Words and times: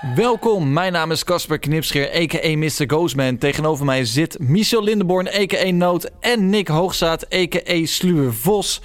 Welkom, 0.00 0.72
mijn 0.72 0.92
naam 0.92 1.10
is 1.10 1.24
Casper 1.24 1.58
Knipscheer, 1.58 2.10
a.k.a. 2.14 2.56
Mr. 2.56 2.84
Ghostman. 2.86 3.38
Tegenover 3.38 3.84
mij 3.84 4.04
zit 4.04 4.38
Michel 4.38 4.82
Lindenborn, 4.82 5.28
a.k.a. 5.28 5.70
Noot 5.70 6.10
en 6.20 6.48
Nick 6.48 6.68
Hoogzaad, 6.68 7.34
a.k.a. 7.34 7.86
Sluwe 7.86 8.32
Vos. 8.32 8.82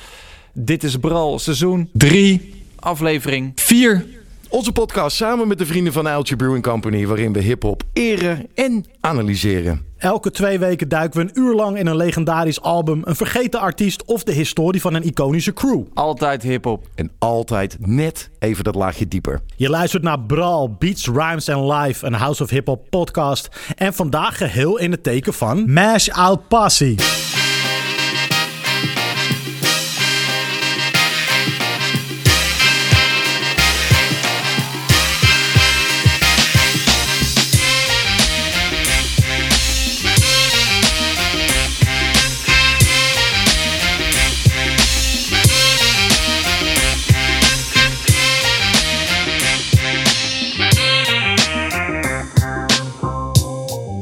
Dit 0.53 0.83
is 0.83 0.97
Bral, 0.97 1.39
seizoen 1.39 1.89
3, 1.93 2.53
aflevering 2.75 3.51
4. 3.55 4.05
Onze 4.49 4.71
podcast 4.71 5.15
samen 5.15 5.47
met 5.47 5.57
de 5.57 5.65
vrienden 5.65 5.93
van 5.93 6.07
Uiltje 6.07 6.35
Brewing 6.35 6.63
Company, 6.63 7.07
waarin 7.07 7.33
we 7.33 7.39
hip-hop 7.39 7.83
eren 7.93 8.47
en 8.55 8.85
analyseren. 8.99 9.90
Elke 10.01 10.31
twee 10.31 10.59
weken 10.59 10.89
duiken 10.89 11.19
we 11.19 11.27
een 11.27 11.43
uur 11.43 11.55
lang 11.55 11.77
in 11.77 11.87
een 11.87 11.95
legendarisch 11.95 12.61
album, 12.61 13.01
een 13.03 13.15
vergeten 13.15 13.59
artiest 13.59 14.05
of 14.05 14.23
de 14.23 14.31
historie 14.31 14.81
van 14.81 14.93
een 14.93 15.03
iconische 15.03 15.53
crew. 15.53 15.81
Altijd 15.93 16.41
hip-hop. 16.41 16.87
En 16.95 17.11
altijd 17.19 17.77
net 17.79 18.29
even 18.39 18.63
dat 18.63 18.75
laagje 18.75 19.07
dieper. 19.07 19.39
Je 19.55 19.69
luistert 19.69 20.03
naar 20.03 20.19
Brawl, 20.19 20.69
Beats, 20.79 21.05
Rhymes 21.05 21.49
and 21.49 21.71
Live, 21.73 22.05
een 22.05 22.13
House 22.13 22.43
of 22.43 22.49
Hip 22.49 22.67
Hop 22.67 22.89
podcast. 22.89 23.49
En 23.75 23.93
vandaag 23.93 24.37
geheel 24.37 24.77
in 24.77 24.91
het 24.91 25.03
teken 25.03 25.33
van 25.33 25.73
Mash 25.73 26.07
Out 26.07 26.47
Passie. 26.47 27.30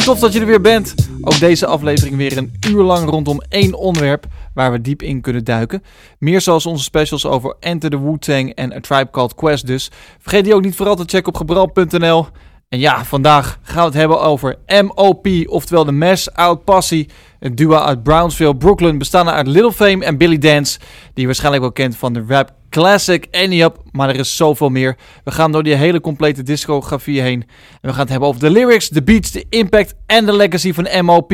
Tof 0.09 0.19
dat 0.19 0.33
je 0.33 0.39
er 0.39 0.45
weer 0.45 0.61
bent. 0.61 0.95
Ook 1.21 1.39
deze 1.39 1.65
aflevering 1.65 2.15
weer 2.15 2.37
een 2.37 2.53
uur 2.67 2.83
lang 2.83 3.09
rondom 3.09 3.41
één 3.49 3.73
onderwerp 3.73 4.25
waar 4.53 4.71
we 4.71 4.81
diep 4.81 5.01
in 5.01 5.21
kunnen 5.21 5.43
duiken. 5.43 5.83
Meer 6.19 6.41
zoals 6.41 6.65
onze 6.65 6.83
specials 6.83 7.25
over 7.25 7.55
Enter 7.59 7.89
the 7.89 8.01
Wu-Tang 8.01 8.53
en 8.53 8.73
A 8.73 8.79
Tribe 8.79 9.09
Called 9.11 9.35
Quest 9.35 9.67
dus. 9.67 9.91
Vergeet 10.19 10.43
die 10.43 10.53
ook 10.53 10.63
niet 10.63 10.75
vooral 10.75 10.95
te 10.95 11.03
checken 11.05 11.27
op 11.27 11.35
gebral.nl. 11.35 12.27
En 12.69 12.79
ja, 12.79 13.05
vandaag 13.05 13.59
gaan 13.61 13.79
we 13.79 13.85
het 13.85 13.93
hebben 13.93 14.21
over 14.21 14.57
MOP, 14.83 15.27
oftewel 15.45 15.85
de 15.85 15.91
Mash 15.91 16.27
Out 16.27 16.63
Passie. 16.63 17.09
Een 17.39 17.55
duo 17.55 17.75
uit 17.75 18.03
Brownsville, 18.03 18.57
Brooklyn, 18.57 18.97
bestaande 18.97 19.31
uit 19.31 19.47
Little 19.47 19.73
Fame 19.73 20.05
en 20.05 20.17
Billy 20.17 20.37
Dance. 20.37 20.79
Die 20.79 20.87
je 21.13 21.25
waarschijnlijk 21.25 21.63
wel 21.63 21.71
kent 21.71 21.95
van 21.95 22.13
de 22.13 22.23
rap 22.27 22.51
classic 22.69 23.27
Annie 23.31 23.63
Up, 23.63 23.77
maar 23.91 24.09
er 24.09 24.15
is 24.15 24.35
zoveel 24.35 24.69
meer. 24.69 24.97
We 25.23 25.31
gaan 25.31 25.51
door 25.51 25.63
die 25.63 25.75
hele 25.75 26.01
complete 26.01 26.43
discografie 26.43 27.21
heen. 27.21 27.41
En 27.41 27.49
we 27.81 27.89
gaan 27.89 27.99
het 27.99 28.09
hebben 28.09 28.27
over 28.27 28.41
de 28.41 28.49
lyrics, 28.49 28.89
de 28.89 29.03
beats, 29.03 29.31
de 29.31 29.45
impact 29.49 29.95
en 30.05 30.25
de 30.25 30.35
legacy 30.35 30.73
van 30.73 31.05
MOP. 31.05 31.33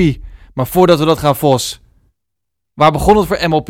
Maar 0.54 0.68
voordat 0.68 1.00
we 1.00 1.06
dat 1.06 1.20
gaan, 1.20 1.36
Vos, 1.36 1.82
waar 2.74 2.92
begon 2.92 3.18
het 3.18 3.28
voor 3.28 3.50
MOP? 3.50 3.70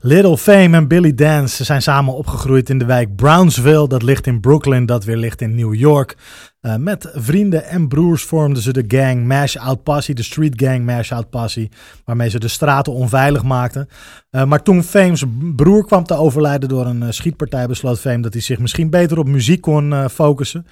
Little 0.00 0.38
Fame 0.38 0.76
en 0.76 0.88
Billy 0.88 1.14
Dance 1.14 1.64
zijn 1.64 1.82
samen 1.82 2.14
opgegroeid 2.14 2.70
in 2.70 2.78
de 2.78 2.84
wijk 2.84 3.16
Brownsville. 3.16 3.88
Dat 3.88 4.02
ligt 4.02 4.26
in 4.26 4.40
Brooklyn, 4.40 4.86
dat 4.86 5.04
weer 5.04 5.16
ligt 5.16 5.40
in 5.40 5.54
New 5.54 5.74
York. 5.74 6.16
Uh, 6.60 6.76
met 6.76 7.10
vrienden 7.14 7.64
en 7.64 7.88
broers 7.88 8.22
vormden 8.22 8.62
ze 8.62 8.72
de 8.72 8.84
gang 8.88 9.26
Mash 9.26 9.56
Out 9.56 9.82
Passie, 9.82 10.14
de 10.14 10.22
street 10.22 10.62
gang 10.62 10.84
Mash 10.84 11.12
Out 11.12 11.30
Passie, 11.30 11.70
waarmee 12.04 12.30
ze 12.30 12.38
de 12.38 12.48
straten 12.48 12.92
onveilig 12.92 13.42
maakten. 13.42 13.88
Uh, 14.30 14.44
maar 14.44 14.62
toen 14.62 14.82
Fame's 14.82 15.24
broer 15.56 15.86
kwam 15.86 16.04
te 16.04 16.14
overlijden 16.14 16.68
door 16.68 16.86
een 16.86 17.02
uh, 17.02 17.10
schietpartij, 17.10 17.66
besloot 17.66 18.00
Fame 18.00 18.20
dat 18.20 18.32
hij 18.32 18.42
zich 18.42 18.58
misschien 18.58 18.90
beter 18.90 19.18
op 19.18 19.26
muziek 19.26 19.60
kon 19.60 20.08
focussen. 20.10 20.66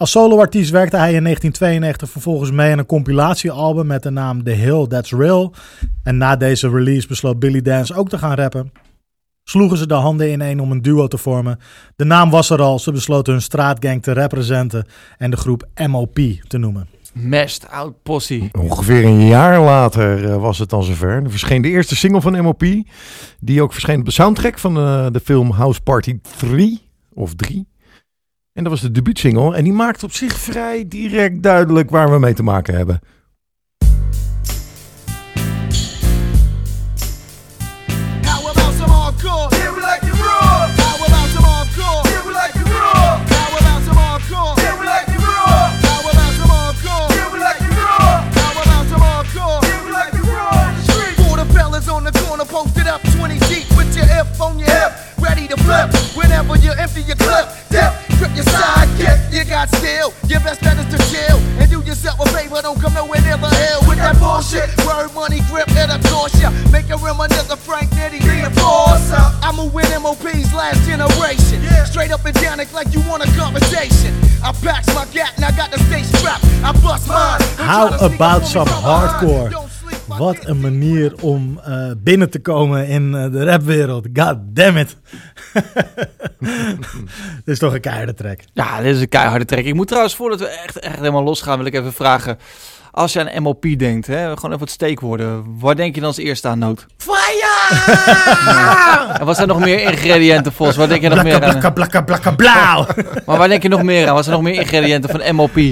Als 0.00 0.10
soloartiest 0.10 0.70
werkte 0.70 0.96
hij 0.96 1.12
in 1.12 1.22
1992 1.22 2.10
vervolgens 2.10 2.50
mee 2.50 2.72
aan 2.72 2.78
een 2.78 2.86
compilatiealbum 2.86 3.86
met 3.86 4.02
de 4.02 4.10
naam 4.10 4.44
The 4.44 4.50
Hill 4.50 4.86
That's 4.86 5.12
Real. 5.12 5.54
En 6.02 6.16
na 6.16 6.36
deze 6.36 6.68
release 6.70 7.06
besloot 7.06 7.38
Billy 7.38 7.62
Dance 7.62 7.94
ook 7.94 8.08
te 8.08 8.18
gaan 8.18 8.34
rappen. 8.34 8.72
Sloegen 9.44 9.78
ze 9.78 9.86
de 9.86 9.94
handen 9.94 10.32
ineen 10.32 10.60
om 10.60 10.70
een 10.70 10.82
duo 10.82 11.06
te 11.06 11.18
vormen. 11.18 11.58
De 11.96 12.04
naam 12.04 12.30
was 12.30 12.50
er 12.50 12.62
al, 12.62 12.78
ze 12.78 12.92
besloten 12.92 13.32
hun 13.32 13.42
straatgang 13.42 14.02
te 14.02 14.12
representen 14.12 14.86
en 15.18 15.30
de 15.30 15.36
groep 15.36 15.68
MOP 15.86 16.18
te 16.48 16.58
noemen. 16.58 16.88
Mashed 17.12 17.68
Out 17.70 18.02
Posse. 18.02 18.48
Ongeveer 18.58 19.04
een 19.04 19.26
jaar 19.26 19.60
later 19.60 20.24
uh, 20.24 20.36
was 20.36 20.58
het 20.58 20.70
dan 20.70 20.82
zover. 20.82 21.22
Er 21.22 21.30
verscheen 21.30 21.62
de 21.62 21.68
eerste 21.68 21.96
single 21.96 22.20
van 22.20 22.42
MOP, 22.42 22.64
die 23.40 23.62
ook 23.62 23.72
verscheen 23.72 23.98
op 23.98 24.04
de 24.04 24.10
soundtrack 24.10 24.58
van 24.58 24.76
uh, 24.76 25.06
de 25.10 25.20
film 25.20 25.50
House 25.50 25.80
Party 25.80 26.18
3 26.38 26.80
of 27.14 27.34
3. 27.34 27.68
En 28.60 28.66
dat 28.66 28.74
was 28.74 28.82
de 28.82 28.90
debuutsingle. 28.90 29.54
En 29.54 29.64
die 29.64 29.72
maakt 29.72 30.02
op 30.02 30.12
zich 30.12 30.32
vrij 30.32 30.84
direct 30.88 31.42
duidelijk 31.42 31.90
waar 31.90 32.10
we 32.10 32.18
mee 32.18 32.34
te 32.34 32.42
maken 32.42 32.74
hebben. 32.74 33.00
Posted 52.50 52.86
up 52.86 53.00
20 53.02 53.38
deep 53.48 53.68
with 53.76 53.94
your 53.94 54.06
F 54.06 54.40
on 54.40 54.58
your 54.58 54.70
hip, 54.70 54.92
ready 55.20 55.46
to 55.46 55.56
whenever 56.16 56.56
you 56.56 56.72
empty 56.72 57.00
your 57.00 57.16
clip. 57.16 57.99
Grip 58.20 58.36
your 58.36 58.44
sidekick, 58.44 59.32
you 59.32 59.44
got 59.48 59.72
skill. 59.80 60.12
Your 60.28 60.40
best 60.40 60.60
bet 60.60 60.76
is 60.76 60.84
to 60.92 61.00
chill 61.08 61.38
and 61.56 61.70
do 61.70 61.80
yourself 61.80 62.20
a 62.20 62.28
favor. 62.36 62.60
Don't 62.60 62.78
come 62.78 62.92
nowhere 62.92 63.20
near 63.22 63.38
the 63.38 63.48
hill 63.48 63.80
with 63.88 63.96
that 63.96 64.20
bullshit. 64.20 64.68
Word, 64.84 65.08
money, 65.14 65.40
grip, 65.48 65.68
and 65.72 65.90
a 65.90 65.98
ya. 66.36 66.52
Make 66.70 66.90
a 66.90 66.98
reminisce 67.00 67.48
of 67.50 67.58
Frank 67.58 67.88
Nitty, 67.96 68.20
the 68.20 68.44
enforcer. 68.44 69.24
I'm 69.40 69.58
a 69.58 69.64
win 69.64 69.88
MOP's 70.02 70.52
last 70.52 70.84
generation. 70.84 71.64
Straight 71.86 72.12
up 72.12 72.24
and 72.26 72.36
down 72.36 72.60
it 72.60 72.70
like 72.74 72.92
you 72.92 73.00
want 73.08 73.24
a 73.24 73.30
conversation. 73.32 74.12
I 74.44 74.52
packs 74.52 74.92
my 74.94 75.06
gat 75.06 75.32
and 75.36 75.44
I 75.44 75.56
got 75.56 75.70
the 75.70 75.78
stay 75.88 76.02
strapped. 76.02 76.44
I 76.62 76.72
bust 76.84 77.08
mine. 77.08 77.40
How 77.56 77.88
about 78.04 78.44
some 78.44 78.68
hardcore? 78.68 79.48
Wat 80.18 80.36
een 80.40 80.60
manier 80.60 81.14
om 81.22 81.60
uh, 81.68 81.90
binnen 81.96 82.30
te 82.30 82.40
komen 82.40 82.86
in 82.86 83.12
uh, 83.14 83.32
de 83.32 83.44
rapwereld. 83.44 84.06
God 84.12 84.36
damn 84.40 84.76
it. 84.76 84.96
dit 87.44 87.54
is 87.54 87.58
toch 87.58 87.74
een 87.74 87.80
keiharde 87.80 88.14
track. 88.14 88.40
Ja, 88.52 88.80
dit 88.80 88.94
is 88.94 89.00
een 89.00 89.08
keiharde 89.08 89.44
track. 89.44 89.64
Ik 89.64 89.74
moet 89.74 89.88
trouwens, 89.88 90.16
voordat 90.16 90.40
we 90.40 90.46
echt, 90.46 90.78
echt 90.78 90.96
helemaal 90.96 91.22
losgaan, 91.22 91.56
wil 91.56 91.66
ik 91.66 91.74
even 91.74 91.92
vragen. 91.92 92.38
Als 92.90 93.12
je 93.12 93.30
aan 93.30 93.42
MOP 93.42 93.66
denkt, 93.76 94.06
hè, 94.06 94.24
gewoon 94.24 94.46
even 94.46 94.58
wat 94.58 94.70
steekwoorden. 94.70 95.58
Waar 95.58 95.76
denk 95.76 95.94
je 95.94 96.00
dan 96.00 96.08
als 96.08 96.18
eerste 96.18 96.48
aan, 96.48 96.58
Noot? 96.58 96.86
Fire! 96.96 97.58
en 99.18 99.26
wat 99.26 99.36
zijn 99.36 99.48
nog 99.48 99.58
meer 99.58 99.80
ingrediënten, 99.80 100.52
Vos? 100.52 100.76
Waar 100.76 100.88
denk 100.88 101.02
je 101.02 101.08
nog 101.08 101.22
blakka, 101.22 101.38
meer 101.38 101.48
aan? 101.48 101.50
Blakka, 101.50 101.70
blakka, 101.70 102.02
blakka, 102.02 102.30
blauw! 102.30 102.86
maar 103.26 103.38
waar 103.38 103.48
denk 103.48 103.62
je 103.62 103.68
nog 103.68 103.82
meer 103.82 104.08
aan? 104.08 104.14
Wat 104.14 104.24
zijn 104.24 104.36
nog 104.36 104.44
meer 104.44 104.60
ingrediënten 104.60 105.10
van 105.10 105.34
MOP? 105.34 105.58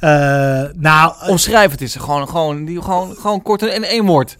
Uh, 0.00 0.64
nou, 0.72 1.12
Omschrijf 1.28 1.70
het 1.70 1.80
eens. 1.80 1.96
Gewoon, 1.96 2.28
gewoon, 2.28 2.64
die, 2.64 2.82
gewoon, 2.82 3.16
gewoon 3.16 3.42
kort 3.42 3.62
in 3.62 3.84
één 3.84 4.04
woord. 4.04 4.36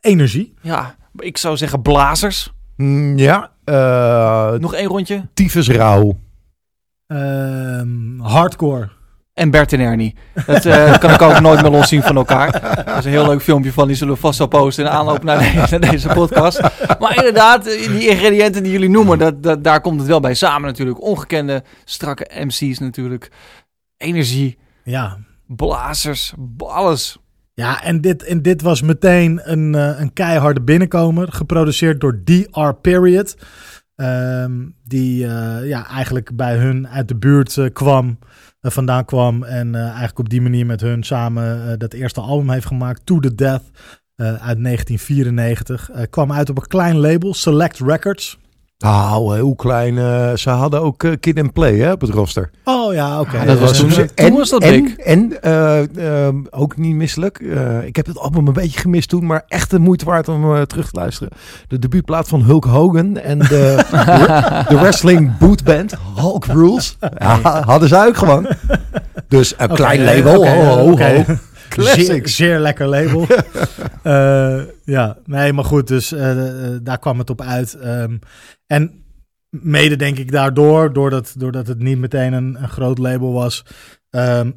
Energie. 0.00 0.54
Ja, 0.60 0.96
ik 1.16 1.38
zou 1.38 1.56
zeggen 1.56 1.82
blazers. 1.82 2.52
Mm, 2.76 3.18
ja. 3.18 3.50
Uh, 3.64 4.52
Nog 4.52 4.74
één 4.74 4.86
rondje. 4.86 5.28
Tyfus 5.34 5.68
rauw. 5.68 6.18
Uh, 7.08 7.82
hardcore. 8.18 8.90
En 9.34 9.50
Bert 9.50 9.72
en 9.72 9.80
Ernie. 9.80 10.14
Dat 10.46 10.64
uh, 10.64 10.98
kan 10.98 11.10
ik 11.10 11.22
ook 11.22 11.40
nooit 11.40 11.62
meer 11.62 11.70
loszien 11.70 12.02
van 12.02 12.16
elkaar. 12.16 12.52
Dat 12.84 12.98
is 12.98 13.04
een 13.04 13.10
heel 13.10 13.26
leuk 13.26 13.42
filmpje 13.42 13.72
van. 13.72 13.86
Die 13.86 13.96
zullen 13.96 14.14
we 14.14 14.20
vast 14.20 14.38
wel 14.38 14.46
posten 14.46 14.84
in 14.84 14.90
aanloop 14.90 15.22
naar 15.22 15.38
deze, 15.38 15.78
naar 15.78 15.90
deze 15.90 16.08
podcast. 16.08 16.60
Maar 16.98 17.16
inderdaad, 17.16 17.64
die 17.64 18.08
ingrediënten 18.08 18.62
die 18.62 18.72
jullie 18.72 18.90
noemen, 18.90 19.18
dat, 19.18 19.42
dat, 19.42 19.64
daar 19.64 19.80
komt 19.80 19.98
het 19.98 20.08
wel 20.08 20.20
bij 20.20 20.34
samen 20.34 20.68
natuurlijk. 20.68 21.02
Ongekende, 21.02 21.62
strakke 21.84 22.30
MC's 22.44 22.78
natuurlijk 22.78 23.30
energie. 24.02 24.58
Ja. 24.84 25.18
Blazers, 25.46 26.34
alles. 26.58 27.18
Ja, 27.54 27.82
en 27.82 28.00
dit, 28.00 28.22
en 28.22 28.42
dit 28.42 28.62
was 28.62 28.82
meteen 28.82 29.40
een, 29.44 29.72
uh, 29.74 30.00
een 30.00 30.12
keiharde 30.12 30.60
binnenkomer. 30.60 31.32
Geproduceerd 31.32 32.00
door 32.00 32.20
DR 32.24 32.72
Period. 32.80 33.36
Um, 33.96 34.74
die 34.84 35.24
uh, 35.24 35.68
ja, 35.68 35.88
eigenlijk 35.88 36.36
bij 36.36 36.56
hun 36.56 36.88
uit 36.88 37.08
de 37.08 37.16
buurt 37.16 37.56
uh, 37.56 37.66
kwam, 37.72 38.18
vandaan 38.60 39.04
kwam. 39.04 39.42
En 39.42 39.74
eigenlijk 39.74 40.18
op 40.18 40.28
die 40.28 40.40
manier 40.40 40.66
met 40.66 40.80
hun 40.80 41.02
samen 41.02 41.78
dat 41.78 41.92
eerste 41.92 42.20
album 42.20 42.50
heeft 42.50 42.66
gemaakt. 42.66 43.06
To 43.06 43.18
The 43.18 43.34
Death 43.34 43.70
uit 44.16 44.62
1994. 44.62 45.90
kwam 46.10 46.32
uit 46.32 46.50
op 46.50 46.56
een 46.56 46.66
klein 46.66 46.96
label, 46.96 47.34
Select 47.34 47.78
Records. 47.78 48.38
Nou, 48.82 49.34
heel 49.34 49.54
klein. 49.54 49.98
eh, 49.98 50.34
ze 50.36 50.50
hadden 50.50 50.82
ook 50.82 51.04
eh, 51.04 51.12
Kid 51.20 51.38
and 51.38 51.52
Play 51.52 51.76
hè, 51.76 51.92
op 51.92 52.00
het 52.00 52.10
roster. 52.10 52.50
Oh 52.64 52.94
ja, 52.94 53.20
oké. 53.20 53.36
Ja, 53.36 53.44
dat 53.44 53.58
was 53.58 53.72
Eh, 53.72 53.78
toen- 53.78 53.90
ze- 53.90 54.14
toen 54.14 54.36
was 54.36 54.50
dat 54.50 54.62
en. 54.62 54.96
En 54.96 55.42
eh, 55.42 56.26
ehm, 56.26 56.36
ook 56.50 56.76
niet 56.76 56.94
misselijk. 56.94 57.38
eh, 57.38 57.84
ik 57.84 57.96
heb 57.96 58.06
het 58.06 58.18
album 58.18 58.46
een 58.46 58.52
beetje 58.52 58.80
gemist 58.80 59.08
toen, 59.08 59.26
maar 59.26 59.44
echt 59.48 59.70
de 59.70 59.78
moeite 59.78 60.04
waard 60.04 60.28
om 60.28 60.54
eh, 60.54 60.62
terug 60.62 60.90
te 60.90 60.98
luisteren. 60.98 61.32
De 61.68 61.78
debuutplaat 61.78 62.28
van 62.28 62.42
Hulk 62.42 62.64
Hogan 62.64 63.16
en 63.16 63.38
de, 63.38 63.84
de 64.68 64.76
wrestling 64.80 65.38
bootband 65.38 65.94
Hulk 66.16 66.44
Rules. 66.46 66.96
Ja, 67.18 67.62
hadden 67.64 67.88
ze 67.88 67.96
ook 68.06 68.16
gewoon. 68.16 68.46
Dus 69.28 69.54
een 69.56 69.68
klein 69.68 70.00
eh, 70.00 70.16
label. 70.16 70.38
oké, 70.40 70.50
ho, 70.50 70.64
ho, 70.76 70.90
oké. 70.92 71.24
ho. 71.26 72.20
Zeer, 72.22 72.58
lekker 72.58 72.86
label. 72.86 73.26
Eh, 74.02 74.58
ja, 74.84 75.16
nee, 75.24 75.52
maar 75.52 75.64
goed, 75.64 75.88
dus 75.88 76.12
eh, 76.12 76.30
eh, 76.30 76.70
daar 76.82 76.98
kwam 76.98 77.18
het 77.18 77.30
op 77.30 77.40
uit. 77.40 77.74
Ehm, 77.74 78.16
en 78.72 79.04
mede 79.50 79.96
denk 79.96 80.18
ik 80.18 80.30
daardoor, 80.30 80.92
doordat, 80.92 81.34
doordat 81.38 81.66
het 81.66 81.78
niet 81.78 81.98
meteen 81.98 82.32
een, 82.32 82.62
een 82.62 82.68
groot 82.68 82.98
label 82.98 83.32
was, 83.32 83.64
ehm 84.10 84.50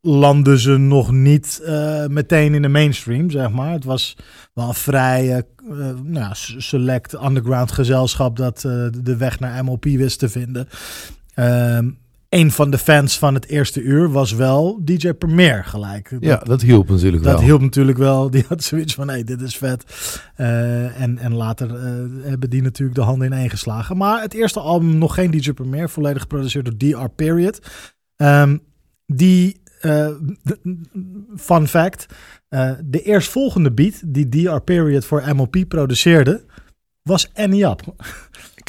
landden 0.00 0.58
ze 0.58 0.76
nog 0.76 1.12
niet 1.12 1.60
eh, 1.64 2.06
meteen 2.06 2.54
in 2.54 2.62
de 2.62 2.68
mainstream, 2.68 3.30
zeg 3.30 3.50
maar. 3.50 3.72
Het 3.72 3.84
was 3.84 4.16
wel 4.54 4.68
een 4.68 4.74
vrij 4.74 5.36
eh, 5.36 5.90
nou, 6.02 6.32
select 6.56 7.24
underground 7.24 7.72
gezelschap 7.72 8.36
dat 8.36 8.64
eh, 8.64 8.86
de 9.02 9.16
weg 9.16 9.40
naar 9.40 9.64
MLP 9.64 9.84
wist 9.84 10.18
te 10.18 10.28
vinden. 10.28 10.68
Een 12.30 12.50
van 12.50 12.70
de 12.70 12.78
fans 12.78 13.18
van 13.18 13.34
het 13.34 13.46
eerste 13.46 13.80
uur 13.80 14.10
was 14.10 14.32
wel 14.32 14.80
DJ 14.84 15.12
Premier 15.12 15.64
gelijk. 15.64 16.16
Ja, 16.20 16.36
dat 16.36 16.60
hielp 16.62 16.88
natuurlijk 16.88 17.22
Dat 17.22 17.32
wel. 17.32 17.42
hielp 17.42 17.60
natuurlijk 17.60 17.98
wel. 17.98 18.30
Die 18.30 18.44
had 18.48 18.62
zoiets 18.62 18.94
van, 18.94 19.08
hey, 19.08 19.24
dit 19.24 19.40
is 19.40 19.56
vet. 19.56 19.84
Eh, 20.36 21.00
en, 21.00 21.18
en 21.18 21.34
later 21.34 21.74
eh, 21.74 21.82
hebben 22.22 22.50
die 22.50 22.62
natuurlijk 22.62 22.98
de 22.98 23.04
handen 23.04 23.32
in 23.32 23.38
één 23.38 23.50
geslagen. 23.50 23.96
Maar 23.96 24.22
het 24.22 24.34
eerste 24.34 24.60
album, 24.60 24.98
nog 24.98 25.14
geen 25.14 25.30
DJ 25.30 25.52
Premier, 25.52 25.88
volledig 25.88 26.22
geproduceerd 26.22 26.64
door 26.64 26.76
DR 26.78 27.08
Period. 27.16 27.60
Ehm, 28.16 28.56
die, 29.06 29.62
eh, 29.80 30.08
fun 31.36 31.66
fact, 31.68 32.06
de 32.84 33.02
eerstvolgende 33.02 33.72
beat 33.72 34.02
die 34.06 34.28
DR 34.28 34.60
Period 34.60 35.04
voor 35.04 35.22
MLP 35.34 35.64
produceerde, 35.68 36.44
was 37.02 37.30
Annie 37.34 37.64
Up. 37.64 37.82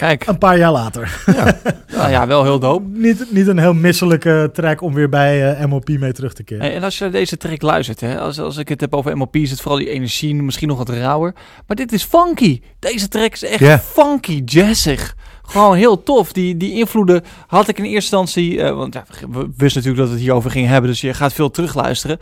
Kijk, 0.01 0.25
Een 0.27 0.37
paar 0.37 0.57
jaar 0.57 0.71
later. 0.71 1.23
nou 1.97 2.09
ja, 2.09 2.27
wel 2.27 2.43
heel 2.43 2.59
dope. 2.59 2.85
niet, 2.87 3.25
niet 3.31 3.47
een 3.47 3.57
heel 3.57 3.73
misselijke 3.73 4.49
track 4.53 4.81
om 4.81 4.93
weer 4.93 5.09
bij 5.09 5.53
eh, 5.55 5.65
MLP 5.65 5.89
mee 5.89 6.11
terug 6.11 6.33
te 6.33 6.43
keren. 6.43 6.71
En 6.71 6.83
als 6.83 6.97
je 6.97 7.09
deze 7.09 7.37
track 7.37 7.61
luistert, 7.61 7.99
hè, 7.99 8.19
als, 8.19 8.39
als 8.39 8.57
ik 8.57 8.69
het 8.69 8.81
heb 8.81 8.93
over 8.95 9.17
MLP, 9.17 9.35
is 9.35 9.49
het 9.51 9.61
vooral 9.61 9.79
die 9.79 9.89
energie, 9.89 10.35
misschien 10.35 10.67
nog 10.67 10.77
wat 10.77 10.89
rauwer. 10.89 11.33
Maar 11.67 11.75
dit 11.75 11.91
is 11.91 12.03
funky. 12.03 12.61
Deze 12.79 13.07
track 13.07 13.33
is 13.33 13.43
echt 13.43 13.59
Ja. 13.59 13.79
funky, 13.79 14.41
jazzig. 14.45 15.15
Gewoon 15.41 15.75
heel 15.75 16.03
tof. 16.03 16.31
Die, 16.33 16.57
die 16.57 16.73
invloeden 16.73 17.23
had 17.47 17.67
ik 17.67 17.77
in 17.77 17.83
eerste 17.83 17.95
instantie, 18.17 18.61
eh, 18.61 18.75
want 18.75 18.93
ja, 18.93 19.05
we 19.29 19.39
wisten 19.57 19.81
natuurlijk 19.81 19.97
dat 19.97 20.07
we 20.07 20.13
het 20.13 20.21
hierover 20.21 20.51
ging 20.51 20.67
hebben, 20.67 20.89
dus 20.89 21.01
je 21.01 21.13
gaat 21.13 21.33
veel 21.33 21.51
terugluisteren. 21.51 22.19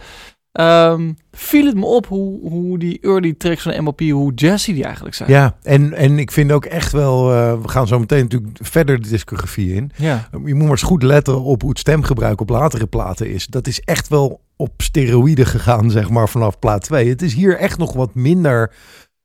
Ehm 0.51 1.11
viel 1.31 1.65
het 1.65 1.75
me 1.75 1.85
op 1.85 2.05
hoe, 2.05 2.49
hoe 2.49 2.79
die 2.79 2.99
early 3.01 3.33
tracks 3.33 3.61
van 3.61 3.83
MLP, 3.83 3.99
hoe 3.99 4.33
jazzy 4.33 4.73
die 4.73 4.83
eigenlijk 4.83 5.15
zijn. 5.15 5.29
Ja, 5.29 5.55
en, 5.63 5.93
en 5.93 6.19
ik 6.19 6.31
vind 6.31 6.51
ook 6.51 6.65
echt 6.65 6.91
wel, 6.91 7.33
eh, 7.33 7.61
we 7.61 7.67
gaan 7.67 7.87
zo 7.87 7.99
meteen 7.99 8.23
natuurlijk 8.23 8.57
verder 8.61 9.01
de 9.01 9.09
discografie 9.09 9.73
in. 9.73 9.91
Ja. 9.95 10.29
Je 10.31 10.39
moet 10.39 10.61
maar 10.61 10.69
eens 10.69 10.81
goed 10.81 11.03
letten 11.03 11.41
op 11.41 11.61
hoe 11.61 11.69
het 11.69 11.79
stemgebruik 11.79 12.41
op 12.41 12.49
latere 12.49 12.87
platen 12.87 13.29
is. 13.29 13.47
Dat 13.47 13.67
is 13.67 13.79
echt 13.79 14.07
wel 14.07 14.41
op 14.55 14.73
steroïden 14.77 15.45
gegaan, 15.45 15.91
zeg 15.91 16.09
maar, 16.09 16.29
vanaf 16.29 16.59
plaat 16.59 16.83
2. 16.83 17.09
Het 17.09 17.21
is 17.21 17.33
hier 17.33 17.57
echt 17.57 17.77
nog 17.77 17.93
wat 17.93 18.15
minder 18.15 18.73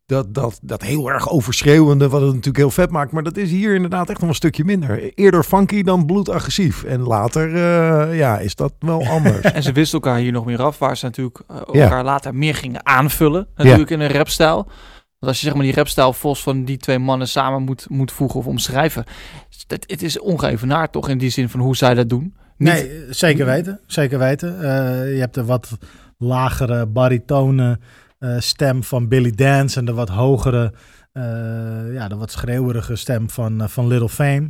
dat, 0.07 0.35
dat, 0.35 0.59
dat 0.63 0.83
heel 0.83 1.11
erg 1.11 1.29
overschreeuwende, 1.31 2.09
wat 2.09 2.21
het 2.21 2.29
natuurlijk 2.31 2.57
heel 2.57 2.71
vet 2.71 2.91
maakt. 2.91 3.13
Maar 3.13 3.23
dat 3.23 3.37
is 3.37 3.51
hier 3.51 3.75
inderdaad 3.75 4.11
echt 4.11 4.21
nog 4.21 4.29
een 4.29 4.35
stukje 4.35 4.65
minder. 4.65 5.15
Eerder 5.15 5.43
funky 5.45 5.83
dan 5.83 6.07
bloedagressief. 6.07 6.83
En 6.85 7.01
later, 7.01 7.55
eh, 7.55 8.17
ja, 8.19 8.39
is 8.39 8.55
dat 8.55 8.73
wel 8.79 9.07
anders. 9.17 9.41
En 9.41 9.63
ze 9.63 9.73
wisten 9.73 10.01
elkaar 10.01 10.19
hier 10.19 10.33
nog 10.33 10.45
meer 10.45 10.63
af, 10.63 10.79
waar 10.79 10.97
ze 10.97 11.05
natuurlijk 11.05 11.41
eh, 11.49 11.57
Ja. 11.73 11.83
elkaar 11.83 12.05
later 12.05 12.35
meer 12.35 12.55
gingen 12.55 12.87
aanvullen. 12.87 13.47
Natuurlijk 13.57 13.91
in 13.91 14.01
een 14.01 14.11
rapstijl. 14.13 14.55
Want 15.19 15.33
als 15.33 15.41
je 15.41 15.47
zeg 15.47 15.55
maar 15.55 15.65
die 15.65 15.75
rapstijl 15.75 16.13
volgens 16.13 16.43
van 16.43 16.65
die 16.65 16.77
twee 16.77 16.99
mannen 16.99 17.29
samen 17.29 17.63
moet, 17.63 17.87
moet 17.89 18.13
voegen 18.13 18.39
of 18.41 18.47
omschrijven. 18.47 19.05
Het, 19.67 19.85
het 19.87 20.03
is 20.03 20.19
ongeëvenaard 20.21 20.93
toch 20.93 21.09
in 21.09 21.19
die 21.19 21.31
zin 21.31 21.49
van 21.49 21.61
hoe 21.61 21.77
zij 21.77 21.95
dat 21.95 22.09
doen. 22.09 22.23
Niet- 22.57 22.73
Nee, 22.73 22.91
zeker 23.11 23.47
weten. 23.47 23.81
Zeker 23.87 24.19
weten. 24.19 24.57
Eh, 24.63 25.13
je 25.15 25.21
hebt 25.21 25.35
de 25.35 25.45
wat 25.45 25.71
lagere 26.19 26.87
baritone 26.87 27.79
eh, 28.19 28.39
stem 28.39 28.85
van 28.85 29.09
Billy 29.09 29.31
Dance 29.31 29.79
en 29.79 29.85
de 29.85 29.93
wat 29.93 30.09
hogere, 30.09 30.73
eh, 31.13 31.93
ja, 31.93 32.09
de 32.09 32.17
wat 32.17 32.31
schreeuwerige 32.31 32.97
stem 32.97 33.31
van, 33.31 33.61
eh, 33.63 33.69
van 33.69 33.87
Little 33.87 34.09
Fame. 34.09 34.49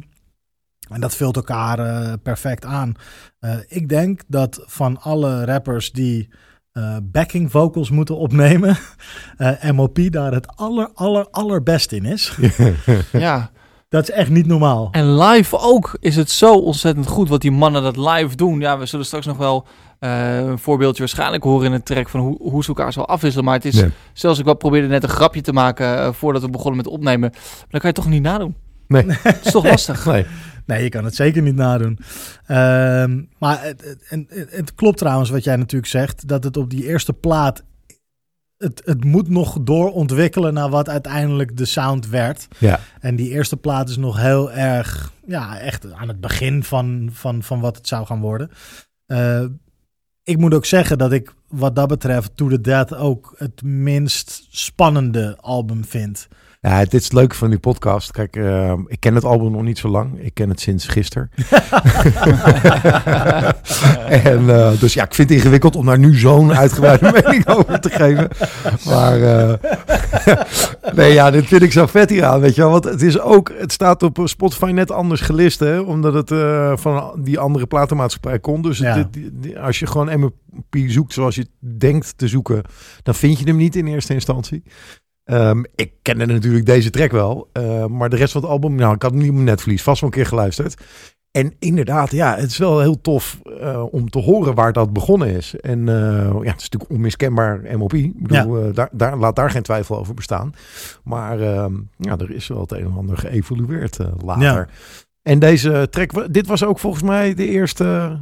En 0.88 1.00
dat 1.00 1.14
vult 1.14 1.36
elkaar 1.36 1.78
eh, 1.78 2.12
perfect 2.22 2.64
aan. 2.64 2.94
Eh, 3.38 3.56
ik 3.66 3.88
denk 3.88 4.22
dat 4.26 4.62
van 4.66 5.00
alle 5.00 5.44
rappers 5.44 5.92
die 5.92 6.28
eh, 6.72 6.96
backing 7.02 7.50
vocals 7.50 7.90
moeten 7.90 8.16
opnemen, 8.16 8.76
eh, 9.36 9.70
MOP 9.70 9.98
daar 10.10 10.32
het 10.32 10.56
aller, 10.56 10.90
aller, 10.94 11.28
allerbest 11.30 11.92
in 11.92 12.04
is. 12.04 12.38
ja. 13.12 13.50
dat 13.88 14.02
is 14.02 14.14
echt 14.14 14.30
niet 14.30 14.46
normaal. 14.46 14.88
En 14.90 15.18
live 15.18 15.58
ook 15.58 15.96
is 16.00 16.16
het 16.16 16.30
zo 16.30 16.54
ontzettend 16.54 17.06
goed 17.06 17.28
wat 17.28 17.40
die 17.40 17.50
mannen 17.50 17.82
dat 17.82 17.96
live 17.96 18.36
doen. 18.36 18.60
Ja, 18.60 18.78
we 18.78 18.86
zullen 18.86 19.06
straks 19.06 19.26
nog 19.26 19.36
wel 19.36 19.66
eh, 20.04 20.36
een 20.36 20.58
voorbeeldje 20.58 20.98
waarschijnlijk 20.98 21.42
horen 21.42 21.66
in 21.66 21.72
het 21.72 21.84
track 21.84 22.08
van 22.08 22.20
hoe, 22.20 22.36
hoe 22.38 22.62
ze 22.62 22.68
elkaar 22.68 22.92
zo 22.92 23.00
afwisselen. 23.00 23.44
Maar 23.44 23.54
het 23.54 23.64
is, 23.64 23.74
Nee. 23.74 23.90
zelfs 24.12 24.38
ik 24.38 24.44
wel 24.44 24.54
probeerde 24.54 24.88
net 24.88 25.02
een 25.02 25.08
grapje 25.08 25.40
te 25.40 25.52
maken 25.52 25.98
eh, 25.98 26.12
voordat 26.12 26.42
we 26.42 26.50
begonnen 26.50 26.76
met 26.76 26.86
opnemen. 26.86 27.30
Maar 27.30 27.66
dat 27.68 27.80
kan 27.80 27.90
je 27.90 27.96
toch 27.96 28.08
niet 28.08 28.22
nadoen. 28.22 28.56
Nee. 28.88 29.04
Het 29.22 29.44
is 29.44 29.52
toch 29.52 29.64
lastig. 29.64 30.06
Nee. 30.06 30.26
Nee, 30.66 30.82
je 30.82 30.88
kan 30.88 31.04
het 31.04 31.14
zeker 31.14 31.42
niet 31.42 31.54
nadoen. 31.54 31.98
Ehm, 32.46 33.22
maar 33.38 33.62
het, 33.62 33.84
het, 33.84 34.02
en 34.08 34.26
het, 34.28 34.50
het 34.50 34.74
klopt 34.74 34.98
trouwens 34.98 35.30
wat 35.30 35.44
jij 35.44 35.56
natuurlijk 35.56 35.90
zegt, 35.90 36.28
dat 36.28 36.44
het 36.44 36.56
op 36.56 36.70
die 36.70 36.86
eerste 36.86 37.12
plaat, 37.12 37.64
het, 38.58 38.82
het 38.84 39.04
moet 39.04 39.28
nog 39.28 39.58
doorontwikkelen 39.60 40.54
naar 40.54 40.68
wat 40.70 40.88
uiteindelijk 40.88 41.56
de 41.56 41.64
sound 41.64 42.08
werd. 42.08 42.48
Ja. 42.58 42.80
En 43.00 43.16
die 43.16 43.30
eerste 43.30 43.56
plaat 43.56 43.88
is 43.88 43.96
nog 43.96 44.16
heel 44.20 44.52
erg, 44.52 45.12
ja, 45.26 45.58
echt 45.58 45.92
aan 45.92 46.08
het 46.08 46.20
begin 46.20 46.64
van, 46.64 47.08
van, 47.12 47.42
van 47.42 47.60
wat 47.60 47.76
het 47.76 47.88
zou 47.88 48.06
gaan 48.06 48.20
worden. 48.20 48.50
Eh, 49.06 49.44
ik 50.24 50.38
moet 50.38 50.54
ook 50.54 50.64
zeggen 50.64 50.98
dat 50.98 51.12
ik 51.12 51.34
wat 51.48 51.76
dat 51.76 51.88
betreft 51.88 52.36
To 52.36 52.48
The 52.48 52.60
Dead 52.60 52.94
ook 52.94 53.34
het 53.36 53.62
minst 53.62 54.46
spannende 54.50 55.36
album 55.40 55.84
vind. 55.84 56.28
Ja, 56.64 56.78
dit 56.78 56.94
is 56.94 57.04
het 57.04 57.12
leuke 57.12 57.34
van 57.34 57.50
die 57.50 57.58
podcast. 57.58 58.10
Kijk, 58.10 58.36
eh, 58.36 58.72
ik 58.86 59.00
ken 59.00 59.14
het 59.14 59.24
album 59.24 59.52
nog 59.52 59.62
niet 59.62 59.78
zo 59.78 59.88
lang. 59.88 60.18
Ik 60.20 60.34
ken 60.34 60.48
het 60.48 60.60
sinds 60.60 60.86
gisteren. 60.86 61.30
en, 64.08 64.48
eh, 64.50 64.80
dus 64.80 64.94
ja, 64.94 65.04
ik 65.04 65.14
vind 65.14 65.28
het 65.28 65.38
ingewikkeld 65.38 65.76
om 65.76 65.86
daar 65.86 65.98
nu 65.98 66.14
zo'n 66.14 66.54
uitgebreide 66.54 67.10
mening 67.22 67.46
over 67.48 67.80
te 67.80 67.90
geven. 67.90 68.28
Maar 68.86 69.22
eh, 69.22 69.54
nee, 70.96 71.12
ja, 71.12 71.30
dit 71.30 71.46
vind 71.46 71.62
ik 71.62 71.72
zo 71.72 71.86
vet 71.86 72.10
hier 72.10 72.24
aan, 72.24 72.40
weet 72.40 72.54
je 72.54 72.60
wel. 72.60 72.70
Want 72.70 72.84
het 72.84 73.02
is 73.02 73.20
ook, 73.20 73.52
het 73.58 73.72
staat 73.72 74.02
op 74.02 74.20
Spotify 74.24 74.70
net 74.70 74.90
anders 74.90 75.20
gelist, 75.20 75.58
hè. 75.60 75.78
Omdat 75.78 76.14
het 76.14 76.30
eh, 76.30 76.72
van 76.76 77.20
die 77.24 77.38
andere 77.38 77.66
platenmaatschappij 77.66 78.38
komt. 78.38 78.64
Dus 78.64 78.78
Ja. 78.78 79.08
dit- 79.10 79.56
als 79.56 79.78
je 79.78 79.86
gewoon 79.86 80.20
MLP 80.20 80.76
zoekt 80.86 81.12
zoals 81.12 81.34
je 81.34 81.46
denkt 81.58 82.18
te 82.18 82.28
zoeken, 82.28 82.62
dan 83.02 83.14
vind 83.14 83.38
je 83.38 83.44
hem 83.44 83.56
niet 83.56 83.76
in 83.76 83.86
eerste 83.86 84.14
instantie. 84.14 84.62
Ehm, 85.24 85.62
ik 85.74 85.92
kende 86.02 86.26
natuurlijk 86.26 86.66
deze 86.66 86.90
track 86.90 87.10
wel, 87.10 87.48
eh, 87.52 87.86
maar 87.86 88.08
de 88.08 88.16
rest 88.16 88.32
van 88.32 88.40
het 88.42 88.50
album, 88.50 88.74
nou, 88.74 88.94
ik 88.94 89.02
had 89.02 89.10
hem 89.10 89.20
niet 89.20 89.28
op 89.28 89.34
mijn 89.34 89.46
netvlies, 89.46 89.82
vast 89.82 90.00
wel 90.00 90.10
een 90.10 90.16
keer 90.16 90.26
geluisterd. 90.26 90.76
En 91.34 91.54
inderdaad, 91.58 92.10
ja, 92.10 92.36
het 92.36 92.50
is 92.50 92.58
wel 92.58 92.80
heel 92.80 93.00
tof 93.00 93.40
eh, 93.60 93.84
om 93.90 94.10
te 94.10 94.18
horen 94.18 94.54
waar 94.54 94.72
dat 94.72 94.92
begonnen 94.92 95.28
is. 95.28 95.54
En 95.60 95.88
eh, 95.88 95.94
ja, 96.42 96.50
het 96.50 96.60
is 96.60 96.68
natuurlijk 96.68 96.90
onmiskenbaar 96.90 97.78
MOP. 97.78 97.94
Ik 97.94 98.22
bedoel, 98.22 98.58
eh, 98.58 98.74
daar, 98.74 98.88
daar, 98.92 99.16
laat 99.16 99.36
daar 99.36 99.50
geen 99.50 99.62
twijfel 99.62 99.98
over 99.98 100.14
bestaan. 100.14 100.54
Maar 101.04 101.40
ehm, 101.40 101.72
ja, 101.96 102.18
er 102.18 102.30
is 102.30 102.48
wel 102.48 102.60
het 102.60 102.72
een 102.72 102.86
of 102.86 102.96
ander 102.96 103.18
geëvolueerd 103.18 103.98
later. 104.24 104.42
Ja. 104.42 104.66
En 105.22 105.38
deze 105.38 105.86
track, 105.90 106.32
dit 106.32 106.46
was 106.46 106.64
ook 106.64 106.78
volgens 106.78 107.02
mij 107.02 107.34
de 107.34 107.48
eerste, 107.48 108.18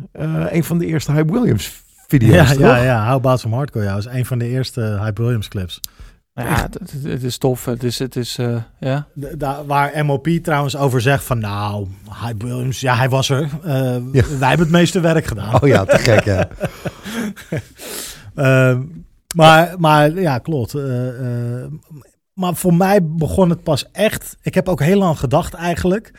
een 0.51 0.65
van 0.65 0.79
de 0.79 0.87
eerste 0.87 1.13
Hype 1.13 1.33
Williams 1.33 1.83
video's, 2.07 2.35
Ja, 2.35 2.45
toch? 2.45 2.59
ja, 2.59 2.83
ja. 2.83 3.07
How 3.07 3.15
About 3.15 3.41
Some 3.41 3.55
Hardcore, 3.55 3.85
ja. 3.85 3.95
Dat 3.95 4.07
is 4.07 4.13
een 4.13 4.27
van 4.27 4.39
de 4.39 4.49
eerste 4.49 4.81
Hype 5.03 5.23
Williams 5.23 5.49
clips. 5.49 5.81
Nou 6.35 6.49
ja, 6.49 6.63
het, 6.63 6.75
het- 6.75 7.03
het 7.03 7.23
is 7.23 7.39
tof. 7.39 7.65
Het 7.65 7.83
is, 7.83 7.99
het 7.99 8.17
is 8.17 8.39
eh, 8.39 8.57
ja. 8.81 9.07
De- 9.15 9.37
daar 9.37 9.67
waar 9.67 10.05
MOP 10.05 10.29
trouwens 10.29 10.77
over 10.77 11.01
zegt 11.01 11.25
van 11.25 11.39
nou, 11.39 11.87
Williams, 12.39 12.81
ja 12.81 12.97
hij 12.97 13.09
was 13.09 13.29
er. 13.29 13.49
Eh, 13.65 13.73
Ja. 14.13 14.25
Wij 14.39 14.49
hebben 14.49 14.67
het 14.67 14.71
meeste 14.71 15.01
werk 15.01 15.25
gedaan. 15.25 15.63
Oh 15.63 15.69
ja, 15.69 15.85
te 15.85 15.99
gek, 15.99 16.25
ja. 16.25 16.49
Ehm, 18.35 18.83
maar, 19.35 19.75
maar 19.79 20.11
ja, 20.21 20.39
klopt. 20.39 20.75
Eh, 20.75 21.09
eh, 21.63 21.71
maar 22.33 22.55
voor 22.55 22.75
mij 22.75 23.05
begon 23.07 23.51
het 23.51 23.63
pas 23.63 23.91
echt. 23.91 24.37
Ik 24.43 24.55
heb 24.55 24.69
ook 24.69 24.81
heel 24.81 24.99
lang 24.99 25.19
gedacht 25.19 25.55
eigenlijk. 25.55 26.13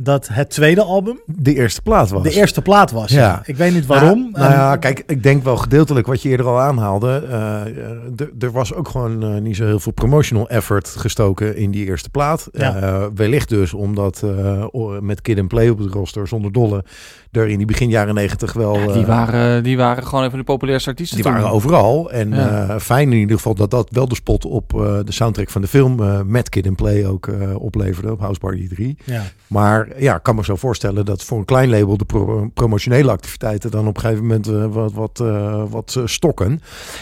Dat 0.00 0.28
het 0.32 0.50
tweede 0.50 0.82
album 0.82 1.20
De 1.26 1.54
eerste 1.54 1.82
plaat 1.82 2.10
was. 2.10 2.22
de 2.22 2.30
eerste 2.32 2.62
plaat 2.62 2.90
was. 2.90 3.10
Ja. 3.10 3.18
Ja. 3.18 3.42
Ik 3.44 3.56
weet 3.56 3.72
niet 3.74 3.86
waarom. 3.86 4.18
Nou, 4.20 4.32
nou 4.32 4.52
ja, 4.52 4.76
kijk, 4.76 5.02
ik 5.06 5.22
denk 5.22 5.44
wel 5.44 5.56
gedeeltelijk 5.56 6.06
wat 6.06 6.22
je 6.22 6.28
eerder 6.28 6.46
al 6.46 6.60
aanhaalde. 6.60 7.26
eh, 7.30 8.26
er 8.42 8.50
was 8.52 8.74
ook 8.74 8.88
gewoon 8.88 9.22
eh, 9.22 9.40
niet 9.40 9.56
zo 9.56 9.64
heel 9.64 9.80
veel 9.80 9.92
promotional 9.92 10.48
effort 10.48 10.88
gestoken 10.88 11.56
in 11.56 11.70
die 11.70 11.86
eerste 11.86 12.10
plaat. 12.10 12.48
Ja. 12.52 12.76
Eh, 12.76 13.04
wellicht 13.14 13.48
dus 13.48 13.74
omdat 13.74 14.22
eh, 14.24 14.64
met 15.00 15.20
Kid 15.22 15.38
and 15.38 15.48
Play 15.48 15.68
op 15.68 15.78
het 15.78 15.92
roster 15.92 16.28
zonder 16.28 16.52
dolle 16.52 16.84
er 17.32 17.48
in 17.48 17.56
die 17.56 17.66
begin 17.66 17.88
jaren 17.88 18.14
negentig 18.14 18.52
wel... 18.52 18.78
Ja, 18.78 18.92
die, 18.92 19.06
waren, 19.06 19.62
die 19.62 19.76
waren 19.76 20.06
gewoon 20.06 20.24
even 20.24 20.38
de 20.38 20.44
populairste 20.44 20.88
artiesten 20.90 21.16
die 21.16 21.24
toen. 21.26 21.34
waren 21.34 21.50
overal. 21.50 22.10
En 22.10 22.30
Ja. 22.30 22.66
eh, 22.68 22.76
fijn 22.80 23.12
in 23.12 23.18
ieder 23.18 23.36
geval 23.36 23.54
dat 23.54 23.70
dat 23.70 23.88
wel 23.90 24.08
de 24.08 24.14
spot 24.14 24.44
op 24.44 24.74
eh, 24.74 24.98
de 25.04 25.12
soundtrack 25.12 25.50
van 25.50 25.60
de 25.60 25.68
film 25.68 26.02
eh, 26.02 26.20
met 26.24 26.48
Kid 26.48 26.66
and 26.66 26.76
Play 26.76 27.06
ook 27.06 27.26
eh, 27.26 27.54
opleverde 27.60 28.12
op 28.12 28.20
House 28.20 28.40
Party 28.40 28.68
3. 28.68 28.96
ja. 29.04 29.22
Maar 29.46 29.87
ja, 29.96 30.16
ik 30.16 30.22
kan 30.22 30.34
me 30.34 30.44
zo 30.44 30.56
voorstellen 30.56 31.04
dat 31.04 31.24
voor 31.24 31.38
een 31.38 31.44
klein 31.44 31.68
label 31.68 31.96
de 31.96 32.04
pro- 32.04 32.48
promotionele 32.54 33.10
activiteiten 33.10 33.70
dan 33.70 33.86
op 33.86 33.94
een 33.96 34.02
gegeven 34.02 34.26
moment 34.26 34.46
eh, 34.48 34.66
wat, 34.66 34.92
wat, 34.92 35.20
eh, 35.20 35.64
wat 35.70 35.94
eh, 35.96 36.06
stokken. 36.06 36.60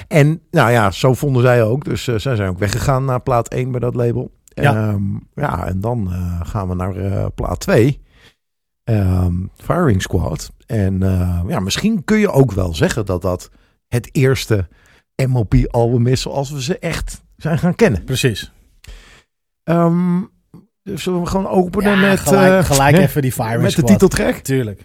En 0.09 0.41
nou 0.51 0.71
ja, 0.71 0.91
zo 0.91 1.15
vonden 1.15 1.43
zij 1.43 1.63
ook. 1.63 1.85
Dus 1.85 2.05
zij 2.05 2.19
zijn 2.37 2.49
ook 2.49 2.59
weggegaan 2.59 3.05
naar 3.05 3.21
plaat 3.21 3.49
1 3.49 3.71
bij 3.71 3.81
dat 3.81 3.95
label. 3.95 4.31
Ja. 4.45 4.63
Ja, 4.73 4.99
ja 5.35 5.67
en 5.67 5.81
dan 5.81 6.11
gaan 6.43 6.69
we 6.69 6.75
naar 6.75 7.31
plaat 7.31 7.61
2. 7.61 8.01
Ehm, 8.85 9.35
Firing 9.57 10.03
Squad. 10.03 10.53
En 10.67 10.99
ja, 11.49 11.61
misschien 11.61 12.05
kun 12.05 12.19
je 12.19 12.31
ook 12.31 12.53
wel 12.53 12.75
zeggen 12.75 13.07
dat 13.07 13.23
dat 13.23 13.51
het 13.89 14.09
eerste 14.13 14.69
MOP-album 15.29 16.07
is 16.07 16.21
zoals 16.21 16.51
we 16.51 16.63
ze 16.63 16.79
echt 16.79 17.23
zijn 17.37 17.59
gaan 17.59 17.75
kennen. 17.75 18.05
Precies. 18.05 18.53
Ehm, 19.63 20.23
zullen 20.95 21.21
we 21.21 21.27
gewoon 21.27 21.49
openen 21.49 21.91
Ja, 21.91 22.09
met, 22.09 22.21
gelijk, 22.21 22.53
eh, 22.53 22.65
gelijk 22.65 22.97
even 22.97 23.23
die 23.23 23.33
Firing 23.33 23.55
met 23.63 23.65
de 23.65 23.71
Squad. 23.71 23.87
titeltrack? 23.87 24.35
Tuurlijk. 24.35 24.81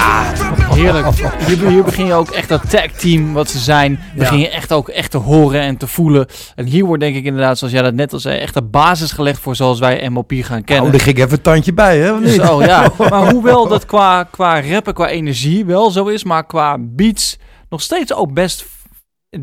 Ja, 0.00 0.32
heerlijk. 0.74 1.06
Hier, 1.46 1.68
hier 1.68 1.84
begin 1.84 2.06
je 2.06 2.12
ook 2.12 2.30
echt 2.30 2.48
dat 2.48 2.70
tag 2.70 2.86
team 2.86 3.32
wat 3.32 3.48
ze 3.48 3.58
zijn, 3.58 4.00
begin 4.14 4.38
je 4.38 4.48
echt 4.48 4.72
ook 4.72 4.88
echt 4.88 5.10
te 5.10 5.18
horen 5.18 5.60
en 5.60 5.76
te 5.76 5.86
voelen. 5.86 6.26
En 6.54 6.66
hier 6.66 6.84
wordt 6.84 7.02
denk 7.02 7.16
ik 7.16 7.24
inderdaad, 7.24 7.58
zoals 7.58 7.72
jij 7.72 7.82
dat 7.82 7.94
net 7.94 8.12
al 8.12 8.18
zei, 8.18 8.38
echt 8.38 8.54
de 8.54 8.62
basis 8.62 9.12
gelegd 9.12 9.40
voor 9.40 9.56
zoals 9.56 9.78
wij 9.78 10.08
MOP 10.08 10.32
gaan 10.36 10.64
kennen. 10.64 10.84
Oh, 10.84 10.90
daar 10.90 11.00
ging 11.00 11.18
even 11.18 11.32
een 11.32 11.40
tandje 11.40 11.72
bij, 11.72 11.98
hè? 11.98 12.28
Zo, 12.28 12.62
ja. 12.62 12.92
Maar 13.10 13.30
hoewel 13.30 13.68
dat 13.68 13.86
qua, 13.86 14.24
qua 14.24 14.60
rappen, 14.60 14.94
qua 14.94 15.08
energie 15.08 15.64
wel 15.64 15.90
zo 15.90 16.06
is, 16.06 16.24
maar 16.24 16.46
qua 16.46 16.76
beats 16.78 17.38
nog 17.68 17.82
steeds 17.82 18.14
ook 18.14 18.32
best 18.32 18.66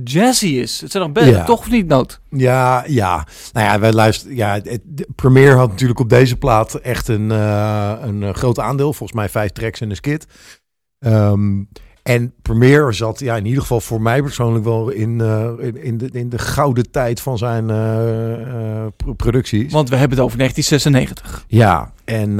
jazzy 0.03 0.45
is. 0.47 0.81
Het 0.81 0.91
zijn 0.91 1.03
nog 1.03 1.11
best, 1.11 1.27
Ja. 1.29 1.43
toch 1.43 1.69
niet 1.69 1.87
nood. 1.87 2.19
Ja, 2.29 2.83
ja. 2.87 3.27
Nou 3.53 3.65
ja, 3.65 3.79
wij 3.79 3.91
luisteren. 3.93 4.35
Ja, 4.35 4.53
het, 4.63 4.81
Premiere 5.15 5.55
had 5.55 5.69
natuurlijk 5.69 5.99
op 5.99 6.09
deze 6.09 6.37
plaat 6.37 6.73
echt 6.75 7.07
een, 7.07 7.31
eh, 7.31 7.93
een 8.01 8.23
eh, 8.23 8.33
groot 8.33 8.59
aandeel. 8.59 8.93
Volgens 8.93 9.19
mij 9.19 9.29
vijf 9.29 9.51
tracks 9.51 9.81
en 9.81 9.89
een 9.89 9.95
skit. 9.95 10.27
Ehm, 10.99 11.63
en 12.03 12.33
Premiere 12.41 12.91
zat 12.91 13.19
ja, 13.19 13.35
in 13.35 13.45
ieder 13.45 13.61
geval 13.61 13.81
voor 13.81 14.01
mij 14.01 14.21
persoonlijk 14.21 14.65
wel 14.65 14.89
in, 14.89 15.21
eh, 15.21 15.51
in, 15.59 15.83
in, 15.83 15.97
de, 15.97 16.09
in 16.11 16.29
de 16.29 16.37
gouden 16.37 16.91
tijd 16.91 17.21
van 17.21 17.37
zijn 17.37 17.65
pro- 18.95 19.13
producties. 19.13 19.71
Want 19.73 19.89
we 19.89 19.95
hebben 19.95 20.17
het 20.17 20.25
over 20.25 20.37
1996. 20.37 21.45
Ja, 21.47 21.93
en 22.05 22.35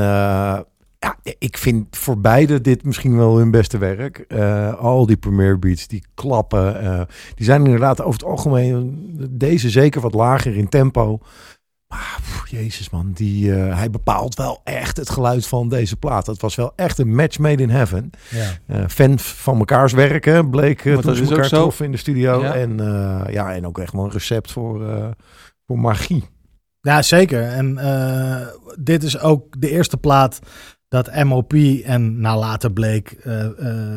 ja, 1.23 1.33
ik 1.39 1.57
vind 1.57 1.97
voor 1.97 2.19
beide 2.19 2.61
dit 2.61 2.83
misschien 2.83 3.17
wel 3.17 3.37
hun 3.37 3.51
beste 3.51 3.77
werk. 3.77 4.17
Eh, 4.17 4.73
al 4.73 5.05
die 5.05 5.17
Premiere 5.17 5.57
beats, 5.57 5.87
die 5.87 6.03
klappen, 6.13 6.81
eh, 6.81 7.01
die 7.35 7.45
zijn 7.45 7.65
inderdaad 7.65 8.01
over 8.01 8.19
het 8.19 8.29
algemeen, 8.29 9.09
deze 9.29 9.69
zeker 9.69 10.01
wat 10.01 10.13
lager 10.13 10.57
in 10.57 10.69
tempo. 10.69 11.19
Maar 11.87 12.17
pff, 12.21 12.47
jezus 12.49 12.89
man, 12.89 13.11
die, 13.11 13.55
eh, 13.55 13.77
hij 13.77 13.89
bepaalt 13.89 14.35
wel 14.35 14.61
echt 14.63 14.97
het 14.97 15.09
geluid 15.09 15.47
van 15.47 15.69
deze 15.69 15.95
plaat. 15.95 16.25
Dat 16.25 16.41
was 16.41 16.55
wel 16.55 16.73
echt 16.75 16.97
een 16.97 17.15
match 17.15 17.37
made 17.39 17.63
in 17.63 17.69
heaven. 17.69 18.09
Ja. 18.29 18.49
Eh, 18.65 18.87
fan 18.87 19.19
van 19.19 19.57
mekaars 19.57 19.93
werken 19.93 20.49
bleek 20.49 20.85
uh, 20.85 20.93
toen 20.93 21.01
dat 21.01 21.15
ze 21.15 21.21
is 21.21 21.27
ook 21.27 21.33
elkaar 21.33 21.49
zo. 21.49 21.55
troffen 21.55 21.85
in 21.85 21.91
de 21.91 21.97
studio. 21.97 22.41
Ja. 22.41 22.53
En, 22.53 22.79
eh, 22.79 23.33
ja, 23.33 23.53
en 23.53 23.67
ook 23.67 23.79
echt 23.79 23.93
wel 23.93 24.03
een 24.03 24.11
recept 24.11 24.51
voor, 24.51 24.89
eh, 24.89 25.07
voor 25.67 25.79
magie. 25.79 26.23
Ja, 26.81 27.01
zeker. 27.01 27.43
En 27.43 27.77
eh, 27.77 28.47
dit 28.79 29.03
is 29.03 29.19
ook 29.19 29.61
de 29.61 29.69
eerste 29.69 29.97
plaat 29.97 30.39
dat 30.87 31.23
MOP 31.23 31.53
en 31.83 32.19
nou 32.19 32.39
later 32.39 32.71
bleek 32.71 33.11
eh, 33.11 33.45
eh, 33.45 33.51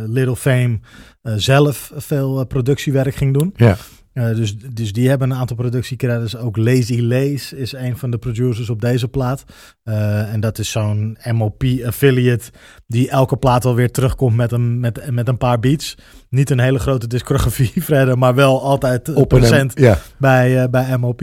Little 0.06 0.36
Fame 0.36 0.78
eh, 1.22 1.34
zelf 1.36 1.92
veel 1.96 2.46
productiewerk 2.46 3.14
ging 3.14 3.38
doen. 3.38 3.54
Ja. 3.56 3.76
Dus, 4.12 4.56
dus 4.58 4.92
die 4.92 5.08
hebben 5.08 5.30
een 5.30 5.36
aantal 5.36 5.56
productiecredits. 5.56 6.36
Ook 6.36 6.56
Lazy 6.56 7.00
Lace 7.00 7.56
is 7.56 7.72
een 7.72 7.96
van 7.96 8.10
de 8.10 8.18
producers 8.18 8.70
op 8.70 8.80
deze 8.80 9.08
plaat. 9.08 9.44
En 9.82 10.40
dat 10.40 10.58
is 10.58 10.70
zo'n 10.70 11.18
MOP-affiliate 11.32 12.50
die 12.86 13.10
elke 13.10 13.36
plaat 13.36 13.64
alweer 13.64 13.90
terugkomt 13.90 14.36
met 14.36 14.52
een, 14.52 14.80
met, 14.80 15.10
met 15.10 15.28
een 15.28 15.38
paar 15.38 15.60
beats. 15.60 15.94
Niet 16.28 16.50
een 16.50 16.60
hele 16.60 16.78
grote 16.78 17.06
discografie 17.06 17.72
verder, 17.84 18.18
maar 18.18 18.34
wel 18.34 18.62
altijd 18.62 19.14
Op 19.14 19.28
procent 19.28 19.78
Ja. 19.78 19.98
bij, 20.18 20.70
bij 20.70 20.96
MOP. 20.98 21.22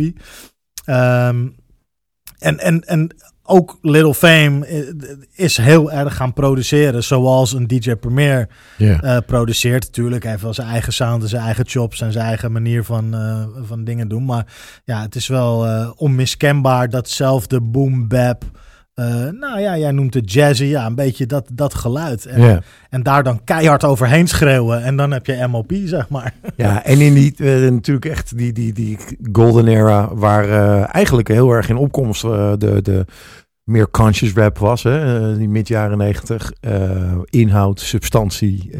Ehm, 0.86 1.48
en, 2.40 2.60
en, 2.60 2.82
en 2.82 3.16
ook 3.48 3.78
Little 3.82 4.14
Fame 4.14 4.66
eh, 4.66 4.80
is 5.34 5.58
heel 5.58 5.92
erg 5.92 6.16
gaan 6.16 6.34
produceren, 6.34 7.04
zoals 7.04 7.54
een 7.54 7.68
DJ 7.68 7.96
Premier 7.96 8.48
eh, 8.78 9.18
produceert. 9.26 9.84
Natuurlijk, 9.86 10.22
hij 10.22 10.32
heeft 10.32 10.44
wel 10.44 10.54
zijn 10.54 10.68
eigen 10.68 10.94
sound 10.94 11.24
en 11.24 11.30
zijn 11.30 11.44
eigen 11.44 11.68
chops 11.68 12.02
en 12.02 12.12
zijn 12.12 12.26
eigen 12.26 12.52
manier 12.52 12.84
van, 12.84 13.14
eh, 13.14 13.44
van 13.68 13.84
dingen 13.84 14.08
doen. 14.08 14.26
Maar 14.26 14.46
ja, 14.86 15.02
het 15.02 15.16
is 15.16 15.28
wel 15.28 15.66
eh, 15.66 15.92
onmiskenbaar 15.96 16.90
datzelfde 16.90 17.62
boom 17.62 18.08
bap. 18.08 18.44
Eh, 18.98 19.30
nou 19.32 19.60
ja, 19.60 19.78
jij 19.78 19.92
noemt 19.92 20.14
het 20.14 20.32
jazzy, 20.34 20.64
ja, 20.64 20.86
een 20.86 20.96
beetje 20.96 21.26
dat, 21.26 21.50
dat 21.54 21.74
geluid. 21.74 22.26
En, 22.26 22.42
Ja. 22.42 22.62
en 22.90 23.04
daar 23.04 23.24
dan 23.24 23.44
keihard 23.44 23.84
overheen 23.84 24.28
schreeuwen. 24.28 24.84
En 24.84 24.96
dan 24.96 25.12
heb 25.12 25.26
je 25.26 25.48
MOP, 25.50 25.72
zeg 25.84 26.10
maar. 26.10 26.34
Ja, 26.56 26.84
en 26.84 27.00
in 27.02 27.14
die 27.14 27.34
eh, 27.38 27.72
natuurlijk 27.72 28.06
echt 28.06 28.38
die, 28.38 28.54
die, 28.54 28.74
die 28.74 28.98
golden 29.32 29.68
era, 29.68 30.16
waar 30.16 30.44
eh, 30.50 30.96
eigenlijk 30.96 31.28
heel 31.28 31.52
erg 31.52 31.70
in 31.70 31.76
opkomst 31.76 32.22
de, 32.22 32.80
de 32.82 33.06
meer 33.64 33.90
conscious 33.92 34.34
rap 34.34 34.58
was, 34.58 34.84
hè? 34.84 35.38
die 35.38 35.50
mid 35.50 35.68
jaren 35.68 35.98
negentig, 35.98 36.52
inhoud, 37.30 37.80
substantie. 37.80 38.72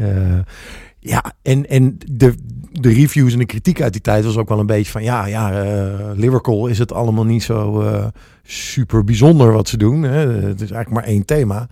ja, 0.98 1.32
en, 1.42 1.66
en 1.68 1.98
de, 2.12 2.34
de 2.72 2.92
reviews 2.92 3.32
en 3.32 3.38
de 3.38 3.46
kritiek 3.46 3.80
uit 3.80 3.92
die 3.92 4.00
tijd 4.00 4.24
was 4.24 4.36
ook 4.36 4.48
wel 4.48 4.58
een 4.58 4.66
beetje 4.66 4.92
van, 4.92 5.02
ja, 5.02 5.26
ja, 5.26 5.62
eh, 5.62 6.10
lyrical 6.14 6.66
is 6.66 6.78
het 6.78 6.92
allemaal 6.92 7.24
niet 7.24 7.42
zo 7.42 7.80
eh, 7.80 8.06
super 8.42 9.04
bijzonder 9.04 9.52
wat 9.52 9.68
ze 9.68 9.76
doen. 9.76 10.02
Hè? 10.02 10.26
Het 10.28 10.60
is 10.60 10.70
eigenlijk 10.70 10.90
maar 10.90 11.04
één 11.04 11.24
thema. 11.24 11.68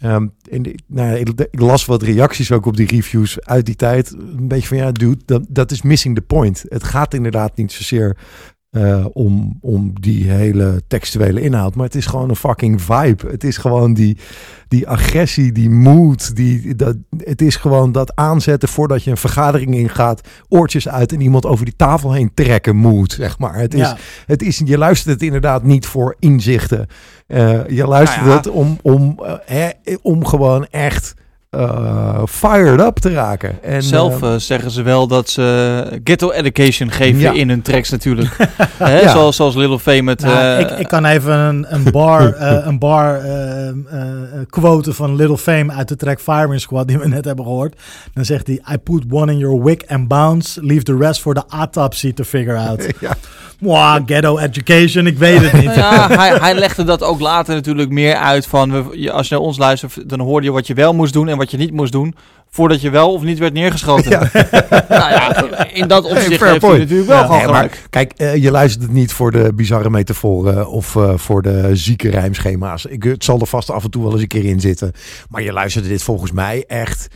Ehm, 0.00 0.26
en 0.50 0.74
nou, 0.86 1.16
ik 1.16 1.46
las 1.50 1.84
wat 1.84 2.02
reacties 2.02 2.52
ook 2.52 2.66
op 2.66 2.76
die 2.76 2.86
reviews 2.86 3.40
uit 3.44 3.66
die 3.66 3.76
tijd. 3.76 4.12
Een 4.12 4.48
beetje 4.48 4.68
van 4.68 4.76
ja, 4.76 4.92
dude, 4.92 5.22
dat, 5.24 5.42
dat 5.48 5.70
is 5.70 5.82
missing 5.82 6.14
the 6.14 6.22
point. 6.22 6.64
Het 6.68 6.84
gaat 6.84 7.14
inderdaad 7.14 7.56
niet 7.56 7.72
zozeer 7.72 8.16
eh, 8.70 9.06
om, 9.12 9.58
om 9.60 9.92
die 10.00 10.30
hele 10.30 10.82
textuele 10.88 11.40
inhoud. 11.40 11.74
Maar 11.74 11.84
het 11.84 11.94
is 11.94 12.06
gewoon 12.06 12.28
een 12.28 12.36
fucking 12.36 12.82
vibe. 12.82 13.28
Het 13.30 13.44
is 13.44 13.56
gewoon 13.56 13.94
die, 13.94 14.18
die 14.68 14.88
agressie, 14.88 15.52
die 15.52 15.70
mood. 15.70 16.36
Die, 16.36 16.74
dat, 16.74 16.96
het 17.18 17.42
is 17.42 17.56
gewoon 17.56 17.92
dat 17.92 18.16
aanzetten 18.16 18.68
voordat 18.68 19.02
je 19.04 19.10
een 19.10 19.16
vergadering 19.16 19.74
ingaat. 19.74 20.28
Oortjes 20.48 20.88
uit 20.88 21.12
en 21.12 21.20
iemand 21.20 21.46
over 21.46 21.64
die 21.64 21.76
tafel 21.76 22.12
heen 22.12 22.30
trekken 22.34 22.76
mood, 22.76 23.12
zeg 23.12 23.38
maar. 23.38 23.54
Het 23.54 23.74
is, 23.74 23.80
Ja. 23.80 23.96
het 24.26 24.42
is, 24.42 24.62
je 24.64 24.78
luistert 24.78 25.14
het 25.14 25.22
inderdaad 25.22 25.62
niet 25.62 25.86
voor 25.86 26.16
inzichten. 26.18 26.86
Eh, 27.26 27.68
je 27.68 27.86
luistert 27.86 28.20
Nou 28.20 28.30
ja. 28.30 28.36
het 28.36 28.48
om, 28.48 28.78
om, 28.82 29.18
eh, 29.46 29.66
om 30.02 30.24
gewoon 30.24 30.66
echt 30.66 31.14
eh, 31.58 32.22
fired 32.26 32.80
up 32.80 32.96
te 32.96 33.10
raken. 33.12 33.62
En, 33.62 33.82
Zelf 33.82 34.22
eh, 34.22 34.34
eh, 34.34 34.40
zeggen 34.40 34.70
ze 34.70 34.82
wel 34.82 35.06
dat 35.06 35.28
ze 35.30 36.00
ghetto 36.04 36.30
education 36.30 36.90
geven 36.90 37.20
Ja. 37.20 37.32
in 37.32 37.48
hun 37.48 37.62
tracks 37.62 37.90
natuurlijk. 37.90 38.36
Hè, 38.76 39.00
Ja. 39.00 39.10
zoals, 39.10 39.36
zoals 39.36 39.54
Little 39.54 39.78
Fame 39.78 40.10
het... 40.10 40.20
Nou, 40.20 40.38
eh, 40.38 40.60
ik, 40.60 40.70
ik 40.70 40.88
kan 40.88 41.04
even 41.04 41.34
een, 41.38 41.66
een 41.68 41.82
bar, 41.92 42.32
eh, 42.34 42.66
een 42.66 42.78
bar 42.78 43.14
eh, 43.20 43.68
eh, 43.68 43.74
quote 44.50 44.92
van 44.92 45.14
Little 45.16 45.38
Fame 45.38 45.72
uit 45.72 45.88
de 45.88 45.96
track 45.96 46.20
Firing 46.20 46.60
Squad 46.60 46.88
die 46.88 46.98
we 46.98 47.08
net 47.08 47.24
hebben 47.24 47.44
gehoord. 47.44 47.80
Dan 48.14 48.24
zegt 48.24 48.46
hij, 48.46 48.60
I 48.72 48.76
put 48.78 49.02
one 49.10 49.32
in 49.32 49.38
your 49.38 49.62
wig 49.64 49.86
and 49.86 50.08
bounce, 50.08 50.64
leave 50.64 50.82
the 50.82 50.96
rest 50.96 51.20
for 51.20 51.34
the 51.34 51.42
autopsy 51.48 52.12
to 52.12 52.24
figure 52.24 52.56
out. 52.58 52.86
ja. 53.00 53.14
Mwah, 53.60 53.96
ghetto 54.06 54.38
education, 54.38 55.06
ik 55.06 55.18
weet 55.18 55.40
het 55.40 55.52
niet. 55.52 55.74
Ja, 55.74 56.08
hij, 56.10 56.36
hij 56.40 56.54
legde 56.54 56.84
dat 56.84 57.02
ook 57.02 57.20
later 57.20 57.54
natuurlijk 57.54 57.90
meer 57.90 58.14
uit 58.14 58.46
van... 58.46 58.70
We, 58.72 58.98
je- 59.00 59.10
als 59.12 59.28
je 59.28 59.34
naar 59.34 59.44
ons 59.44 59.58
luistert, 59.58 60.08
dan 60.08 60.20
hoorde 60.20 60.46
je 60.46 60.52
wat 60.52 60.66
je 60.66 60.74
wel 60.74 60.94
moest 60.94 61.12
doen 61.12 61.28
en 61.28 61.36
wat 61.36 61.47
je 61.50 61.56
niet 61.56 61.72
moest 61.72 61.92
doen... 61.92 62.14
voordat 62.50 62.80
je 62.80 62.90
wel 62.90 63.12
of 63.12 63.22
niet 63.22 63.38
werd 63.38 63.52
neergeschoten. 63.52 64.10
nou 64.88 65.10
ja, 65.10 65.46
in 65.72 65.88
dat 65.88 66.04
opzicht 66.04 66.36
fair 66.36 66.50
heeft 66.50 66.62
hij 66.62 66.78
natuurlijk 66.78 67.08
wel 67.08 67.18
Ja, 67.18 67.22
gewoon 67.22 67.38
Nee, 67.38 67.46
gelijk. 67.46 67.70
maar 67.70 67.86
kijk, 67.90 68.12
eh, 68.12 68.36
je 68.36 68.50
luistert 68.50 68.82
het 68.82 68.92
niet 68.92 69.12
voor 69.12 69.30
de 69.30 69.52
bizarre 69.54 69.90
metaforen 69.90 70.68
of 70.68 70.96
eh, 70.96 71.16
voor 71.16 71.42
de 71.42 71.76
zieke 71.76 72.10
rijmschema's. 72.10 72.84
Ik, 72.84 73.02
het 73.02 73.24
zal 73.24 73.40
er 73.40 73.46
vast 73.46 73.70
af 73.70 73.84
en 73.84 73.90
toe 73.90 74.02
wel 74.02 74.12
eens 74.12 74.20
een 74.20 74.28
keer 74.28 74.44
in 74.44 74.60
zitten. 74.60 74.92
Maar 75.28 75.42
je 75.42 75.52
luistert 75.52 75.84
dit 75.84 76.02
volgens 76.02 76.32
mij 76.32 76.64
echt 76.66 77.08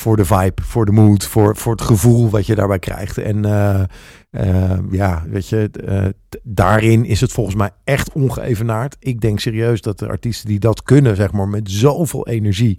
voor 0.00 0.16
de 0.16 0.24
vibe, 0.24 0.62
voor 0.62 0.84
de 0.84 0.92
mood, 0.92 1.24
voor, 1.24 1.56
voor 1.56 1.72
het 1.72 1.82
gevoel 1.82 2.30
wat 2.30 2.46
je 2.46 2.54
daarbij 2.54 2.78
krijgt. 2.78 3.18
En 3.18 3.44
eh, 3.44 3.82
eh, 4.30 4.78
ja, 4.90 5.24
weet 5.28 5.48
je, 5.48 5.70
eh, 5.86 6.06
daarin 6.42 7.04
is 7.04 7.20
het 7.20 7.32
volgens 7.32 7.56
mij 7.56 7.70
echt 7.84 8.12
ongeëvenaard. 8.12 8.96
Ik 8.98 9.20
denk 9.20 9.40
serieus 9.40 9.80
dat 9.80 9.98
de 9.98 10.08
artiesten 10.08 10.48
die 10.48 10.58
dat 10.58 10.82
kunnen, 10.82 11.16
zeg 11.16 11.32
maar, 11.32 11.48
met 11.48 11.70
zoveel 11.70 12.26
energie. 12.26 12.78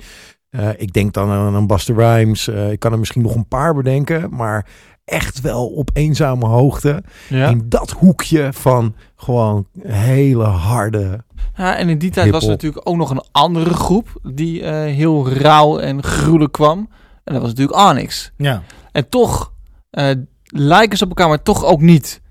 Eh, 0.50 0.70
ik 0.78 0.94
denk 0.94 1.14
dan 1.14 1.30
aan 1.30 1.54
een 1.56 1.68
Buster 1.68 1.96
Rhymes. 1.96 2.48
eh, 2.48 2.72
ik 2.72 2.80
kan 2.80 2.92
er 2.92 3.00
misschien 3.00 3.22
nog 3.22 3.36
een 3.36 3.48
paar 3.48 3.74
bedenken, 3.76 4.36
maar 4.36 4.66
echt 5.06 5.42
wel 5.42 5.68
op 5.68 5.90
eenzame 5.94 6.46
hoogte. 6.48 7.04
Ja. 7.30 7.48
In 7.50 7.66
dat 7.70 7.92
hoekje 7.92 8.54
van 8.54 8.96
gewoon 9.16 9.68
hele 9.82 10.44
harde. 10.44 11.24
ja, 11.56 11.76
en 11.78 11.90
in 11.90 11.98
die 11.98 12.12
tijd 12.12 12.32
was 12.32 12.44
er 12.44 12.50
natuurlijk 12.50 12.90
ook 12.90 12.96
nog 12.96 13.10
een 13.10 13.24
andere 13.32 13.74
groep... 13.74 14.20
die 14.34 14.64
eh, 14.64 14.96
heel 14.96 15.30
rauw 15.30 15.80
en 15.80 16.04
gruwelijk 16.04 16.52
kwam. 16.52 16.90
En 17.24 17.34
dat 17.34 17.42
was 17.42 17.52
natuurlijk 17.54 17.80
Onyx. 17.80 18.32
Ja. 18.38 18.64
En 18.92 19.10
toch 19.10 19.54
eh, 19.90 20.12
lijken 20.44 20.98
ze 20.98 21.04
op 21.04 21.10
elkaar, 21.10 21.28
maar 21.28 21.44
toch 21.44 21.66
ook 21.66 21.82
niet. 21.82 22.22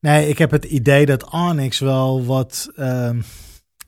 Nee, 0.00 0.28
ik 0.28 0.38
heb 0.38 0.50
het 0.50 0.64
idee 0.64 1.06
dat 1.06 1.30
Onyx 1.32 1.78
wel 1.78 2.24
wat 2.24 2.70
ehm 2.76 3.20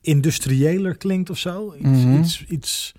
industriëler 0.03 0.97
klinkt 0.97 1.31
of 1.31 1.39
zo. 1.39 1.75
Iets, 1.75 2.05
Mhm. 2.05 2.19
iets, 2.21 2.45
iets 2.49 2.93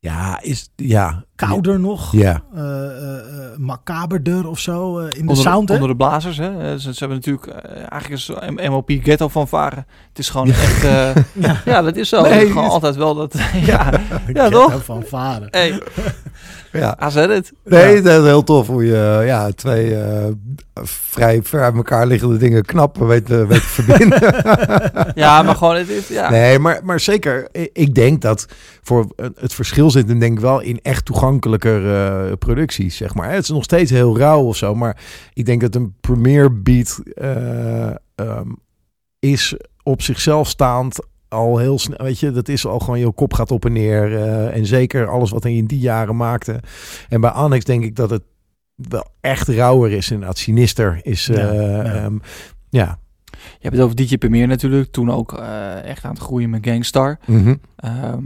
Ja, 0.00 0.38
is 0.42 0.70
ja. 0.76 1.24
Kouder 1.36 1.80
nog. 1.80 2.12
Ja. 2.12 2.42
eh, 2.54 2.60
eh, 2.62 3.16
eh, 3.16 3.22
macaberder 3.56 4.48
of 4.48 4.58
zo 4.58 4.98
eh, 4.98 5.06
in 5.06 5.12
de 5.12 5.18
onder, 5.20 5.36
sound. 5.36 5.68
hè? 5.68 5.74
onder 5.74 5.90
de 5.90 5.96
blazers. 5.96 6.36
Hè? 6.36 6.78
Ze, 6.78 6.94
ze 6.94 6.98
hebben 6.98 7.16
natuurlijk 7.16 7.46
eigenlijk 7.88 8.10
is 8.10 8.30
M- 8.66 8.70
MOP 8.70 8.90
ghetto 9.02 9.28
van 9.28 9.48
varen. 9.48 9.86
Het 10.08 10.18
is 10.18 10.28
gewoon 10.30 10.48
echt. 10.48 10.84
eh, 10.84 11.08
Ja. 11.32 11.60
ja. 11.64 11.82
dat 11.82 11.96
is 11.96 12.08
zo. 12.08 12.22
Nee, 12.22 12.32
Het 12.32 12.42
is 12.42 12.48
gewoon 12.48 12.64
het- 12.64 12.72
altijd 12.72 12.96
wel 12.96 13.14
dat. 13.14 13.32
ja, 13.52 13.60
ja 13.64 13.90
Ghetto 14.26 14.50
toch? 14.50 14.84
Van 14.84 15.02
vader. 15.08 15.48
Hey, 15.50 15.82
ja. 16.72 16.96
Said 17.10 17.30
it. 17.30 17.52
Nee, 17.64 18.02
dat 18.02 18.20
is 18.22 18.28
heel 18.28 18.44
tof 18.44 18.66
hoe 18.66 18.84
je 18.84 19.22
ja, 19.24 19.50
twee 19.50 19.94
eh, 19.96 20.24
vrij 20.82 21.42
ver 21.42 21.62
uit 21.62 21.74
elkaar 21.74 22.06
liggende 22.06 22.36
dingen 22.36 22.64
knap 22.64 22.96
weet, 22.98 23.28
weet 23.28 23.48
te 23.48 23.60
verbinden. 23.60 24.34
Ja, 25.14 25.42
maar 25.42 25.54
gewoon. 25.56 25.76
Het, 25.76 25.88
is 25.88 26.08
ja. 26.08 26.30
Nee, 26.30 26.58
maar, 26.58 26.80
maar 26.84 27.00
zeker. 27.00 27.48
Ik 27.72 27.94
denk 27.94 28.20
dat 28.22 28.46
voor 28.82 29.06
het 29.40 29.54
verschil 29.54 29.90
zit 29.90 30.08
hem 30.08 30.18
denk 30.18 30.32
ik 30.36 30.40
wel 30.40 30.60
in 30.60 30.78
echt 30.82 31.04
toegankelijker 31.30 31.94
eh, 31.94 32.32
producties, 32.38 32.96
zeg 32.96 33.14
maar. 33.14 33.32
Het 33.32 33.42
is 33.42 33.48
nog 33.48 33.64
steeds 33.64 33.90
heel 33.90 34.18
rauw 34.18 34.42
of 34.42 34.56
zo, 34.56 34.74
maar 34.74 34.96
ik 35.32 35.46
denk 35.46 35.60
dat 35.60 35.74
een 35.74 35.94
premiere 36.00 36.50
beat 36.50 37.00
eh, 37.14 37.86
ehm, 38.14 38.48
is 39.18 39.56
op 39.82 40.02
zichzelf 40.02 40.48
staand 40.48 40.98
al 41.28 41.58
heel 41.58 41.78
snel, 41.78 41.98
weet 42.02 42.18
je, 42.20 42.30
dat 42.30 42.48
is 42.48 42.66
al 42.66 42.78
gewoon, 42.78 42.98
je 42.98 43.12
kop 43.12 43.32
gaat 43.34 43.50
op 43.50 43.64
en 43.64 43.72
neer. 43.72 44.14
eh, 44.16 44.56
en 44.56 44.66
zeker 44.66 45.08
alles 45.08 45.30
wat 45.30 45.42
hij 45.42 45.54
in 45.56 45.66
die 45.66 45.78
jaren 45.78 46.16
maakte. 46.16 46.60
En 47.08 47.20
bij 47.20 47.30
Annex 47.30 47.64
denk 47.64 47.84
ik 47.84 47.96
dat 47.96 48.10
het 48.10 48.22
wel 48.74 49.06
echt 49.20 49.48
rauwer 49.48 49.92
is, 49.92 50.10
inderdaad. 50.10 50.38
Sinister 50.38 51.00
is, 51.02 51.26
Ja, 51.26 51.34
eh, 51.34 51.54
ja. 51.56 51.82
ehm, 51.84 52.16
ja. 52.70 52.98
Je 53.38 53.58
hebt 53.60 53.74
het 53.74 53.84
over 53.84 53.96
DJ 53.96 54.16
Premier 54.16 54.46
natuurlijk. 54.46 54.90
Toen 54.90 55.10
ook 55.10 55.32
eh, 55.32 55.84
echt 55.84 56.04
aan 56.04 56.10
het 56.10 56.22
groeien 56.22 56.50
met 56.50 56.66
Gangstar. 56.66 57.18
Mhm. 57.24 57.54
Ehm, 57.76 58.22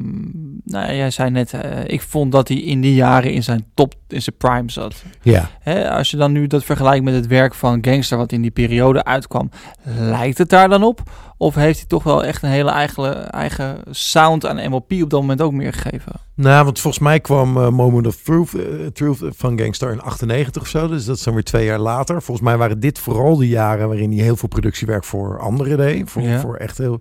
nou, 0.65 0.95
jij 0.95 1.11
zei 1.11 1.31
net, 1.31 1.53
eh, 1.53 1.85
ik 1.87 2.01
vond 2.01 2.33
dat 2.33 2.49
hij 2.49 2.57
in 2.57 2.81
die 2.81 2.95
jaren 2.95 3.33
in 3.33 3.43
zijn 3.43 3.65
top, 3.75 3.95
in 4.09 4.23
zijn 4.23 4.37
prime 4.37 4.71
zat. 4.71 5.03
ja. 5.23 5.49
Hè, 5.61 5.91
als 5.91 6.11
je 6.11 6.17
dan 6.17 6.33
nu 6.33 6.47
dat 6.47 6.65
vergelijkt 6.65 7.05
met 7.05 7.15
het 7.15 7.27
werk 7.27 7.55
van 7.55 7.79
Gangster, 7.81 8.19
wat 8.19 8.33
in 8.33 8.43
die 8.43 8.51
periode 8.51 9.05
uitkwam, 9.05 9.51
lijkt 9.99 10.39
het 10.39 10.49
daar 10.49 10.69
dan 10.69 10.83
op? 10.83 11.03
Of 11.37 11.55
heeft 11.55 11.79
hij 11.79 11.87
toch 11.87 12.03
wel 12.03 12.25
echt 12.25 12.43
een 12.43 12.51
hele 12.51 12.71
eigen, 12.71 13.31
eigen 13.31 13.79
sound 13.91 14.47
aan 14.47 14.71
MLP 14.71 14.93
op 14.93 15.11
dat 15.11 15.21
moment 15.21 15.41
ook 15.41 15.53
meer 15.53 15.73
gegeven? 15.73 16.13
Nou, 16.41 16.65
want 16.65 16.81
volgens 16.81 17.03
mij 17.03 17.21
kwam 17.21 17.57
eh, 17.57 17.69
Moment 17.69 18.07
of 18.07 18.17
Truth, 18.17 18.55
eh, 18.55 18.87
Truth 18.87 19.19
van 19.37 19.59
Gangstar 19.59 19.93
in 19.93 20.01
98 20.01 20.63
of 20.63 20.69
zo. 20.69 20.89
Dus 20.89 21.05
dat 21.05 21.17
is 21.17 21.23
dan 21.23 21.35
weer 21.35 21.43
twee 21.43 21.65
jaar 21.65 21.79
later. 21.79 22.23
Volgens 22.23 22.47
mij 22.47 22.57
waren 22.57 22.81
dit 22.81 22.99
vooral 22.99 23.37
de 23.37 23.49
jaren 23.49 23.89
waarin 23.89 24.13
hij 24.13 24.23
heel 24.23 24.37
veel 24.37 24.49
productiewerk 24.49 25.05
voor 25.05 25.39
anderen 25.39 25.77
deed. 25.77 26.11
Voor, 26.11 26.23
Ja. 26.23 26.41
voor 26.41 26.57
echt 26.57 26.79
heel... 26.79 26.99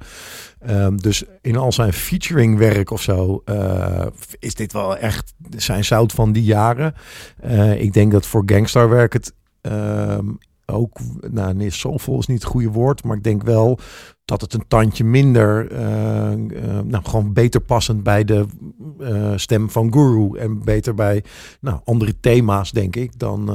Ehm, 0.60 0.97
dus 0.97 1.23
in 1.41 1.56
al 1.56 1.71
zijn 1.71 1.93
featuring 1.93 2.58
werk 2.58 2.91
of 2.91 3.02
zo 3.02 3.41
eh, 3.45 4.06
is 4.39 4.56
dit 4.56 4.73
wel 4.73 4.97
echt 4.97 5.34
zijn 5.58 5.86
zout 5.86 6.12
van 6.12 6.32
die 6.32 6.43
jaren. 6.43 6.93
Ik 7.78 7.93
denk 7.93 8.12
dat 8.12 8.25
voor 8.25 8.43
Gangstar 8.45 8.89
werk 8.89 9.13
het 9.13 9.34
ehm, 9.62 10.25
ook... 10.69 10.97
Nou, 11.32 11.53
nee, 11.53 11.69
soulful 11.69 12.19
is 12.19 12.27
niet 12.27 12.43
het 12.43 12.51
goede 12.51 12.71
woord. 12.71 13.03
Maar 13.03 13.17
ik 13.17 13.23
denk 13.23 13.43
wel 13.43 13.79
dat 14.29 14.41
het 14.41 14.53
een 14.53 14.67
tandje 14.67 15.03
minder, 15.03 15.71
eh, 15.71 16.32
eh, 16.32 16.39
nou 16.84 17.03
gewoon 17.03 17.34
beter 17.34 17.62
passend 17.62 18.03
bij 18.03 18.23
de 18.23 18.45
eh, 18.99 19.32
stem 19.36 19.69
van 19.69 19.93
Guru 19.93 20.38
en 20.38 20.63
beter 20.63 20.93
bij 20.95 21.23
nou, 21.62 21.79
andere 21.84 22.19
thema's, 22.19 22.71
denk 22.71 22.95
ik, 22.95 23.19
dan, 23.19 23.45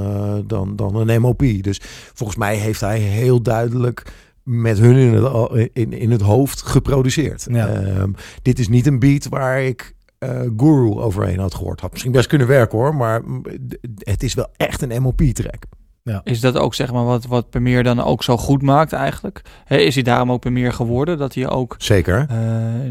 dan, 0.47 0.77
dan 0.77 1.09
een 1.09 1.21
MOP. 1.21 1.45
Dus 1.61 1.81
volgens 2.15 2.39
mij 2.39 2.57
heeft 2.57 2.81
hij 2.81 2.99
heel 2.99 3.43
duidelijk 3.43 4.13
met 4.43 4.79
hun 4.79 4.97
in 4.97 5.15
het, 5.15 5.71
in, 5.73 5.93
in 5.93 6.11
het 6.11 6.21
hoofd 6.21 6.63
geproduceerd. 6.63 7.47
Ja. 7.51 7.69
Ehm, 7.69 8.11
dit 8.43 8.59
is 8.59 8.69
niet 8.69 8.87
een 8.87 8.99
beat 8.99 9.29
waar 9.29 9.63
ik 9.63 9.95
Guru 10.57 11.01
overheen 11.01 11.39
had 11.39 11.55
gehoord. 11.55 11.81
Had 11.81 11.91
misschien 11.91 12.13
best 12.13 12.27
kunnen 12.29 12.47
werken 12.47 12.79
hoor, 12.79 12.95
maar 12.95 13.23
mm, 13.25 13.43
het 13.99 14.23
is 14.23 14.35
wel 14.35 14.49
echt 14.57 14.83
een 14.83 15.03
MOP-track. 15.03 15.65
Is 16.25 16.41
dat 16.41 16.59
ook 16.59 16.75
zeg 16.75 16.93
maar 16.93 17.05
wat, 17.05 17.27
wat 17.27 17.51
Premier 17.51 17.83
dan 17.83 18.03
ook 18.05 18.23
zo 18.23 18.37
goed 18.37 18.63
maakt 18.63 18.93
eigenlijk? 18.93 19.43
Is 19.69 19.95
hij 19.95 20.03
daarom 20.05 20.33
ook 20.33 20.41
Premier 20.41 20.73
geworden? 20.73 21.19
Dat 21.19 21.35
hij 21.35 21.49
ook 21.49 21.75
Zeker, 21.79 22.27
eh, 22.29 22.37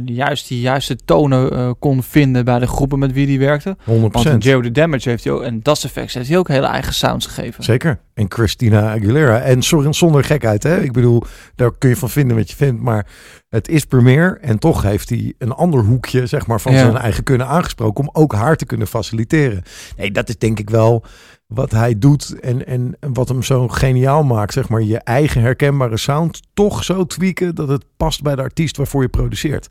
juist 0.06 0.48
die 0.48 0.62
juiste 0.62 0.96
tonen 1.06 1.52
eh, 1.52 1.72
kon 1.80 2.04
vinden 2.04 2.46
bij 2.46 2.60
de 2.60 2.68
groepen 2.68 3.00
met 3.00 3.12
wie 3.14 3.28
hij 3.28 3.38
werkte? 3.40 3.78
100%. 3.84 3.84
Want 4.12 4.44
Joe 4.44 4.62
the 4.64 4.72
Damage 4.72 5.10
heeft 5.10 5.24
hij 5.24 5.34
ook, 5.34 5.42
en 5.42 5.60
Das 5.64 5.84
Effects 5.84 6.14
heeft 6.14 6.30
hij 6.30 6.38
ook 6.38 6.48
hele 6.48 6.66
eigen 6.66 6.94
sounds 6.94 7.26
gegeven. 7.26 7.64
Zeker. 7.64 8.00
En 8.14 8.26
Christina 8.32 8.92
Aguilera. 8.94 9.40
En 9.40 9.62
sorry, 9.62 9.94
zonder 9.94 10.24
gekheid, 10.24 10.64
hè? 10.64 10.82
Ik 10.82 10.92
bedoel, 10.92 11.24
daar 11.56 11.72
kun 11.78 11.90
je 11.90 11.96
van 11.96 12.10
vinden 12.10 12.38
wat 12.38 12.50
je 12.50 12.56
vindt. 12.56 12.82
Maar 12.82 13.06
het 13.50 13.68
is 13.68 13.86
premier. 13.86 14.38
En 14.42 14.60
toch 14.60 14.82
heeft 14.82 15.10
hij 15.10 15.34
een 15.38 15.52
ander 15.52 15.80
hoekje, 15.84 16.26
zeg 16.26 16.48
maar, 16.48 16.62
van 16.62 16.72
Ja. 16.74 16.80
zijn 16.80 16.98
eigen 16.98 17.24
kunnen 17.24 17.48
aangesproken. 17.48 18.04
Om 18.04 18.10
ook 18.22 18.34
haar 18.34 18.56
te 18.56 18.66
kunnen 18.66 18.88
faciliteren. 18.88 19.64
Nee, 19.98 20.12
dat 20.12 20.30
is 20.30 20.38
denk 20.38 20.60
ik 20.60 20.70
wel 20.70 21.04
wat 21.54 21.72
hij 21.72 22.00
doet. 22.00 22.40
En, 22.40 22.68
en 22.68 22.96
wat 23.14 23.28
hem 23.30 23.44
zo 23.44 23.68
geniaal 23.68 24.24
maakt, 24.24 24.54
zeg 24.54 24.70
maar. 24.70 24.82
Je 24.82 24.98
eigen 24.98 25.42
herkenbare 25.42 25.98
sound 25.98 26.42
toch 26.54 26.84
zo 26.84 27.06
tweaken 27.06 27.56
dat 27.56 27.68
het 27.68 27.86
past 27.98 28.22
bij 28.22 28.36
de 28.36 28.42
artiest 28.42 28.78
waarvoor 28.78 29.02
je 29.02 29.10
produceert. 29.10 29.68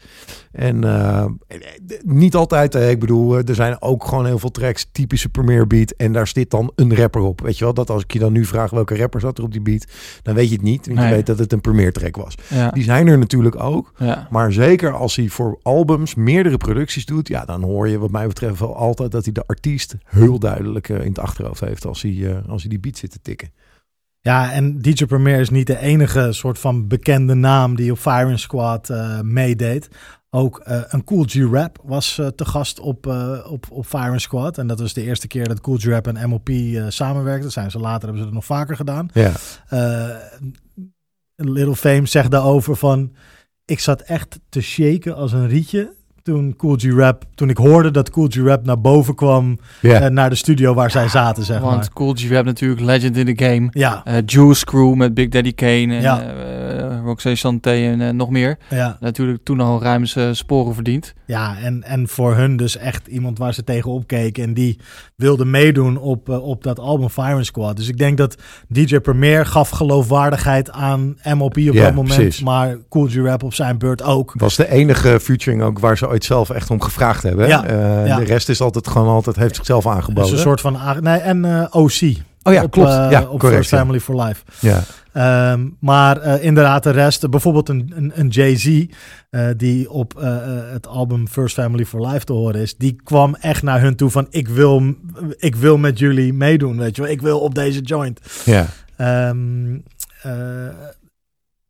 En 0.53 0.85
eh, 0.85 1.25
niet 2.05 2.35
altijd, 2.35 2.75
ik 2.75 3.01
bedoel, 3.01 3.39
eh, 3.39 3.49
er 3.49 3.55
zijn 3.55 3.83
ook 3.83 4.05
gewoon 4.05 4.27
heel 4.27 4.39
veel 4.39 4.51
tracks, 4.51 4.87
typische 4.93 5.29
premier 5.29 5.67
beat. 5.67 5.91
En 5.97 6.13
daar 6.13 6.27
zit 6.27 6.51
dan 6.51 6.73
een 6.75 6.97
rapper 6.97 7.21
op. 7.23 7.41
Weet 7.41 7.59
je 7.59 7.65
wel, 7.65 7.75
dat 7.75 7.91
als 7.91 8.03
ik 8.03 8.13
je 8.13 8.19
dan 8.19 8.33
nu 8.33 8.45
vraag 8.45 8.71
welke 8.71 8.97
rapper 8.97 9.21
zat 9.21 9.39
er 9.39 9.45
op 9.45 9.53
die 9.53 9.61
beat, 9.61 9.85
dan 10.23 10.35
weet 10.35 10.49
je 10.49 10.55
het 10.55 10.63
niet. 10.65 10.87
Want 10.87 10.99
Nee. 10.99 11.09
je 11.09 11.15
weet 11.15 11.27
dat 11.27 11.39
het 11.39 11.53
een 11.53 11.61
premier 11.61 11.93
track 11.93 12.17
was. 12.17 12.35
Ja, 12.49 12.71
Die 12.71 12.83
zijn 12.83 13.07
er 13.07 13.19
natuurlijk 13.19 13.61
ook. 13.63 13.93
ja. 13.99 14.27
Maar 14.31 14.53
zeker 14.53 14.93
als 14.93 15.17
hij 15.17 15.29
voor 15.29 15.59
albums 15.63 16.15
meerdere 16.15 16.57
producties 16.57 17.05
doet, 17.07 17.29
ja, 17.29 17.45
dan 17.45 17.63
hoor 17.63 17.89
je 17.89 17.99
wat 17.99 18.11
mij 18.11 18.27
betreft 18.27 18.59
wel 18.59 18.77
altijd 18.77 19.11
dat 19.13 19.25
hij 19.25 19.33
de 19.33 19.45
artiest 19.47 19.95
heel 20.05 20.39
duidelijk 20.39 20.89
eh, 20.89 21.01
in 21.01 21.09
het 21.09 21.19
achterhoofd 21.19 21.61
heeft 21.61 21.72
als 21.81 22.03
hij, 22.03 22.31
eh, 22.31 22.49
als 22.49 22.61
hij 22.61 22.71
die 22.71 22.81
beat 22.81 22.97
zit 22.97 23.11
te 23.11 23.21
tikken. 23.23 23.53
Ja, 24.21 24.53
en 24.53 24.79
DJ 24.79 25.05
Premier 25.05 25.41
is 25.41 25.51
niet 25.51 25.67
de 25.67 25.79
enige 25.79 26.33
soort 26.33 26.59
van 26.59 26.89
bekende 26.89 27.35
naam 27.35 27.77
die 27.77 27.93
op 27.93 27.99
Firing 27.99 28.39
Squad 28.39 28.91
eh, 28.91 29.21
meedeed. 29.21 29.89
Ook 30.31 30.59
eh, 30.59 30.81
een 30.89 31.05
Cool 31.05 31.25
G-Rap 31.29 31.79
was 31.83 32.15
te 32.15 32.45
gast 32.45 32.81
op, 32.81 33.07
op, 33.47 33.67
op 33.71 33.87
Firing 33.87 34.21
Squad. 34.21 34.59
En 34.59 34.67
dat 34.67 34.81
was 34.81 34.93
de 34.93 35.03
eerste 35.03 35.27
keer 35.27 35.49
dat 35.49 35.61
Cool 35.61 35.77
G-Rap 35.77 36.07
en 36.07 36.29
MOP 36.29 36.51
samenwerkten. 36.89 37.53
Zijn 37.53 37.71
ze 37.71 37.79
later 37.79 38.03
hebben 38.03 38.19
ze 38.19 38.25
het 38.25 38.35
nog 38.35 38.45
vaker 38.45 38.77
gedaan. 38.77 39.09
Ja. 39.13 39.33
Little 41.37 41.77
Fame 41.77 42.07
zegt 42.07 42.31
daarover 42.31 42.77
van... 42.77 43.13
Ik 43.65 43.81
zat 43.81 44.01
echt 44.01 44.41
te 44.49 44.61
shaken 44.61 45.15
als 45.15 45.33
een 45.33 45.49
rietje 45.49 45.95
toen 46.23 46.55
Cool 46.57 46.77
G-Rap... 46.79 47.25
Toen 47.35 47.49
ik 47.51 47.57
hoorde 47.57 47.91
dat 47.91 48.11
Cool 48.11 48.27
G-Rap 48.31 48.65
naar 48.65 48.81
boven 48.81 49.15
kwam... 49.15 49.59
Eh, 49.81 50.07
naar 50.07 50.31
de 50.31 50.37
studio 50.37 50.75
waar 50.75 50.91
zij 50.91 51.09
zaten, 51.09 51.45
zeg 51.45 51.61
Want 51.61 51.77
maar. 51.77 51.89
Cool 51.93 52.15
G 52.17 52.31
Rap 52.31 52.45
natuurlijk 52.45 52.81
legend 52.81 53.17
in 53.17 53.35
the 53.35 53.45
game. 53.45 53.69
Ja, 53.71 54.01
Eh 54.05 54.15
Juice 54.27 54.65
Crew 54.65 54.95
met 54.95 55.15
Big 55.15 55.29
Daddy 55.29 55.55
Kane 55.55 55.71
en 55.95 56.01
Ja. 56.01 56.21
eh, 56.23 57.01
Roxanne 57.05 57.37
Santé 57.39 57.71
en 57.71 58.17
nog 58.17 58.31
meer. 58.31 58.59
ja. 58.71 58.97
Natuurlijk 59.01 59.45
toen 59.45 59.61
al 59.61 59.83
ruim 59.83 60.07
zijn 60.07 60.37
sporen 60.37 60.75
verdiend. 60.75 61.15
Ja, 61.27 61.57
en, 61.63 61.83
en 61.83 62.09
voor 62.09 62.35
hun 62.35 62.57
dus 62.57 62.77
echt 62.77 63.07
iemand 63.07 63.39
waar 63.39 63.55
ze 63.55 63.65
tegenop 63.65 64.07
keken. 64.07 64.45
En 64.45 64.55
die 64.55 64.79
wilde 65.17 65.45
meedoen 65.45 65.97
op, 65.99 66.29
op 66.29 66.63
dat 66.63 66.79
album 66.79 67.09
Firing 67.09 67.45
Squad. 67.45 67.77
Dus 67.77 67.89
ik 67.89 67.99
denk 67.99 68.17
dat 68.19 68.37
DJ 68.69 68.99
Premier 68.99 69.47
gaf 69.47 69.71
geloofwaardigheid 69.71 70.71
aan 70.71 71.17
MOP 71.35 71.57
op 71.57 71.75
dat 71.77 71.95
moment. 71.95 72.15
precies. 72.15 72.43
Maar 72.43 72.77
Cool 72.89 73.07
G-Rap 73.07 73.43
op 73.43 73.55
zijn 73.55 73.79
beurt 73.79 74.03
ook. 74.03 74.33
Was 74.37 74.57
de 74.57 74.69
enige 74.71 75.21
featuring 75.21 75.63
ook 75.63 75.79
waar 75.79 75.99
ze 75.99 76.07
ooit 76.13 76.25
zelf 76.25 76.51
echt 76.51 76.71
om 76.71 76.81
gevraagd 76.83 77.23
hebben. 77.23 77.49
Ja, 77.49 77.65
Eh, 77.65 78.07
ja. 78.07 78.17
De 78.17 78.25
rest 78.25 78.49
is 78.49 78.61
altijd 78.61 78.89
gewoon 78.89 79.09
altijd 79.09 79.37
heeft 79.37 79.57
zichzelf 79.57 79.85
Dus 79.85 79.93
aangeboden. 79.93 80.33
een 80.33 80.39
soort 80.39 80.61
van... 80.61 80.79
Nee, 81.01 81.19
en 81.19 81.45
eh, 81.45 81.67
OC. 81.71 82.01
oh 82.43 82.53
ja, 82.53 82.63
op, 82.63 82.71
klopt. 82.71 82.89
eh, 82.91 83.07
ja, 83.11 83.21
op 83.23 83.39
correct. 83.39 83.55
First. 83.67 83.69
Family 83.81 84.01
for 84.01 84.23
Life. 84.23 84.43
Ja. 84.61 84.83
Ehm, 85.13 85.69
maar 85.79 86.41
inderdaad, 86.41 86.83
de 86.83 86.91
rest, 86.91 87.31
bijvoorbeeld 87.31 87.69
een, 87.69 87.93
een, 87.95 88.13
een 88.15 88.29
Jay-Z, 88.29 88.85
die 89.57 89.91
op 89.91 90.15
het 90.73 90.87
album 90.87 91.29
First 91.29 91.55
Family 91.55 91.85
for 91.85 92.07
Life 92.07 92.25
te 92.25 92.33
horen 92.33 92.61
is, 92.61 92.77
die 92.77 92.97
kwam 93.05 93.35
echt 93.41 93.63
naar 93.63 93.81
hun 93.81 93.97
toe 93.97 94.11
van: 94.11 94.27
ik 94.31 94.49
wil, 94.49 94.83
ik 95.37 95.57
wil 95.57 95.79
met 95.79 95.99
jullie 95.99 96.33
meedoen, 96.33 96.79
weet 96.79 96.97
je 96.97 97.03
wel, 97.03 97.11
ik 97.11 97.21
wil 97.23 97.39
op 97.41 97.55
deze 97.55 97.81
joint. 97.81 98.21
Ja. 98.45 98.67
Ehm, 98.97 99.75
eh, 100.23 100.33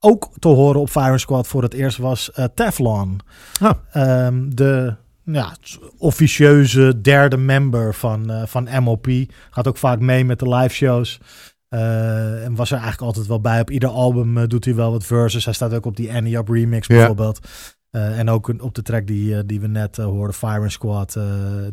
ook 0.05 0.31
te 0.39 0.49
horen 0.49 0.81
op 0.81 0.91
Fire 0.91 1.19
Squad 1.19 1.47
voor 1.47 1.63
het 1.63 1.75
eerst 1.75 1.99
was 1.99 2.33
eh, 2.33 2.45
Teflon. 2.55 3.21
Ah. 3.61 3.73
Ehm, 3.93 4.49
de 4.49 4.95
ja, 5.25 5.57
officieuze 5.99 7.01
derde 7.01 7.37
member 7.37 7.95
van, 7.95 8.31
eh, 8.31 8.47
van 8.47 8.83
MOP. 8.83 9.07
Gaat 9.51 9.69
ook 9.69 9.77
vaak 9.77 10.01
mee 10.01 10.25
met 10.25 10.39
de 10.39 10.49
live 10.49 10.75
shows. 10.75 11.21
Eh, 11.69 12.45
en 12.45 12.55
was 12.55 12.71
er 12.71 12.77
eigenlijk 12.79 13.07
altijd 13.07 13.27
wel 13.27 13.41
bij. 13.41 13.61
Op 13.61 13.71
ieder 13.71 13.89
album 13.89 14.49
doet 14.49 14.65
hij 14.65 14.75
wel 14.75 14.91
wat 14.91 15.05
verses. 15.05 15.45
Hij 15.45 15.55
staat 15.55 15.75
ook 15.75 15.87
op 15.87 15.97
die 15.97 16.13
Annie 16.13 16.37
Up 16.37 16.49
remix 16.49 16.87
bijvoorbeeld. 16.87 17.49
En 17.91 18.31
ook 18.31 18.49
op 18.63 18.75
de 18.75 18.83
track 18.83 19.07
die, 19.07 19.47
die 19.47 19.61
we 19.61 19.67
net 19.67 19.97
hoorden, 19.97 20.35
Fire 20.35 20.69
Squad, 20.69 21.19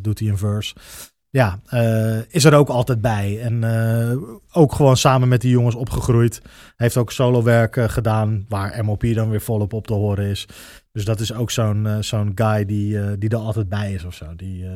doet 0.01 0.19
hij 0.19 0.29
een 0.29 0.37
verse. 0.37 0.75
Ja, 1.31 1.59
eh, 1.65 2.33
is 2.33 2.43
er 2.43 2.53
ook 2.53 2.69
altijd 2.69 3.01
bij. 3.01 3.41
En 3.41 3.63
eh, 3.63 4.17
ook 4.51 4.73
gewoon 4.73 4.97
samen 4.97 5.27
met 5.27 5.41
die 5.41 5.51
jongens 5.51 5.75
opgegroeid. 5.75 6.41
Heeft 6.75 6.97
ook 6.97 7.11
solo 7.11 7.43
werk 7.43 7.77
eh, 7.77 7.89
gedaan, 7.89 8.45
waar 8.47 8.85
MOP 8.85 9.03
dan 9.13 9.29
weer 9.29 9.41
volop 9.41 9.73
op 9.73 9.87
te 9.87 9.93
horen 9.93 10.25
is. 10.25 10.47
Dus 10.91 11.05
dat 11.05 11.19
is 11.19 11.33
ook 11.33 11.51
zo'n 11.51 11.97
zo'n 11.99 12.31
guy 12.35 12.65
die, 12.65 13.17
die 13.17 13.29
er 13.29 13.37
altijd 13.37 13.69
bij 13.69 13.93
is 13.93 14.03
of 14.03 14.13
zo. 14.13 14.35
Die, 14.35 14.63
eh, 14.63 14.69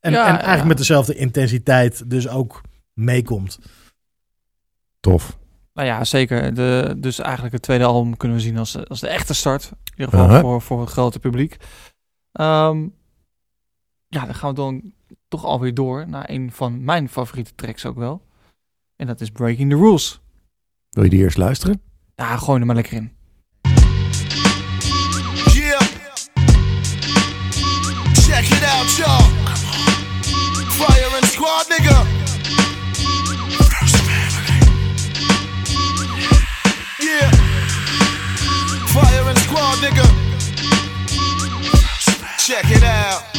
en, 0.00 0.12
Ja, 0.12 0.22
en 0.26 0.32
eigenlijk 0.32 0.60
ja. 0.60 0.64
met 0.64 0.76
dezelfde 0.76 1.14
intensiteit 1.14 2.10
dus 2.10 2.28
ook 2.28 2.60
meekomt. 2.92 3.58
Tof. 5.00 5.38
Nou 5.74 5.88
ja, 5.88 6.04
zeker. 6.04 6.54
De, 6.54 6.94
dus 6.98 7.18
eigenlijk 7.18 7.52
het 7.52 7.62
tweede 7.62 7.84
album 7.84 8.16
kunnen 8.16 8.36
we 8.36 8.42
zien 8.42 8.58
als, 8.58 8.86
als 8.88 9.00
de 9.00 9.08
echte 9.08 9.34
start. 9.34 9.62
In 9.64 9.90
ieder 9.90 10.08
geval 10.08 10.26
Uh-huh. 10.26 10.40
voor, 10.40 10.62
voor 10.62 10.80
het 10.80 10.90
grote 10.90 11.18
publiek. 11.18 11.56
Ehm, 12.32 12.86
ja, 14.08 14.24
dan 14.24 14.34
gaan 14.34 14.50
we 14.50 14.56
dan 14.56 14.92
toch 15.30 15.44
alweer 15.44 15.74
door 15.74 16.08
naar 16.08 16.30
een 16.30 16.52
van 16.52 16.84
mijn 16.84 17.08
favoriete 17.08 17.54
tracks 17.54 17.86
ook 17.86 17.96
wel. 17.96 18.22
En 18.96 19.06
dat 19.06 19.20
is 19.20 19.30
Breaking 19.30 19.70
the 19.70 19.76
Rules. 19.76 20.20
Wil 20.90 21.04
je 21.04 21.10
die 21.10 21.18
eerst 21.18 21.36
luisteren? 21.36 21.82
Ja, 22.14 22.36
gooi 22.36 22.60
er 22.60 22.66
maar 22.66 22.74
lekker 22.74 22.92
in. 22.92 23.12
Yeah. 25.52 25.80
Check 28.12 28.44
it 28.44 28.64
out, 28.64 28.96
y'all. 28.96 29.24
Fire 30.68 31.16
and 31.16 31.24
squad, 31.24 31.68
nigga. 31.68 32.04
Yeah. 36.98 37.32
Fire 38.86 39.28
and 39.28 39.38
squad, 39.38 39.78
nigga. 39.80 40.06
Check 42.36 42.70
it 42.70 42.82
out. 42.82 43.30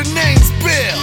The 0.00 0.08
name's 0.16 0.48
Bill. 0.64 0.96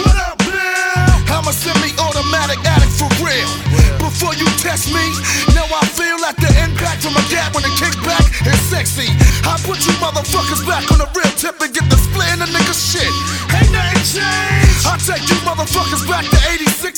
What 0.00 0.16
up, 0.24 0.40
Bill? 0.40 1.36
I'm 1.36 1.44
a 1.44 1.52
semi-automatic 1.52 2.56
addict 2.64 2.96
for 2.96 3.12
real. 3.20 3.52
Before 4.00 4.32
you 4.32 4.48
test 4.56 4.88
me, 4.88 5.04
now 5.52 5.68
I 5.68 5.84
feel 5.84 6.16
like 6.16 6.40
the 6.40 6.48
impact 6.64 7.04
from 7.04 7.12
a 7.12 7.24
gap 7.28 7.52
when 7.52 7.60
it 7.60 7.76
kicks 7.76 8.00
back 8.00 8.24
is 8.48 8.56
sexy. 8.72 9.12
I 9.44 9.60
put 9.68 9.84
you 9.84 9.92
motherfuckers 10.00 10.64
back 10.64 10.88
on 10.88 10.96
the 10.96 11.12
real 11.12 11.28
tip 11.36 11.60
and 11.60 11.68
get 11.76 11.84
the 11.92 12.00
split 12.00 12.24
in 12.32 12.40
the 12.40 12.48
nigga 12.48 12.72
shit. 12.72 13.04
Ain't 13.52 13.68
nothing 13.68 14.00
changed. 14.00 14.80
I 14.88 14.96
take 14.96 15.20
you 15.28 15.36
motherfuckers 15.44 16.00
back 16.08 16.24
to 16.24 16.38
86 16.40 16.56
and 16.56 16.56
get 16.56 16.59
the. 16.80 16.90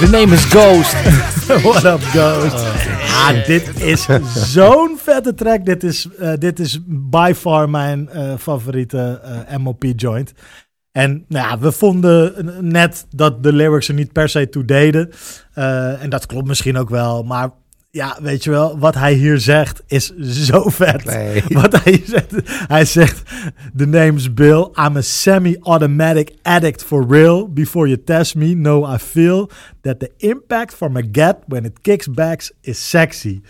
The 0.00 0.08
name 0.10 0.32
is 0.32 0.44
Ghost. 0.44 0.94
What 1.64 1.84
up, 1.84 2.00
Ghost? 2.00 2.54
ah, 2.54 3.46
dit 3.46 3.80
is 3.80 4.06
zo'n 4.34 4.98
vette 4.98 5.34
track. 5.34 5.64
Dit 5.64 5.82
is, 5.82 6.08
eh, 6.18 6.32
dit 6.38 6.58
is 6.58 6.78
by 6.86 7.32
far 7.36 7.70
mijn 7.70 8.08
eh, 8.08 8.32
favoriete 8.38 9.20
eh, 9.48 9.56
MOP 9.56 9.84
joint. 9.96 10.32
En 10.92 11.24
nou 11.28 11.48
ja, 11.48 11.58
we 11.58 11.72
vonden 11.72 12.32
net 12.70 13.06
dat 13.10 13.42
de 13.42 13.52
lyrics 13.52 13.88
er 13.88 13.94
niet 13.94 14.12
per 14.12 14.28
se 14.28 14.48
toe 14.48 14.64
deden. 14.64 15.10
Eh, 15.54 16.02
en 16.02 16.10
dat 16.10 16.26
klopt 16.26 16.46
misschien 16.46 16.76
ook 16.76 16.88
wel. 16.88 17.22
Maar 17.22 17.50
ja, 17.90 18.18
weet 18.22 18.44
je 18.44 18.50
wel, 18.50 18.78
wat 18.78 18.94
hij 18.94 19.12
hier 19.12 19.38
zegt 19.38 19.82
is 19.86 20.16
zo 20.18 20.68
vet. 20.68 21.04
Nee. 21.04 21.42
Wat 21.60 21.82
hij 21.82 22.02
zegt, 22.06 22.32
hij 22.68 22.84
zegt, 22.84 23.22
the 23.76 23.86
name's 23.86 24.34
Bill, 24.34 24.68
I'm 24.74 24.96
a 24.96 25.00
semi-automatic 25.00 26.32
addict 26.42 26.82
for 26.82 27.06
real. 27.08 27.48
Before 27.48 27.88
you 27.88 28.04
test 28.04 28.34
me, 28.34 28.52
know 28.52 28.94
I 28.94 28.98
feel 28.98 29.50
that 29.80 30.00
the 30.00 30.10
impact 30.16 30.74
from 30.74 30.96
a 30.96 31.02
get 31.12 31.36
when 31.46 31.64
it 31.64 31.80
kicks 31.80 32.08
back 32.08 32.50
is 32.60 32.88
sexy. 32.88 33.42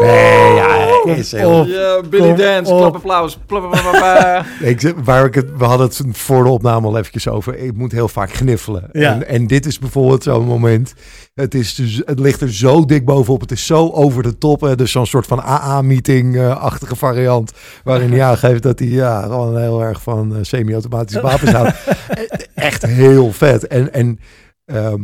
Nee, 0.00 0.54
ja, 0.54 1.02
is 1.04 1.32
heel... 1.32 1.66
Ja, 1.66 2.00
Billy 2.10 2.34
Dance, 2.34 3.02
klapapapapa. 3.46 4.44
Ik, 4.60 4.94
waar 5.04 5.24
ik 5.24 5.34
het, 5.34 5.56
we 5.56 5.64
hadden 5.64 5.86
het 5.86 6.02
voor 6.12 6.44
de 6.44 6.50
opname 6.50 6.86
al 6.86 6.98
eventjes 6.98 7.28
over. 7.28 7.58
Ik 7.58 7.76
moet 7.76 7.92
heel 7.92 8.08
vaak 8.08 8.32
gniffelen. 8.32 8.88
Ja. 8.92 9.12
En, 9.12 9.28
en 9.28 9.46
dit 9.46 9.66
is 9.66 9.78
bijvoorbeeld 9.78 10.22
zo'n 10.22 10.44
moment. 10.44 10.94
Het, 11.34 11.54
is 11.54 11.74
dus, 11.74 12.02
het 12.04 12.18
ligt 12.18 12.40
er 12.40 12.52
zo 12.52 12.84
dik 12.84 13.04
bovenop. 13.04 13.40
Het 13.40 13.50
is 13.50 13.66
zo 13.66 13.88
over 13.88 14.22
de 14.22 14.38
top. 14.38 14.60
Hè. 14.60 14.76
Dus 14.76 14.92
zo'n 14.92 15.06
soort 15.06 15.26
van 15.26 15.40
AA-meeting-achtige 15.40 16.96
variant. 16.96 17.52
Waarin 17.84 18.10
hij 18.10 18.22
aangeeft 18.22 18.62
dat 18.62 18.78
hij 18.78 18.88
ja, 18.88 19.22
gewoon 19.22 19.58
heel 19.58 19.82
erg 19.82 20.02
van 20.02 20.34
eh, 20.34 20.38
semi-automatische 20.42 21.20
wapens 21.20 21.52
houdt. 21.52 21.76
Echt 22.54 22.86
heel 22.86 23.32
vet. 23.32 23.66
En, 23.66 23.92
en 23.92 24.18
ehm, 24.64 25.00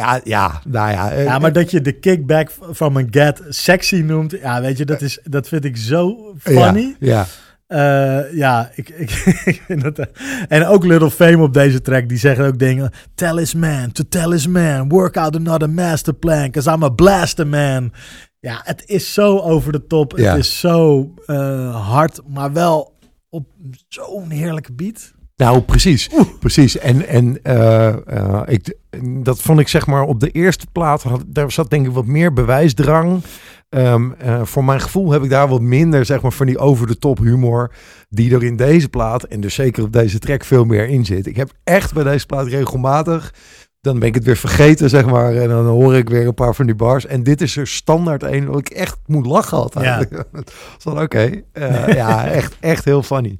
ja, 0.00 0.20
ja, 0.24 0.60
nou 0.68 0.90
ja. 0.90 1.10
eh, 1.10 1.24
Ja, 1.24 1.38
maar 1.38 1.52
dat 1.52 1.70
je 1.70 1.80
de 1.80 1.92
kickback 1.92 2.50
from 2.72 2.96
a 2.96 3.02
get 3.10 3.42
sexy 3.48 3.96
noemt, 3.96 4.30
ja, 4.30 4.60
weet 4.60 4.78
je, 4.78 4.84
dat, 4.84 5.00
is, 5.00 5.18
dat 5.24 5.48
vind 5.48 5.64
ik 5.64 5.76
zo 5.76 6.34
funny. 6.38 6.96
Ja, 7.00 7.26
Eh, 7.66 8.32
ja, 8.32 8.70
ik, 8.74 8.88
ik, 8.88 9.10
ik 9.52 9.62
vind 9.66 9.82
het. 9.82 10.06
En 10.48 10.66
ook 10.66 10.84
Little 10.84 11.10
Fame 11.10 11.42
op 11.42 11.54
deze 11.54 11.80
track, 11.80 12.08
die 12.08 12.18
zeggen 12.18 12.46
ook 12.46 12.58
dingen. 12.58 12.90
Tell 13.14 13.36
his 13.36 13.54
man, 13.54 13.92
to 13.92 14.04
tell 14.08 14.30
his 14.30 14.46
man, 14.46 14.88
work 14.88 15.16
out 15.16 15.36
another 15.36 15.70
master 15.70 16.14
plan, 16.14 16.50
cause 16.50 16.70
I'm 16.70 16.82
a 16.82 16.88
blaster 16.88 17.46
man. 17.46 17.92
Ja, 18.40 18.60
het 18.64 18.82
is 18.86 19.12
zo 19.14 19.38
over 19.38 19.72
de 19.72 19.86
top. 19.86 20.18
Ja. 20.18 20.30
Het 20.30 20.38
is 20.38 20.60
zo 20.60 21.10
eh, 21.26 21.88
hard, 21.88 22.20
maar 22.28 22.52
wel 22.52 22.98
op 23.28 23.46
zo'n 23.88 24.30
heerlijke 24.30 24.72
beat. 24.72 25.12
Nou, 25.40 25.60
precies. 25.60 26.10
Precies. 26.40 26.78
En, 26.78 27.08
en 27.08 27.42
eh, 27.42 27.88
eh, 27.88 28.42
ik, 28.46 28.74
dat 29.02 29.40
vond 29.40 29.60
ik 29.60 29.68
zeg 29.68 29.86
maar 29.86 30.02
op 30.02 30.20
de 30.20 30.30
eerste 30.30 30.66
plaat, 30.72 31.02
had, 31.02 31.24
daar 31.26 31.52
zat 31.52 31.70
denk 31.70 31.86
ik 31.86 31.92
wat 31.92 32.06
meer 32.06 32.32
bewijsdrang. 32.32 33.22
Ehm, 33.68 34.10
eh, 34.12 34.44
voor 34.44 34.64
mijn 34.64 34.80
gevoel 34.80 35.10
heb 35.10 35.22
ik 35.22 35.30
daar 35.30 35.48
wat 35.48 35.60
minder 35.60 36.04
zeg 36.04 36.22
maar 36.22 36.32
van 36.32 36.46
die 36.46 36.58
over 36.58 36.86
de 36.86 36.98
top 36.98 37.18
humor 37.18 37.72
die 38.08 38.34
er 38.34 38.44
in 38.44 38.56
deze 38.56 38.88
plaat 38.88 39.24
en 39.24 39.40
dus 39.40 39.54
zeker 39.54 39.84
op 39.84 39.92
deze 39.92 40.18
track 40.18 40.44
veel 40.44 40.64
meer 40.64 40.88
in 40.88 41.04
zit. 41.04 41.26
Ik 41.26 41.36
heb 41.36 41.50
echt 41.64 41.94
bij 41.94 42.04
deze 42.04 42.26
plaat 42.26 42.46
regelmatig 42.46 43.34
dan 43.80 43.98
ben 43.98 44.08
ik 44.08 44.14
het 44.14 44.24
weer 44.24 44.36
vergeten, 44.36 44.88
zeg 44.88 45.06
maar. 45.06 45.34
En 45.34 45.48
dan 45.48 45.66
hoor 45.66 45.96
ik 45.96 46.08
weer 46.08 46.26
een 46.26 46.34
paar 46.34 46.54
van 46.54 46.66
die 46.66 46.74
bars. 46.74 47.06
En 47.06 47.22
dit 47.22 47.40
is 47.40 47.56
er 47.56 47.66
standaard 47.66 48.22
een 48.22 48.46
wat 48.46 48.58
ik 48.58 48.68
echt 48.68 48.98
moet 49.06 49.26
lachen 49.26 49.58
altijd. 49.58 50.08
Ja. 50.10 50.22
dan 50.84 51.00
oké. 51.00 51.42
Uh, 51.52 51.88
ja, 51.88 52.26
echt, 52.26 52.56
echt 52.60 52.84
heel 52.84 53.02
funny. 53.02 53.38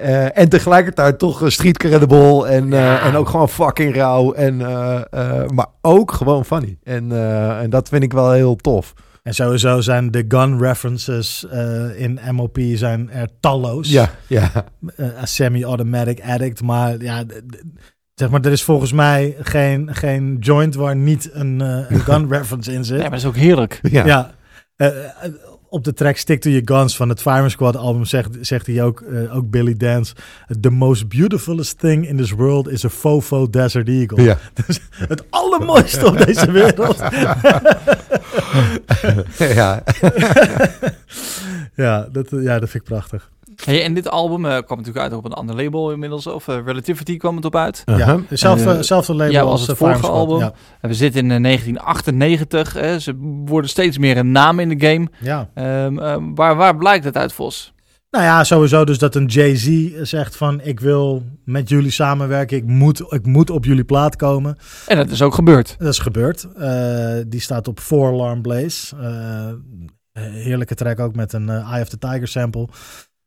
Uh, 0.00 0.38
en 0.38 0.48
tegelijkertijd 0.48 1.18
toch 1.18 1.42
street 1.46 1.78
credible 1.78 2.46
en, 2.46 2.66
uh, 2.66 3.06
en 3.06 3.14
ook 3.14 3.28
gewoon 3.28 3.48
fucking 3.48 3.94
rauw. 3.94 4.32
En, 4.32 4.56
maar 5.54 5.66
ook 5.80 6.12
gewoon 6.12 6.44
funny. 6.44 6.78
En, 6.82 7.12
en 7.60 7.70
dat 7.70 7.88
vind 7.88 8.02
ik 8.02 8.12
wel 8.12 8.32
heel 8.32 8.56
tof. 8.56 8.92
En 9.22 9.34
sowieso 9.34 9.80
zijn 9.80 10.10
de 10.10 10.24
gun 10.28 10.58
references 10.58 11.46
in 11.96 12.20
MOP 12.30 12.58
zijn 12.74 13.10
er 13.10 13.28
talloos. 13.40 13.90
Ja, 13.90 14.10
ja. 14.26 14.50
semi-automatic 15.22 16.20
addict, 16.24 16.62
maar 16.62 17.02
ja... 17.02 17.24
Zeg 18.16 18.30
maar, 18.30 18.40
er 18.40 18.52
is 18.52 18.62
volgens 18.62 18.92
mij 18.92 19.36
geen, 19.40 19.94
geen 19.94 20.36
joint 20.40 20.74
waar 20.74 20.96
niet 20.96 21.30
een, 21.32 21.60
uh, 21.62 21.90
een 21.90 22.00
gun 22.00 22.28
reference 22.32 22.72
in 22.72 22.84
zit. 22.84 22.96
Ja, 22.96 23.02
maar 23.02 23.10
dat 23.10 23.18
is 23.18 23.26
ook 23.26 23.36
heerlijk. 23.36 23.78
Ja. 23.82 24.06
ja. 24.06 24.34
Uh, 24.76 24.88
op 25.68 25.84
de 25.84 25.92
track 25.92 26.16
Stick 26.16 26.40
to 26.40 26.50
Your 26.50 26.62
Guns 26.64 26.96
van 26.96 27.08
het 27.08 27.20
Fireman 27.20 27.50
Squad 27.50 27.76
album 27.76 28.04
zegt, 28.04 28.36
zegt 28.40 28.66
hij 28.66 28.82
ook, 28.82 29.00
uh, 29.00 29.36
ook 29.36 29.50
Billy 29.50 29.76
Dance. 29.76 30.14
The 30.60 30.70
most 30.70 31.08
beautifulest 31.08 31.78
thing 31.78 32.08
in 32.08 32.16
this 32.16 32.30
world 32.30 32.68
is 32.68 32.84
a 32.84 32.88
Fofo 32.88 33.50
Desert 33.50 33.88
Eagle. 33.88 34.22
Ja. 34.22 34.38
Dus 34.66 34.80
het 34.90 35.24
allermooiste 35.30 36.06
op 36.06 36.18
deze 36.18 36.50
wereld. 36.50 36.98
ja. 39.38 39.82
ja, 41.74 42.08
dat, 42.12 42.26
ja, 42.30 42.58
dat 42.58 42.70
vind 42.70 42.74
ik 42.74 42.82
prachtig. 42.82 43.30
Hey, 43.64 43.84
en 43.84 43.94
dit 43.94 44.10
album 44.10 44.44
uh, 44.44 44.50
kwam 44.50 44.78
natuurlijk 44.78 45.04
uit 45.04 45.12
op 45.12 45.24
een 45.24 45.32
ander 45.32 45.56
label 45.56 45.92
inmiddels. 45.92 46.26
Of 46.26 46.48
uh, 46.48 46.56
Relativity 46.64 47.16
kwam 47.16 47.36
het 47.36 47.44
op 47.44 47.56
uit. 47.56 47.82
Uh 47.86 47.96
-huh. 47.96 48.20
Ja, 48.28 48.36
zelfde, 48.36 48.82
zelfde 48.82 49.14
label 49.14 49.32
ja, 49.32 49.40
als 49.40 49.66
het 49.66 49.76
vorige 49.76 50.08
album. 50.08 50.38
Ja. 50.38 50.52
En 50.80 50.88
we 50.88 50.94
zitten 50.94 51.30
in 51.30 51.42
1998. 51.42 53.00
ze 53.02 53.14
worden 53.44 53.70
steeds 53.70 53.98
meer 53.98 54.16
een 54.16 54.32
naam 54.32 54.60
in 54.60 54.68
de 54.68 54.86
game. 54.86 55.08
Ja. 55.20 55.48
Um, 55.84 56.34
waar, 56.34 56.56
waar 56.56 56.76
blijkt 56.76 57.04
het 57.04 57.16
uit, 57.16 57.32
Vos? 57.32 57.74
Nou 58.10 58.24
ja, 58.24 58.44
sowieso 58.44 58.84
dus 58.84 58.98
dat 58.98 59.14
een 59.14 59.26
Jay-Z 59.26 59.90
zegt 60.02 60.36
van... 60.36 60.60
ik 60.60 60.80
wil 60.80 61.22
met 61.44 61.68
jullie 61.68 61.90
samenwerken, 61.90 62.56
ik 62.56 62.66
moet, 62.66 63.12
ik 63.12 63.26
moet 63.26 63.50
op 63.50 63.64
jullie 63.64 63.84
plaat 63.84 64.16
komen. 64.16 64.56
En 64.86 64.96
dat 64.96 65.10
is 65.10 65.22
ook 65.22 65.34
gebeurd. 65.34 65.74
Dat 65.78 65.92
is 65.92 65.98
gebeurd. 65.98 66.46
die 67.30 67.40
staat 67.40 67.68
op 67.68 67.80
Four 67.80 68.12
Alarm 68.12 68.42
Blaze. 68.42 68.96
heerlijke 70.12 70.74
track 70.74 71.00
ook 71.00 71.14
met 71.14 71.32
een 71.32 71.48
Eye 71.48 71.82
of 71.82 71.88
the 71.88 71.98
Tiger 71.98 72.28
sample. 72.28 72.68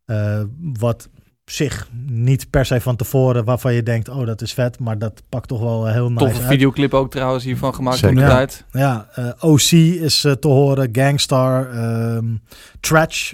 Uh, 0.10 0.42
wat 0.74 1.10
zich 1.52 1.88
niet 2.06 2.50
per 2.50 2.66
se 2.66 2.82
van 2.82 2.96
tevoren 2.96 3.46
waarvan 3.46 3.74
je 3.74 3.84
denkt, 3.84 4.10
oh 4.10 4.26
dat 4.26 4.42
is 4.42 4.54
vet, 4.54 4.80
maar 4.80 4.98
dat 4.98 5.24
pakt 5.30 5.48
toch 5.48 5.60
wel 5.60 5.86
heel 5.86 6.12
nice 6.12 6.26
Toffe 6.26 6.42
videoclip 6.42 6.94
ook 6.94 7.12
trouwens 7.12 7.44
hiervan 7.44 7.76
gemaakt 7.76 8.04
in 8.04 8.16
de 8.16 8.22
ja. 8.22 8.30
tijd. 8.30 8.66
Ja, 8.72 9.08
uh, 9.20 9.28
eh, 9.28 9.34
OC 9.40 9.72
is 10.02 10.26
uh, 10.26 10.32
te 10.32 10.48
horen, 10.48 10.90
Gangstar, 10.92 11.78
um, 12.16 12.42
Trash. 12.80 13.34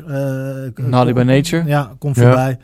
Naughty 0.75 1.13
by 1.13 1.21
Nature. 1.21 1.63
Ja, 1.65 1.95
komt 1.99 2.17
voorbij. 2.17 2.57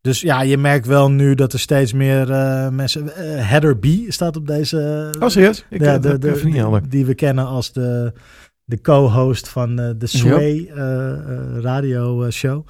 Dus 0.00 0.20
ja, 0.20 0.42
je 0.42 0.58
merkt 0.58 0.86
wel 0.86 1.10
nu 1.10 1.34
dat 1.34 1.52
er 1.52 1.58
steeds 1.58 1.92
meer 1.92 2.26
mensen... 2.72 3.10
Heather 3.46 3.76
B 3.76 3.86
staat 4.08 4.36
op 4.36 4.46
deze... 4.46 5.10
Oh, 5.20 5.28
serieus? 5.28 5.64
Ik 5.70 5.80
ja, 5.80 5.98
de, 5.98 6.18
de, 6.18 6.38
de, 6.38 6.80
die 6.88 7.06
we 7.06 7.14
kennen 7.14 7.46
als 7.46 7.72
de 7.72 8.12
de 8.64 8.80
co-host 8.80 9.48
van 9.48 9.80
uh, 9.80 9.90
de 9.96 10.06
Sway 10.06 10.54
yep. 10.54 10.76
uh, 10.76 10.82
uh, 10.82 11.60
radio 11.60 12.30
show. 12.30 12.66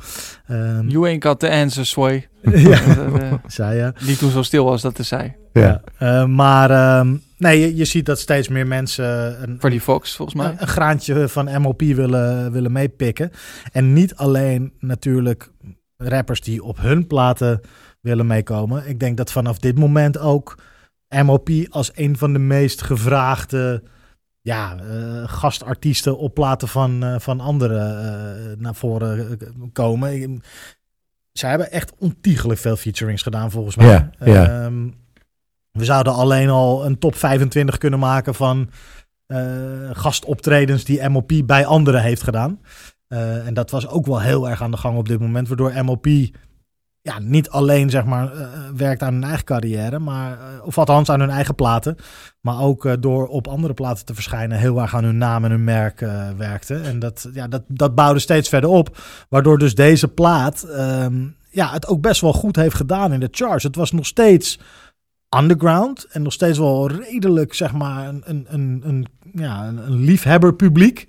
Um, 0.51 0.89
you 0.89 1.07
ain't 1.07 1.25
got 1.25 1.41
the 1.41 1.51
answer, 1.51 1.87
Sway. 1.87 2.29
ja, 2.43 2.81
zei 3.47 3.77
ja. 3.77 3.95
Niet 4.07 4.19
toen 4.19 4.31
zo 4.31 4.43
stil 4.43 4.65
was 4.65 4.83
dat 4.83 4.95
te 4.95 5.03
zei. 5.03 5.35
Ja, 5.53 5.83
ja. 5.99 6.27
maar 6.27 6.99
um, 6.99 7.23
nee, 7.39 7.61
je, 7.61 7.77
je, 7.77 7.85
ziet 7.85 8.07
dat 8.07 8.19
steeds 8.19 8.49
meer 8.49 8.67
mensen... 8.67 9.43
Een, 9.43 9.57
Freddie 9.59 9.81
Fox, 9.81 10.17
volgens 10.17 10.37
mij. 10.37 10.51
Een, 10.51 10.61
een, 10.61 10.67
graantje 10.67 11.29
van 11.29 11.61
MOP 11.61 11.81
willen, 11.83 12.53
willen 12.53 12.73
meepikken. 12.73 13.31
En 13.73 13.93
niet 13.93 14.15
alleen 14.15 14.73
natuurlijk 14.79 15.51
rappers 15.97 16.41
die 16.41 16.63
op 16.63 16.81
hun 16.81 17.07
platen 17.07 17.61
willen 18.01 18.27
meekomen. 18.27 18.89
Ik 18.89 19.01
denk 19.01 19.17
dat 19.17 19.33
vanaf 19.33 19.59
dit 19.59 19.79
moment 19.79 20.19
ook 20.19 20.59
MOP 21.25 21.51
als 21.69 21.91
een 21.95 22.17
van 22.17 22.33
de 22.33 22.39
meest 22.39 22.83
gevraagde 22.83 23.83
ja, 24.45 24.77
uh, 24.77 25.23
gastartiesten 25.27 26.19
op 26.19 26.35
platen 26.35 26.69
van, 26.69 27.05
uh, 27.05 27.15
van 27.19 27.41
anderen 27.41 28.05
uh, 28.05 28.57
naar 28.59 28.75
voren 28.75 29.39
komen. 29.73 30.43
Ze 31.33 31.47
hebben 31.47 31.71
echt 31.71 31.93
ontiegelijk 31.99 32.61
veel 32.61 32.77
featurings 32.77 33.23
gedaan 33.23 33.51
volgens 33.51 33.77
mij. 33.77 33.87
Ja, 33.87 34.11
ja. 34.25 34.65
Um, 34.65 34.95
we 35.71 35.85
zouden 35.85 36.13
alleen 36.13 36.49
al 36.49 36.87
een 36.87 36.99
top 36.99 37.17
25 37.17 37.79
kunnen 37.79 37.99
maken 37.99 38.35
van 38.35 38.71
gastoptredens 39.93 40.85
die 40.85 41.09
MOP 41.09 41.33
bij 41.45 41.67
anderen 41.67 42.03
heeft 42.03 42.23
gedaan. 42.23 42.61
en 43.09 43.55
dat 43.55 43.71
was 43.71 43.89
ook 43.89 44.07
wel 44.07 44.21
heel 44.21 44.49
erg 44.49 44.63
aan 44.63 44.71
de 44.71 44.77
gang 44.77 44.99
op 44.99 45.09
dit 45.09 45.21
moment, 45.21 45.49
waardoor 45.49 45.85
MOP 45.85 46.07
ja, 47.05 47.19
niet 47.19 47.49
alleen 47.49 47.91
zeg 47.91 48.05
maar, 48.05 48.35
uh, 48.35 48.49
werkt 48.77 49.03
aan 49.03 49.13
hun 49.13 49.25
eigen 49.25 49.45
carrière, 49.45 49.99
maar, 49.99 50.39
uh, 50.39 50.67
of 50.67 50.79
althans 50.79 51.09
aan 51.09 51.21
hun 51.21 51.31
eigen 51.31 51.55
platen, 51.55 51.97
maar 52.41 52.61
ook 52.61 52.85
uh, 52.85 52.93
door 53.01 53.27
op 53.27 53.49
andere 53.49 53.75
platen 53.75 54.05
te 54.05 54.15
verschijnen 54.15 54.59
heel 54.59 54.81
erg 54.81 54.95
aan 54.95 55.05
hun 55.05 55.19
naam 55.19 55.45
en 55.45 55.51
hun 55.51 55.65
merk 55.65 56.01
werkte. 56.37 56.75
En 56.75 56.99
dat, 56.99 57.29
ja, 57.33 57.49
dat, 57.49 57.63
dat 57.69 57.95
bouwde 57.95 58.19
steeds 58.19 58.49
verder 58.49 58.71
op, 58.71 58.99
waardoor 59.29 59.59
dus 59.59 59.75
deze 59.75 60.09
plaat 60.09 60.67
um, 60.69 61.37
ja, 61.51 61.73
het 61.73 61.87
ook 61.87 62.01
best 62.01 62.21
wel 62.21 62.33
goed 62.33 62.57
heeft 62.57 62.75
gedaan 62.75 63.13
in 63.13 63.21
de 63.21 63.29
charts. 63.31 63.65
Het 63.65 63.77
was 63.77 63.93
nog 63.93 64.07
steeds 64.07 64.61
underground 65.39 66.07
en 66.11 66.23
nog 66.23 66.33
steeds 66.33 66.59
wel 66.59 66.91
redelijk 66.91 67.55
zeg 67.55 67.73
maar 67.73 68.09
een, 68.09 68.23
een, 68.25 68.47
een, 68.49 68.83
een 68.85 69.07
ja, 69.33 69.67
een, 69.67 69.87
een 69.87 70.01
liefhebber 70.01 70.55
publiek. 70.55 71.09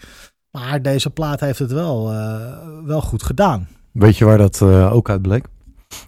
Maar 0.52 0.82
deze 0.82 1.10
plaat 1.10 1.40
heeft 1.40 1.60
het 1.60 1.72
wel, 1.72 2.14
wel 2.86 3.02
goed 3.02 3.24
gedaan. 3.24 3.68
Weet 3.92 4.18
je 4.18 4.26
waar 4.26 4.38
dat 4.38 4.62
ook 4.62 5.10
uit 5.10 5.22
bleek? 5.22 5.54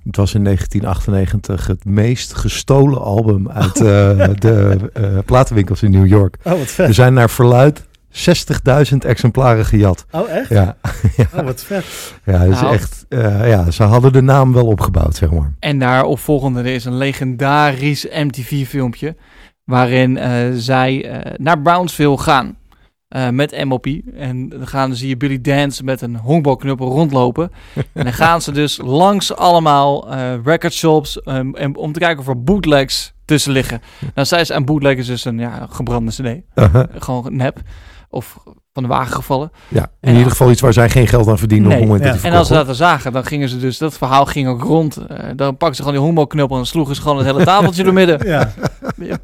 Het 0.03 0.15
was 0.15 0.33
in 0.33 0.43
1998 0.43 1.67
het 1.67 1.85
meest 1.85 2.33
gestolen 2.33 3.01
album 3.01 3.49
uit 3.49 3.79
uh, 3.79 3.83
de 4.39 4.77
uh, 4.99 5.17
platenwinkels 5.25 5.83
in 5.83 5.91
New 5.91 6.07
York. 6.07 6.37
Oh, 6.43 6.51
wat 6.51 6.67
vet. 6.67 6.87
Er 6.87 6.93
zijn 6.93 7.13
naar 7.13 7.29
verluid 7.29 7.85
60.000 8.11 8.97
exemplaren 8.99 9.65
gejat. 9.65 10.05
Oh, 10.11 10.29
echt? 10.29 10.49
Ja. 10.49 10.75
Oh, 11.35 11.43
wat 11.43 11.63
vet. 11.63 11.85
Ja, 12.25 12.41
is 12.41 12.61
nou, 12.61 12.73
echt, 12.73 13.05
uh, 13.09 13.49
ja, 13.49 13.71
ze 13.71 13.83
hadden 13.83 14.13
de 14.13 14.21
naam 14.21 14.53
wel 14.53 14.65
opgebouwd, 14.65 15.15
zeg 15.15 15.31
maar. 15.31 15.53
En 15.59 15.79
daarop 15.79 16.19
volgende 16.19 16.73
is 16.73 16.85
een 16.85 16.97
legendarisch 16.97 18.07
MTV-filmpje... 18.11 19.15
waarin 19.63 20.19
zij 20.59 21.21
naar 21.37 21.61
Brownsville 21.61 22.17
gaan. 22.17 22.57
Uh, 23.15 23.29
met 23.29 23.63
MOP. 23.63 23.87
En 24.13 24.49
dan 24.49 24.67
gaan, 24.67 24.95
zie 24.95 25.07
je 25.07 25.17
Billy 25.17 25.41
Dance 25.41 25.83
met 25.83 26.01
een 26.01 26.15
honkbalknuppel 26.15 26.87
rondlopen. 26.87 27.51
en 27.93 28.03
dan 28.03 28.13
gaan 28.13 28.41
ze 28.41 28.51
dus 28.51 28.79
langs 29.03 29.35
allemaal 29.35 30.13
uh, 30.13 30.33
record 30.43 30.73
shops 30.73 31.21
um, 31.25 31.75
om 31.75 31.91
te 31.91 31.99
kijken 31.99 32.19
of 32.19 32.27
er 32.27 32.43
bootlegs 32.43 33.13
tussen 33.25 33.51
liggen. 33.51 33.81
Nou, 34.15 34.27
zij 34.27 34.41
is 34.41 34.51
aan 34.51 34.65
bootleg 34.65 34.97
is 34.97 35.07
dus 35.07 35.25
een 35.25 35.39
ja, 35.39 35.67
gebrande 35.69 36.11
cd. 36.11 36.19
Uh 36.55 36.73
-huh. 36.73 36.83
Gewoon 36.97 37.35
nep. 37.35 37.61
Of 38.09 38.37
van 38.77 38.89
de 38.89 38.95
wagen 38.95 39.15
gevallen. 39.15 39.51
Ja, 39.67 39.87
in 40.01 40.15
ieder 40.15 40.31
geval 40.31 40.51
iets 40.51 40.61
waar 40.61 40.73
zij 40.73 40.89
geen 40.89 41.07
geld 41.07 41.27
aan 41.27 41.37
verdienen 41.37 41.69
nee, 41.69 41.81
op 41.81 41.89
het 41.89 42.01
moment 42.01 42.23
En 42.23 42.33
als 42.33 42.47
ze 42.47 42.53
dat 42.53 42.75
zagen, 42.75 43.11
dan 43.11 43.25
gingen 43.25 43.49
ze 43.49 43.57
dus, 43.57 43.77
dat 43.77 43.97
verhaal 43.97 44.25
ging 44.25 44.47
ook 44.47 44.63
rond. 44.63 44.97
Uh, 44.97 45.17
dan 45.35 45.57
pakten 45.57 45.75
ze 45.75 45.81
gewoon 45.81 45.97
die 45.97 46.03
honkbalknuppel 46.03 46.57
en 46.57 46.65
sloegen 46.65 46.95
ze 46.95 47.01
gewoon 47.01 47.17
het 47.17 47.25
hele 47.25 47.43
tafeltje 47.43 47.83
door 47.83 47.93
midden. 47.93 48.27
Ja. 48.27 48.51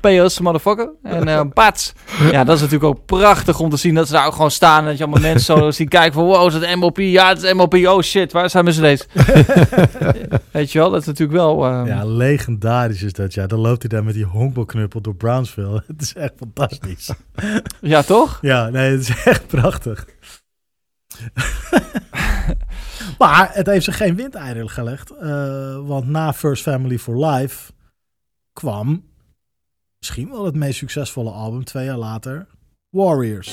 Pay 0.01 0.29
motherfucker. 0.41 0.89
En 1.03 1.27
uh, 1.27 1.41
pats. 1.53 1.93
Ja, 2.31 2.43
dat 2.43 2.55
is 2.55 2.61
natuurlijk 2.61 2.89
ook 2.89 3.05
prachtig 3.05 3.59
om 3.59 3.69
te 3.69 3.77
zien 3.77 3.95
dat 3.95 4.07
ze 4.07 4.13
daar 4.13 4.25
ook 4.25 4.33
gewoon 4.33 4.51
staan. 4.51 4.79
En 4.79 4.85
dat 4.85 4.97
je 4.97 5.03
allemaal 5.03 5.21
mensen 5.21 5.57
zo 5.57 5.71
zien 5.79 5.87
kijken 5.87 6.13
van, 6.13 6.23
wow, 6.23 6.47
is 6.47 6.53
het 6.53 6.75
MOP? 6.75 6.97
Ja, 6.97 7.27
het 7.27 7.43
is 7.43 7.53
MOP. 7.53 7.73
Oh 7.73 8.01
shit, 8.01 8.31
waar 8.31 8.49
zijn 8.49 8.63
mijn 8.63 8.75
cd's? 8.75 9.07
Weet 10.51 10.71
je 10.71 10.79
wel, 10.79 10.89
dat 10.89 11.01
is 11.01 11.07
natuurlijk 11.07 11.37
wel... 11.37 11.65
Um... 11.65 11.85
Ja, 11.85 12.05
legendarisch 12.05 13.03
is 13.03 13.13
dat. 13.13 13.33
Ja, 13.33 13.47
dan 13.47 13.59
loopt 13.59 13.81
hij 13.81 13.89
daar 13.89 14.03
met 14.03 14.13
die 14.13 14.25
honkbalknuppel 14.25 15.01
door 15.01 15.15
Brownsville. 15.15 15.83
het 15.87 16.01
is 16.01 16.13
echt 16.13 16.33
fantastisch. 16.37 17.09
ja, 17.81 18.01
toch? 18.01 18.37
Ja, 18.41 18.69
nee, 18.69 18.91
het 18.91 19.01
is 19.01 19.23
echt 19.23 19.42
prachtig. 19.55 20.05
maar 23.19 23.49
het 23.53 23.67
heeft 23.67 23.85
zich 23.85 23.97
geen 23.97 24.15
windeieren 24.15 24.69
gelegd. 24.69 25.11
Uh, 25.11 25.87
want 25.87 26.07
na 26.07 26.33
First 26.33 26.63
Family 26.63 26.99
for 26.99 27.25
Life 27.25 27.71
kwam 28.53 29.11
misschien 29.97 30.29
wel 30.29 30.45
het 30.45 30.55
meest 30.55 30.77
succesvolle 30.77 31.31
album 31.31 31.63
twee 31.63 31.85
jaar 31.85 31.97
later, 31.97 32.47
Warriors. 32.89 33.51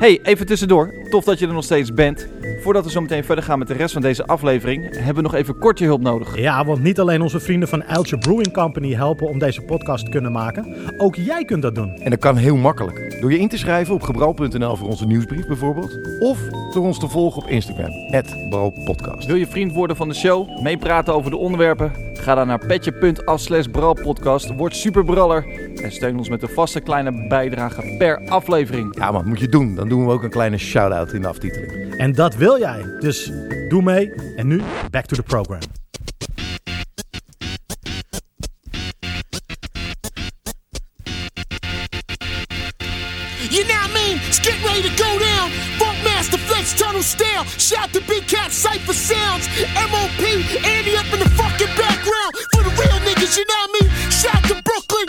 Hey, 0.00 0.20
even 0.22 0.46
tussendoor. 0.46 0.94
Tof 1.10 1.24
dat 1.24 1.38
je 1.38 1.46
er 1.46 1.52
nog 1.52 1.64
steeds 1.64 1.94
bent. 1.94 2.28
Voordat 2.62 2.84
we 2.84 2.90
zo 2.90 3.00
meteen 3.00 3.24
verder 3.24 3.44
gaan 3.44 3.58
met 3.58 3.68
de 3.68 3.74
rest 3.74 3.92
van 3.92 4.02
deze 4.02 4.26
aflevering, 4.26 4.96
hebben 4.96 5.14
we 5.14 5.22
nog 5.22 5.34
even 5.34 5.58
kort 5.58 5.78
je 5.78 5.84
hulp 5.84 6.00
nodig. 6.00 6.38
Ja, 6.38 6.64
want 6.64 6.82
niet 6.82 7.00
alleen 7.00 7.22
onze 7.22 7.40
vrienden 7.40 7.68
van 7.68 7.82
Elche 7.82 8.18
Brewing 8.18 8.52
Company 8.52 8.94
helpen 8.94 9.28
om 9.28 9.38
deze 9.38 9.60
podcast 9.60 10.04
te 10.04 10.10
kunnen 10.10 10.32
maken. 10.32 10.76
Ook 10.96 11.14
jij 11.14 11.44
kunt 11.44 11.62
dat 11.62 11.74
doen. 11.74 11.96
En 11.96 12.10
dat 12.10 12.18
kan 12.18 12.36
heel 12.36 12.56
makkelijk. 12.56 13.20
Door 13.20 13.32
je 13.32 13.38
in 13.38 13.48
te 13.48 13.58
schrijven 13.58 13.94
op 13.94 14.02
gebrouw.nl 14.02 14.76
voor 14.76 14.88
onze 14.88 15.06
nieuwsbrief 15.06 15.46
bijvoorbeeld. 15.46 15.98
Of 16.20 16.38
door 16.72 16.84
ons 16.84 16.98
te 16.98 17.08
volgen 17.08 17.42
op 17.42 17.48
Instagram, 17.48 17.92
@brouwpodcast. 18.50 19.26
Wil 19.26 19.36
je 19.36 19.46
vriend 19.46 19.72
worden 19.72 19.96
van 19.96 20.08
de 20.08 20.14
show, 20.14 20.62
meepraten 20.62 21.14
over 21.14 21.30
de 21.30 21.36
onderwerpen? 21.36 21.92
Ga 22.14 22.34
dan 22.34 22.46
naar 22.46 22.66
petje.af 22.66 23.40
slash 23.40 23.66
bralpodcast, 23.66 24.54
word 24.56 24.76
superbraller 24.76 25.46
en 25.82 25.92
steun 25.92 26.18
ons 26.18 26.28
met 26.28 26.42
een 26.42 26.48
vaste 26.48 26.80
kleine 26.80 27.26
bijdrage 27.28 27.94
per 27.98 28.28
aflevering. 28.28 28.96
Ja 28.98 29.10
man, 29.10 29.28
moet 29.28 29.40
je 29.40 29.48
doen. 29.48 29.74
Dan 29.74 29.88
doen 29.90 30.06
we 30.06 30.12
ook 30.12 30.22
een 30.22 30.30
kleine 30.30 30.58
shout-out 30.58 31.12
in 31.12 31.20
de 31.20 31.28
aftiteling. 31.28 31.96
En 31.96 32.12
dat 32.12 32.34
wil 32.34 32.58
jij. 32.58 32.96
Dus 32.98 33.30
doe 33.68 33.82
mee. 33.82 34.12
En 34.36 34.46
nu, 34.46 34.62
back 34.90 35.06
to 35.06 35.16
the 35.16 35.22
program. 35.22 35.60
You 43.50 43.64
know 43.64 43.74
what 43.74 43.90
I 43.90 43.94
mean? 43.94 44.16
It's 44.28 44.38
getting 44.38 44.64
ready 44.64 44.82
to 44.88 44.94
go 45.04 45.18
down. 45.18 45.50
Funk 45.80 45.98
Master 46.04 46.38
Flex 46.38 46.72
Tunnel 46.74 47.02
Stale. 47.02 47.44
Shout 47.58 47.92
to 47.92 48.00
Big 48.06 48.24
Cat 48.28 48.52
Cypher 48.52 48.94
Sounds. 48.94 49.44
MOP, 49.90 50.22
Andy 50.64 50.94
up 51.00 51.10
in 51.12 51.18
the 51.18 51.30
fucking 51.40 51.72
background. 51.76 52.32
For 52.54 52.62
the 52.62 52.72
real 52.80 53.00
niggas, 53.08 53.36
you 53.38 53.44
know 53.50 53.60
what 53.64 53.70
I 53.70 53.78
mean? 53.80 53.90
Shout 54.20 54.42
to 54.50 54.56
Brooklyn, 54.62 55.06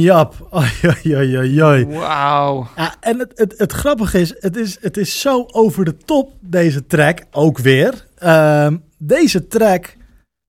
Jap. 0.00 0.34
Oi. 0.50 1.86
Wauw. 1.98 2.68
Ja, 2.76 2.94
en 3.00 3.18
het, 3.18 3.32
het, 3.34 3.54
het 3.56 3.72
grappige 3.72 4.20
is 4.20 4.34
het, 4.38 4.56
is, 4.56 4.76
het 4.80 4.96
is 4.96 5.20
zo 5.20 5.46
over 5.50 5.84
de 5.84 5.96
top, 5.96 6.32
deze 6.40 6.86
track, 6.86 7.24
ook 7.30 7.58
weer. 7.58 8.06
Ehm, 8.18 8.76
deze 8.98 9.46
track, 9.46 9.96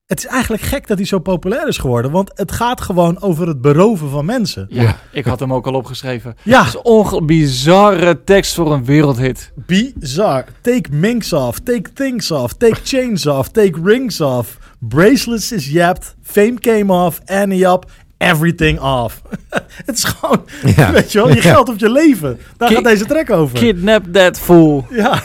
het 0.06 0.18
is 0.20 0.26
eigenlijk 0.26 0.64
gek 0.64 0.88
dat 0.88 0.98
hij 0.98 1.06
zo 1.08 1.20
populair 1.20 1.68
is 1.68 1.78
geworden, 1.78 2.12
want 2.12 2.32
het 2.34 2.52
gaat 2.52 2.82
gewoon 2.82 3.22
over 3.22 3.48
het 3.48 3.62
beroven 3.62 4.10
van 4.10 4.26
mensen. 4.26 4.66
Ja, 4.70 4.82
Ja. 4.82 5.00
ik 5.12 5.26
had 5.26 5.40
hem 5.40 5.54
ook 5.54 5.68
al 5.68 5.74
opgeschreven. 5.74 6.36
Ja. 6.44 6.66
Het 6.66 6.82
is 6.86 7.26
bizarre 7.26 8.24
tekst 8.24 8.54
voor 8.54 8.74
een 8.74 8.86
wereldhit. 8.86 9.52
Bizar. 9.66 10.46
Take 10.62 10.90
minks 10.92 11.34
off, 11.34 11.60
take 11.60 11.94
things 11.94 12.32
off, 12.32 12.54
take 12.54 12.80
chains 12.84 13.26
off, 13.28 13.50
take 13.50 13.80
rings 13.84 14.22
off. 14.22 14.58
Bracelets 14.80 15.52
is 15.52 15.70
yapped, 15.70 16.16
fame 16.22 16.54
came 16.60 16.94
off, 16.94 17.22
Annie 17.26 17.66
up, 17.68 17.92
everything 18.18 18.80
off. 18.80 19.22
het 19.86 19.98
is 19.98 20.04
gewoon, 20.04 20.46
Ja. 20.76 20.92
weet 20.92 21.12
je 21.12 21.18
wel, 21.18 21.30
je 21.30 21.42
geld 21.42 21.70
op 21.70 21.78
je 21.78 21.92
leven. 21.92 22.40
Daar 22.58 22.68
Ki- 22.70 22.76
gaat 22.76 22.84
deze 22.84 23.06
track 23.06 23.30
over. 23.30 23.60
Kidnap 23.60 24.14
that 24.14 24.40
fool. 24.40 24.86
Ja, 24.90 25.22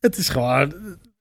het 0.00 0.16
is 0.16 0.28
gewoon, 0.28 0.74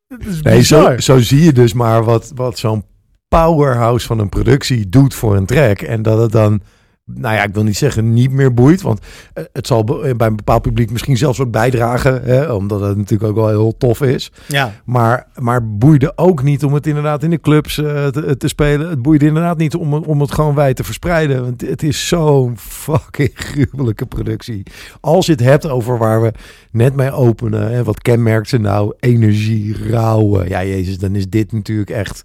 het 0.07 0.25
is 0.25 0.41
Nee, 0.41 0.61
zo, 0.63 0.97
zo 0.97 1.19
zie 1.19 1.43
je 1.43 1.53
dus 1.53 1.73
maar 1.73 2.03
wat, 2.03 2.31
wat 2.35 2.57
zo'n 2.57 2.85
powerhouse 3.27 4.07
van 4.07 4.19
een 4.19 4.29
productie 4.29 4.89
doet 4.89 5.13
voor 5.13 5.35
een 5.35 5.45
track. 5.45 5.81
En 5.81 6.01
dat 6.01 6.19
het 6.21 6.31
dan, 6.31 6.61
nou 7.05 7.35
ja, 7.35 7.43
ik 7.43 7.53
wil 7.53 7.63
niet 7.63 7.77
zeggen 7.77 8.13
niet 8.13 8.31
meer 8.31 8.53
boeit. 8.53 8.81
Want 8.81 8.99
eh, 9.33 9.43
het 9.53 9.67
zal 9.67 9.83
bij 9.83 10.27
een 10.27 10.35
bepaald 10.35 10.61
publiek 10.61 10.91
misschien 10.91 11.17
zelfs 11.17 11.39
ook 11.39 11.51
bijdragen. 11.51 12.23
Hè, 12.23 12.51
omdat 12.53 12.79
het 12.81 12.97
natuurlijk 12.97 13.29
ook 13.29 13.35
wel 13.35 13.47
heel 13.47 13.77
tof 13.77 14.01
is. 14.01 14.31
Ja, 14.47 14.73
Maar, 14.85 15.27
maar 15.39 15.67
boeide 15.77 16.11
ook 16.17 16.43
niet 16.43 16.63
om 16.63 16.73
het 16.73 16.87
inderdaad 16.87 17.23
in 17.23 17.29
de 17.29 17.39
clubs 17.39 17.77
eh, 17.77 18.07
te, 18.07 18.37
te 18.37 18.47
spelen. 18.47 18.89
Het 18.89 19.01
boeide 19.01 19.25
inderdaad 19.25 19.57
niet 19.57 19.75
om, 19.75 19.93
het- 19.93 20.05
om 20.05 20.21
het 20.21 20.31
gewoon 20.31 20.55
wijd 20.55 20.75
te 20.75 20.83
verspreiden. 20.83 21.41
Want 21.43 21.61
het 21.61 21.83
is 21.83 22.07
zo'n 22.07 22.57
fucking 22.57 23.31
gruwelijke 23.47 24.05
productie. 24.05 24.63
Als 24.99 25.25
je 25.25 25.31
het 25.31 25.41
hebt 25.41 25.67
over 25.69 25.97
waar 25.97 26.21
we 26.21 26.31
net 26.71 26.95
mee 26.95 27.11
openen. 27.11 27.71
Hè, 27.71 27.83
wat 27.83 28.01
kenmerkt 28.01 28.49
ze 28.49 28.57
nou? 28.57 28.93
Energie, 28.99 29.89
rauwe. 29.89 30.49
Ja, 30.49 30.63
jezus, 30.63 30.97
dan 30.97 31.15
is 31.15 31.29
dit 31.29 31.51
natuurlijk 31.51 31.89
echt... 31.89 32.21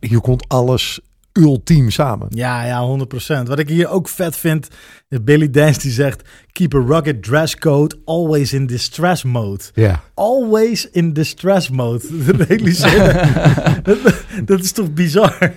Hier 0.00 0.20
komt 0.20 0.48
alles 0.48 1.00
ultiem 1.32 1.90
samen. 1.90 2.26
ja, 2.30 2.64
ja, 2.64 2.98
100%. 2.98 3.42
Wat 3.42 3.58
ik 3.58 3.68
hier 3.68 3.88
ook 3.88 4.08
vet 4.08 4.36
vind, 4.36 4.68
is 5.08 5.24
Billy 5.24 5.50
Dance 5.50 5.80
die 5.80 5.92
zegt... 5.92 6.22
Keep 6.52 6.74
a 6.74 6.78
rugged 6.78 7.22
dress 7.22 7.56
code, 7.56 7.96
always 8.04 8.52
in 8.52 8.66
distress 8.66 9.22
mode. 9.22 9.64
Ja. 9.74 10.02
Always 10.14 10.90
in 10.90 11.12
distress 11.12 11.68
mode. 11.70 12.04
Dat 12.36 12.48
dat, 13.84 14.24
dat 14.44 14.60
is 14.60 14.72
toch 14.72 14.92
bizar? 14.92 15.52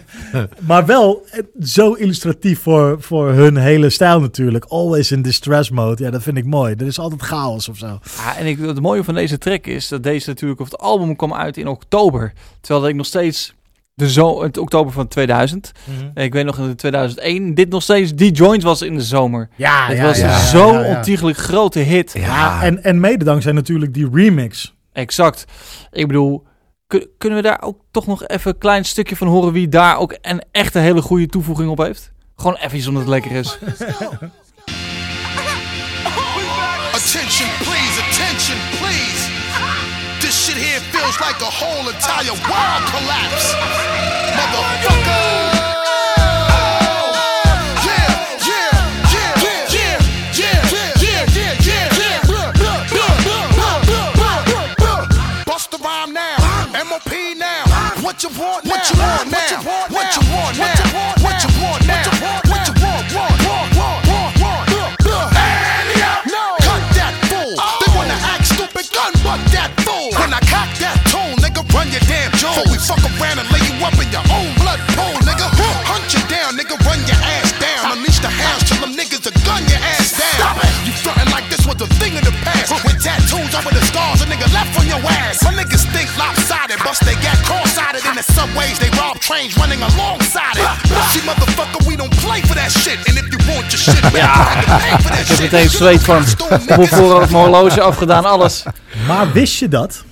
maar 0.60 0.86
wel 0.86 1.26
eh, 1.32 1.40
zo 1.62 1.94
illustratief 1.94 2.60
voor, 2.60 3.02
voor 3.02 3.32
hun 3.32 3.58
hele 3.58 3.90
stijl 3.90 4.20
natuurlijk. 4.20 4.66
Always 4.66 5.12
in 5.12 5.22
distress 5.22 5.70
mode. 5.70 6.04
Ja, 6.04 6.12
dat 6.12 6.24
vind 6.24 6.38
ik 6.38 6.46
mooi. 6.46 6.76
Er 6.78 6.86
is 6.86 7.00
altijd 7.00 7.22
chaos 7.22 7.70
of 7.70 7.78
zo. 7.78 8.00
Ja, 8.18 8.38
en 8.38 8.46
ik, 8.46 8.60
het 8.60 8.82
mooie 8.82 9.04
van 9.04 9.14
deze 9.14 9.38
track 9.38 9.66
is 9.66 9.88
dat 9.88 10.04
deze 10.04 10.30
natuurlijk 10.30 10.60
op 10.60 10.66
het 10.66 10.80
album 10.80 11.16
kwam 11.16 11.34
uit 11.34 11.58
in 11.58 11.68
oktober. 11.68 12.34
Terwijl 12.62 12.82
dat 12.82 12.90
ik 12.90 12.96
nog 12.96 13.06
steeds 13.06 13.54
de 13.96 14.12
zo, 14.12 14.44
het 14.44 14.58
oktober 14.58 14.94
van 14.94 15.08
2000. 15.08 15.72
Ik 16.14 16.34
weet 16.34 16.46
nog 16.46 16.58
in 16.58 16.76
2001 16.76 17.54
dit 17.54 17.70
nog 17.70 17.84
steeds 17.84 18.14
die 18.14 18.32
joint 18.32 18.64
was 18.64 18.82
in 18.82 18.96
de 18.96 19.02
zomer. 19.02 19.50
Ja, 19.56 19.86
het 19.88 19.98
ja, 19.98 20.04
was 20.04 20.18
ja, 20.18 20.40
zo'n 20.46 20.74
ja, 20.74 20.86
ja. 20.86 20.96
ontiegelijk 20.96 21.38
grote 21.38 21.80
hit. 21.80 22.12
Ja, 22.14 22.64
en, 22.64 22.84
en 22.84 23.00
mede 23.00 23.26
dankzij 23.26 23.52
natuurlijk 23.52 23.94
die 23.94 24.10
remix. 24.14 24.74
Exact. 24.94 25.46
Ik 25.92 26.08
bedoel, 26.08 26.44
kun- 26.88 27.08
kunnen 27.18 27.38
we 27.42 27.44
daar 27.48 27.62
ook 27.62 27.80
toch 27.92 28.08
nog 28.08 28.28
even 28.28 28.52
een 28.52 28.58
klein 28.58 28.86
stukje 28.86 29.16
van 29.16 29.28
horen 29.28 29.54
wie 29.54 29.68
daar 29.70 29.98
ook 29.98 30.18
een 30.22 30.42
echte 30.52 30.80
hele 30.80 31.02
goede 31.02 31.26
toevoeging 31.28 31.70
op 31.70 31.78
heeft? 31.78 32.12
Gewoon 32.36 32.56
even 32.56 32.88
omdat 32.88 33.02
het 33.04 33.12
lekker 33.12 33.32
is. 33.32 33.58
Attention, 36.94 37.50
please, 37.66 37.93
feels 41.14 41.22
like 41.22 41.42
a 41.42 41.46
whole 41.46 41.90
entire 41.90 42.32
world 42.32 42.84
collapse. 42.90 43.54
Motherfucker! 44.36 45.54
What 58.04 58.22
you 58.22 58.30
want 58.40 58.66
now? 58.66 58.72
What 58.72 58.90
you 58.92 59.00
want 59.00 59.32
now? 59.32 59.43
Before 72.54 72.70
we 72.70 72.78
fuck 72.78 73.02
around 73.18 73.42
and 73.42 73.50
lay 73.50 73.66
you 73.66 73.74
up 73.82 73.98
in 73.98 74.14
your 74.14 74.22
own 74.30 74.54
blood 74.62 74.78
pool, 74.94 75.18
nigga. 75.26 75.50
Hunt 75.90 76.06
you 76.14 76.22
down, 76.30 76.54
nigga, 76.54 76.78
run 76.86 77.02
your 77.10 77.18
ass 77.18 77.50
down. 77.58 77.98
Unleash 77.98 78.22
the 78.22 78.30
hounds 78.30 78.70
them 78.78 78.94
niggas 78.94 79.26
gun 79.42 79.66
your 79.66 79.82
ass 79.82 80.14
down. 80.14 80.54
You 80.86 80.94
frontin' 81.02 81.34
like 81.34 81.50
this 81.50 81.66
was 81.66 81.82
a 81.82 81.90
thing 81.98 82.14
in 82.14 82.22
the 82.22 82.36
past. 82.46 82.70
With 82.86 83.02
tattoos 83.02 83.58
over 83.58 83.74
the 83.74 83.82
a 83.82 84.26
nigga 84.30 84.46
left 84.54 84.78
on 84.78 84.86
your 84.86 85.02
ass. 85.02 85.42
My 85.42 85.50
niggas 85.50 85.90
think 85.96 86.14
lopsided, 86.14 86.78
bust 86.86 87.02
they 87.10 87.18
got 87.26 87.38
cross-sided. 87.48 88.06
In 88.06 88.14
the 88.14 88.26
subways, 88.38 88.78
they 88.78 88.92
rob 89.02 89.18
trains 89.18 89.58
running 89.58 89.82
alongside 89.82 90.54
it. 90.54 90.70
Motherfucker, 91.26 91.82
we 91.88 91.96
don't 91.96 92.14
play 92.22 92.42
for 92.42 92.54
that 92.54 92.70
shit. 92.70 93.02
And 93.10 93.18
if 93.18 93.34
you 93.34 93.40
want 93.50 93.66
your 93.74 93.82
shit, 93.82 93.98
Ik 95.22 95.28
heb 95.28 95.40
meteen 95.40 95.70
zweet 95.70 96.04
van. 96.04 96.26
Hoeveel 96.76 97.12
had 97.12 97.30
mijn 97.30 97.44
horloge 97.44 97.82
afgedaan, 97.82 98.26
alles. 98.26 98.64
Maar 99.08 99.32
wist 99.32 99.60
je 99.60 99.68
dat? 99.68 100.04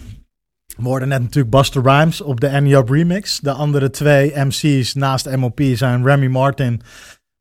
We 0.81 0.87
hoorden 0.87 1.07
net 1.07 1.21
natuurlijk 1.21 1.55
Buster 1.55 1.81
Rhymes 1.83 2.21
op 2.21 2.39
de 2.39 2.51
Annie 2.51 2.75
Up 2.75 2.89
remix. 2.89 3.39
De 3.39 3.51
andere 3.51 3.89
twee 3.89 4.33
MC's 4.35 4.93
naast 4.93 5.35
MOP 5.35 5.61
zijn 5.73 6.05
Remy 6.05 6.27
Martin 6.27 6.81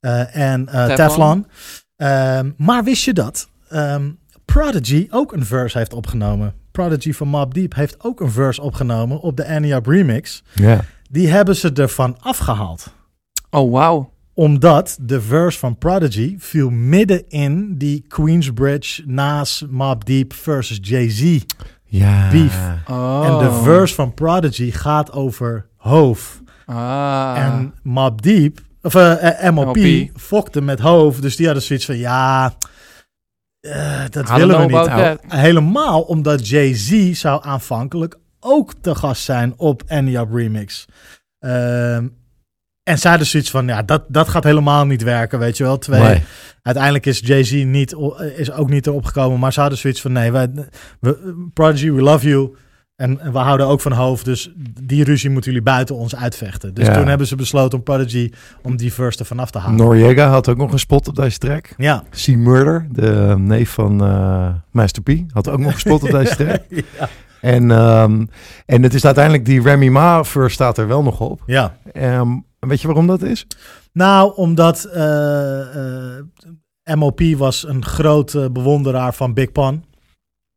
eh, 0.00 0.36
en 0.36 0.68
eh, 0.68 0.86
Teflon. 0.86 0.96
Teflon. 0.96 1.46
Ehm, 1.96 2.50
maar 2.56 2.84
wist 2.84 3.04
je 3.04 3.12
dat 3.12 3.48
ehm, 3.68 4.10
Prodigy 4.44 5.06
ook 5.10 5.32
een 5.32 5.44
verse 5.44 5.78
heeft 5.78 5.92
opgenomen? 5.92 6.54
Prodigy 6.70 7.12
van 7.12 7.28
Mob 7.28 7.54
Deep 7.54 7.74
heeft 7.74 8.04
ook 8.04 8.20
een 8.20 8.30
verse 8.30 8.62
opgenomen 8.62 9.20
op 9.20 9.36
de 9.36 9.48
Annie 9.48 9.74
Up 9.74 9.86
remix. 9.86 10.42
Ja. 10.54 10.80
Die 11.10 11.28
hebben 11.28 11.56
ze 11.56 11.72
ervan 11.72 12.16
afgehaald 12.20 12.94
Oh, 13.50 13.72
wauw. 13.72 14.12
omdat 14.34 14.98
de 15.00 15.20
verse 15.20 15.58
van 15.58 15.78
Prodigy 15.78 16.34
viel 16.38 16.70
midden 16.70 17.28
in 17.28 17.78
die 17.78 18.04
Queensbridge 18.08 19.02
Nas 19.06 19.64
Mob 19.70 20.04
Deep 20.04 20.32
versus 20.32 20.78
Jay-Z. 20.82 21.44
Ja. 21.90 22.30
Beef. 22.30 22.58
Oh. 22.88 23.22
En 23.26 23.38
de 23.38 23.60
verse 23.62 23.94
van 23.94 24.14
Prodigy 24.14 24.70
gaat 24.70 25.12
over 25.12 25.66
Hoof. 25.76 26.42
Ah. 26.66 27.34
En 27.36 27.74
Mob 27.82 28.22
Deep, 28.22 28.60
of 28.82 28.94
eh, 28.94 29.46
eh, 29.46 29.54
MOP, 29.54 29.78
fokte 30.16 30.60
met 30.60 30.80
Hoof. 30.80 31.20
Dus 31.20 31.36
die 31.36 31.46
hadden 31.46 31.64
zoiets 31.64 31.84
van, 31.84 31.96
ja, 31.96 32.54
eh, 33.60 34.02
dat 34.10 34.28
I 34.28 34.32
willen 34.34 34.58
we 34.58 34.66
niet. 34.66 34.84
that. 34.84 35.20
Helemaal 35.28 36.00
omdat 36.00 36.48
Jay-Z 36.48 37.12
zou 37.12 37.44
aanvankelijk 37.44 38.18
ook 38.40 38.74
te 38.80 38.94
gast 38.94 39.22
zijn 39.22 39.54
op 39.56 39.82
Any 39.88 40.16
Up 40.16 40.32
Remix. 40.32 40.86
Ehm, 41.38 42.06
en 42.90 42.98
zij 42.98 43.10
hadden 43.10 43.28
zoiets 43.28 43.50
van, 43.50 43.66
ja, 43.66 43.82
dat, 43.82 44.02
dat 44.08 44.28
gaat 44.28 44.44
helemaal 44.44 44.86
niet 44.86 45.02
werken, 45.02 45.38
weet 45.38 45.56
je 45.56 45.64
wel. 45.64 45.78
Twee, 45.78 46.00
Nee. 46.00 46.22
Uiteindelijk 46.62 47.06
is 47.06 47.20
Jay-Z 47.24 47.52
niet, 47.64 47.94
is 48.36 48.52
ook 48.52 48.70
niet 48.70 48.86
erop 48.86 49.04
gekomen, 49.04 49.38
maar 49.38 49.52
ze 49.52 49.60
hadden 49.60 49.78
zoiets 49.78 50.00
van, 50.00 50.12
nee, 50.12 50.32
wij, 50.32 50.48
we, 51.00 51.48
Prodigy, 51.54 51.90
we 51.90 52.02
love 52.02 52.28
you. 52.28 52.56
En, 52.96 53.20
en 53.20 53.32
we 53.32 53.38
houden 53.38 53.66
ook 53.66 53.80
van 53.80 53.92
hoofd, 53.92 54.24
dus 54.24 54.52
die 54.82 55.04
ruzie 55.04 55.30
moeten 55.30 55.50
jullie 55.50 55.66
buiten 55.66 55.94
ons 55.96 56.16
uitvechten. 56.16 56.74
Dus 56.74 56.86
Ja. 56.86 56.94
toen 56.94 57.06
hebben 57.06 57.26
ze 57.26 57.36
besloten 57.36 57.78
om 57.78 57.84
Prodigy, 57.84 58.30
om 58.62 58.76
die 58.76 58.92
verse 58.92 59.18
er 59.18 59.24
vanaf 59.24 59.50
te 59.50 59.58
halen. 59.58 59.76
Noriega 59.76 60.28
had 60.28 60.48
ook 60.48 60.56
nog 60.56 60.72
een 60.72 60.78
spot 60.78 61.08
op 61.08 61.14
deze 61.16 61.38
track. 61.38 61.68
ja. 61.76 62.04
C 62.10 62.26
Murder, 62.28 62.86
de 62.90 63.34
neef 63.38 63.70
van 63.70 64.04
eh, 64.04 64.48
Master 64.70 65.02
P, 65.02 65.10
had 65.32 65.48
ook 65.48 65.58
nog 65.58 65.72
een 65.72 65.78
spot 65.78 66.02
op 66.02 66.10
deze 66.10 66.36
track. 66.44 66.62
ja. 66.68 67.08
En, 67.40 67.70
ehm, 67.70 68.24
en 68.66 68.82
het 68.82 68.94
is 68.94 69.04
uiteindelijk 69.04 69.44
die 69.44 69.62
Remy 69.62 69.88
Ma 69.88 70.24
verse 70.24 70.54
staat 70.54 70.78
er 70.78 70.86
wel 70.88 71.02
nog 71.02 71.20
op. 71.20 71.42
Ja. 71.46 71.76
Ehm, 71.92 72.28
weet 72.68 72.80
je 72.80 72.86
waarom 72.86 73.06
dat 73.06 73.22
is? 73.22 73.46
Nou, 73.92 74.36
omdat 74.36 74.84
eh, 74.84 76.16
eh, 76.16 76.24
MOP 76.94 77.20
was 77.36 77.66
een 77.66 77.84
grote 77.84 78.50
bewonderaar 78.50 79.14
van 79.14 79.34
Big 79.34 79.52
Pun. 79.52 79.84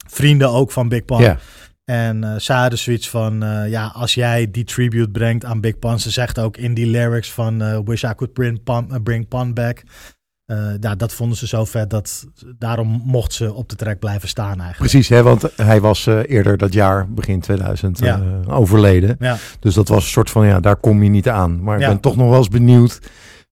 Vrienden 0.08 0.50
ook 0.50 0.72
van 0.72 0.90
Big. 0.90 1.06
Ja. 1.22 1.38
En 1.86 2.42
hadden 2.60 2.80
zoiets 2.80 3.10
van, 3.10 3.40
ja, 3.70 3.88
als 3.88 4.14
jij 4.14 4.52
die 4.52 4.64
tribute 4.64 5.12
brengt 5.12 5.46
aan 5.46 5.62
Big 5.62 5.80
Pun. 5.80 6.00
Ze 6.00 6.12
zegt 6.12 6.40
ook 6.40 6.58
in 6.58 6.74
die 6.74 6.88
lyrics 6.88 7.32
van 7.32 7.84
Wish 7.86 8.04
I 8.04 8.14
could 8.16 8.34
bring 8.34 8.62
eh, 8.66 9.02
bring 9.04 9.28
Pun 9.28 9.54
back. 9.54 9.84
Eh, 10.58 10.74
ja, 10.80 10.96
dat 10.96 11.14
vonden 11.14 11.38
ze 11.38 11.48
zo 11.48 11.66
vet 11.66 11.90
dat 11.90 12.26
daarom 12.60 13.02
mocht 13.06 13.34
ze 13.34 13.54
op 13.54 13.70
de 13.70 13.76
track 13.76 14.00
blijven 14.00 14.28
staan 14.30 14.60
eigenlijk. 14.62 14.78
Precies, 14.92 15.10
hè, 15.10 15.24
want 15.24 15.50
hij 15.56 15.82
was 15.82 16.08
eh, 16.08 16.20
eerder 16.28 16.58
dat 16.58 16.74
jaar, 16.74 17.08
begin 17.10 17.40
2000, 17.40 18.00
Ja. 18.00 18.22
eh, 18.48 18.58
overleden. 18.58 19.16
Ja, 19.20 19.38
Dus 19.60 19.74
dat 19.74 19.88
was 19.88 20.04
een 20.04 20.10
soort 20.10 20.30
van, 20.30 20.46
ja, 20.46 20.60
daar 20.60 20.76
kom 20.76 21.04
je 21.04 21.10
niet 21.10 21.30
aan. 21.30 21.64
Maar 21.64 21.76
ik 21.76 21.82
Ja. 21.82 21.88
ben 21.88 22.00
toch 22.00 22.16
nog 22.16 22.30
wel 22.30 22.38
eens 22.38 22.48
benieuwd, 22.50 23.00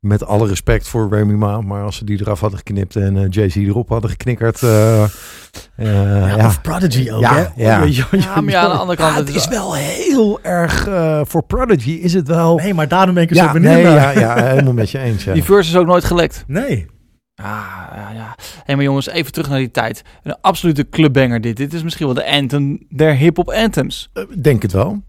met 0.02 0.26
alle 0.26 0.48
respect 0.48 0.88
voor 0.88 1.10
Remy 1.10 1.34
Ma, 1.34 1.62
maar 1.62 1.84
als 1.84 1.96
ze 1.96 2.06
die 2.06 2.20
eraf 2.22 2.40
hadden 2.40 2.58
geknipt 2.60 2.96
en 2.96 3.18
eh, 3.18 3.26
Jay-Z 3.30 3.56
erop 3.56 3.90
hadden 3.90 4.10
geknikkerd. 4.10 4.64
eh, 4.64 5.04
eh, 5.04 5.10
ja, 5.76 6.28
ja. 6.36 6.46
Of 6.46 6.62
Prodigy 6.62 7.12
ook, 7.12 7.22
Ja, 7.22 7.36
hè? 7.36 7.64
ja. 7.64 7.84
Ja, 8.12 8.42
maar 8.42 8.50
ja, 8.52 8.62
aan 8.62 8.70
de 8.70 8.78
andere 8.78 8.98
kant... 8.98 9.14
Ja, 9.14 9.20
het 9.24 9.36
is 9.36 9.48
wel 9.48 9.76
heel 9.76 10.40
erg, 10.42 10.88
eh, 10.88 11.22
voor 11.24 11.44
Prodigy 11.44 11.92
is 11.92 12.14
het 12.14 12.28
wel... 12.28 12.56
Nee, 12.58 12.74
maar 12.74 12.88
daarom 12.88 13.14
ben 13.14 13.24
ik 13.24 13.30
er 13.30 13.36
ja, 13.36 13.46
zo 13.46 13.52
benieuwd 13.54 13.74
nee, 13.74 13.84
naar. 13.84 14.20
ja, 14.20 14.20
ja, 14.20 14.46
helemaal 14.46 14.74
met 14.74 14.90
je 14.92 15.00
eens. 15.00 15.24
Ja. 15.24 15.34
Die 15.34 15.44
verse 15.44 15.70
is 15.72 15.78
ook 15.78 15.86
nooit 15.88 16.04
gelekt. 16.04 16.44
Nee. 16.48 16.86
Ah, 17.36 17.46
ja, 17.96 18.12
ja. 18.14 18.36
Hé, 18.66 18.76
maar 18.76 18.84
jongens, 18.84 19.08
even 19.08 19.32
terug 19.32 19.50
naar 19.50 19.58
die 19.58 19.72
tijd. 19.72 20.02
Een 20.24 20.36
absolute 20.42 20.90
clubbanger 20.90 21.42
dit. 21.42 21.58
Dit 21.58 21.74
is 21.74 21.84
misschien 21.84 22.06
wel 22.06 22.16
de 22.16 22.32
anthem 22.32 22.80
der 22.90 23.16
hip-hop 23.16 23.50
anthems. 23.50 24.12
Denk 24.42 24.62
het 24.62 24.72
wel. 24.72 25.02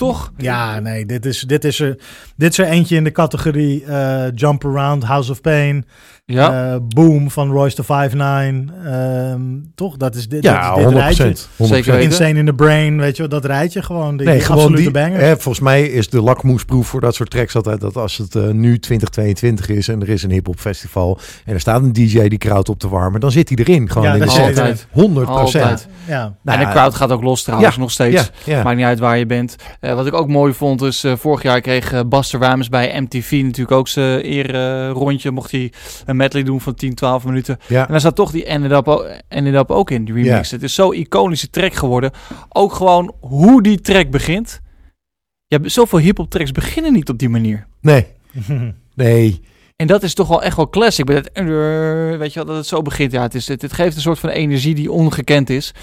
Toch? 0.00 0.32
Ja, 0.36 0.78
nee, 0.78 1.06
dit 1.06 1.26
is, 1.26 1.40
dit 1.40 1.64
is, 1.64 1.80
er, 1.80 1.96
dit 2.36 2.50
is 2.50 2.58
eentje 2.58 2.96
in 2.96 3.04
de 3.04 3.12
categorie 3.12 3.84
eh, 3.84 4.26
Jump 4.34 4.64
Around, 4.64 5.04
House 5.04 5.30
of 5.30 5.40
Pain, 5.40 5.84
Ja. 6.32 6.72
eh, 6.72 6.76
Boom 6.88 7.30
van 7.30 7.50
Royce 7.50 7.74
the 7.76 7.82
5'9. 7.84 8.70
ehm 8.84 9.40
toch, 9.74 9.96
dat 9.96 10.14
is 10.14 10.28
dit, 10.28 10.42
Ja, 10.42 10.68
dat 10.68 10.78
is 10.78 10.84
dit 10.84 10.92
100%. 10.92 10.96
rijtje. 10.96 11.24
100%. 11.56 11.68
Zeker. 11.68 11.98
Insane 12.00 12.38
in 12.38 12.46
the 12.46 12.52
Brain, 12.54 12.98
weet 13.00 13.16
je 13.16 13.22
wel, 13.22 13.30
dat 13.40 13.44
rijtje 13.44 13.82
gewoon. 13.82 14.16
Die, 14.16 14.26
Nee, 14.26 14.36
die 14.36 14.44
gewoon 14.44 14.60
absolute 14.62 14.82
die. 14.82 14.92
banger. 14.92 15.20
Hè, 15.20 15.32
volgens 15.36 15.60
mij 15.60 15.82
is 15.82 16.08
de 16.08 16.22
lakmoesproef 16.22 16.86
voor 16.86 17.00
dat 17.00 17.14
soort 17.14 17.30
tracks 17.30 17.56
altijd 17.56 17.80
dat 17.80 17.96
als 17.96 18.16
het 18.18 18.34
eh, 18.34 18.48
nu 18.48 18.78
2022 18.78 19.68
is 19.68 19.88
en 19.88 20.00
er 20.02 20.08
is 20.08 20.22
een 20.22 20.30
hip-hop 20.30 20.60
festival 20.60 21.18
en 21.44 21.54
er 21.54 21.60
staat 21.60 21.82
een 21.82 21.92
DJ 21.92 22.28
die 22.28 22.38
crowd 22.38 22.68
op 22.68 22.78
te 22.78 22.88
warmen, 22.88 23.20
dan 23.20 23.30
zit 23.30 23.48
hij 23.48 23.58
erin. 23.58 23.90
Gewoon 23.90 24.06
Ja, 24.08 24.14
in 24.14 24.20
de 24.20 24.26
Altijd. 24.26 24.86
100 24.90 25.28
Altijd. 25.28 25.88
ja. 26.06 26.34
Nou 26.42 26.58
en 26.58 26.66
de 26.66 26.72
crowd 26.72 26.94
gaat 26.94 27.10
ook 27.10 27.22
los 27.22 27.42
trouwens, 27.42 27.74
Ja, 27.74 27.80
nog 27.80 27.90
steeds. 27.90 28.30
Ja, 28.44 28.54
ja. 28.54 28.62
Maakt 28.62 28.76
niet 28.76 28.84
uit 28.86 28.98
waar 28.98 29.18
je 29.18 29.26
bent. 29.26 29.56
Eh, 29.80 29.94
wat 29.94 30.06
ik 30.06 30.14
ook 30.14 30.28
mooi 30.28 30.52
vond 30.52 30.82
is, 30.82 31.04
eh, 31.04 31.12
vorig 31.16 31.42
jaar 31.42 31.60
kreeg 31.60 32.08
Buster 32.08 32.40
Rhymes 32.40 32.68
bij 32.68 33.00
MTV 33.00 33.40
natuurlijk 33.42 33.70
ook 33.76 33.88
zijn 33.88 34.26
eer 34.26 34.88
rondje. 34.88 35.30
Mocht 35.30 35.50
hij 35.50 35.72
een 36.06 36.16
medley 36.20 36.42
doen 36.42 36.60
van 36.60 36.74
10, 36.74 36.94
12 36.94 37.24
minuten. 37.24 37.58
ja. 37.68 37.80
En 37.86 37.90
daar 37.90 38.00
zat 38.00 38.14
toch 38.14 38.30
die 38.30 38.44
Ended 38.44 38.70
Up, 38.72 39.20
ended 39.28 39.54
up 39.54 39.70
ook 39.70 39.90
in, 39.90 40.04
die 40.04 40.14
remix. 40.14 40.50
Het 40.50 40.62
is 40.62 40.74
zo'n 40.74 40.94
iconische 40.94 41.50
track 41.50 41.74
geworden. 41.74 42.10
Ook 42.48 42.72
gewoon 42.72 43.14
hoe 43.20 43.62
die 43.62 43.80
track 43.80 44.10
begint. 44.10 44.60
Ja, 45.46 45.58
zoveel 45.62 45.98
hip-hop 45.98 46.30
tracks 46.30 46.52
beginnen 46.52 46.92
niet 46.92 47.08
op 47.08 47.18
die 47.18 47.28
manier. 47.28 47.66
Nee, 47.80 48.06
nee. 48.94 49.40
En 49.76 49.86
dat 49.86 50.02
is 50.02 50.14
toch 50.14 50.28
wel 50.28 50.42
echt 50.42 50.56
wel 50.56 50.68
classic. 50.70 51.04
Met 51.08 51.16
het, 51.32 51.44
weet 52.18 52.32
je 52.32 52.38
wel, 52.38 52.44
dat 52.44 52.56
het 52.56 52.66
zo 52.66 52.82
begint. 52.82 53.12
Ja, 53.12 53.22
het, 53.22 53.34
is, 53.34 53.48
het, 53.48 53.62
het 53.62 53.72
geeft 53.72 53.96
een 53.96 54.02
soort 54.02 54.18
van 54.18 54.28
energie 54.30 54.74
die 54.74 54.92
ongekend 54.92 55.50
is. 55.50 55.74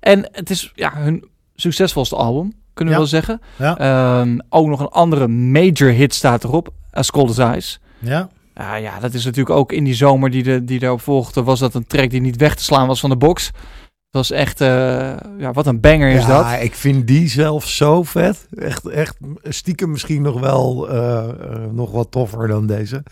En 0.00 0.28
het 0.32 0.50
is 0.50 0.72
ja, 0.74 0.92
hun 0.94 1.24
succesvolste 1.54 2.16
album, 2.16 2.52
kunnen 2.74 2.94
we 2.94 3.00
Ja. 3.00 3.06
wel 3.06 3.20
zeggen. 3.20 3.40
Ja. 3.58 3.78
Ehm, 3.78 4.38
ook 4.48 4.66
nog 4.66 4.80
een 4.80 4.88
andere 4.88 5.28
major 5.28 5.90
hit 5.90 6.14
staat 6.14 6.44
erop. 6.44 6.68
As 6.90 7.10
Cold 7.10 7.38
As 7.38 7.56
Ice. 7.56 7.78
ja. 7.98 8.28
Ja, 8.54 8.74
ja, 8.74 9.00
dat 9.00 9.14
is 9.14 9.24
natuurlijk 9.24 9.56
ook 9.56 9.72
in 9.72 9.84
die 9.84 9.94
zomer 9.94 10.30
die, 10.30 10.42
de, 10.42 10.64
die 10.64 10.78
daarop 10.78 11.00
volgde, 11.00 11.42
was 11.42 11.58
dat 11.58 11.74
een 11.74 11.86
track 11.86 12.10
die 12.10 12.20
niet 12.20 12.36
weg 12.36 12.56
te 12.56 12.62
slaan 12.62 12.86
was 12.86 13.00
van 13.00 13.10
de 13.10 13.16
box. 13.16 13.46
Het 13.46 14.28
was 14.28 14.30
echt, 14.38 14.60
eh, 14.60 15.16
ja, 15.38 15.52
wat 15.52 15.66
een 15.66 15.80
banger 15.80 16.10
is 16.10 16.26
dat. 16.26 16.44
Ja, 16.44 16.56
ik 16.56 16.74
vind 16.74 17.06
die 17.06 17.28
zelf 17.28 17.66
zo 17.68 18.02
vet. 18.02 18.46
Echt, 18.58 18.86
echt 18.88 19.16
stiekem 19.42 19.90
misschien 19.90 20.22
nog 20.22 20.40
wel 20.40 20.88
eh, 20.88 21.28
eh, 21.28 21.70
nog 21.72 21.90
wat 21.90 22.10
toffer 22.10 22.48
dan 22.48 22.66
deze. 22.66 23.02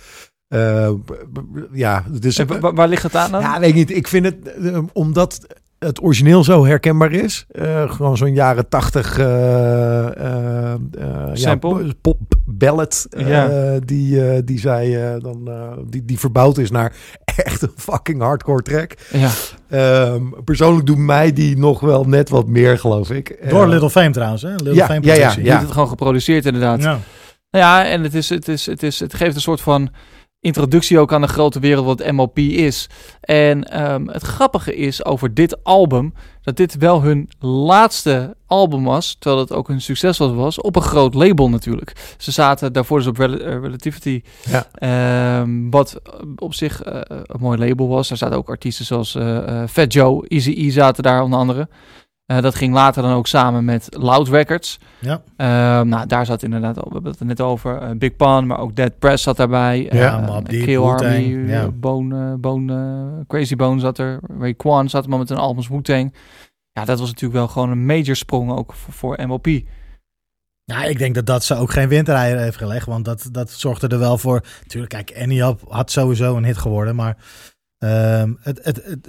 Ja, 1.73 2.05
dus 2.21 2.39
En 2.39 2.75
waar 2.75 2.89
ligt 2.89 3.03
het 3.03 3.17
aan 3.17 3.31
dan? 3.31 3.41
Ja, 3.41 3.61
weet 3.61 3.69
ik 3.69 3.75
niet. 3.75 3.91
Ik 3.91 4.09
vind 4.09 4.25
het, 4.25 4.37
omdat 4.93 5.47
het 5.85 6.03
origineel 6.03 6.45
zo 6.45 6.65
herkenbaar 6.67 7.13
is. 7.13 7.47
eh, 7.53 7.91
gewoon 7.91 8.17
zo'n 8.17 8.35
jaren 8.35 8.69
tachtig 8.69 9.19
eh, 9.19 9.27
ja, 11.35 11.57
pop 12.01 12.19
ballad. 12.47 13.07
eh, 13.11 13.29
Ja. 13.29 13.79
die, 13.85 14.29
eh, 14.31 14.43
die 14.45 14.59
zij 14.59 15.13
eh, 15.15 15.21
dan 15.23 15.43
eh, 15.49 15.73
die, 15.87 16.05
die 16.05 16.19
verbouwd 16.19 16.59
is 16.59 16.71
naar 16.71 16.93
echt 17.45 17.63
een 17.63 17.73
fucking 17.77 18.21
hardcore 18.21 18.63
track. 18.63 18.93
Ja. 19.13 19.31
Ehm, 19.69 20.23
persoonlijk 20.45 20.87
doet 20.87 20.99
mij 20.99 21.33
die 21.33 21.59
nog 21.59 21.81
wel 21.81 22.05
net 22.05 22.29
wat 22.29 22.47
meer, 22.47 22.79
geloof 22.79 23.11
ik. 23.11 23.51
Door 23.51 23.69
Little 23.69 23.91
Fame 23.91 24.11
trouwens, 24.11 24.43
hè? 24.43 24.51
Little 24.51 24.75
ja, 24.75 24.87
Fame 24.87 25.01
ja, 25.03 25.13
ja, 25.13 25.15
productie. 25.19 25.43
Die 25.43 25.51
heeft 25.51 25.63
het 25.65 25.73
gewoon 25.73 25.89
geproduceerd 25.89 26.47
inderdaad. 26.47 26.83
Ja. 26.83 26.99
Nou 27.51 27.65
ja, 27.65 27.85
en 27.87 28.03
het, 28.03 28.15
is, 28.15 28.29
het, 28.29 28.49
is, 28.49 28.67
het, 28.67 28.83
is, 28.83 29.01
het 29.01 29.15
geeft 29.15 29.35
een 29.35 29.41
soort 29.41 29.61
van 29.61 29.91
introductie 30.53 30.99
ook 30.99 31.13
aan 31.13 31.21
de 31.21 31.27
grote 31.29 31.61
wereld 31.61 31.87
wat 31.87 32.11
MLP 32.13 32.39
is. 32.39 32.89
En 33.21 33.71
ehm, 33.71 34.07
het 34.09 34.23
grappige 34.23 34.75
is 34.77 35.05
over 35.05 35.35
dit 35.35 35.65
album, 35.65 36.15
dat 36.43 36.57
dit 36.57 36.77
wel 36.77 37.03
hun 37.03 37.29
laatste 37.41 38.37
album 38.47 38.85
was, 38.85 39.17
terwijl 39.19 39.43
het 39.43 39.53
ook 39.53 39.69
een 39.69 39.81
succes 39.81 40.19
was, 40.19 40.33
was 40.33 40.61
op 40.61 40.77
een 40.77 40.83
groot 40.83 41.15
label 41.15 41.49
natuurlijk. 41.51 42.15
Ze 42.19 42.31
zaten 42.31 42.73
daarvoor 42.73 42.99
dus 42.99 43.07
op 43.07 43.17
Rel- 43.17 43.39
eh, 43.39 43.61
Relativity, 43.61 44.23
Ja. 44.51 44.67
ehm, 44.75 45.71
wat 45.71 46.01
op 46.37 46.55
zich 46.55 46.83
eh, 46.83 47.01
een 47.07 47.41
mooi 47.41 47.59
label 47.59 47.89
was. 47.89 48.09
Daar 48.09 48.19
zaten 48.19 48.37
ook 48.37 48.49
artiesten 48.49 48.85
zoals 48.85 49.15
eh, 49.15 49.63
Fat 49.69 49.93
Joe, 49.93 50.29
Easy 50.29 50.51
E 50.57 50.71
zaten 50.71 51.03
daar 51.03 51.23
onder 51.23 51.39
andere. 51.39 51.69
Eh, 52.37 52.43
dat 52.43 52.55
ging 52.55 52.75
later 52.75 53.03
dan 53.03 53.13
ook 53.13 53.27
samen 53.27 53.65
met 53.65 53.87
Loud 53.91 54.29
Records. 54.29 54.79
Ja. 54.99 55.23
Ehm, 55.37 55.89
nou, 55.89 56.07
daar 56.07 56.27
zat 56.27 56.43
inderdaad, 56.43 56.75
we 56.77 56.89
hebben 56.93 57.11
het 57.11 57.21
er 57.21 57.27
net 57.27 57.41
over, 57.41 57.77
eh, 57.79 57.91
Big 57.97 58.17
Pan, 58.17 58.47
maar 58.47 58.59
ook 58.59 58.77
Dead 58.77 58.99
Press 58.99 59.23
zat 59.23 59.37
daarbij. 59.37 59.89
Ja, 59.93 60.21
Eh, 60.23 60.45
Deep, 60.45 60.65
Kill 60.65 60.77
Army, 60.79 61.49
ja. 61.49 61.69
Bone, 61.71 62.37
Bone, 62.37 63.25
Crazy 63.27 63.57
Bone 63.57 63.81
zat 63.81 63.99
er, 63.99 64.19
Ray 64.39 64.55
Kwan 64.55 64.89
zat 64.89 65.05
er 65.05 65.11
maar 65.11 65.19
met 65.19 65.31
een 65.31 65.37
albums 65.37 65.69
Wu-Tang. 65.69 66.15
Ja, 66.73 66.85
dat 66.85 66.99
was 66.99 67.09
natuurlijk 67.09 67.39
wel 67.39 67.49
gewoon 67.49 67.71
een 67.71 67.87
major 67.87 68.17
sprong 68.17 68.51
ook 68.53 68.73
voor, 68.73 68.93
voor 69.17 69.27
MOP. 69.27 69.47
Ja, 70.65 70.85
ik 70.85 70.99
denk 70.99 71.15
dat 71.15 71.27
dat 71.27 71.45
ze 71.45 71.55
ook 71.55 71.71
geen 71.71 71.89
windrijder 71.89 72.41
heeft 72.41 72.57
gelegd. 72.57 72.87
Want 72.87 73.05
dat, 73.05 73.29
dat 73.33 73.51
zorgde 73.51 73.89
er 73.89 73.99
wel 73.99 74.19
voor. 74.19 74.43
Natuurlijk, 74.63 74.93
kijk, 74.93 75.19
Anyap 75.23 75.61
had 75.69 75.91
sowieso 75.91 76.37
een 76.37 76.45
hit 76.45 76.59
geworden. 76.59 76.97
Maar 76.97 77.17
ehm, 77.79 78.33
het, 78.41 78.61
het- 78.65 79.01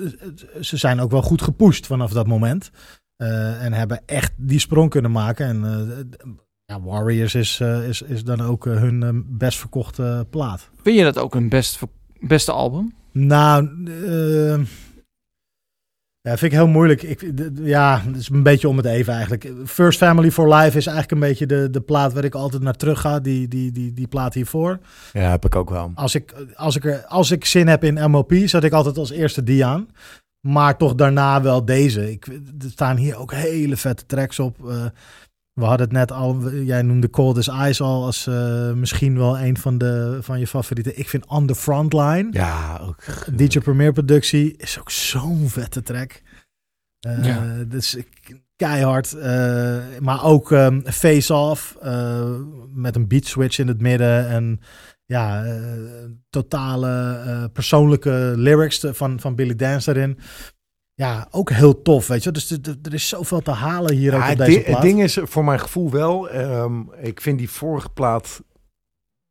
ze 0.61 0.77
zijn 0.77 0.99
ook 0.99 1.11
wel 1.11 1.21
goed 1.21 1.41
gepusht 1.41 1.85
vanaf 1.87 2.11
dat 2.11 2.27
moment. 2.27 2.71
Eh, 3.17 3.63
en 3.63 3.73
hebben 3.73 4.01
echt 4.05 4.33
die 4.37 4.59
sprong 4.59 4.89
kunnen 4.89 5.11
maken. 5.11 5.45
En 5.45 5.63
eh, 5.63 6.21
ja, 6.65 6.81
Warriors 6.81 7.35
is, 7.35 7.59
eh, 7.59 7.87
is, 7.87 8.01
is 8.01 8.23
dan 8.23 8.41
ook 8.41 8.65
hun 8.65 9.25
best 9.27 9.59
verkochte 9.59 10.27
plaat. 10.29 10.69
Vind 10.83 10.97
je 10.97 11.03
dat 11.03 11.17
ook 11.17 11.35
een 11.35 11.49
best, 11.49 11.79
beste 12.19 12.51
album? 12.51 12.93
Nou, 13.11 13.69
ja, 16.29 16.37
vind 16.37 16.51
ik 16.51 16.57
heel 16.57 16.67
moeilijk. 16.67 17.01
Ik, 17.01 17.31
ja, 17.55 18.01
het 18.05 18.15
is 18.15 18.29
een 18.29 18.43
beetje 18.43 18.67
om 18.67 18.77
het 18.77 18.85
even 18.85 19.13
eigenlijk. 19.13 19.51
First 19.65 19.97
Family 19.97 20.31
for 20.31 20.53
Life 20.53 20.77
is 20.77 20.87
eigenlijk 20.87 21.11
een 21.11 21.27
beetje 21.27 21.45
de, 21.45 21.69
de 21.69 21.81
plaat 21.81 22.13
waar 22.13 22.23
ik 22.23 22.35
altijd 22.35 22.61
naar 22.61 22.75
terug 22.75 23.01
ga. 23.01 23.19
Die, 23.19 23.47
die, 23.47 23.71
die, 23.71 23.93
die 23.93 24.07
plaat 24.07 24.33
hiervoor. 24.33 24.79
Ja, 25.13 25.29
heb 25.29 25.45
ik 25.45 25.55
ook 25.55 25.69
wel. 25.69 25.91
Als 25.95 26.15
ik, 26.15 26.33
als, 26.55 26.75
ik 26.75 26.85
er, 26.85 27.05
als 27.05 27.31
ik 27.31 27.45
zin 27.45 27.67
heb 27.67 27.83
in 27.83 28.11
MOP, 28.11 28.33
zet 28.45 28.63
ik 28.63 28.71
altijd 28.71 28.97
als 28.97 29.11
eerste 29.11 29.43
die 29.43 29.65
aan. 29.65 29.87
Maar 30.47 30.77
toch 30.77 30.95
daarna 30.95 31.41
wel 31.41 31.65
deze. 31.65 32.11
Ik, 32.11 32.25
er 32.27 32.69
staan 32.69 32.97
hier 32.97 33.17
ook 33.17 33.33
hele 33.33 33.77
vette 33.77 34.05
tracks 34.05 34.39
op. 34.39 34.69
Eh, 34.69 34.85
we 35.53 35.63
hadden 35.65 35.81
het 35.87 35.91
net 35.95 36.11
al, 36.11 36.51
jij 36.51 36.81
noemde 36.81 37.09
Cold 37.09 37.37
as 37.37 37.69
Ice 37.69 37.83
al 37.83 38.03
als 38.05 38.27
eh, 38.27 38.71
misschien 38.73 39.17
wel 39.17 39.39
een 39.39 39.57
van, 39.57 39.77
de, 39.77 40.17
van 40.21 40.39
je 40.39 40.47
favorieten. 40.47 40.97
Ik 40.99 41.09
vind 41.09 41.25
On 41.27 41.45
The 41.47 41.55
Frontline. 41.55 42.27
Ja, 42.31 42.77
ook. 42.81 43.03
DJ 43.37 43.59
Premier 43.59 43.93
productie 43.93 44.57
is 44.57 44.79
ook 44.79 44.91
zo'n 44.91 45.49
vette 45.49 45.81
track. 45.83 46.21
Eh 46.99 47.25
Ja. 47.25 47.63
Dus 47.67 47.97
keihard. 48.55 49.13
eh, 49.13 49.77
maar 49.99 50.23
ook 50.23 50.51
ehm, 50.51 50.81
Face 50.85 51.33
Off 51.33 51.75
eh, 51.81 52.31
met 52.73 52.95
een 52.95 53.07
beat 53.07 53.25
switch 53.25 53.57
in 53.59 53.67
het 53.67 53.81
midden. 53.81 54.27
En 54.27 54.59
ja, 55.05 55.43
eh, 55.45 55.61
totale 56.29 57.21
eh, 57.25 57.43
persoonlijke 57.53 58.33
lyrics 58.35 58.85
van, 58.91 59.19
van 59.19 59.35
Billy 59.35 59.55
Dance 59.55 59.89
erin. 59.91 60.19
Ja, 60.95 61.27
ook 61.31 61.49
heel 61.49 61.81
tof, 61.81 62.07
weet 62.07 62.23
je. 62.23 62.31
Dus 62.31 62.51
er- 62.51 62.93
is 62.93 63.07
zoveel 63.07 63.41
te 63.41 63.51
halen 63.51 63.95
hier 63.95 64.13
ook 64.13 64.19
Ja, 64.21 64.31
op 64.31 64.37
het, 64.37 64.45
deze 64.45 64.49
di- 64.51 64.57
het 64.57 64.65
plaat. 64.65 64.81
ding 64.81 65.01
is 65.01 65.17
voor 65.21 65.43
mijn 65.43 65.59
gevoel 65.59 65.91
wel, 65.91 66.29
ehm, 66.29 66.81
ik 67.01 67.21
vind 67.21 67.37
die 67.37 67.49
vorige 67.49 67.89
plaat, 67.89 68.41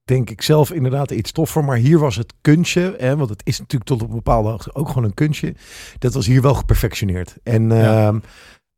denk 0.05 0.31
ik 0.31 0.43
zelf 0.43 0.71
inderdaad 0.73 1.11
iets 1.11 1.33
toffer. 1.33 1.65
Maar 1.65 1.77
hier 1.77 1.99
was 1.99 2.17
het 2.17 2.35
kunstje, 2.41 2.95
hè, 2.99 3.17
want 3.17 3.31
het 3.31 3.41
is 3.45 3.59
natuurlijk 3.59 3.91
tot 3.91 4.03
op 4.03 4.09
een 4.09 4.15
bepaalde 4.15 4.49
hoogte 4.49 4.75
ook 4.75 4.89
gewoon 4.89 5.05
een 5.05 5.15
kunstje. 5.15 5.55
Dat 5.99 6.15
was 6.15 6.27
hier 6.27 6.43
wel 6.43 6.55
geperfectioneerd. 6.55 7.37
En, 7.43 7.69
Ja. 7.69 8.07
ehm, 8.07 8.19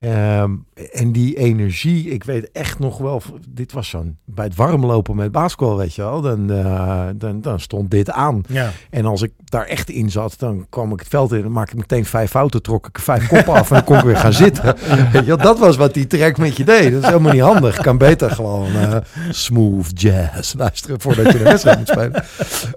ehm, 0.04 0.50
en 0.92 1.12
die 1.12 1.36
energie, 1.36 2.10
ik 2.10 2.24
weet 2.24 2.50
echt 2.50 2.78
nog 2.78 2.98
wel, 2.98 3.22
dit 3.48 3.72
was 3.72 3.88
zo'n, 3.88 4.16
bij 4.24 4.44
het 4.44 4.54
warmlopen 4.54 5.16
met 5.16 5.32
basketbal, 5.32 5.76
weet 5.76 5.94
je 5.94 6.02
wel, 6.02 6.20
dan, 6.20 6.50
eh, 6.50 7.06
dan, 7.16 7.40
dan 7.40 7.60
stond 7.60 7.90
dit 7.90 8.10
aan. 8.10 8.42
Ja. 8.48 8.70
En 8.90 9.04
als 9.04 9.22
ik 9.22 9.32
daar 9.44 9.66
echt 9.66 9.90
in 9.90 10.10
zat, 10.10 10.34
dan 10.38 10.66
kwam 10.68 10.92
ik 10.92 10.98
het 10.98 11.08
veld 11.08 11.32
in 11.32 11.44
en 11.44 11.52
maakte 11.52 11.72
ik 11.72 11.78
meteen 11.78 12.04
vijf 12.04 12.30
fouten, 12.30 12.62
trok 12.62 12.86
ik 12.86 12.98
vijf 12.98 13.28
koppen 13.28 13.54
af 13.54 13.70
en 13.70 13.74
dan 13.74 13.84
kon 13.84 13.96
ik 13.96 14.04
weer 14.04 14.16
gaan 14.16 14.32
zitten. 14.32 14.76
Weet 15.12 15.26
je, 15.26 15.36
dat 15.36 15.58
was 15.58 15.76
wat 15.76 15.94
die 15.94 16.06
track 16.06 16.38
met 16.38 16.56
je 16.56 16.64
deed. 16.64 16.92
Dat 16.92 17.02
is 17.02 17.08
helemaal 17.08 17.32
niet 17.32 17.40
handig. 17.40 17.76
Kan 17.76 17.98
beter 17.98 18.30
gewoon 18.30 18.66
eh, 18.66 18.96
smooth 19.30 20.00
jazz 20.00 20.54
luisteren 20.54 21.00
voordat 21.00 21.32
je 21.32 21.38
de 21.38 21.44
wedstrijd 21.44 21.78
moet 21.78 21.88
spelen. 21.88 22.24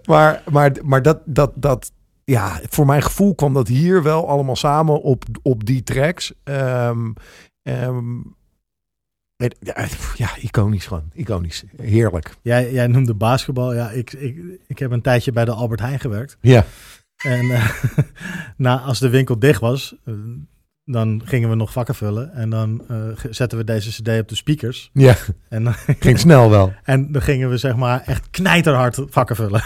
Maar, 0.06 0.42
maar, 0.50 0.72
maar 0.84 1.02
dat, 1.02 1.18
dat, 1.26 1.52
dat, 1.56 1.92
ja, 2.32 2.60
voor 2.70 2.86
mijn 2.86 3.02
gevoel 3.02 3.36
kwam 3.36 3.54
dat 3.54 3.68
hier 3.68 4.04
wel 4.04 4.28
allemaal 4.30 4.56
samen 4.56 5.02
op, 5.02 5.24
op 5.42 5.66
die 5.66 5.84
tracks. 5.84 6.34
Ehm, 6.44 7.12
ehm, 7.62 8.18
ja, 10.16 10.38
iconisch 10.42 10.86
gewoon. 10.86 11.10
Iconisch. 11.14 11.64
Heerlijk. 11.82 12.36
Jij, 12.42 12.72
jij 12.72 12.88
noemde 12.88 13.14
basketbal. 13.14 13.74
Ja, 13.74 13.90
ik, 13.90 14.14
ik, 14.14 14.38
ik 14.68 14.80
heb 14.80 14.92
een 14.92 15.02
tijdje 15.02 15.32
bij 15.32 15.46
de 15.46 15.52
Albert 15.52 15.80
Heijn 15.80 16.00
gewerkt. 16.00 16.38
Ja. 16.42 16.66
En 17.18 17.46
nou, 18.58 18.82
als 18.82 19.00
de 19.00 19.10
winkel 19.10 19.40
dicht 19.40 19.60
was, 19.62 19.96
eh, 20.06 20.14
dan 20.86 21.22
gingen 21.26 21.50
we 21.50 21.56
nog 21.56 21.72
vakken 21.72 21.96
vullen. 21.96 22.34
En 22.34 22.50
dan 22.50 22.84
eh, 22.88 22.98
zetten 23.30 23.58
we 23.58 23.64
deze 23.64 23.90
cd 24.02 24.20
op 24.20 24.28
de 24.28 24.36
speakers. 24.36 24.90
Ja, 24.94 25.16
En, 25.50 25.64
dan- 25.64 25.74
ging 26.00 26.20
snel 26.20 26.50
wel. 26.50 26.74
en 26.84 27.12
dan 27.12 27.22
gingen 27.22 27.50
we 27.50 27.58
zeg 27.58 27.76
maar 27.76 28.02
echt 28.06 28.30
knijterhard 28.30 29.00
vakken 29.10 29.36
vullen. 29.36 29.62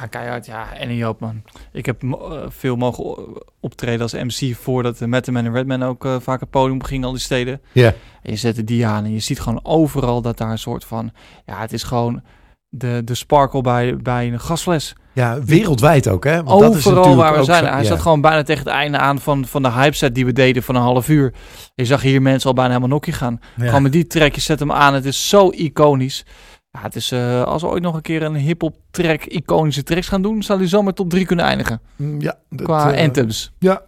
Ja, 0.00 0.06
keihard. 0.06 0.46
Ja, 0.46 0.74
en 0.76 0.96
Joop, 0.96 1.20
man. 1.20 1.42
Ik 1.72 1.86
heb 1.86 2.02
eh, 2.02 2.16
veel 2.48 2.76
mogen 2.76 3.16
optreden 3.60 4.00
als 4.02 4.12
MC 4.12 4.54
voordat 4.56 5.00
uh, 5.00 5.08
Metterman 5.08 5.44
en 5.44 5.52
Redman 5.52 5.82
ook 5.82 6.04
eh, 6.04 6.16
vaak 6.20 6.40
het 6.40 6.50
podium 6.50 6.82
gingen, 6.82 7.04
al 7.06 7.12
die 7.12 7.20
steden. 7.20 7.60
Ja. 7.72 7.92
En 8.22 8.30
je 8.30 8.36
zette 8.36 8.64
die 8.64 8.86
aan 8.86 9.04
en 9.04 9.12
je 9.12 9.20
ziet 9.20 9.40
gewoon 9.40 9.60
overal 9.62 10.22
dat 10.22 10.38
daar 10.38 10.50
een 10.50 10.58
soort 10.58 10.84
van... 10.84 11.10
Ja, 11.46 11.60
het 11.60 11.72
is 11.72 11.82
gewoon 11.82 12.22
de, 12.68 13.02
de 13.04 13.14
sparkle 13.14 13.60
bij, 13.60 13.96
bij 13.96 14.32
een 14.32 14.40
gasfles. 14.40 14.94
Ja, 15.12 15.42
wereldwijd 15.44 16.08
ook, 16.08 16.24
hè? 16.24 16.42
Want 16.42 16.60
dat 16.60 16.70
is 16.74 16.86
Overal 16.86 16.94
natuurlijk 17.04 17.22
waar 17.30 17.38
we 17.38 17.44
zijn. 17.44 17.64
zo- 17.64 17.70
Hij 17.70 17.82
ja. 17.82 17.86
zat 17.88 18.00
gewoon 18.00 18.20
bijna 18.20 18.42
tegen 18.42 18.64
het 18.64 18.72
einde 18.72 18.98
aan 18.98 19.18
van, 19.20 19.44
van 19.46 19.62
de 19.62 19.70
hypeset 19.70 20.14
die 20.14 20.24
we 20.24 20.32
deden 20.32 20.62
van 20.62 20.74
een 20.74 20.82
half 20.82 21.08
uur. 21.08 21.34
Je 21.74 21.84
zag 21.84 22.02
hier 22.02 22.22
mensen 22.22 22.48
al 22.48 22.54
bijna 22.54 22.68
helemaal 22.70 22.92
nokkie 22.92 23.12
gaan. 23.12 23.40
Ja. 23.56 23.64
Gewoon 23.66 23.82
met 23.82 23.92
die 23.92 24.06
track, 24.06 24.34
je 24.34 24.40
zet 24.40 24.58
hem 24.58 24.72
aan. 24.72 24.94
Het 24.94 25.04
is 25.04 25.28
zo 25.28 25.48
iconisch. 25.50 26.24
Ja, 26.70 26.80
het 26.80 26.96
is, 26.96 27.12
eh, 27.12 27.42
als 27.42 27.62
we 27.62 27.68
ooit 27.68 27.82
nog 27.82 27.94
een 27.94 28.00
keer 28.02 28.22
een 28.22 28.34
hip-hop 28.34 28.76
track, 28.90 29.24
iconische 29.24 29.82
tracks 29.82 30.08
gaan 30.08 30.22
doen, 30.22 30.42
zal 30.42 30.58
hij 30.58 30.68
zo 30.68 30.82
met 30.82 30.96
top 30.96 31.10
3 31.10 31.26
kunnen 31.26 31.44
eindigen. 31.44 31.80
Mm, 31.96 32.20
Ja, 32.20 32.38
dat, 32.48 32.66
qua 32.66 32.92
eh, 32.92 33.04
anthems. 33.04 33.52
Ja, 33.58 33.82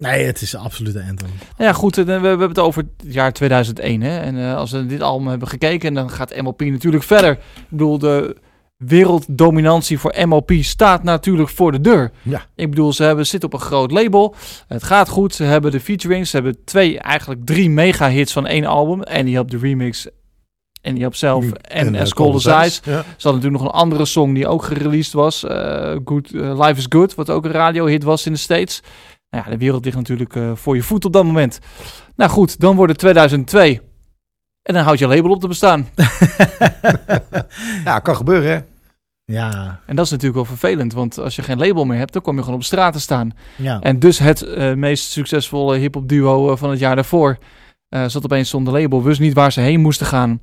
Nee, 0.00 0.24
het 0.24 0.40
is 0.40 0.52
een 0.52 0.60
absolute 0.60 1.04
anthem. 1.08 1.28
Nou 1.28 1.70
ja, 1.70 1.72
goed, 1.72 1.98
eh, 1.98 2.04
we, 2.04 2.18
we 2.18 2.26
hebben 2.26 2.48
het 2.48 2.58
over 2.58 2.82
het 2.82 3.12
jaar 3.12 3.32
2001. 3.32 4.00
Hè? 4.00 4.18
En 4.18 4.38
eh, 4.38 4.56
als 4.56 4.70
we 4.70 4.86
dit 4.86 5.00
album 5.00 5.26
hebben 5.26 5.48
gekeken, 5.48 5.94
dan 5.94 6.10
gaat 6.10 6.40
MLP 6.42 6.60
natuurlijk 6.60 7.04
verder. 7.04 7.30
Ik 7.30 7.38
bedoel, 7.68 7.98
de 7.98 8.36
werelddominantie 8.76 9.98
voor 9.98 10.14
MLP 10.26 10.50
staat 10.60 11.02
natuurlijk 11.02 11.48
voor 11.48 11.72
de 11.72 11.80
deur. 11.80 12.10
Ja. 12.22 12.46
Ik 12.54 12.70
bedoel, 12.70 12.92
ze 12.92 13.02
hebben, 13.02 13.26
zitten 13.26 13.52
op 13.52 13.60
een 13.60 13.66
groot 13.66 13.90
label. 13.90 14.34
Het 14.68 14.82
gaat 14.82 15.08
goed. 15.08 15.34
Ze 15.34 15.44
hebben 15.44 15.70
de 15.70 15.80
featurings. 15.80 16.30
Ze 16.30 16.36
hebben 16.36 16.64
twee, 16.64 16.98
eigenlijk 16.98 17.46
drie 17.46 17.70
mega-hits 17.70 18.32
van 18.32 18.46
één 18.46 18.64
album. 18.64 19.02
En 19.02 19.26
die 19.26 19.38
op 19.38 19.50
de 19.50 19.58
remix. 19.58 20.08
En 20.80 20.94
die 20.94 21.06
op 21.06 21.14
zelf. 21.14 21.50
En, 21.52 22.08
Cold 22.08 22.46
As 22.46 22.66
Ice. 22.66 22.80
Ja. 22.84 23.00
Ze 23.00 23.28
hadden 23.28 23.34
natuurlijk 23.34 23.62
nog 23.62 23.62
een 23.62 23.80
andere 23.80 24.04
song 24.04 24.34
die 24.34 24.48
ook 24.48 24.62
gereleased 24.62 25.12
was. 25.12 25.44
eh, 25.44 25.96
good, 26.04 26.32
eh, 26.32 26.58
Life 26.60 26.78
is 26.78 26.86
Good, 26.88 27.14
wat 27.14 27.30
ook 27.30 27.44
een 27.44 27.50
radiohit 27.50 28.02
was 28.02 28.26
in 28.26 28.32
de 28.32 28.38
States. 28.38 28.82
Nou 29.30 29.44
ja, 29.44 29.50
de 29.50 29.58
wereld 29.58 29.84
ligt 29.84 29.96
natuurlijk 29.96 30.36
eh, 30.36 30.50
voor 30.54 30.76
je 30.76 30.82
voet 30.82 31.04
op 31.04 31.12
dat 31.12 31.24
moment. 31.24 31.58
Nou 32.16 32.30
goed, 32.30 32.60
dan 32.60 32.76
wordt 32.76 32.90
het 32.92 33.00
2002. 33.00 33.80
En 34.62 34.74
dan 34.74 34.82
houdt 34.82 34.98
je 34.98 35.06
label 35.06 35.30
op 35.30 35.40
te 35.40 35.48
bestaan. 35.48 35.88
ja, 37.84 37.98
kan 37.98 38.16
gebeuren, 38.16 38.50
hè? 38.50 38.60
Ja, 39.32 39.80
En 39.86 39.96
dat 39.96 40.04
is 40.04 40.10
natuurlijk 40.10 40.38
wel 40.46 40.56
vervelend, 40.56 40.92
want 40.92 41.18
als 41.18 41.36
je 41.36 41.42
geen 41.42 41.58
label 41.58 41.84
meer 41.84 41.98
hebt, 41.98 42.12
dan 42.12 42.22
kom 42.22 42.36
je 42.36 42.42
gewoon 42.42 42.56
op 42.56 42.64
straat 42.64 42.92
te 42.92 43.00
staan. 43.00 43.32
ja. 43.56 43.80
En 43.80 43.98
dus 43.98 44.18
het 44.18 44.42
eh, 44.42 44.74
meest 44.74 45.10
succesvolle 45.10 45.76
hip-hop 45.76 46.08
duo 46.08 46.56
van 46.56 46.70
het 46.70 46.78
jaar 46.78 46.94
daarvoor 46.94 47.38
eh, 47.88 48.04
zat 48.06 48.24
opeens 48.24 48.48
zonder 48.48 48.72
label, 48.72 49.02
wist 49.02 49.20
niet 49.20 49.34
waar 49.34 49.52
ze 49.52 49.60
heen 49.60 49.80
moesten 49.80 50.06
gaan. 50.06 50.40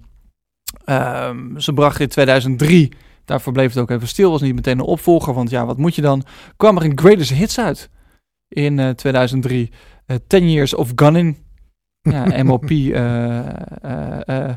Ehm, 0.85 1.57
ze 1.59 1.73
brachten 1.73 2.01
in 2.01 2.09
2003, 2.09 2.91
daarvoor 3.25 3.53
bleef 3.53 3.73
het 3.73 3.77
ook 3.81 3.89
even 3.89 4.07
stil, 4.07 4.31
was 4.31 4.41
niet 4.41 4.55
meteen 4.55 4.79
een 4.79 4.85
opvolger, 4.85 5.33
want 5.33 5.49
ja, 5.49 5.65
wat 5.65 5.77
moet 5.77 5.95
je 5.95 6.01
dan? 6.01 6.23
Kwam 6.57 6.77
er 6.77 6.83
een 6.83 6.99
Greatest 6.99 7.31
Hits 7.33 7.59
uit 7.59 7.89
in 8.47 8.79
eh, 8.79 8.89
2003. 8.89 9.71
eh 10.05 10.17
10 10.27 10.51
Years 10.51 10.73
of 10.73 10.91
Gunning. 10.95 11.37
Ja, 12.01 12.43
MOP 12.43 12.69
eh, 12.69 13.37
eh, 13.39 14.19
eh, 14.25 14.53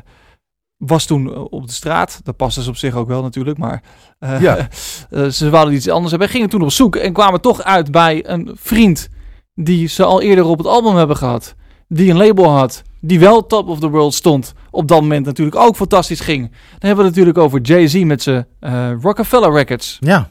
was 0.77 1.05
toen 1.05 1.37
op 1.49 1.67
de 1.67 1.73
straat. 1.73 2.19
Dat 2.23 2.35
paste 2.35 2.63
ze 2.63 2.69
op 2.69 2.75
zich 2.75 2.95
ook 2.95 3.07
wel 3.07 3.21
natuurlijk, 3.21 3.57
maar 3.57 3.83
Ja. 4.19 4.67
ze 5.31 5.49
wilden 5.49 5.73
iets 5.73 5.89
anders 5.89 6.11
hebben. 6.11 6.29
Gingen 6.29 6.49
toen 6.49 6.61
op 6.61 6.71
zoek 6.71 6.95
en 6.95 7.13
kwamen 7.13 7.41
toch 7.41 7.63
uit 7.63 7.91
bij 7.91 8.29
een 8.29 8.51
vriend 8.53 9.09
die 9.53 9.87
ze 9.87 10.03
al 10.03 10.21
eerder 10.21 10.45
op 10.45 10.57
het 10.57 10.67
album 10.67 10.95
hebben 10.95 11.17
gehad. 11.17 11.55
Die 11.93 12.09
een 12.09 12.17
label 12.17 12.49
had, 12.49 12.83
die 12.99 13.19
wel 13.19 13.45
top 13.45 13.67
of 13.67 13.79
the 13.79 13.89
world 13.89 14.13
stond. 14.13 14.53
Op 14.69 14.87
dat 14.87 15.01
moment 15.01 15.25
natuurlijk 15.25 15.57
ook 15.57 15.75
fantastisch 15.75 16.19
ging. 16.19 16.49
Dan 16.49 16.57
hebben 16.79 16.97
we 16.97 17.03
het 17.03 17.09
natuurlijk 17.09 17.37
over 17.37 17.61
Jay-Z 17.61 18.03
met 18.03 18.21
zijn 18.21 18.45
eh, 18.59 18.91
Rockefeller 19.01 19.51
Records. 19.51 19.97
Ja. 19.99 20.29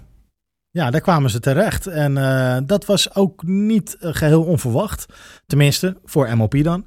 Ja, 0.70 0.90
daar 0.90 1.00
kwamen 1.00 1.30
ze 1.30 1.40
terecht. 1.40 1.86
En 1.86 2.16
eh, 2.16 2.56
dat 2.66 2.84
was 2.84 3.14
ook 3.14 3.42
niet 3.42 3.96
eh, 3.96 4.10
geheel 4.12 4.42
onverwacht. 4.42 5.06
Tenminste, 5.46 5.96
voor 6.04 6.36
MOP 6.36 6.62
dan. 6.62 6.86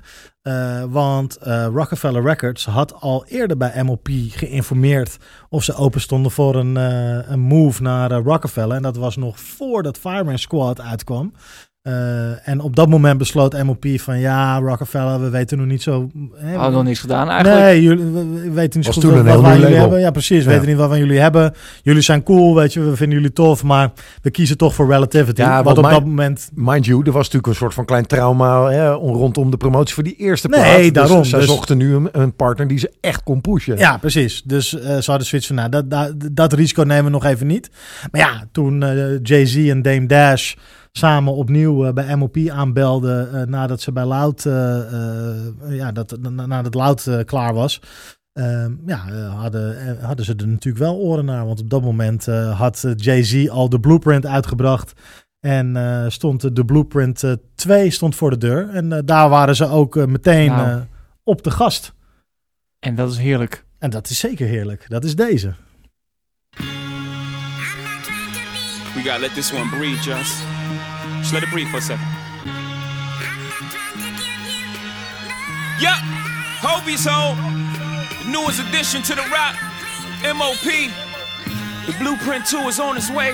Want 0.89 1.37
Rockefeller 1.73 2.23
Records 2.23 2.65
had 2.65 2.93
al 2.93 3.25
eerder 3.25 3.57
bij 3.57 3.83
MOP 3.83 4.07
geïnformeerd 4.29 5.17
of 5.49 5.63
ze 5.63 5.75
open 5.75 6.01
stonden 6.01 6.31
voor 6.31 6.55
een, 6.55 6.75
een 7.31 7.39
move 7.39 7.81
naar 7.81 8.11
Rockefeller. 8.11 8.75
En 8.75 8.81
dat 8.81 8.97
was 8.97 9.15
nog 9.15 9.39
voordat 9.39 9.97
Fireman 9.97 10.37
Squad 10.37 10.81
uitkwam. 10.81 11.33
Eh, 11.83 12.47
en 12.47 12.59
op 12.61 12.75
dat 12.75 12.89
moment 12.89 13.17
besloot 13.17 13.63
MOP 13.63 13.85
van 13.95 14.19
ja, 14.19 14.59
Rockefeller, 14.59 15.21
we 15.21 15.29
weten 15.29 15.57
nog 15.57 15.67
niet 15.67 15.81
zo. 15.81 16.09
hè, 16.35 16.53
Hadden 16.55 16.73
nog 16.73 16.83
niks 16.83 16.99
gedaan 16.99 17.29
eigenlijk. 17.29 17.61
Nee, 17.63 17.81
jullie 17.81 18.05
we, 18.05 18.25
we 18.25 18.51
weten 18.51 18.79
niet 18.79 18.93
zo 18.93 19.01
goed 19.01 19.21
wat, 19.23 19.41
wat 19.41 19.55
jullie 19.57 19.75
hebben. 19.75 19.99
Ja, 19.99 20.11
precies. 20.11 20.37
We 20.43 20.49
Ja. 20.49 20.49
weten 20.49 20.67
niet 20.67 20.77
wat 20.77 20.89
van 20.89 20.97
jullie 20.99 21.19
hebben. 21.19 21.53
Jullie 21.81 22.01
zijn 22.01 22.23
cool, 22.23 22.55
weet 22.55 22.73
je, 22.73 22.79
we 22.79 22.95
vinden 22.95 23.17
jullie 23.17 23.33
tof, 23.33 23.63
maar 23.63 23.91
we 24.21 24.31
kiezen 24.31 24.57
toch 24.57 24.73
voor 24.73 24.87
relativity. 24.89 25.41
Ja, 25.41 25.55
wat 25.63 25.75
want 25.75 25.77
op 25.87 25.93
dat 25.93 26.05
moment. 26.05 26.49
Mind 26.53 26.85
you, 26.85 26.97
er 27.05 27.11
was 27.11 27.23
natuurlijk 27.23 27.47
een 27.47 27.55
soort 27.55 27.73
van 27.73 27.85
klein 27.85 28.05
trauma 28.05 28.69
hè, 28.69 28.91
om- 28.93 29.15
rondom 29.15 29.51
de 29.51 29.57
promotie 29.57 29.93
voor 29.93 30.03
die 30.03 30.15
eerste 30.15 30.47
Nee, 30.47 30.59
plaat. 30.61 30.77
Dus 30.81 30.91
daarom. 30.91 31.23
zij 31.23 31.39
Dus- 31.39 31.47
zochten 31.49 31.77
nu 31.77 31.95
een, 31.95 32.09
een 32.11 32.35
partner 32.35 32.67
die 32.67 32.79
ze 32.79 32.91
echt 33.01 33.23
kon 33.23 33.41
pushen. 33.41 33.77
Ja, 33.77 33.97
precies. 33.97 34.41
Dus 34.45 34.79
eh 34.79 34.97
ze 34.97 35.09
hadden 35.09 35.27
zoiets 35.27 35.47
van, 35.47 35.55
nou, 35.55 35.69
dat, 35.69 35.89
dat, 35.89 36.13
dat 36.31 36.53
risico 36.53 36.83
nemen 36.83 37.03
we 37.05 37.09
nog 37.09 37.25
even 37.25 37.47
niet. 37.47 37.69
Maar 38.11 38.21
ja, 38.21 38.43
toen 38.51 38.83
eh, 38.83 39.19
Jay-Z 39.23 39.55
en 39.69 39.81
Dame 39.81 40.05
Dash 40.05 40.53
samen 40.97 41.33
opnieuw 41.33 41.85
eh, 41.85 41.93
bij 41.93 42.15
MOP 42.15 42.37
aanbelden 42.49 43.33
eh, 43.33 43.47
nadat 43.47 43.81
ze 43.81 43.91
bij 43.91 44.05
Loud, 44.05 44.45
eh, 44.45 44.53
ja, 45.69 45.91
dat, 45.91 46.17
na- 46.21 46.45
nadat 46.45 46.73
Loud 46.73 47.07
eh, 47.07 47.19
klaar 47.25 47.53
was. 47.53 47.81
Ehm, 48.33 48.71
ja, 48.85 48.97
hadden, 49.27 49.97
hadden 50.01 50.25
ze 50.25 50.35
er 50.35 50.47
natuurlijk 50.47 50.83
wel 50.83 50.95
oren 50.97 51.25
naar. 51.25 51.45
Want 51.45 51.59
op 51.61 51.69
dat 51.69 51.81
moment 51.81 52.27
eh, 52.27 52.59
had 52.59 52.85
Jay-Z 52.95 53.47
al 53.47 53.69
de 53.69 53.79
blueprint 53.79 54.25
uitgebracht. 54.25 54.93
En 55.39 55.75
eh, 55.77 56.05
stond 56.09 56.55
de, 56.55 56.65
blueprint 56.65 57.23
eh 57.23 57.31
2 57.55 57.89
stond 57.89 58.15
voor 58.15 58.29
de 58.29 58.37
deur. 58.37 58.69
En 58.69 58.91
eh, 58.91 58.99
daar 59.05 59.29
waren 59.29 59.55
ze 59.55 59.67
ook 59.67 59.95
meteen 60.07 60.49
Nou. 60.51 60.69
eh, 60.69 60.81
op 61.23 61.43
de 61.43 61.51
gast. 61.51 61.93
En 62.79 62.95
dat 62.95 63.11
is 63.11 63.17
heerlijk. 63.17 63.65
En 63.79 63.89
dat 63.89 64.09
is 64.09 64.19
zeker 64.19 64.47
heerlijk. 64.47 64.85
Dat 64.89 65.03
is 65.03 65.15
deze. 65.15 65.53
We 68.93 68.99
gotta 69.01 69.19
let 69.19 69.33
this 69.33 69.53
one 69.53 69.69
breathe, 69.69 70.01
just. 70.09 70.35
Just 71.23 71.33
let 71.33 71.41
it 71.41 71.49
breathe 71.51 71.69
for 71.69 71.77
a 71.77 71.81
second. 71.81 72.05
Yup, 75.79 76.03
Hobie's 76.59 77.07
home. 77.07 77.39
Newest 78.29 78.59
addition 78.59 79.01
to 79.03 79.15
the 79.15 79.23
rock. 79.31 79.55
MOP. 80.35 80.67
The 81.87 81.95
blueprint 81.97 82.45
2 82.45 82.67
is 82.67 82.77
on 82.77 82.97
its 82.97 83.09
way. 83.09 83.31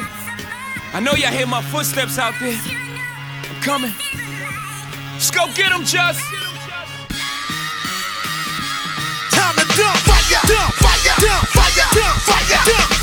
I 0.93 0.99
know 0.99 1.13
y'all 1.13 1.31
hear 1.31 1.47
my 1.47 1.63
footsteps 1.63 2.19
out 2.19 2.35
there. 2.39 2.61
I'm 2.61 3.61
coming. 3.61 3.93
Let's 5.13 5.31
go 5.31 5.47
get 5.53 5.69
them, 5.73 5.81
just. 5.81 6.21
Time 9.33 9.55
to 9.57 9.65
dump 9.65 9.97
fire, 10.05 10.41
dump 10.45 10.73
fire, 10.77 11.15
dump 11.25 11.45
fire, 11.57 11.89
dump 11.97 12.17
fire, 12.21 12.65
dump 12.65 12.89
fire. 12.93 12.98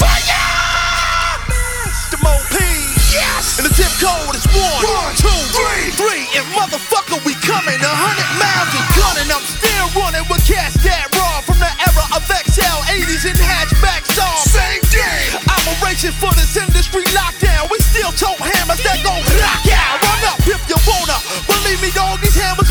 And 3.56 3.64
the 3.64 3.72
zip 3.72 3.88
code 3.96 4.36
is 4.36 4.44
one, 4.52 4.84
one, 4.84 5.16
two, 5.16 5.32
three, 5.56 5.88
three. 5.96 6.28
And 6.36 6.44
motherfucker, 6.52 7.16
we 7.24 7.32
coming 7.40 7.80
a 7.80 7.88
hundred 7.88 8.28
miles 8.36 8.68
and 8.68 8.84
gunning. 8.92 9.28
I'm 9.32 9.40
still 9.48 9.88
running 9.96 10.28
with 10.28 10.44
cats 10.44 10.76
that 10.84 11.08
raw 11.16 11.40
from 11.40 11.56
the 11.56 11.72
era 11.72 12.04
of 12.12 12.20
XL, 12.28 12.78
80s 12.84 13.24
and 13.24 13.40
hatchback 13.40 14.04
songs. 14.12 14.52
Same 14.52 14.84
game. 14.92 15.40
I'm 15.48 15.64
a 15.72 15.74
racing 15.80 16.12
for 16.20 16.28
this 16.36 16.52
industry 16.52 17.08
lockdown. 17.16 17.72
We 17.72 17.80
still 17.80 18.12
tote 18.12 18.36
hammers 18.36 18.84
that 18.84 19.00
go 19.00 19.16
rock 19.40 19.64
out. 19.72 20.04
Run 20.04 20.36
up 20.36 20.40
if 20.44 20.60
you 20.68 20.76
wanna. 20.84 21.16
Believe 21.48 21.80
me, 21.80 21.88
dog, 21.96 22.20
these 22.20 22.36
hammers 22.36 22.65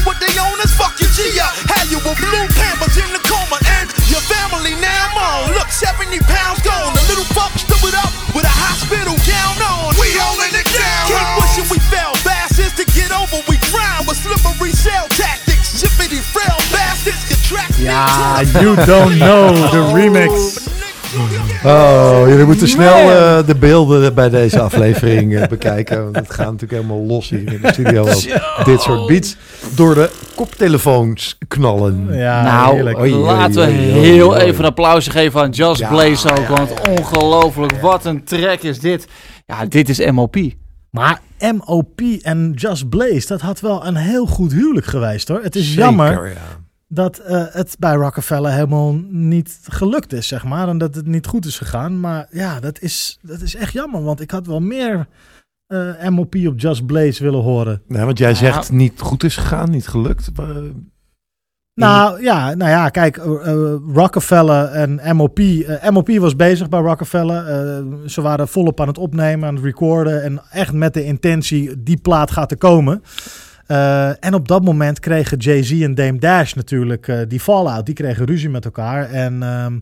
Ja, 17.85 18.41
You 18.41 18.75
Don't 18.85 19.15
Know, 19.15 19.71
de 19.71 19.91
remix. 19.93 20.59
Oh, 21.65 22.21
jullie 22.27 22.45
moeten 22.45 22.67
snel 22.67 22.95
eh, 23.11 23.47
de 23.47 23.55
beelden 23.55 24.13
bij 24.13 24.29
deze 24.29 24.59
aflevering 24.59 25.35
eh, 25.35 25.47
bekijken. 25.47 26.03
Want 26.03 26.15
het 26.15 26.33
gaat 26.33 26.51
natuurlijk 26.51 26.81
helemaal 26.81 27.05
los 27.05 27.29
hier 27.29 27.53
in 27.53 27.59
de 27.61 27.71
studio. 27.73 28.01
ook. 28.01 28.65
Dit 28.65 28.81
soort 28.81 29.07
beats 29.07 29.35
door 29.75 29.93
de 29.95 30.09
koptelefoons 30.35 31.37
knallen. 31.47 32.07
Ja, 32.11 32.43
nou, 32.43 32.73
heerlijk. 32.75 32.97
Oei, 32.99 33.13
oei, 33.13 33.23
laten 33.23 33.61
we 33.61 33.67
oei, 33.67 33.77
heel 33.77 34.29
oei. 34.29 34.39
even 34.39 34.59
een 34.59 34.69
applausje 34.69 35.11
geven 35.11 35.41
aan 35.41 35.49
Just 35.49 35.79
Ja, 35.79 35.89
Blaze 35.89 36.29
ook. 36.31 36.47
want 36.47 36.69
ja, 36.69 36.91
ja. 36.91 36.97
ongelooflijk, 36.99 37.81
wat 37.81 38.05
een 38.05 38.23
track 38.23 38.61
is 38.61 38.79
dit. 38.79 39.07
Ja, 39.45 39.65
dit 39.65 39.89
is 39.89 40.11
MOP. 40.11 40.35
Maar 40.91 41.19
MOP 41.39 42.01
en 42.21 42.51
Just 42.55 42.89
Blaze, 42.89 43.27
dat 43.27 43.41
had 43.41 43.59
wel 43.59 43.85
een 43.85 43.95
heel 43.95 44.25
goed 44.25 44.51
huwelijk 44.51 44.85
geweest 44.85 45.27
hoor. 45.27 45.39
Het 45.43 45.55
is 45.55 45.65
Zeker, 45.67 45.81
jammer 45.83 46.27
ja. 46.27 46.63
Dat 46.95 47.17
eh, 47.17 47.43
het 47.49 47.75
bij 47.79 47.93
Rockefeller 47.95 48.51
helemaal 48.51 48.93
niet 49.09 49.59
gelukt 49.69 50.13
is, 50.13 50.27
zeg 50.27 50.43
maar. 50.45 50.67
En 50.67 50.77
dat 50.77 50.95
het 50.95 51.07
niet 51.07 51.27
goed 51.27 51.45
is 51.45 51.57
gegaan. 51.57 51.99
Maar 51.99 52.27
ja, 52.31 52.59
dat 52.59 52.81
is, 52.81 53.19
dat 53.21 53.41
is 53.41 53.55
echt 53.55 53.73
jammer. 53.73 54.03
Want 54.03 54.21
ik 54.21 54.31
had 54.31 54.47
wel 54.47 54.59
meer 54.59 55.07
eh, 55.67 56.07
MOP 56.09 56.35
op 56.35 56.59
Just 56.59 56.85
Blaze 56.85 57.23
willen 57.23 57.41
horen. 57.41 57.81
Nee, 57.87 58.05
want 58.05 58.17
jij 58.17 58.29
Ja. 58.29 58.35
zegt 58.35 58.71
niet 58.71 58.99
goed 59.01 59.23
is 59.23 59.35
gegaan, 59.37 59.69
niet 59.69 59.87
gelukt. 59.87 60.29
Nou 61.73 62.21
ja, 62.21 62.53
nou 62.53 62.69
ja, 62.71 62.89
kijk, 62.89 63.17
eh, 63.17 63.73
Rockefeller 63.93 64.65
en 64.65 65.15
MOP. 65.15 65.39
eh, 65.39 65.89
MOP 65.89 66.09
was 66.09 66.35
bezig 66.35 66.69
bij 66.69 66.79
Rockefeller. 66.79 67.45
Eh, 67.47 67.83
ze 68.05 68.21
waren 68.21 68.47
volop 68.47 68.81
aan 68.81 68.87
het 68.87 68.97
opnemen, 68.97 69.47
aan 69.47 69.55
het 69.55 69.63
recorden. 69.63 70.23
En 70.23 70.41
echt 70.51 70.73
met 70.73 70.93
de 70.93 71.03
intentie, 71.03 71.83
die 71.83 71.97
plaat 72.01 72.31
gaat 72.31 72.51
er 72.51 72.57
komen. 72.57 73.01
Eh, 73.67 74.23
en 74.25 74.33
op 74.33 74.47
dat 74.47 74.63
moment 74.63 74.99
kregen 74.99 75.37
Jay-Z 75.37 75.81
en 75.81 75.95
Dame 75.95 76.19
Dash 76.19 76.53
natuurlijk 76.53 77.07
eh, 77.07 77.19
die 77.27 77.39
fallout. 77.39 77.85
Die 77.85 77.95
kregen 77.95 78.25
ruzie 78.25 78.49
met 78.49 78.65
elkaar. 78.65 79.09
En 79.09 79.43
ehm, 79.43 79.79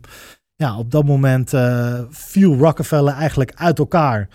ja, 0.55 0.77
op 0.77 0.91
dat 0.91 1.05
moment 1.05 1.53
eh, 1.53 1.99
viel 2.09 2.57
Rockefeller 2.57 3.13
eigenlijk 3.13 3.51
uit 3.55 3.79
elkaar. 3.79 4.27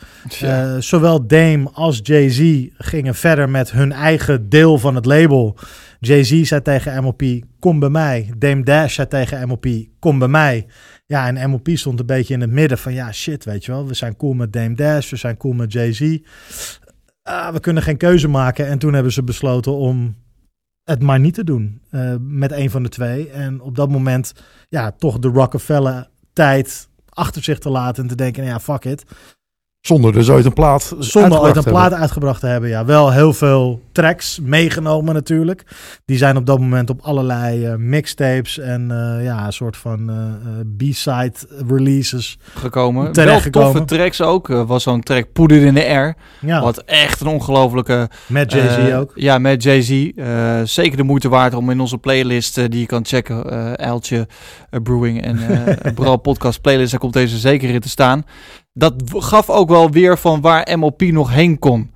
Zowel 0.79 1.27
Dame 1.27 1.71
als 1.73 2.01
Jay-Z 2.03 2.67
gingen 2.79 3.15
verder 3.15 3.51
met 3.51 3.71
hun 3.71 3.93
eigen 3.93 4.49
deel 4.49 4.79
van 4.79 4.95
het 4.95 5.05
label. 5.05 5.57
Jay-Z 6.01 6.43
zei 6.43 6.63
tegen 6.63 7.03
MOP, 7.03 7.23
kom 7.59 7.79
bij 7.79 7.89
mij. 7.89 8.33
Dame 8.39 8.63
Dash 8.63 8.95
zei 8.95 9.09
tegen 9.09 9.49
MOP, 9.49 9.67
kom 9.99 10.19
bij 10.19 10.29
mij. 10.29 10.67
Ja, 11.07 11.27
en 11.35 11.51
MOP 11.51 11.69
stond 11.73 12.01
een 12.01 12.07
beetje 12.07 12.35
in 12.35 12.41
het 12.41 12.51
midden 12.51 12.79
van, 12.79 12.93
ja 12.93 13.13
shit, 13.13 13.45
weet 13.45 13.65
je 13.65 13.73
wel. 13.73 13.87
We 13.87 13.95
zijn 13.95 14.17
cool 14.17 14.33
met 14.33 14.53
Dame 14.53 14.75
Dash, 14.75 15.11
we 15.11 15.17
zijn 15.17 15.37
cool 15.37 15.55
met 15.55 15.73
Jay-Z. 15.73 16.19
Ah, 17.29 17.53
we 17.53 17.61
kunnen 17.61 17.83
geen 17.83 17.97
keuze 17.97 18.29
maken. 18.29 18.67
En 18.67 18.79
toen 18.79 18.93
hebben 18.93 19.13
ze 19.13 19.23
besloten 19.23 19.73
om 19.73 20.17
het 20.85 21.03
maar 21.03 21.21
niet 21.21 21.35
te 21.35 21.45
doen 21.45 21.83
eh, 21.91 22.15
met 22.21 22.53
een 22.53 22.71
van 22.71 22.83
de 22.83 22.89
twee. 22.89 23.31
En 23.31 23.61
op 23.61 23.75
dat 23.77 23.89
moment, 23.89 24.33
ja, 24.69 24.91
toch 24.91 25.19
de 25.19 25.29
Rockefeller 25.29 26.09
tijd 26.33 26.89
achter 27.09 27.43
zich 27.43 27.59
te 27.59 27.71
laten 27.71 28.03
en 28.03 28.09
te 28.09 28.15
denken, 28.15 28.43
nou 28.43 28.55
ja, 28.55 28.61
fuck 28.61 28.85
it. 28.85 29.05
Zonder 29.89 30.13
dus 30.13 30.31
ooit 30.31 30.45
een 30.45 30.53
plaat 30.53 30.83
Zonder 30.99 31.03
uitgebracht 31.03 31.43
ooit 31.45 31.57
een 31.57 31.63
te 31.63 31.69
plaat 31.69 31.81
hebben. 31.83 31.99
uitgebracht 32.01 32.41
te 32.41 32.47
hebben. 32.47 32.69
Ja, 32.71 32.85
wel 32.85 33.13
heel 33.13 33.33
veel 33.33 33.81
tracks 33.93 34.39
meegenomen 34.43 35.15
natuurlijk. 35.15 35.65
Die 36.05 36.17
zijn 36.17 36.37
op 36.37 36.47
dat 36.47 36.59
moment 36.59 36.91
op 36.91 37.01
allerlei 37.01 37.65
eh, 37.67 37.75
mixtapes 37.77 38.59
en 38.59 38.91
eh, 38.91 39.25
ja, 39.25 39.47
een 39.47 39.53
soort 39.53 39.77
van 39.77 40.11
eh, 40.11 40.17
eh, 40.17 40.67
B-side 40.77 41.65
releases. 41.69 42.39
gekomen. 42.55 43.03
Wel 43.03 43.13
Terechtgekomen. 43.13 43.73
toffe 43.73 43.85
tracks 43.97 44.21
ook. 44.23 44.47
Was 44.49 44.83
zo'n 44.83 45.01
track 45.03 45.33
Put 45.33 45.53
It 45.53 45.63
in 45.63 45.75
the 45.75 45.87
Air. 45.87 46.15
Ja, 46.41 46.61
Wat 46.63 46.79
echt 46.79 47.21
een 47.21 47.27
ongelofelijke... 47.27 48.09
met 48.27 48.53
Jay-Z 48.53 48.95
ook. 48.95 49.13
Ja, 49.15 49.39
met 49.39 49.63
Jay-Z. 49.63 50.11
Eh, 50.17 50.61
zeker 50.65 50.97
de 50.97 51.03
moeite 51.03 51.29
waard 51.29 51.55
om 51.55 51.71
in 51.71 51.81
onze 51.81 51.99
playlist, 51.99 52.55
die 52.55 52.81
je 52.81 52.87
kan 52.87 53.05
checken, 53.05 53.51
eh 53.51 53.87
Eltje 53.87 54.27
Brewing 54.83 55.23
en 55.23 55.39
eh 55.67 55.93
Bral 55.95 56.17
Podcast 56.17 56.61
playlist, 56.61 56.91
daar 56.91 57.01
komt 57.01 57.13
deze 57.13 57.39
zeker 57.39 57.71
in 57.71 57.81
te 57.81 57.89
staan. 57.89 58.25
Dat 58.79 58.95
gaf 59.07 59.51
ook 59.51 59.69
wel 59.69 59.91
weer 59.91 60.19
van 60.19 60.41
waar 60.41 60.79
MOP 60.79 61.01
nog 61.03 61.31
heen 61.33 61.59
kon. 61.59 61.91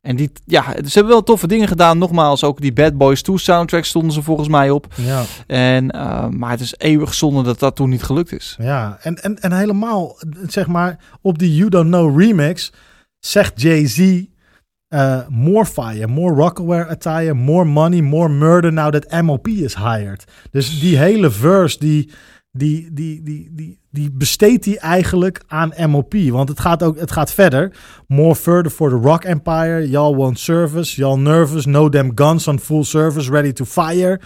En 0.00 0.16
die, 0.16 0.32
ja, 0.44 0.62
ze 0.62 0.90
hebben 0.92 1.12
wel 1.12 1.22
toffe 1.22 1.46
dingen 1.46 1.68
gedaan. 1.68 1.98
Nogmaals, 1.98 2.44
ook 2.44 2.60
die 2.60 2.72
Bad 2.72 2.96
Boys 2.98 3.22
2 3.22 3.38
soundtrack 3.38 3.84
stonden 3.84 4.12
ze 4.12 4.22
volgens 4.22 4.48
mij 4.48 4.70
op. 4.70 4.86
Ja, 4.96 5.22
En, 5.46 5.90
eh, 5.90 6.28
maar 6.28 6.50
het 6.50 6.60
is 6.60 6.74
eeuwig 6.78 7.14
zonde 7.14 7.42
dat 7.42 7.58
dat 7.58 7.76
toen 7.76 7.88
niet 7.90 8.02
gelukt 8.02 8.32
is. 8.32 8.56
ja. 8.58 8.98
En, 9.02 9.22
en, 9.22 9.38
en 9.40 9.52
helemaal, 9.52 10.16
zeg 10.46 10.66
maar, 10.66 10.98
op 11.20 11.38
die 11.38 11.54
You 11.56 11.68
Don't 11.70 11.86
Know 11.88 12.20
remix 12.20 12.72
zegt 13.18 13.60
Jay-Z... 13.60 14.24
eh, 14.88 15.18
more 15.28 15.66
fire, 15.66 16.06
more 16.06 16.34
Rockaware 16.34 16.86
attire, 16.86 17.34
more 17.34 17.64
money, 17.64 18.00
more 18.00 18.28
murder 18.28 18.72
now 18.72 18.92
that 18.92 19.22
MOP 19.22 19.48
is 19.48 19.74
hired. 19.74 20.24
Dus 20.50 20.80
die 20.80 20.98
hele 20.98 21.30
verse, 21.30 21.78
die, 21.78 22.10
die, 22.52 22.92
die, 22.92 23.22
die, 23.22 23.48
die, 23.52 23.78
die 23.90 24.10
besteedt 24.10 24.64
hij 24.64 24.76
eigenlijk 24.76 25.42
aan 25.46 25.72
MOP. 25.90 26.14
Want 26.14 26.48
het 26.48 26.60
gaat 26.60 26.82
ook 26.82 26.98
het 26.98 27.12
gaat 27.12 27.32
verder. 27.32 27.76
More 28.06 28.34
further 28.34 28.70
for 28.70 28.88
the 28.88 28.96
Rock 28.96 29.24
Empire. 29.24 29.88
Y'all 29.88 30.16
want 30.16 30.38
service. 30.38 30.96
Y'all 30.96 31.18
nervous. 31.18 31.66
No 31.66 31.88
damn 31.88 32.12
guns 32.14 32.48
on 32.48 32.58
full 32.58 32.84
service. 32.84 33.30
Ready 33.30 33.52
to 33.52 33.64
fire. 33.64 34.20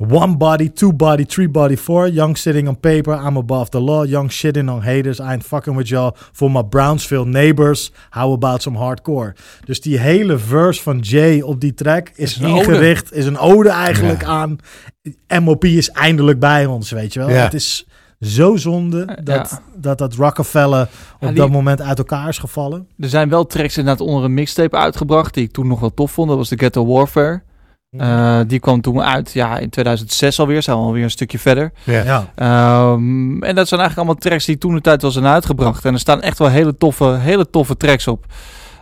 One 0.00 0.36
body, 0.36 0.68
two 0.68 0.92
body, 0.92 1.24
three 1.24 1.48
body, 1.48 1.74
four. 1.76 2.06
Young 2.06 2.36
sitting 2.36 2.68
on 2.68 2.76
paper, 2.76 3.14
I'm 3.14 3.36
above 3.36 3.70
the 3.70 3.80
law. 3.80 4.04
Young 4.04 4.30
shitting 4.30 4.68
on 4.70 4.82
haters, 4.82 5.18
I 5.20 5.32
ain't 5.32 5.42
fucking 5.44 5.74
with 5.76 5.88
y'all. 5.88 6.14
For 6.32 6.48
my 6.50 6.62
Brownsville 6.62 7.24
neighbors, 7.24 7.90
how 8.10 8.32
about 8.32 8.62
some 8.62 8.78
hardcore? 8.78 9.32
Dus 9.64 9.80
die 9.80 9.98
hele 9.98 10.38
verse 10.38 10.82
van 10.82 10.98
Jay 10.98 11.40
op 11.40 11.60
die 11.60 11.74
track 11.74 12.12
is, 12.14 12.38
ode. 12.42 12.48
ingericht, 12.48 13.12
is 13.12 13.26
een 13.26 13.38
ode 13.38 13.68
eigenlijk 13.68 14.22
Ja. 14.22 14.28
aan 14.28 14.58
MOP 15.42 15.64
is 15.64 15.90
eindelijk 15.90 16.38
bij 16.38 16.66
ons, 16.66 16.90
weet 16.90 17.12
je 17.12 17.18
wel. 17.18 17.28
Ja. 17.30 17.34
Het 17.42 17.54
is 17.54 17.86
zo 18.20 18.56
zonde 18.56 19.04
dat, 19.24 19.50
Ja. 19.50 19.60
dat 19.76 19.98
dat 19.98 20.14
Rockefeller 20.14 20.82
op 20.82 20.88
Ja, 21.20 21.26
die- 21.26 21.36
dat 21.36 21.50
moment 21.50 21.80
uit 21.82 21.98
elkaar 21.98 22.28
is 22.28 22.38
gevallen. 22.38 22.86
Er 22.98 23.08
zijn 23.08 23.28
wel 23.28 23.46
tracks 23.46 23.76
inderdaad 23.78 24.06
onder 24.06 24.24
een 24.24 24.34
mixtape 24.34 24.76
uitgebracht 24.76 25.34
die 25.34 25.44
ik 25.44 25.52
toen 25.52 25.66
nog 25.66 25.80
wel 25.80 25.94
tof 25.94 26.10
vond. 26.12 26.28
Dat 26.28 26.36
was 26.36 26.48
de 26.48 26.56
Ghetto 26.58 26.86
Warfare. 26.86 27.42
Eh, 27.90 28.40
die 28.46 28.58
kwam 28.60 28.80
toen 28.80 29.02
uit 29.02 29.32
ja, 29.32 29.58
in 29.58 29.70
2006 29.70 30.40
alweer. 30.40 30.62
Zijn 30.62 30.76
we 30.76 30.82
alweer 30.82 31.02
een 31.02 31.10
stukje 31.10 31.38
verder. 31.38 31.72
Ja. 31.84 32.02
Ja. 32.02 32.30
Ehm, 32.34 33.42
en 33.42 33.54
dat 33.54 33.68
zijn 33.68 33.80
eigenlijk 33.80 33.96
allemaal 33.96 34.14
tracks 34.14 34.44
die 34.44 34.58
toen 34.58 34.74
de 34.74 34.80
tijd 34.80 35.02
wel 35.02 35.10
zijn 35.10 35.26
uitgebracht. 35.26 35.84
En 35.84 35.92
er 35.92 35.98
staan 35.98 36.20
echt 36.22 36.38
wel 36.38 36.48
hele 36.48 36.76
toffe, 36.76 37.04
hele 37.04 37.50
toffe 37.50 37.76
tracks 37.76 38.06
op. 38.08 38.26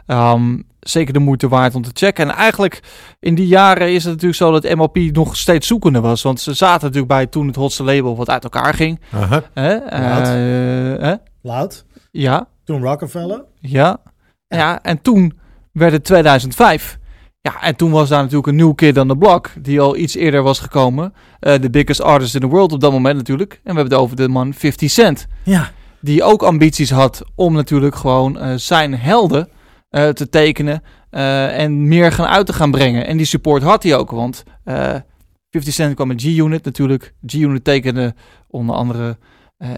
Ehm, 0.07 0.57
zeker 0.81 1.13
de 1.13 1.19
moeite 1.19 1.49
waard 1.49 1.75
om 1.75 1.83
te 1.83 1.91
checken. 1.93 2.29
En 2.29 2.35
eigenlijk 2.35 2.81
in 3.21 3.35
die 3.35 3.47
jaren 3.47 3.93
is 3.93 4.05
het 4.05 4.13
natuurlijk 4.13 4.39
zo 4.39 4.51
dat 4.53 4.75
MLP 4.75 4.97
nog 4.97 5.37
steeds 5.37 5.67
zoekende 5.67 6.01
was. 6.01 6.23
Want 6.23 6.41
ze 6.41 6.55
zaten 6.55 6.81
natuurlijk 6.83 7.13
bij 7.13 7.27
toen 7.27 7.47
het 7.47 7.57
hotste 7.57 7.85
label 7.85 8.17
wat 8.17 8.31
uit 8.31 8.45
elkaar 8.45 8.75
ging. 8.75 9.01
Wat? 9.11 9.49
Eh, 9.55 9.65
hè? 11.09 11.15
Loud. 11.43 11.85
Ja, 12.11 12.49
Toen 12.65 12.83
Rockefeller. 12.83 13.45
ja, 13.61 13.97
ja. 14.49 14.83
En 14.83 15.03
toen 15.03 15.39
werd 15.73 15.93
het 15.93 16.05
2005. 16.05 16.99
Ja, 17.47 17.63
en 17.63 17.77
toen 17.77 17.91
was 17.91 18.09
daar 18.09 18.21
natuurlijk 18.21 18.47
een 18.47 18.55
nieuw 18.57 18.73
kid 18.73 18.99
on 18.99 19.09
the 19.09 19.17
block. 19.17 19.51
Die 19.59 19.81
al 19.81 19.97
iets 19.97 20.15
eerder 20.15 20.43
was 20.43 20.59
gekomen. 20.59 21.15
Eh, 21.41 21.61
De 21.61 21.71
biggest 21.71 22.01
artist 22.03 22.35
in 22.35 22.41
the 22.41 22.47
world 22.47 22.73
op 22.73 22.81
dat 22.81 22.93
moment 22.93 23.17
natuurlijk. 23.17 23.53
En 23.53 23.61
we 23.63 23.81
hebben 23.81 23.93
het 23.93 24.03
over 24.03 24.17
de 24.17 24.29
man 24.29 24.55
50 24.55 24.91
Cent. 24.91 25.27
Ja. 25.43 25.71
Die 26.01 26.23
ook 26.23 26.43
ambities 26.43 26.91
had 26.91 27.23
om 27.35 27.53
natuurlijk 27.53 27.95
gewoon 27.95 28.39
eh, 28.39 28.55
zijn 28.55 28.95
helden 28.95 29.49
eh, 29.91 30.09
te 30.09 30.29
tekenen. 30.29 30.83
en 31.11 31.89
meer 31.89 32.13
gaan 32.13 32.27
uit 32.27 32.47
te 32.47 32.53
gaan 32.53 32.71
brengen. 32.71 33.07
En 33.07 33.17
die 33.17 33.27
support 33.27 33.63
had 33.63 33.83
hij 33.83 33.97
ook. 33.97 34.11
Want 34.11 34.43
eh 34.65 34.95
50 35.51 35.75
Cent 35.75 35.95
kwam 35.95 36.09
met 36.09 36.23
G-Unit 36.23 36.65
natuurlijk. 36.65 37.15
G-Unit 37.27 37.65
tekende 37.65 38.15
onder 38.49 38.75
andere 38.77 39.19
eh, 39.57 39.71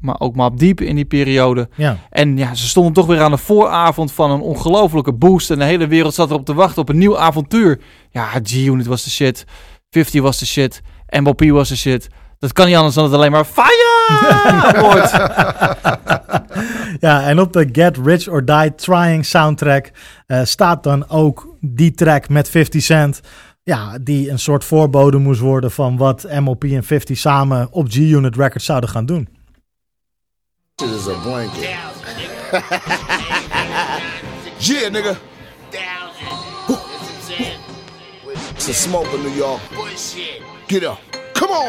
Maar 0.00 0.20
ook 0.20 0.36
Map 0.36 0.58
Deep 0.58 0.80
in 0.80 0.94
die 0.94 1.04
periode. 1.04 1.68
Ja. 1.76 1.96
En 2.10 2.36
ja, 2.36 2.54
ze 2.54 2.68
stonden 2.68 2.92
toch 2.92 3.06
weer 3.06 3.20
aan 3.20 3.30
de 3.30 3.36
vooravond 3.36 4.12
van 4.12 4.30
een 4.30 4.40
ongelofelijke 4.40 5.12
boost. 5.12 5.50
En 5.50 5.58
de 5.58 5.64
hele 5.64 5.86
wereld 5.86 6.14
zat 6.14 6.30
erop 6.30 6.44
te 6.44 6.54
wachten 6.54 6.82
op 6.82 6.88
een 6.88 6.98
nieuw 6.98 7.18
avontuur. 7.18 7.80
Ja, 8.10 8.28
G-Unit 8.42 8.86
was 8.86 9.04
de 9.04 9.10
shit. 9.10 9.44
50 9.90 10.22
was 10.22 10.38
de 10.38 10.46
shit. 10.46 10.82
MOP 11.20 11.40
was 11.40 11.68
de 11.68 11.76
shit. 11.76 12.08
Dat 12.38 12.52
kan 12.52 12.66
niet 12.66 12.76
anders 12.76 12.94
dan 12.94 13.04
het 13.04 13.12
alleen 13.12 13.30
maar 13.30 13.44
fire 13.44 14.80
wordt. 14.80 15.12
Ja, 17.00 17.22
en 17.22 17.40
op 17.40 17.52
de 17.52 17.68
Get 17.72 17.96
Rich 18.04 18.28
or 18.28 18.44
Die 18.44 18.74
Trying 18.74 19.24
soundtrack 19.24 19.90
eh, 20.26 20.40
staat 20.44 20.82
dan 20.82 21.08
ook 21.08 21.56
die 21.60 21.94
track 21.94 22.28
met 22.28 22.48
50 22.48 22.82
Cent. 22.82 23.20
Ja, 23.62 23.98
die 23.98 24.30
een 24.30 24.38
soort 24.38 24.64
voorbode 24.64 25.18
moest 25.18 25.40
worden 25.40 25.70
van 25.70 25.96
wat 25.96 26.26
MOP 26.40 26.64
en 26.64 26.84
50 26.84 27.18
samen 27.18 27.68
op 27.70 27.88
G-Unit 27.88 28.36
Records 28.36 28.64
zouden 28.64 28.90
gaan 28.90 29.06
doen. 29.06 29.28
Shit 30.80 30.88
is 30.92 31.08
a 31.08 31.14
blanket. 31.16 31.60
yeah, 34.64 34.88
nigga. 34.88 35.20
It's 38.56 38.68
a 38.68 38.72
smoke 38.72 39.12
in 39.12 39.22
New 39.22 39.28
York. 39.28 39.60
Get 40.68 40.84
up. 40.84 41.02
Come 41.34 41.50
on. 41.50 41.68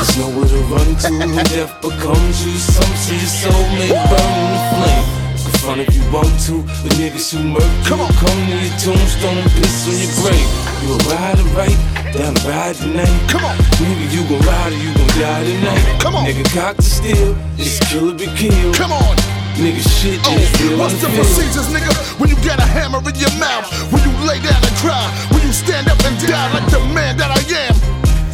There's 0.00 0.16
nowhere 0.16 0.48
to 0.48 0.60
run 0.72 0.96
to 0.96 1.42
death 1.52 1.76
becomes 1.82 2.46
you. 2.46 2.56
Some 2.56 2.96
see 2.96 3.16
your 3.16 3.28
soul 3.28 3.52
may 3.76 3.92
burn 4.08 4.32
in 4.40 4.48
the 4.56 4.62
flame. 4.72 5.04
Confront 5.44 5.80
if 5.82 5.94
you 5.94 6.00
want 6.10 6.32
to, 6.48 6.64
the 6.88 6.94
niggas 6.96 7.28
who 7.36 7.44
murk 7.44 7.60
you. 7.60 7.84
Come 7.84 8.00
on. 8.00 8.10
Come 8.14 8.48
to 8.48 8.56
your 8.56 8.72
tombstone 8.80 9.36
and 9.44 9.50
piss 9.60 9.84
on 9.84 9.96
your 10.00 10.12
grave. 10.24 10.48
You 10.80 10.94
a 10.94 10.98
ride 11.12 11.38
or 11.38 11.48
right, 11.52 11.76
down 12.12 12.34
ride 12.46 12.76
tonight. 12.76 13.10
Come 13.28 13.44
on. 13.44 13.56
Nigga, 13.80 14.06
you 14.12 14.22
gon' 14.28 14.40
ride 14.46 14.72
or 14.72 14.76
you 14.80 14.92
gon' 14.94 15.08
die 15.18 15.44
tonight. 15.44 16.00
Come 16.00 16.14
on. 16.16 16.24
Nigga, 16.26 16.44
cock 16.54 16.76
to 16.76 16.82
steal, 16.82 17.36
it's 17.56 17.78
kill 17.88 18.10
or 18.10 18.14
be 18.14 18.26
killed. 18.36 18.74
Come 18.74 18.92
on. 18.92 19.16
Nigga, 19.58 19.82
shit 19.82 20.20
Oh, 20.22 20.34
is 20.38 20.78
what's 20.78 21.00
the 21.02 21.08
procedures, 21.10 21.66
nigga? 21.74 21.90
When 22.20 22.30
you 22.30 22.36
get 22.46 22.60
a 22.60 22.66
hammer 22.66 23.02
in 23.02 23.14
your 23.18 23.34
mouth, 23.42 23.66
when 23.90 24.02
you 24.06 24.12
lay 24.26 24.38
down 24.38 24.62
and 24.62 24.76
cry, 24.78 25.02
when 25.34 25.42
you 25.42 25.52
stand 25.52 25.88
up 25.88 25.98
and 26.06 26.14
die 26.26 26.52
like 26.54 26.70
the 26.70 26.80
man 26.94 27.16
that 27.18 27.30
I 27.34 27.42
am. 27.66 27.74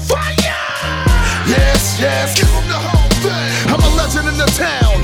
Fire! 0.04 0.60
Yes, 1.48 1.96
yes. 1.98 2.36
Give 2.36 2.48
'em 2.52 2.68
the 2.68 2.76
whole 2.76 3.10
thing. 3.24 3.72
I'm 3.72 3.80
a 3.80 3.90
legend 3.96 4.28
in 4.28 4.36
the 4.36 4.50
town. 4.52 4.96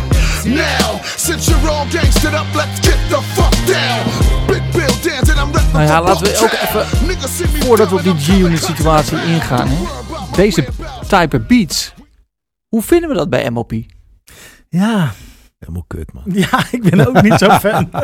Now, 0.44 1.00
since 1.16 1.48
you're 1.48 1.68
all 1.70 1.86
gangstered 1.86 2.34
up, 2.34 2.46
let's 2.54 2.80
get 2.80 2.98
the 3.08 3.20
fuck 3.36 3.54
down. 3.66 4.04
Big 4.48 4.62
Nou 5.72 5.84
ja, 5.84 6.03
laten 6.03 6.26
we 6.26 6.38
ook 6.43 6.53
even, 6.53 6.86
voordat 7.62 7.88
we 7.91 7.95
op 7.97 8.03
die 8.03 8.14
G-Unit 8.16 8.62
situatie 8.62 9.24
ingaan, 9.24 9.68
hè. 9.68 9.86
Deze 10.36 10.68
type 11.09 11.41
beats. 11.41 11.95
Hoe 12.68 12.82
vinden 12.82 13.09
we 13.09 13.14
dat 13.14 13.30
bij 13.30 13.51
MOP? 13.51 13.72
Ja, 14.68 15.12
Helemaal 15.61 15.84
kut, 15.86 16.12
man. 16.12 16.22
ja 16.51 16.64
ik 16.70 16.91
ben 16.91 17.07
ook 17.09 17.22
niet 17.22 17.38
zo 17.38 17.49
fan. 17.51 17.91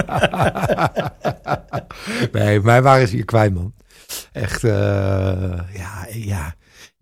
Nee, 2.32 2.60
mij 2.60 2.82
waren 2.82 3.08
ze 3.08 3.14
hier 3.14 3.24
kwijt, 3.24 3.54
man. 3.54 3.74
Echt, 4.32 4.64
eh, 4.64 4.72
ja, 5.72 6.06
ja. 6.12 6.54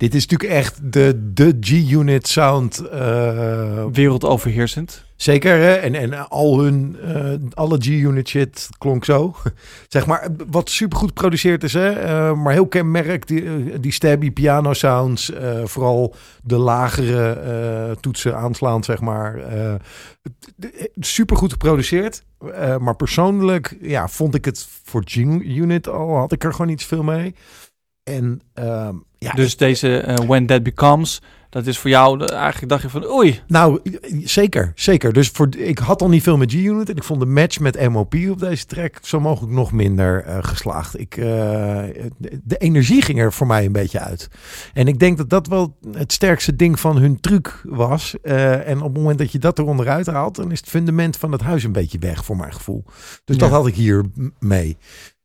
Dit 0.04 0.14
is 0.14 0.26
natuurlijk 0.26 0.60
echt 0.60 0.92
de, 0.92 1.30
de 1.34 1.56
G-Unit 1.60 2.28
sound. 2.28 2.78
eh, 2.78 3.84
Wereldoverheersend. 3.92 5.04
zeker, 5.16 5.56
hè? 5.58 5.74
En, 5.74 5.94
en 5.94 6.28
al 6.28 6.60
hun, 6.60 6.96
eh, 7.02 7.32
alle 7.50 7.78
G-Unit 7.80 8.28
shit 8.28 8.68
klonk 8.78 9.04
zo. 9.04 9.34
zeg 9.88 10.06
maar, 10.06 10.28
wat 10.50 10.70
supergoed 10.70 11.08
geproduceerd 11.08 11.64
is, 11.64 11.72
hè? 11.72 11.90
eh, 11.90 12.34
maar 12.34 12.52
heel 12.52 12.66
kenmerk, 12.66 13.26
die, 13.26 13.80
die 13.80 13.92
stabby 13.92 14.30
piano 14.30 14.72
sounds. 14.72 15.32
vooral 15.64 16.14
de 16.42 16.56
lagere 16.56 17.96
toetsen 18.00 18.36
aanslaand, 18.36 18.84
zeg 18.84 19.00
maar. 19.00 19.38
supergoed 21.00 21.52
geproduceerd. 21.52 22.22
Maar 22.78 22.96
persoonlijk 22.96 23.76
ja, 23.80 24.08
vond 24.08 24.34
ik 24.34 24.44
het 24.44 24.68
voor 24.84 25.02
G-Unit 25.04 25.88
al, 25.88 26.16
had 26.16 26.32
ik 26.32 26.44
er 26.44 26.52
gewoon 26.52 26.66
niet 26.66 26.80
zoveel 26.80 27.02
mee. 27.02 27.34
En 28.04 28.40
ehm, 28.54 28.96
ja, 29.24 29.32
Dus 29.32 29.56
deze 29.56 29.98
eh, 29.98 30.14
When 30.26 30.46
That 30.46 30.62
Becomes, 30.62 31.22
dat 31.50 31.66
is 31.66 31.78
voor 31.78 31.90
jou, 31.90 32.18
de- 32.18 32.24
eigenlijk 32.24 32.68
dacht 32.68 32.82
je 32.82 32.88
van 32.88 33.10
oei. 33.10 33.40
Nou, 33.46 33.80
zeker, 34.24 34.72
zeker. 34.74 35.12
Dus 35.12 35.28
voor, 35.28 35.48
ik 35.56 35.78
had 35.78 36.02
al 36.02 36.08
niet 36.08 36.22
veel 36.22 36.36
met 36.36 36.50
G-Unit 36.52 36.88
en 36.90 36.96
ik 36.96 37.02
vond 37.04 37.20
de 37.20 37.26
match 37.26 37.60
met 37.60 37.88
MOP 37.88 38.14
op 38.30 38.38
deze 38.38 38.66
track 38.66 38.98
zo 39.02 39.20
mogelijk 39.20 39.52
nog 39.52 39.72
minder 39.72 40.24
eh, 40.24 40.38
geslaagd. 40.40 40.98
Ik, 40.98 41.16
eh, 41.16 41.24
de 42.42 42.56
energie 42.58 43.02
ging 43.02 43.18
er 43.20 43.32
voor 43.32 43.46
mij 43.46 43.64
een 43.64 43.72
beetje 43.72 44.00
uit. 44.00 44.28
En 44.72 44.88
ik 44.88 44.98
denk 44.98 45.16
dat 45.16 45.30
dat 45.30 45.46
wel 45.46 45.76
het 45.92 46.12
sterkste 46.12 46.56
ding 46.56 46.80
van 46.80 46.96
hun 46.96 47.20
truc 47.20 47.60
was. 47.64 48.14
En 48.22 48.76
op 48.78 48.84
het 48.84 48.94
moment 49.02 49.18
dat 49.18 49.32
je 49.32 49.38
dat 49.38 49.58
er 49.58 49.64
onderuit 49.64 50.06
haalt, 50.06 50.34
dan 50.36 50.50
is 50.52 50.60
het 50.60 50.68
fundament 50.68 51.16
van 51.16 51.32
het 51.32 51.40
huis 51.40 51.64
een 51.64 51.72
beetje 51.72 51.98
weg, 51.98 52.24
voor 52.24 52.36
mijn 52.36 52.52
gevoel. 52.54 52.84
Dus 53.24 53.36
dat 53.36 53.50
had 53.50 53.66
ik 53.66 53.74
hier 53.74 54.04
mee. 54.38 54.76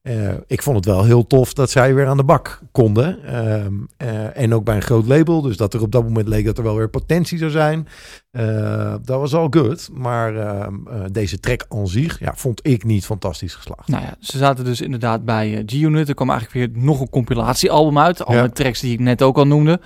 Eh, 0.02 0.34
ik 0.48 0.62
vond 0.62 0.76
het 0.76 0.86
wel 0.86 1.04
heel 1.04 1.28
tof 1.28 1.54
dat 1.54 1.70
zij 1.70 1.94
weer 1.96 2.08
aan 2.08 2.18
de 2.18 2.24
bak 2.24 2.60
konden. 2.72 3.24
Ehm, 3.26 3.74
eh, 3.98 4.38
en 4.38 4.54
ook 4.54 4.64
bij 4.64 4.76
een 4.76 4.82
groot 4.82 5.08
label. 5.08 5.42
Dus 5.42 5.58
dat 5.58 5.74
er 5.74 5.82
op 5.82 5.92
dat 5.92 6.04
moment 6.04 6.28
leek 6.28 6.46
dat 6.46 6.58
er 6.58 6.64
wel 6.64 6.76
weer 6.76 6.90
potentie 6.90 7.38
zou 7.38 7.52
zijn. 7.52 7.88
Eh, 8.32 8.96
dat 9.04 9.20
was 9.20 9.34
al 9.34 9.48
good. 9.50 9.90
Maar 9.94 10.36
ehm, 10.36 10.76
eh, 10.88 11.02
deze 11.12 11.40
track 11.40 11.66
aan 11.70 11.88
zich 11.88 12.20
ja, 12.20 12.34
vond 12.36 12.68
ik 12.68 12.84
niet 12.84 13.06
fantastisch 13.06 13.56
geslaagd. 13.56 13.88
Nou 13.88 14.04
ja, 14.04 14.16
ze 14.20 14.38
zaten 14.38 14.66
dus 14.66 14.82
inderdaad 14.82 15.26
bij 15.26 15.64
G-Unit. 15.66 16.10
Er 16.10 16.16
kwam 16.16 16.30
eigenlijk 16.30 16.74
weer 16.74 16.84
nog 16.84 17.00
een 17.00 17.10
compilatiealbum 17.10 18.00
uit. 18.00 18.26
Al 18.26 18.36
Ja. 18.36 18.42
met 18.42 18.56
tracks 18.56 18.80
die 18.80 18.94
ik 18.94 19.00
net 19.00 19.22
ook 19.22 19.38
al 19.38 19.48
noemde. 19.48 19.80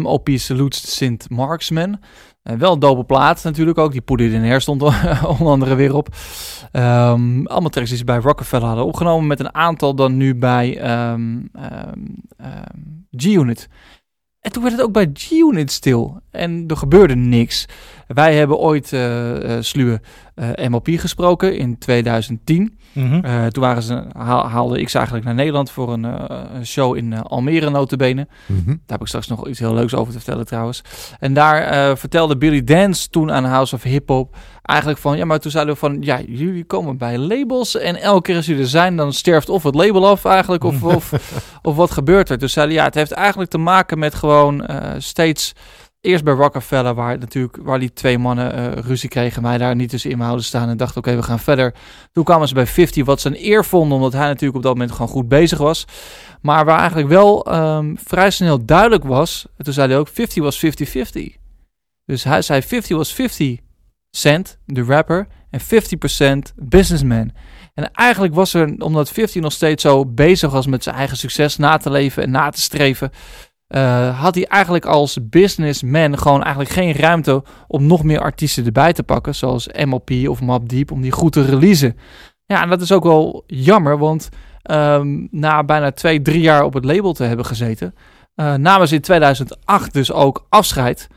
MOP 0.00 0.28
Salutes 0.34 0.96
Sint 0.96 1.30
Marksman. 1.30 1.98
Wel 2.44 2.72
een 2.72 2.78
dope 2.78 3.04
plaat 3.04 3.44
natuurlijk 3.44 3.78
ook. 3.78 3.92
Die 3.92 4.02
It 4.26 4.32
In 4.32 4.42
Air 4.42 4.60
stond 4.60 4.82
onder 5.38 5.46
andere 5.46 5.74
weer 5.74 5.94
op. 5.94 6.08
Ehm, 6.72 7.46
allemaal 7.46 7.70
tracks 7.70 7.88
die 7.88 7.98
ze 7.98 8.04
bij 8.04 8.18
Rockefeller 8.18 8.66
hadden 8.66 8.84
opgenomen. 8.86 9.26
Met 9.26 9.40
een 9.40 9.54
aantal 9.54 9.94
dan 9.94 10.16
nu 10.16 10.34
bij 10.34 10.78
ehm, 10.78 11.40
ehm, 11.52 12.00
G-Unit. 13.16 13.68
En 14.40 14.52
toen 14.52 14.62
werd 14.62 14.74
het 14.74 14.84
ook 14.84 14.92
bij 14.92 15.10
G-Unit 15.12 15.72
stil. 15.72 16.20
En 16.30 16.64
er 16.66 16.76
gebeurde 16.76 17.14
niks. 17.14 17.66
Wij 18.06 18.34
hebben 18.34 18.58
ooit, 18.58 18.92
eh 18.92 19.56
eh 19.56 19.62
Sluwe, 19.62 20.00
eh, 20.34 20.68
MLP 20.68 20.88
gesproken 20.90 21.56
in 21.56 21.78
2010. 21.78 22.78
Mhm. 22.92 23.48
Toen 23.50 23.62
waren 23.62 23.82
ze, 23.82 24.04
haal- 24.12 24.48
haalde 24.48 24.80
ik 24.80 24.88
ze 24.88 24.96
eigenlijk 24.96 25.26
naar 25.26 25.34
Nederland 25.34 25.70
voor 25.70 25.92
een, 25.92 26.06
show 26.64 26.96
in 26.96 27.22
Almere 27.22 27.70
notabene. 27.70 28.26
Mhm. 28.46 28.66
Daar 28.66 28.76
heb 28.86 29.00
ik 29.00 29.06
straks 29.06 29.26
nog 29.26 29.48
iets 29.48 29.58
heel 29.58 29.74
leuks 29.74 29.94
over 29.94 30.12
te 30.12 30.18
vertellen 30.18 30.46
trouwens. 30.46 30.82
En 31.18 31.34
daar 31.34 31.96
vertelde 31.98 32.36
Billy 32.36 32.64
Dance 32.64 33.08
toen 33.08 33.32
aan 33.32 33.44
House 33.44 33.74
of 33.74 33.82
Hip 33.82 34.08
Hop 34.08 34.36
eigenlijk 34.62 34.98
van... 35.00 35.16
Ja, 35.16 35.24
maar 35.24 35.38
toen 35.38 35.50
zeiden 35.50 35.74
we 35.74 35.80
van... 35.80 35.96
Ja, 36.00 36.20
jullie 36.26 36.64
komen 36.64 36.96
bij 36.96 37.18
labels 37.18 37.76
en 37.76 37.96
elke 38.00 38.22
keer 38.22 38.36
als 38.36 38.46
jullie 38.46 38.62
er 38.62 38.68
zijn... 38.68 38.96
dan 38.96 39.12
sterft 39.12 39.48
of 39.48 39.62
het 39.62 39.74
label 39.74 40.06
af 40.08 40.24
eigenlijk 40.24 40.64
of, 40.64 40.82
of, 40.96 41.12
of 41.62 41.76
wat 41.76 41.90
gebeurt 41.90 42.30
er. 42.30 42.38
Dus 42.38 42.52
zeiden 42.52 42.74
ja, 42.76 42.84
het 42.84 42.94
heeft 42.94 43.12
eigenlijk 43.12 43.50
te 43.50 43.58
maken 43.58 43.98
met 43.98 44.14
gewoon 44.14 44.68
steeds... 44.98 45.52
Eerst 46.04 46.24
bij 46.24 46.34
Rockefeller, 46.34 46.94
waar, 46.94 47.18
natuurlijk, 47.18 47.56
waar 47.62 47.78
die 47.78 47.92
twee 47.92 48.18
mannen 48.18 48.52
eh, 48.52 48.82
ruzie 48.82 49.08
kregen. 49.08 49.42
Wij 49.42 49.58
daar 49.58 49.74
niet 49.74 49.88
tussen 49.90 50.10
in 50.10 50.20
houden 50.20 50.44
staan 50.44 50.68
en 50.68 50.76
dachten, 50.76 50.98
oké, 50.98 51.16
we 51.16 51.22
gaan 51.22 51.38
verder. 51.38 51.74
Toen 52.12 52.24
kwamen 52.24 52.48
ze 52.48 52.54
bij 52.54 52.66
50, 52.66 53.04
wat 53.04 53.20
ze 53.20 53.28
een 53.28 53.44
eer 53.44 53.64
vonden, 53.64 53.96
omdat 53.96 54.12
hij 54.12 54.26
natuurlijk 54.26 54.56
op 54.56 54.62
dat 54.62 54.72
moment 54.72 54.92
gewoon 54.92 55.08
goed 55.08 55.28
bezig 55.28 55.58
was. 55.58 55.84
Maar 56.40 56.64
waar 56.64 56.78
eigenlijk 56.78 57.08
wel 57.08 57.44
ehm, 57.44 57.94
vrij 58.04 58.30
snel 58.30 58.64
duidelijk 58.64 59.04
was, 59.04 59.46
en 59.56 59.64
toen 59.64 59.72
zei 59.72 59.88
hij 59.88 59.98
ook, 59.98 60.08
50 60.08 60.42
was 60.42 60.64
50-50. 60.64 61.20
Dus 62.04 62.24
hij 62.24 62.42
zei 62.42 62.62
50 62.62 62.96
was 62.96 63.12
50 63.12 63.58
cent, 64.10 64.58
de 64.66 64.82
rapper, 64.82 65.26
en 65.50 65.60
50% 65.60 66.54
businessman. 66.56 67.30
En 67.74 67.90
eigenlijk 67.92 68.34
was 68.34 68.54
er, 68.54 68.74
omdat 68.78 69.10
50 69.10 69.42
nog 69.42 69.52
steeds 69.52 69.82
zo 69.82 70.06
bezig 70.06 70.50
was 70.50 70.66
met 70.66 70.82
zijn 70.82 70.96
eigen 70.96 71.16
succes 71.16 71.56
na 71.56 71.76
te 71.76 71.90
leven 71.90 72.22
en 72.22 72.30
na 72.30 72.50
te 72.50 72.60
streven, 72.60 73.10
eh, 73.74 74.20
had 74.20 74.34
hij 74.34 74.46
eigenlijk 74.46 74.84
als 74.84 75.18
businessman 75.22 76.18
gewoon 76.18 76.42
eigenlijk 76.42 76.70
geen 76.70 76.92
ruimte 76.92 77.42
om 77.66 77.86
nog 77.86 78.02
meer 78.02 78.20
artiesten 78.20 78.66
erbij 78.66 78.92
te 78.92 79.02
pakken, 79.02 79.34
zoals 79.34 79.68
MLP 79.84 80.10
of 80.28 80.40
Mobb 80.40 80.68
Deep, 80.68 80.90
om 80.90 81.00
die 81.00 81.12
goed 81.12 81.32
te 81.32 81.44
releasen. 81.44 81.96
Ja, 82.46 82.62
en 82.62 82.68
dat 82.68 82.80
is 82.80 82.92
ook 82.92 83.04
wel 83.04 83.44
jammer, 83.46 83.98
want 83.98 84.28
ehm, 84.62 85.26
na 85.30 85.64
bijna 85.64 85.92
twee, 85.92 86.22
drie 86.22 86.40
jaar 86.40 86.64
op 86.64 86.74
het 86.74 86.84
label 86.84 87.12
te 87.12 87.24
hebben 87.24 87.46
gezeten, 87.46 87.94
eh 88.34 88.54
namen 88.54 88.88
ze 88.88 88.94
in 88.94 89.00
2008 89.00 89.92
dus 89.92 90.12
ook 90.12 90.46
afscheid 90.48 91.08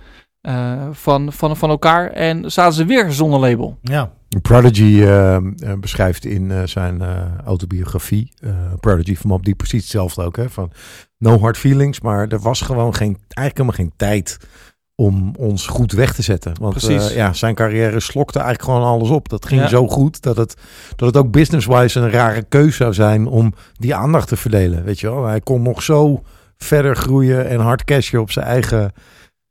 eh, 0.42 0.88
van, 0.92 1.34
van, 1.34 1.58
van 1.58 1.70
elkaar 1.70 2.12
en 2.12 2.52
zaten 2.52 2.74
ze 2.74 2.86
weer 2.86 3.12
zonder 3.12 3.40
label. 3.40 3.78
Ja. 3.82 4.12
Prodigy 4.42 5.02
eh, 5.02 5.36
eh, 5.36 5.44
beschrijft 5.80 6.26
in 6.26 6.52
eh, 6.52 6.62
zijn 6.66 7.02
eh, 7.02 7.38
autobiografie, 7.46 8.34
Prodigy 8.80 9.16
van 9.16 9.30
Mobb 9.30 9.46
Deep, 9.46 9.58
precies 9.58 9.82
hetzelfde 9.82 10.24
ook. 10.24 10.36
Hè, 10.38 10.50
van 10.50 10.72
no 11.18 11.40
hard 11.40 11.58
feelings, 11.58 12.02
maar 12.02 12.28
er 12.28 12.40
was 12.40 12.62
gewoon 12.62 12.96
geen, 12.96 13.18
eigenlijk 13.28 13.58
helemaal 13.58 13.76
geen 13.76 13.94
tijd 13.96 14.38
om 14.96 15.36
ons 15.38 15.68
goed 15.68 15.92
weg 15.92 16.14
te 16.14 16.22
zetten. 16.22 16.54
Want 16.60 16.74
Precies. 16.74 17.14
ja, 17.14 17.34
zijn 17.34 17.56
carrière 17.56 18.00
slokte 18.00 18.40
eigenlijk 18.40 18.70
gewoon 18.70 18.88
alles 18.88 19.10
op. 19.10 19.30
Dat 19.30 19.46
ging 19.46 19.62
Ja. 19.62 19.68
zo 19.68 19.88
goed 19.88 20.22
dat 20.22 20.38
het, 20.38 20.56
dat 20.96 21.08
het 21.08 21.18
ook 21.18 21.32
business-wise 21.32 22.00
een 22.00 22.10
rare 22.10 22.44
keus 22.44 22.76
zou 22.76 22.94
zijn 22.94 23.28
om 23.28 23.54
die 23.74 23.96
aandacht 23.96 24.28
te 24.28 24.36
verdelen. 24.38 24.84
Weet 24.84 25.00
je 25.00 25.10
wel, 25.12 25.26
hij 25.26 25.40
kon 25.40 25.62
nog 25.62 25.84
zo 25.84 26.24
verder 26.58 26.96
groeien 26.96 27.48
en 27.48 27.60
hard 27.60 27.84
cashen 27.84 28.20
op 28.22 28.32
zijn 28.32 28.46
eigen 28.46 28.92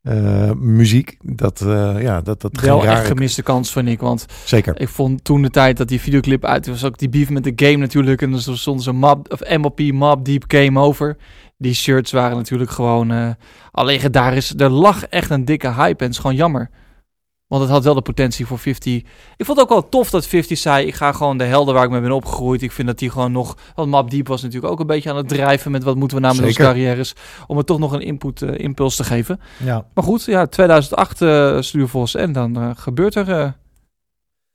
eh, 0.06 0.50
muziek. 0.52 1.16
Dat, 1.22 1.60
eh, 1.60 2.02
ja, 2.02 2.20
dat, 2.20 2.40
dat 2.40 2.60
Wel 2.60 2.84
echt 2.84 2.86
rare... 2.86 3.06
gemiste 3.06 3.42
kans, 3.42 3.72
vind 3.72 3.88
ik, 3.88 4.00
want 4.00 4.26
Zeker. 4.44 4.80
Ik 4.80 4.88
vond 4.88 5.24
toen 5.24 5.42
de 5.42 5.50
tijd 5.50 5.76
dat 5.76 5.88
die 5.88 6.00
videoclip 6.00 6.44
uit 6.44 6.66
was, 6.66 6.84
ook 6.84 6.98
die 6.98 7.08
beef 7.08 7.30
met 7.30 7.44
de 7.44 7.52
game 7.56 7.76
natuurlijk. 7.76 8.22
En 8.22 8.30
dan 8.30 8.40
stond 8.40 8.82
ze 8.82 8.92
mob, 8.92 9.32
of 9.32 9.56
MLP 9.56 9.80
Mob 9.80 10.24
Deep 10.24 10.44
Game 10.46 10.80
Over. 10.80 11.16
Die 11.58 11.74
shirts 11.74 12.12
waren 12.12 12.36
natuurlijk 12.36 12.70
gewoon 12.70 13.10
eh 13.10 13.30
al 13.70 13.84
legendarisch. 13.84 14.54
Er 14.56 14.70
lag 14.70 15.06
echt 15.06 15.30
een 15.30 15.44
dikke 15.44 15.72
hype 15.72 15.98
en 15.98 16.04
het 16.04 16.14
is 16.14 16.18
gewoon 16.18 16.36
jammer. 16.36 16.70
Want 17.46 17.62
het 17.62 17.70
had 17.70 17.84
wel 17.84 17.94
de 17.94 18.02
potentie 18.02 18.46
voor 18.46 18.58
50. 18.58 18.94
Ik 19.36 19.44
vond 19.44 19.48
het 19.58 19.60
ook 19.60 19.68
wel 19.68 19.88
tof 19.88 20.10
dat 20.10 20.26
50 20.26 20.58
zei: 20.58 20.86
Ik 20.86 20.94
ga 20.94 21.12
gewoon 21.12 21.38
de 21.38 21.44
helden 21.44 21.74
waar 21.74 21.84
ik 21.84 21.90
mee 21.90 22.00
ben 22.00 22.10
opgegroeid. 22.12 22.62
Ik 22.62 22.72
vind 22.72 22.86
dat 22.88 22.98
die 22.98 23.10
gewoon 23.10 23.32
nog. 23.32 23.56
Want 23.74 23.90
Mob 23.90 24.10
Deep 24.10 24.28
was 24.28 24.42
natuurlijk 24.42 24.72
ook 24.72 24.80
een 24.80 24.86
beetje 24.86 25.10
aan 25.10 25.16
het 25.16 25.28
drijven 25.28 25.70
met 25.70 25.82
wat 25.84 25.96
moeten 25.96 26.16
we 26.16 26.22
met 26.22 26.42
onze 26.42 26.52
carrières. 26.58 27.14
Om 27.46 27.56
het 27.56 27.66
toch 27.66 27.78
nog 27.78 27.92
een 27.92 28.00
input, 28.00 28.42
eh, 28.42 28.58
impuls 28.64 28.96
te 28.96 29.04
geven. 29.04 29.40
ja. 29.64 29.86
Maar 29.94 30.04
goed, 30.04 30.24
ja, 30.24 30.46
2008 30.46 31.22
eh 31.22 31.60
Stuurvos. 31.60 32.14
En 32.14 32.32
dan 32.32 32.56
eh, 32.56 32.70
gebeurt 32.74 33.14
er 33.14 33.30
eh, 33.30 33.50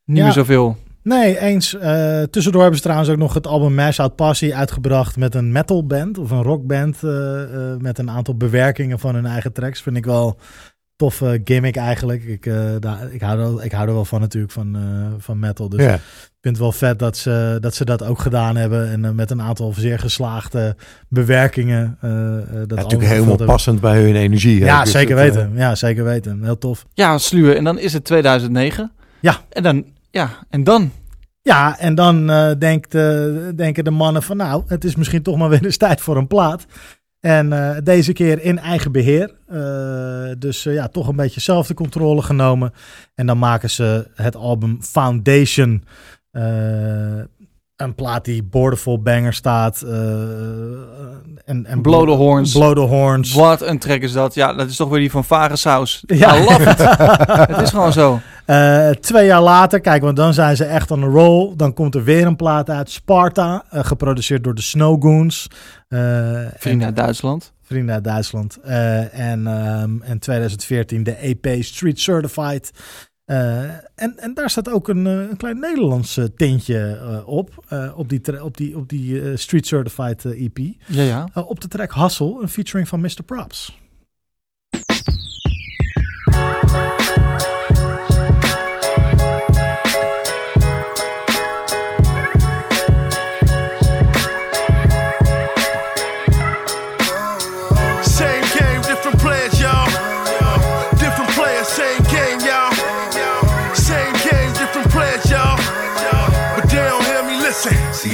niet 0.04 0.16
Ja. 0.18 0.24
meer 0.24 0.32
zoveel. 0.32 0.76
Nee, 1.02 1.38
eens. 1.38 1.70
Tussendoor 2.30 2.60
hebben 2.60 2.76
ze 2.76 2.82
trouwens 2.82 3.10
ook 3.10 3.16
nog 3.16 3.34
het 3.34 3.46
album 3.46 3.74
Mash 3.74 3.98
Out 4.00 4.16
Passie 4.16 4.56
uitgebracht 4.56 5.16
met 5.16 5.34
een 5.34 5.52
metal 5.52 5.86
band 5.86 6.18
of 6.18 6.30
een 6.30 6.42
rockband 6.42 7.02
eh, 7.02 7.42
met 7.78 7.98
een 7.98 8.10
aantal 8.10 8.36
bewerkingen 8.36 8.98
van 8.98 9.14
hun 9.14 9.26
eigen 9.26 9.52
tracks. 9.52 9.82
Vind 9.82 9.96
ik 9.96 10.04
wel 10.04 10.38
toffe 11.02 11.40
gimmick 11.44 11.76
eigenlijk. 11.76 12.24
Ik, 12.24 12.46
eh, 12.46 12.54
daar, 12.78 12.98
ik, 13.12 13.20
hou 13.20 13.32
er, 13.38 13.44
wel- 13.44 13.62
ik 13.64 13.72
hou 13.72 13.88
er 13.88 13.94
wel 13.94 14.04
van 14.04 14.20
natuurlijk 14.20 14.52
van, 14.52 14.76
eh, 14.76 14.82
van 15.18 15.38
metal. 15.38 15.68
Dus 15.68 15.80
Ja. 15.84 15.94
ik 15.94 16.00
vind 16.40 16.56
het 16.56 16.58
wel 16.58 16.72
vet 16.72 16.98
dat 16.98 17.16
ze, 17.16 17.56
dat 17.60 17.74
ze 17.74 17.84
dat 17.84 18.04
ook 18.04 18.18
gedaan 18.18 18.56
hebben 18.56 18.88
en 18.90 19.04
eh, 19.04 19.10
met 19.10 19.30
een 19.30 19.42
aantal 19.42 19.72
zeer 19.72 19.98
geslaagde 19.98 20.76
bewerkingen. 21.08 21.96
eh, 22.00 22.10
eh, 22.38 22.44
dat 22.44 22.68
Ja, 22.68 22.74
natuurlijk 22.74 23.10
helemaal 23.10 23.28
hebben. 23.28 23.46
passend 23.46 23.80
bij 23.80 24.02
hun 24.02 24.16
energie. 24.16 24.60
hè. 24.60 24.66
Ja, 24.66 24.82
Dus 24.82 24.90
zeker 24.92 25.18
het, 25.18 25.34
weten. 25.34 25.52
Ja, 25.54 25.74
zeker 25.74 26.04
weten. 26.04 26.42
Heel 26.44 26.58
tof. 26.58 26.86
Ja, 26.94 27.18
sluwen. 27.18 27.56
En 27.56 27.64
dan 27.64 27.78
is 27.78 27.92
het 27.92 28.04
2009. 28.04 28.92
Ja. 29.20 29.36
En 29.50 29.62
dan, 29.62 29.84
ja, 30.10 30.30
en 30.50 30.64
dan. 30.64 30.90
Ja, 31.42 31.78
en 31.78 31.94
dan 31.94 32.30
eh, 32.30 32.50
denkt, 32.58 32.94
eh, 32.94 33.24
denken 33.56 33.84
de 33.84 33.90
mannen 33.90 34.22
van 34.22 34.36
nou, 34.36 34.62
het 34.66 34.84
is 34.84 34.96
misschien 34.96 35.22
toch 35.22 35.36
maar 35.36 35.48
weer 35.48 35.64
eens 35.64 35.76
tijd 35.76 36.00
voor 36.00 36.16
een 36.16 36.26
plaat. 36.26 36.66
En 37.22 37.52
eh, 37.52 37.76
deze 37.82 38.12
keer 38.12 38.42
in 38.42 38.58
eigen 38.58 38.92
beheer. 38.92 39.34
Eh, 39.46 40.34
dus 40.38 40.66
eh, 40.66 40.74
ja, 40.74 40.88
toch 40.88 41.08
een 41.08 41.16
beetje 41.16 41.40
zelf 41.40 41.66
de 41.66 41.74
controle 41.74 42.22
genomen. 42.22 42.72
En 43.14 43.26
dan 43.26 43.38
maken 43.38 43.70
ze 43.70 44.08
het 44.14 44.36
album 44.36 44.78
Foundation. 44.80 45.84
een 47.76 47.94
plaat 47.94 48.24
die 48.24 48.42
boordevol 48.42 49.02
banger 49.02 49.32
staat. 49.32 49.82
en, 51.44 51.66
en 51.66 51.82
Blow 51.82 52.08
the 52.08 52.14
Horns. 52.14 52.52
Blow 52.52 52.74
the 52.74 52.80
Horns. 52.80 53.34
Wat 53.34 53.62
een 53.62 53.78
track 53.78 54.00
is 54.00 54.12
dat. 54.12 54.34
Ja, 54.34 54.52
dat 54.52 54.68
is 54.68 54.76
toch 54.76 54.88
weer 54.88 55.00
die 55.00 55.10
van 55.10 55.24
Vare 55.24 55.56
Saus. 55.56 56.02
Ja. 56.06 56.36
I 56.36 56.44
love 56.44 56.70
it. 56.70 56.78
het 57.56 57.60
is 57.60 57.70
gewoon 57.70 57.92
zo. 57.92 58.20
Eh, 58.52 58.90
twee 58.90 59.26
jaar 59.26 59.42
later, 59.42 59.80
kijk, 59.80 60.02
want 60.02 60.16
dan 60.16 60.34
zijn 60.34 60.56
ze 60.56 60.64
echt 60.64 60.90
on 60.90 61.02
a 61.02 61.06
roll. 61.06 61.56
Dan 61.56 61.72
komt 61.74 61.94
er 61.94 62.04
weer 62.04 62.26
een 62.26 62.36
plaat 62.36 62.70
uit, 62.70 62.90
Sparta, 62.90 63.64
eh, 63.70 63.84
geproduceerd 63.84 64.44
door 64.44 64.54
de 64.54 64.62
Snowgoons. 64.62 65.48
Eh, 65.88 65.98
Vrienden 66.56 66.80
en- 66.80 66.86
uit 66.86 66.96
Duitsland. 66.96 67.52
Vrienden 67.62 67.94
uit 67.94 68.04
Duitsland. 68.04 68.56
En 68.60 69.46
in 69.46 70.02
en 70.04 70.18
2014 70.18 71.02
de 71.02 71.16
EP 71.26 71.62
Street 71.62 72.00
Certified. 72.00 72.70
En, 73.24 73.82
en 74.16 74.34
daar 74.34 74.50
staat 74.50 74.70
ook 74.70 74.88
een, 74.88 75.04
een 75.04 75.36
klein 75.36 75.58
Nederlands 75.58 76.18
tintje 76.36 76.98
op. 77.26 77.64
op 77.94 78.08
die, 78.08 78.44
op 78.44 78.56
die, 78.56 78.76
op 78.76 78.88
die 78.88 79.36
Street 79.36 79.66
Certified 79.66 80.24
EP. 80.24 80.58
Ja, 80.86 81.02
ja. 81.02 81.28
Eh, 81.34 81.48
op 81.48 81.60
de 81.60 81.68
track 81.68 81.94
Hustle, 81.94 82.38
een 82.42 82.48
featuring 82.48 82.88
van 82.88 83.00
Mr. 83.00 83.22
Props. 83.26 83.80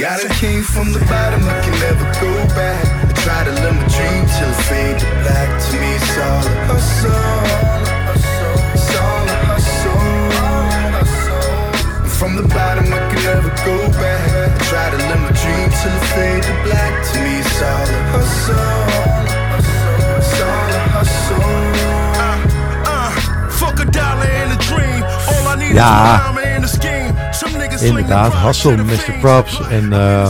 I 0.05 0.15
done 0.15 0.31
came 0.39 0.63
from 0.63 0.93
the 0.93 0.99
bottom, 1.11 1.43
I 1.43 1.59
can 1.59 1.75
never 1.83 2.05
go 2.23 2.31
back. 2.55 2.79
I 3.03 3.11
try 3.19 3.43
to 3.43 3.51
live 3.51 3.75
my 3.75 3.83
dream 3.91 4.23
till 4.31 4.47
it 4.47 4.61
fade 4.71 4.97
to 4.97 5.05
black. 5.23 5.49
To 5.59 5.75
me, 5.75 5.95
it's 5.99 6.17
all 6.17 6.39
a 6.39 6.55
hustle. 6.71 7.11
It's 8.15 8.95
all 8.95 9.27
a 9.27 9.37
hustle. 9.51 9.99
From 12.07 12.37
the 12.37 12.47
bottom, 12.47 12.85
I 12.93 12.99
can 13.11 13.23
never 13.27 13.51
go 13.67 13.75
back. 13.99 14.23
I 14.31 14.57
try 14.71 14.89
to 14.89 14.97
live 14.97 15.19
my 15.19 15.31
dream 15.35 15.67
till 15.67 15.91
it 15.91 16.05
fade 16.15 16.43
to 16.47 16.53
black. 16.63 16.93
To 17.11 17.19
me, 17.19 17.43
it's 17.43 17.59
all 17.59 17.83
a 17.83 17.99
hustle. 18.15 18.55
It's 20.15 20.39
all 20.39 20.69
a 20.79 20.81
hustle. 20.95 21.43
Uh, 22.87 23.51
fuck 23.51 23.77
a 23.81 23.85
dollar 23.91 24.31
and 24.31 24.53
a 24.55 24.59
dream. 24.63 25.03
All 25.27 25.43
I 25.47 25.55
need 25.59 25.75
Ja. 25.75 25.83
is 26.15 26.35
one 26.35 26.47
in 26.47 26.61
the 26.61 26.69
scheme. 26.69 27.28
Inderdaad, 27.81 28.31
Hassel, 28.33 28.75
Mr. 28.77 29.13
Props. 29.19 29.61
En 29.69 29.93
eh, 29.93 30.29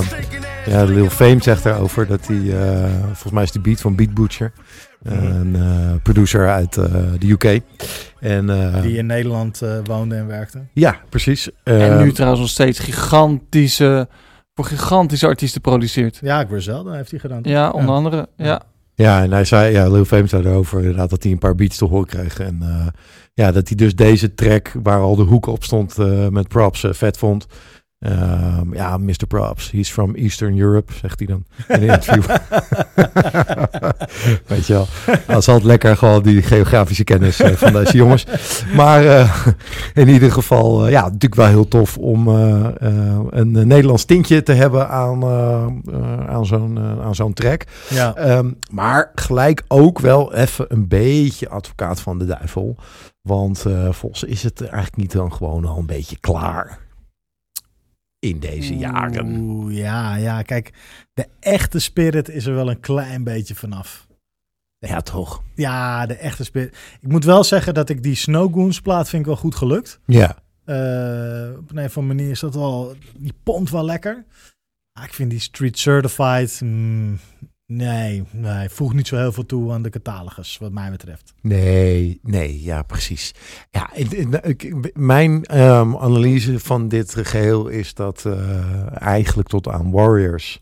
ja, 0.66 0.84
Lil 0.84 1.10
Fame 1.10 1.42
zegt 1.44 1.64
daarover 1.64 2.08
dat 2.08 2.28
hij, 2.28 2.38
eh, 2.38 2.92
volgens 3.06 3.32
mij 3.34 3.44
is 3.44 3.52
die 3.52 3.62
beat 3.62 3.82
van 3.82 3.96
Beat 3.96 4.14
Butcher. 4.14 4.52
Een 5.04 5.56
eh, 5.56 5.62
producer 6.04 6.50
uit 6.50 6.78
eh, 6.78 6.84
de 7.20 7.30
UK. 7.30 7.62
En, 8.20 8.50
eh, 8.50 8.82
Die 8.82 8.98
in 8.98 9.06
Nederland 9.06 9.62
eh, 9.62 9.70
woonde 9.84 10.16
en 10.16 10.28
werkte. 10.28 10.60
ja, 10.74 10.96
precies. 11.10 11.50
En 11.64 11.92
Eh, 11.92 12.00
nu 12.02 12.12
trouwens 12.12 12.42
nog 12.42 12.50
steeds 12.50 12.80
gigantische, 12.80 14.08
voor 14.56 14.66
gigantische 14.66 15.28
artiesten 15.28 15.62
produceert. 15.62 16.20
Ja, 16.22 16.46
Griselda 16.46 16.92
heeft 16.92 17.12
hij 17.12 17.20
gedaan. 17.20 17.40
Ja, 17.44 17.70
onder 17.70 17.96
andere. 17.96 18.28
Ja. 18.38 18.62
Ja, 18.96 19.22
en 19.24 19.32
hij 19.32 19.46
zei, 19.46 19.72
ja, 19.74 19.90
Lil 19.90 20.06
Fame 20.06 20.28
zei 20.28 20.46
erover 20.46 20.80
inderdaad 20.80 21.10
dat 21.10 21.24
hij 21.24 21.32
een 21.32 21.38
paar 21.38 21.56
beats 21.56 21.78
te 21.78 21.86
horen 21.86 22.08
kreeg. 22.08 22.40
En 22.40 22.58
eh, 22.62 22.88
ja, 23.40 23.52
dat 23.52 23.68
hij 23.68 23.78
dus 23.78 23.96
deze 23.96 24.34
track, 24.34 24.72
waar 24.84 25.00
al 25.00 25.16
de 25.16 25.24
hoek 25.24 25.46
op 25.46 25.64
stond 25.64 25.98
eh, 25.98 26.28
met 26.28 26.48
props, 26.48 26.84
eh, 26.84 26.94
vet 26.94 27.18
vond. 27.18 27.48
Ehm, 28.00 28.74
ja, 28.74 28.98
Mr. 28.98 29.28
Props, 29.28 29.72
he's 29.72 29.92
from 29.92 30.16
Eastern 30.16 30.60
Europe, 30.60 30.94
zegt 30.94 31.20
hij 31.20 31.28
dan 31.28 31.46
in 31.68 31.84
een 31.84 31.94
interview. 31.94 32.24
Weet 34.48 34.68
je 34.68 34.74
wel, 34.74 34.88
dat 35.06 35.38
is 35.38 35.48
altijd 35.48 35.64
lekker 35.64 35.98
gewoon 35.98 36.24
die 36.24 36.42
geografische 36.42 37.04
kennis 37.04 37.40
eh, 37.40 37.52
van 37.52 37.74
deze 37.74 37.98
jongens. 37.98 38.26
Maar 38.76 39.06
eh, 39.06 39.48
in 39.94 40.08
ieder 40.08 40.32
geval, 40.32 40.86
eh, 40.86 40.92
ja, 40.92 41.02
natuurlijk 41.02 41.36
wel 41.36 41.48
heel 41.48 41.68
tof 41.68 41.98
om 41.98 42.28
een 42.28 43.52
Nederlands 43.52 44.06
tintje 44.06 44.44
te 44.44 44.54
hebben 44.54 44.90
aan, 44.90 45.26
aan 46.28 46.46
zo'n 46.46 46.80
aan 46.80 47.16
zo'n 47.16 47.34
track. 47.34 47.64
Ja. 47.90 48.16
Ehm, 48.16 48.52
maar 48.72 49.12
gelijk 49.16 49.64
ook 49.68 50.00
wel 50.00 50.34
even 50.34 50.66
een 50.68 50.88
beetje 50.88 51.50
advocaat 51.50 52.02
van 52.02 52.18
de 52.18 52.26
duivel. 52.26 52.76
Want 53.22 53.66
volgens 53.90 54.24
is 54.24 54.44
het 54.44 54.62
eigenlijk 54.62 54.96
niet 54.96 55.12
dan 55.12 55.34
gewoon 55.34 55.66
al 55.66 55.78
een 55.78 55.86
beetje 55.86 56.18
klaar 56.20 56.88
in 58.20 58.40
deze 58.40 58.78
jaren. 58.78 59.40
Oeh, 59.40 59.76
ja, 59.76 60.16
ja, 60.16 60.42
kijk, 60.42 60.74
de 61.14 61.28
echte 61.40 61.80
spirit 61.80 62.30
is 62.30 62.46
er 62.46 62.54
wel 62.54 62.70
een 62.70 62.80
klein 62.80 63.24
beetje 63.24 63.56
vanaf. 63.56 64.08
Ja, 64.80 65.02
toch? 65.02 65.44
Ja, 65.56 66.06
de 66.06 66.14
echte 66.14 66.44
spirit. 66.44 66.78
Ik 67.02 67.08
moet 67.08 67.24
wel 67.24 67.44
zeggen 67.44 67.74
dat 67.74 67.90
ik 67.90 68.04
die 68.04 68.16
Snowgoons 68.16 68.82
plaat 68.82 69.10
vind 69.10 69.22
ik 69.22 69.28
wel 69.28 69.38
goed 69.38 69.56
gelukt. 69.56 70.00
Ja. 70.06 70.38
Eh, 70.66 71.58
op 71.58 71.72
een 71.72 71.86
of 71.86 71.98
andere 71.98 72.16
manier 72.16 72.30
is 72.30 72.40
dat 72.40 72.56
wel, 72.56 72.96
die 73.18 73.34
pont 73.44 73.70
wel 73.70 73.86
lekker. 73.86 74.26
Maar 74.94 75.04
ik 75.04 75.14
vind 75.14 75.30
die 75.30 75.40
Street 75.40 75.80
Certified, 75.80 76.62
mm, 76.62 77.20
nee, 77.70 78.24
nee, 78.32 78.70
voegt 78.70 78.94
niet 78.96 79.08
zo 79.08 79.16
heel 79.18 79.32
veel 79.32 79.46
toe 79.46 79.72
aan 79.72 79.82
de 79.82 79.90
catalogus, 79.90 80.58
wat 80.58 80.72
mij 80.72 80.92
betreft. 80.92 81.34
Nee, 81.42 82.20
nee, 82.24 82.64
ja, 82.64 82.82
precies. 82.82 83.34
Ja, 83.72 83.94
ik- 83.94 84.98
mijn 84.98 85.44
ehm, 85.46 85.96
analyse 85.96 86.60
van 86.60 86.88
dit 86.88 87.16
geheel 87.16 87.68
is 87.68 87.94
dat 87.94 88.26
eh, 88.26 89.02
eigenlijk 89.02 89.48
tot 89.48 89.68
aan 89.68 89.92
Warriors 89.92 90.60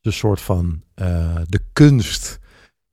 een 0.00 0.12
soort 0.12 0.40
van 0.40 0.82
eh, 0.94 1.36
de 1.48 1.60
kunst 1.72 2.38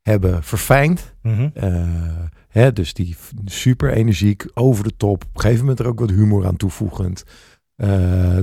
hebben 0.02 0.44
verfijnd. 0.44 1.14
Eh, 1.54 2.26
hè, 2.48 2.74
dus 2.74 2.94
die 2.94 3.16
super 3.46 3.92
energiek, 3.94 4.46
over 4.54 4.84
de 4.84 4.98
top. 4.98 5.24
Op 5.24 5.30
een 5.36 5.42
gegeven 5.42 5.60
moment 5.62 5.80
er 5.80 5.88
ook 5.88 6.00
wat 6.00 6.10
humor 6.10 6.46
aan 6.46 6.58
toevoegend. 6.58 7.24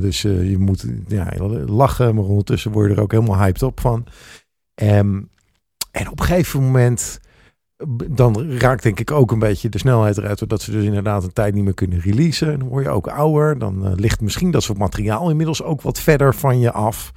Dus 0.00 0.22
je 0.22 0.56
moet 0.58 0.84
ja, 1.08 1.32
lachen, 1.66 2.14
maar 2.14 2.24
ondertussen 2.24 2.70
word 2.72 2.88
je 2.90 2.94
er 2.96 3.02
ook 3.02 3.12
helemaal 3.12 3.38
hyped 3.38 3.62
op 3.62 3.80
van. 3.80 4.06
Ehm, 4.78 5.20
en 5.90 6.10
op 6.10 6.20
een 6.20 6.26
gegeven 6.26 6.62
moment, 6.62 7.20
dan 8.10 8.50
raakt 8.58 8.82
denk 8.82 9.00
ik 9.00 9.10
ook 9.10 9.30
een 9.30 9.38
beetje 9.38 9.68
de 9.68 9.78
snelheid 9.78 10.18
eruit. 10.18 10.38
Doordat 10.38 10.62
ze 10.62 10.70
dus 10.70 10.84
inderdaad 10.84 11.24
een 11.24 11.32
tijd 11.32 11.54
niet 11.54 11.64
meer 11.64 11.74
kunnen 11.74 12.00
releasen. 12.00 12.58
Dan 12.58 12.68
word 12.68 12.84
je 12.84 12.90
ook 12.90 13.08
ouder. 13.08 13.58
Dan 13.58 13.86
eh, 13.86 13.92
ligt 13.94 14.20
misschien 14.20 14.50
dat 14.50 14.62
soort 14.62 14.78
materiaal 14.78 15.30
inmiddels 15.30 15.62
ook 15.62 15.82
wat 15.82 16.00
verder 16.00 16.34
van 16.34 16.58
je 16.58 16.72
af. 16.72 17.12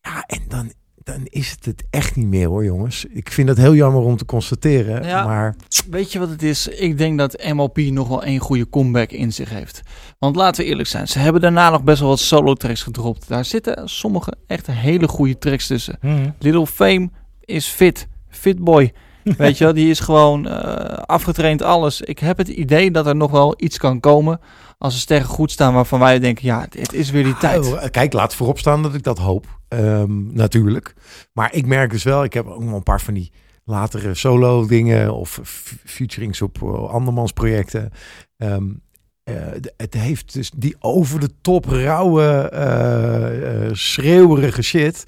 Ja, 0.00 0.24
en 0.26 0.40
dan, 0.48 0.72
dan 1.04 1.20
is 1.24 1.50
het 1.50 1.64
het 1.64 1.84
echt 1.90 2.16
niet 2.16 2.26
meer 2.26 2.48
hoor 2.48 2.64
jongens. 2.64 3.04
Ik 3.04 3.32
vind 3.32 3.48
het 3.48 3.58
heel 3.58 3.74
jammer 3.74 4.02
om 4.02 4.16
te 4.16 4.24
constateren. 4.24 5.06
Ja. 5.06 5.24
Maar 5.24 5.56
Weet 5.90 6.12
je 6.12 6.18
wat 6.18 6.28
het 6.28 6.42
is? 6.42 6.68
Ik 6.68 6.98
denk 6.98 7.18
dat 7.18 7.52
MOP 7.52 7.76
nog 7.78 8.08
wel 8.08 8.22
één 8.22 8.38
goede 8.38 8.68
comeback 8.68 9.10
in 9.10 9.32
zich 9.32 9.50
heeft. 9.50 9.82
Want 10.18 10.36
laten 10.36 10.64
we 10.64 10.70
eerlijk 10.70 10.88
zijn, 10.88 11.08
ze 11.08 11.18
hebben 11.18 11.40
daarna 11.42 11.70
nog 11.70 11.82
best 11.82 12.00
wel 12.00 12.08
wat 12.08 12.18
solo 12.18 12.54
tracks 12.54 12.82
gedropt. 12.82 13.28
Daar 13.28 13.44
zitten 13.44 13.88
sommige 13.88 14.32
echt 14.46 14.66
hele 14.66 15.08
goede 15.08 15.38
tracks 15.38 15.66
tussen. 15.66 15.98
Little 16.38 16.66
Fame 16.66 17.10
is 17.40 17.66
fit. 17.66 18.08
Fit 18.28 18.58
boy. 18.58 18.92
Weet 19.38 19.58
je 19.58 19.64
wel, 19.64 19.72
die 19.72 19.90
is 19.90 20.00
gewoon 20.00 20.48
eh, 20.48 20.98
afgetraind 20.98 21.62
alles. 21.62 22.00
Ik 22.00 22.18
heb 22.18 22.38
het 22.38 22.48
idee 22.48 22.90
dat 22.90 23.06
er 23.06 23.16
nog 23.16 23.30
wel 23.30 23.54
iets 23.56 23.78
kan 23.78 24.00
komen 24.00 24.40
als 24.82 24.94
de 24.94 25.00
sterren 25.00 25.26
goed 25.26 25.50
staan 25.50 25.74
waarvan 25.74 25.98
wij 26.00 26.18
denken, 26.18 26.46
ja, 26.46 26.66
het 26.70 26.92
is 26.92 27.10
weer 27.10 27.24
die 27.24 27.36
tijd. 27.36 27.66
Oh, 27.66 27.84
kijk, 27.90 28.12
laat 28.12 28.34
voorop 28.34 28.58
staan 28.58 28.82
dat 28.82 28.94
ik 28.94 29.02
dat 29.02 29.18
hoop. 29.18 29.46
Ehm, 29.68 30.32
natuurlijk. 30.32 30.94
Maar 31.32 31.54
ik 31.54 31.66
merk 31.66 31.90
dus 31.90 32.02
wel, 32.02 32.24
ik 32.24 32.32
heb 32.32 32.46
ook 32.46 32.62
nog 32.62 32.74
een 32.74 32.82
paar 32.82 33.00
van 33.00 33.14
die 33.14 33.32
latere 33.64 34.14
solo 34.14 34.66
dingen 34.66 35.14
of 35.14 35.40
featurings 35.84 36.42
op 36.42 36.58
uh, 36.62 36.88
andermans 36.90 37.32
projecten. 37.32 37.90
Ehm, 38.36 38.64
eh, 39.22 39.34
het 39.76 39.94
heeft 39.94 40.32
dus 40.32 40.50
die 40.56 40.76
over 40.78 41.20
de 41.20 41.30
top 41.40 41.64
rauwe, 41.64 42.48
eh, 42.52 43.66
eh, 43.66 43.70
schreeuwerige 43.72 44.62
shit. 44.62 45.04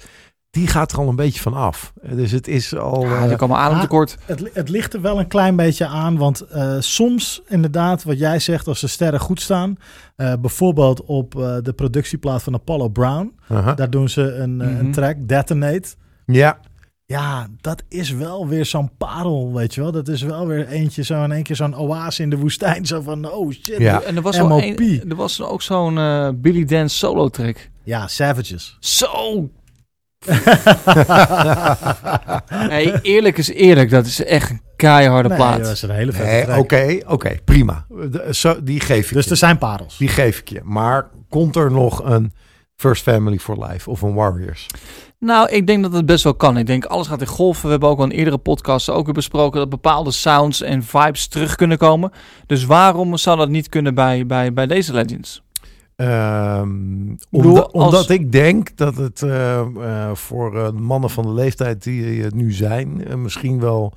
Die 0.55 0.67
gaat 0.67 0.91
er 0.91 0.97
al 0.97 1.07
een 1.09 1.15
beetje 1.15 1.41
van 1.41 1.53
af. 1.53 1.93
Dus 2.09 2.31
het 2.31 2.47
is 2.47 2.75
al. 2.75 3.01
Ja, 3.05 3.15
eh, 3.25 3.31
er 3.31 3.37
komen 3.37 3.57
ademtekort. 3.57 4.17
Het, 4.25 4.49
het 4.53 4.69
ligt 4.69 4.93
er 4.93 5.01
wel 5.01 5.19
een 5.19 5.27
klein 5.27 5.55
beetje 5.55 5.85
aan, 5.87 6.17
want 6.17 6.41
eh, 6.41 6.75
soms 6.79 7.41
inderdaad, 7.47 8.03
wat 8.03 8.19
jij 8.19 8.39
zegt, 8.39 8.67
als 8.67 8.81
de 8.81 8.87
sterren 8.87 9.19
goed 9.19 9.41
staan, 9.41 9.77
eh, 10.15 10.33
bijvoorbeeld 10.41 11.03
op 11.03 11.35
eh, 11.39 11.55
de 11.61 11.73
productieplaat 11.73 12.43
van 12.43 12.53
Apollo 12.53 12.87
Brown, 12.89 13.33
daar 13.75 13.89
doen 13.89 14.09
ze 14.09 14.21
een, 14.33 14.61
eh, 14.61 14.67
een 14.67 14.83
Mhm. 14.83 14.91
track, 14.91 15.15
Detonate. 15.27 15.87
Ja, 16.25 16.59
Ja, 17.07 17.47
dat 17.61 17.83
is 17.89 18.11
wel 18.11 18.47
weer 18.47 18.65
zo'n 18.65 18.91
parel, 18.97 19.53
weet 19.53 19.73
je 19.75 19.81
wel. 19.81 19.91
Dat 19.91 20.07
is 20.07 20.21
wel 20.21 20.47
weer 20.47 20.67
eentje, 20.67 21.03
zo 21.03 21.23
in 21.23 21.31
één 21.31 21.43
keer 21.43 21.55
zo'n 21.55 21.77
oase 21.77 22.21
in 22.21 22.29
de 22.29 22.37
woestijn. 22.37 22.85
Zo 22.85 23.01
van, 23.01 23.31
oh 23.31 23.51
shit. 23.51 23.77
Ja. 23.77 24.01
En 24.01 24.15
er 24.15 24.21
was, 24.21 24.37
een, 24.37 25.09
er 25.09 25.15
was 25.15 25.41
ook 25.41 25.61
zo'n 25.61 25.95
Billy 26.41 26.65
Dance 26.65 26.95
solo 26.97 27.29
track. 27.29 27.69
Ja, 27.83 28.07
Savages. 28.07 28.77
Zo. 28.79 29.49
hey, 32.47 32.99
eerlijk 33.01 33.37
is 33.37 33.49
eerlijk, 33.49 33.89
dat 33.89 34.05
is 34.05 34.23
echt 34.23 34.49
een 34.49 34.61
keiharde 34.75 35.27
Nee, 35.29 35.37
plaat. 35.37 35.57
dat 35.63 35.71
is 35.71 35.81
een 35.81 35.89
hele 35.89 36.11
vette 36.11 36.51
nee, 36.51 36.59
oké, 36.59 36.97
oké, 37.07 37.35
prima. 37.45 37.85
De- 37.89 38.27
zo, 38.31 38.63
die 38.63 38.79
geef 38.79 39.07
ik 39.07 39.13
Dus 39.13 39.23
je. 39.25 39.31
er 39.31 39.37
zijn 39.37 39.57
parels. 39.57 39.97
Die 39.97 40.07
geef 40.07 40.39
ik 40.39 40.49
je. 40.49 40.61
Maar 40.63 41.09
komt 41.29 41.55
er 41.55 41.71
nog 41.71 42.03
een 42.03 42.33
First 42.75 43.03
Family 43.03 43.37
for 43.37 43.65
Life 43.67 43.89
of 43.89 44.01
een 44.01 44.13
Warriors? 44.13 44.65
Nou, 45.19 45.49
ik 45.49 45.67
denk 45.67 45.83
dat 45.83 45.93
het 45.93 46.05
best 46.05 46.23
wel 46.23 46.35
kan. 46.35 46.57
Ik 46.57 46.65
denk 46.65 46.85
alles 46.85 47.07
gaat 47.07 47.21
in 47.21 47.27
golven. 47.27 47.63
We 47.65 47.69
hebben 47.69 47.89
ook 47.89 47.97
al 47.97 48.03
in 48.03 48.11
eerdere 48.11 48.37
podcasts 48.37 48.89
ook 48.89 49.05
weer 49.05 49.13
besproken 49.13 49.59
dat 49.59 49.69
bepaalde 49.69 50.11
sounds 50.11 50.61
en 50.61 50.83
vibes 50.83 51.27
terug 51.27 51.55
kunnen 51.55 51.77
komen. 51.77 52.11
Dus 52.45 52.65
waarom 52.65 53.17
zou 53.17 53.37
dat 53.37 53.49
niet 53.49 53.69
kunnen 53.69 53.93
bij, 53.95 54.25
bij, 54.25 54.53
bij 54.53 54.67
deze 54.67 54.93
Legends? 54.93 55.43
Ehm, 55.95 57.15
omdat, 57.31 57.73
als- 57.73 57.85
omdat 57.85 58.09
ik 58.09 58.31
denk 58.31 58.77
dat 58.77 58.95
het 58.97 59.21
eh, 59.21 59.59
eh, 59.59 60.15
voor 60.15 60.59
eh, 60.65 60.71
mannen 60.71 61.09
van 61.09 61.23
de 61.25 61.31
leeftijd 61.33 61.83
die 61.83 62.23
het 62.23 62.33
nu 62.35 62.51
zijn, 62.51 63.03
misschien 63.21 63.59
wel 63.59 63.93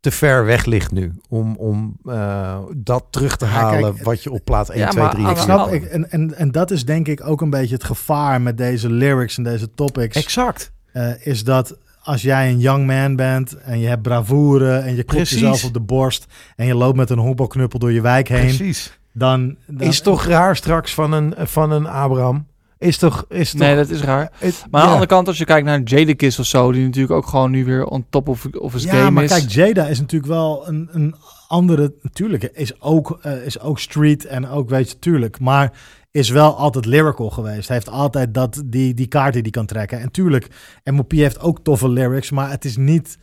te 0.00 0.10
ver 0.10 0.44
weg 0.44 0.64
ligt 0.64 0.92
nu. 0.92 1.12
Om, 1.28 1.56
om 1.56 1.96
eh, 2.04 2.58
dat 2.76 3.04
terug 3.10 3.36
te 3.36 3.44
Ja, 3.44 3.50
halen 3.50 3.94
kijk, 3.94 4.04
wat 4.04 4.22
je 4.22 4.30
op 4.30 4.44
plaats 4.44 4.70
1, 4.70 4.78
Ja, 4.78 4.88
2, 4.88 5.02
maar 5.04 5.12
3 5.12 5.26
aan 5.26 5.36
en 5.36 5.42
Snap 5.42 5.72
ik, 5.72 5.84
en, 5.84 6.10
en, 6.10 6.34
en 6.36 6.50
dat 6.50 6.70
is 6.70 6.84
denk 6.84 7.08
ik 7.08 7.26
ook 7.26 7.40
een 7.40 7.50
beetje 7.50 7.74
het 7.74 7.84
gevaar 7.84 8.40
met 8.40 8.56
deze 8.58 8.90
lyrics 8.90 9.36
en 9.36 9.42
deze 9.44 9.70
topics. 9.74 10.16
Exact. 10.16 10.72
eh, 10.92 11.26
is 11.26 11.44
dat 11.44 11.76
als 12.02 12.22
jij 12.22 12.50
een 12.50 12.58
young 12.60 12.86
man 12.86 13.16
bent 13.16 13.56
en 13.56 13.78
je 13.78 13.86
hebt 13.86 14.02
bravoure 14.02 14.76
en 14.76 14.96
je 14.96 15.02
klopt 15.02 15.28
jezelf 15.28 15.64
op 15.64 15.72
de 15.72 15.80
borst 15.80 16.26
en 16.56 16.66
je 16.66 16.74
loopt 16.74 16.96
met 16.96 17.10
een 17.10 17.18
honkbalknuppel 17.18 17.78
door 17.78 17.92
je 17.92 18.00
wijk 18.00 18.28
heen, 18.28 18.40
Precies. 18.56 18.98
Dan, 19.12 19.56
dan 19.66 19.88
Is 19.88 20.00
toch 20.00 20.24
raar 20.24 20.56
straks 20.56 20.94
van 20.94 21.12
een, 21.12 21.34
van 21.38 21.70
een 21.70 21.86
Abraham? 21.86 22.46
Is 22.78 22.98
toch... 22.98 23.24
Is 23.28 23.50
toch 23.50 23.60
Nee, 23.60 23.76
dat 23.76 23.88
is 23.88 24.00
raar. 24.02 24.30
het- 24.38 24.40
Maar 24.40 24.52
aan 24.62 24.70
de 24.70 24.78
ja. 24.78 24.82
andere 24.92 25.06
kant, 25.06 25.28
als 25.28 25.38
je 25.38 25.44
kijkt 25.44 25.66
naar 25.66 25.80
Jadakiss 25.80 26.38
of 26.38 26.46
zo, 26.46 26.72
die 26.72 26.84
natuurlijk 26.84 27.12
ook 27.12 27.26
gewoon 27.26 27.50
nu 27.50 27.64
weer 27.64 27.84
on 27.84 28.06
top 28.10 28.28
of, 28.28 28.46
of 28.58 28.72
his 28.72 28.82
ja, 28.84 28.90
game 28.90 29.10
maar 29.10 29.24
is. 29.24 29.30
kijk, 29.30 29.50
Jada 29.50 29.86
is 29.86 30.00
natuurlijk 30.00 30.32
wel 30.32 30.68
een, 30.68 30.88
een 30.92 31.14
andere. 31.48 31.94
Natuurlijk, 32.02 32.42
is 32.42 32.80
ook, 32.80 33.18
eh, 33.22 33.44
is 33.46 33.60
ook 33.60 33.78
street 33.78 34.24
en 34.26 34.48
ook, 34.48 34.68
weet 34.68 34.90
je, 34.90 34.98
tuurlijk. 34.98 35.40
Maar 35.40 35.72
is 36.10 36.28
wel 36.28 36.56
altijd 36.56 36.86
lyrical 36.86 37.30
geweest. 37.30 37.66
Hij 37.68 37.76
heeft 37.76 37.88
altijd 37.90 38.34
dat, 38.34 38.62
die, 38.66 38.94
die 38.94 39.06
kaart 39.06 39.32
die 39.32 39.42
hij 39.42 39.50
kan 39.50 39.66
trekken. 39.66 40.00
En 40.00 40.10
tuurlijk, 40.10 40.48
MOP 40.84 41.12
heeft 41.12 41.40
ook 41.40 41.58
toffe 41.62 41.88
lyrics, 41.88 42.30
maar 42.30 42.50
het 42.50 42.64
is 42.64 42.76
niet. 42.76 43.18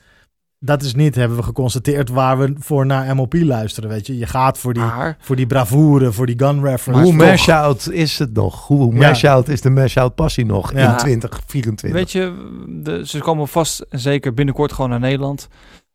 Dat 0.61 0.81
is 0.81 0.95
niet, 0.95 1.15
hebben 1.15 1.37
we 1.37 1.43
geconstateerd, 1.43 2.09
waar 2.09 2.37
we 2.37 2.53
voor 2.59 2.85
naar 2.85 3.15
MOP 3.15 3.33
luisteren. 3.33 3.89
Weet 3.89 4.07
je, 4.07 4.17
je 4.17 4.25
gaat 4.25 4.57
voor 4.57 4.73
die, 4.73 4.83
Maar 4.83 5.17
voor 5.19 5.35
die 5.35 5.47
bravoure, 5.47 6.11
voor 6.11 6.25
die 6.25 6.37
gun 6.39 6.63
reference. 6.63 7.03
Hoe 7.03 7.13
mash-out 7.13 7.89
is 7.91 8.19
het 8.19 8.33
nog? 8.33 8.67
Hoe 8.67 8.93
Ja. 8.93 8.99
mash-out 8.99 9.47
is 9.47 9.61
de 9.61 9.69
mash-out 9.69 10.15
passie 10.15 10.45
nog 10.45 10.73
Ja. 10.73 10.91
in 10.91 10.97
2024? 10.97 11.91
weet 11.91 12.11
je, 12.11 12.33
de, 12.83 13.07
ze 13.07 13.19
komen 13.19 13.47
vast 13.47 13.79
en 13.89 13.99
zeker 13.99 14.33
binnenkort 14.33 14.71
gewoon 14.73 14.89
naar 14.89 14.99
Nederland. 14.99 15.47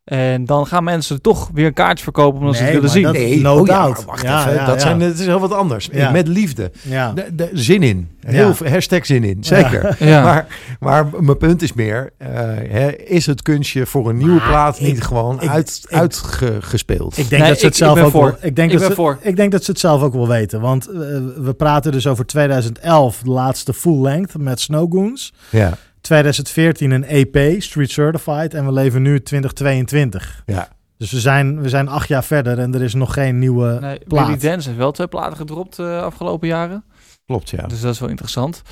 En 0.05 0.45
dan 0.45 0.67
gaan 0.67 0.85
mensen 0.85 1.21
toch 1.23 1.51
weer 1.55 1.67
een 1.67 1.73
kaartje 1.73 2.05
verkopen 2.05 2.41
omdat 2.41 2.57
ze 2.57 2.63
het 2.63 2.73
willen 2.73 2.91
zien. 2.91 3.03
dat- 3.03 3.13
Nee, 3.13 3.41
No 3.41 3.59
oh 3.61 3.67
doubt. 3.67 4.05
wacht 4.05 4.23
Ja, 4.23 4.41
even. 4.41 4.55
ja, 4.55 4.67
dat, 4.67 4.75
ja. 4.75 4.81
Zijn, 4.81 5.01
het 5.01 5.19
is 5.19 5.27
heel 5.27 5.41
wat 5.41 5.53
anders. 5.53 5.89
Ja. 5.93 6.11
Met 6.11 6.29
liefde. 6.29 6.71
Ja. 6.83 7.13
De, 7.13 7.35
de, 7.35 7.51
zin 7.53 7.83
in. 7.83 8.09
Heel 8.21 8.47
Ja. 8.49 8.55
veel 8.55 8.69
hashtag 8.69 9.07
zin 9.07 9.25
in. 9.25 9.45
Zeker. 9.45 9.97
Ja. 9.99 10.23
Maar, 10.23 10.47
maar 10.81 11.07
mijn 11.21 11.39
punt 11.39 11.63
is 11.63 11.73
meer. 11.73 12.11
eh, 12.19 12.29
hè, 12.69 12.89
is 12.97 13.27
het 13.27 13.43
kunstje 13.43 13.87
voor 13.87 14.09
een 14.09 14.17
nieuwe 14.17 14.35
Maar 14.35 14.49
plaat 14.49 14.77
ik- 14.81 14.87
niet 14.87 15.03
gewoon 15.03 15.43
ik- 15.43 15.49
uit, 15.49 15.81
ik- 15.89 15.97
uitgespeeld? 15.97 17.19
Ik 17.19 17.29
denk 17.29 17.41
Nee, 17.43 17.51
dat 17.51 17.59
ze 17.61 17.65
het 17.67 17.75
ik- 17.75 17.81
zelf 17.85 18.01
ook 18.01 18.11
voor. 18.11 18.25
wel. 18.25 18.37
Ik 18.41 18.57
denk, 18.57 18.71
Ik 18.73 18.79
dat 18.79 18.81
ben 18.81 18.89
ze, 18.89 18.95
voor. 19.03 19.19
ik 19.21 19.37
denk 19.37 19.53
dat 19.53 19.65
ze 19.65 19.71
het 19.71 19.81
zelf 19.81 20.03
ook 20.03 20.13
wel 20.13 20.29
weten. 20.29 20.61
Want 20.61 20.89
eh, 20.89 20.95
we 21.37 21.55
praten 21.57 21.93
dus 21.93 22.07
over 22.07 22.27
2011, 22.27 23.19
de 23.23 23.31
laatste 23.31 23.73
full 23.75 24.01
length 24.03 24.39
met 24.39 24.61
Snowgoons. 24.61 25.33
ja. 25.51 25.73
2014 26.09 26.91
een 26.91 27.05
EP, 27.05 27.63
Street 27.63 27.91
Certified. 27.91 28.55
En 28.55 28.65
we 28.67 28.73
leven 28.73 29.03
nu 29.03 29.21
2022. 29.23 30.43
Ja. 30.47 30.69
Dus 30.99 31.13
we 31.13 31.21
zijn, 31.21 31.61
we 31.61 31.69
zijn 31.69 31.89
acht 31.89 32.09
jaar 32.09 32.25
verder 32.25 32.59
en 32.59 32.75
er 32.75 32.83
is 32.83 32.95
nog 32.95 33.13
geen 33.13 33.39
nieuwe 33.39 33.79
Nee, 33.81 33.99
plaat. 34.09 34.27
Billy 34.27 34.39
Dance 34.39 34.67
heeft 34.69 34.81
wel 34.81 34.93
twee 34.93 35.07
platen 35.09 35.37
gedropt 35.37 35.77
de 35.77 36.01
afgelopen 36.05 36.49
jaren. 36.49 36.85
Klopt, 37.27 37.51
ja. 37.51 37.67
Dus 37.67 37.81
dat 37.81 37.93
is 37.95 38.01
wel 38.01 38.09
interessant. 38.09 38.63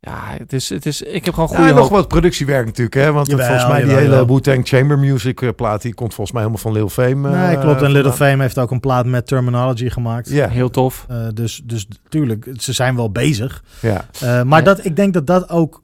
Ja, 0.00 0.20
het 0.38 0.52
is, 0.52 0.68
het 0.68 0.86
is, 0.86 1.02
ik 1.02 1.24
heb 1.24 1.34
gewoon 1.34 1.48
Ja, 1.50 1.56
goede 1.56 1.70
en 1.70 1.76
nog 1.76 1.88
wat 1.88 2.08
productiewerk 2.08 2.66
natuurlijk, 2.66 2.94
hè? 2.96 3.12
Want 3.12 3.28
eh, 3.32 3.38
volgens 3.46 3.66
mij 3.68 3.82
die 3.84 3.92
hele. 3.94 4.26
Wu-Tang 4.26 4.68
Chamber 4.68 4.98
Music 4.98 5.42
eh, 5.42 5.48
plaat, 5.56 5.82
die 5.82 5.94
komt 5.94 6.14
volgens 6.14 6.36
mij 6.36 6.42
helemaal 6.46 6.62
van 6.62 6.72
Lil 6.72 6.88
Fame. 6.88 7.28
eh, 7.30 7.46
Nee, 7.46 7.58
klopt. 7.58 7.82
En 7.82 7.92
vandaan. 7.92 8.12
Fame 8.14 8.42
heeft 8.42 8.58
ook 8.58 8.70
een 8.70 8.80
plaat 8.80 9.06
met 9.06 9.26
Terminology 9.26 9.88
gemaakt. 9.90 10.30
Ja, 10.30 10.48
Heel 10.48 10.70
tof. 10.70 11.04
Eh, 11.08 11.26
dus, 11.34 11.60
dus 11.64 11.86
tuurlijk, 12.08 12.48
ze 12.56 12.72
zijn 12.72 12.96
wel 12.96 13.10
bezig. 13.10 13.62
ja. 13.80 14.04
Eh, 14.20 14.42
maar 14.42 14.58
Ja. 14.58 14.64
dat, 14.64 14.84
ik 14.84 14.96
denk 14.96 15.14
dat 15.14 15.26
dat 15.26 15.48
ook, 15.50 15.82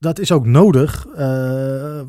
dat 0.00 0.18
is 0.18 0.32
ook 0.32 0.46
nodig. 0.46 1.06
eh, 1.06 2.00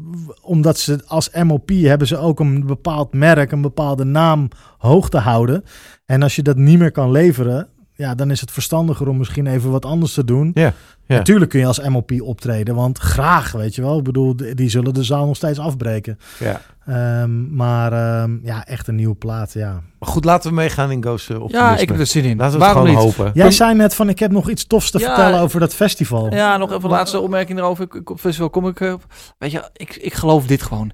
omdat 0.42 0.80
ze 0.80 1.00
als 1.06 1.30
MOP 1.44 1.70
hebben 1.70 2.08
ze 2.08 2.18
ook 2.18 2.40
een 2.40 2.66
bepaald 2.66 3.14
merk, 3.14 3.52
een 3.52 3.62
bepaalde 3.62 4.04
naam 4.04 4.48
hoog 4.78 5.10
te 5.10 5.18
houden. 5.18 5.64
En 6.06 6.24
als 6.24 6.36
je 6.36 6.42
dat 6.42 6.58
niet 6.58 6.80
meer 6.80 6.92
kan 6.92 7.12
leveren, 7.12 7.70
ja, 8.02 8.16
dan 8.16 8.32
is 8.32 8.42
het 8.42 8.52
verstandiger 8.52 9.08
om 9.08 9.18
misschien 9.18 9.48
even 9.48 9.72
wat 9.72 9.86
anders 9.86 10.14
te 10.14 10.24
doen. 10.24 10.52
Ja, 10.54 10.74
ja. 11.06 11.18
Natuurlijk 11.18 11.50
kun 11.50 11.60
je 11.60 11.66
als 11.66 11.88
MOP 11.88 12.12
optreden, 12.22 12.76
want 12.76 12.98
graag, 12.98 13.52
weet 13.52 13.76
je 13.76 13.82
wel. 13.82 13.98
Ik 13.98 14.04
bedoel, 14.04 14.36
die 14.54 14.70
zullen 14.70 14.94
de 14.94 15.04
zaal 15.04 15.26
nog 15.26 15.36
steeds 15.36 15.60
afbreken. 15.60 16.20
ja. 16.40 16.62
Ehm, 16.86 17.56
maar 17.56 17.94
ehm, 17.94 18.38
ja, 18.44 18.66
echt 18.66 18.88
een 18.88 18.96
nieuwe 18.96 19.16
plaat, 19.16 19.54
ja. 19.54 19.82
Maar 20.00 20.10
goed, 20.10 20.26
laten 20.26 20.50
we 20.50 20.56
meegaan 20.56 20.92
in 20.92 21.04
Ghost 21.04 21.30
uh, 21.30 21.44
Ja, 21.48 21.78
ik 21.78 21.90
heb 21.90 22.00
er 22.00 22.06
zin 22.06 22.24
in. 22.24 22.38
Laten 22.38 22.60
we 22.60 22.66
het 22.66 22.74
Waarom 22.74 22.90
gewoon 22.92 23.06
niet? 23.06 23.16
hopen. 23.16 23.32
Jij 23.34 23.52
zei 23.52 23.76
net 23.76 23.96
van, 23.96 24.10
ik 24.10 24.20
heb 24.20 24.32
nog 24.32 24.50
iets 24.50 24.68
tofs 24.68 24.92
te 24.92 25.00
Ja, 25.00 25.06
vertellen 25.06 25.40
over 25.40 25.60
dat 25.60 25.74
festival. 25.74 26.34
Ja, 26.34 26.58
nog 26.58 26.72
even 26.72 26.84
een 26.84 26.90
laatste 26.90 27.20
opmerking 27.20 27.60
erover. 27.60 27.84
Ik, 27.84 27.94
ik, 27.94 28.10
op 28.10 28.20
festival 28.20 28.50
kom 28.50 28.68
ik 28.68 28.80
op. 28.80 29.06
Weet 29.38 29.52
je, 29.52 29.70
ik, 29.74 29.96
ik 29.96 30.14
geloof 30.14 30.46
dit 30.46 30.62
gewoon. 30.62 30.92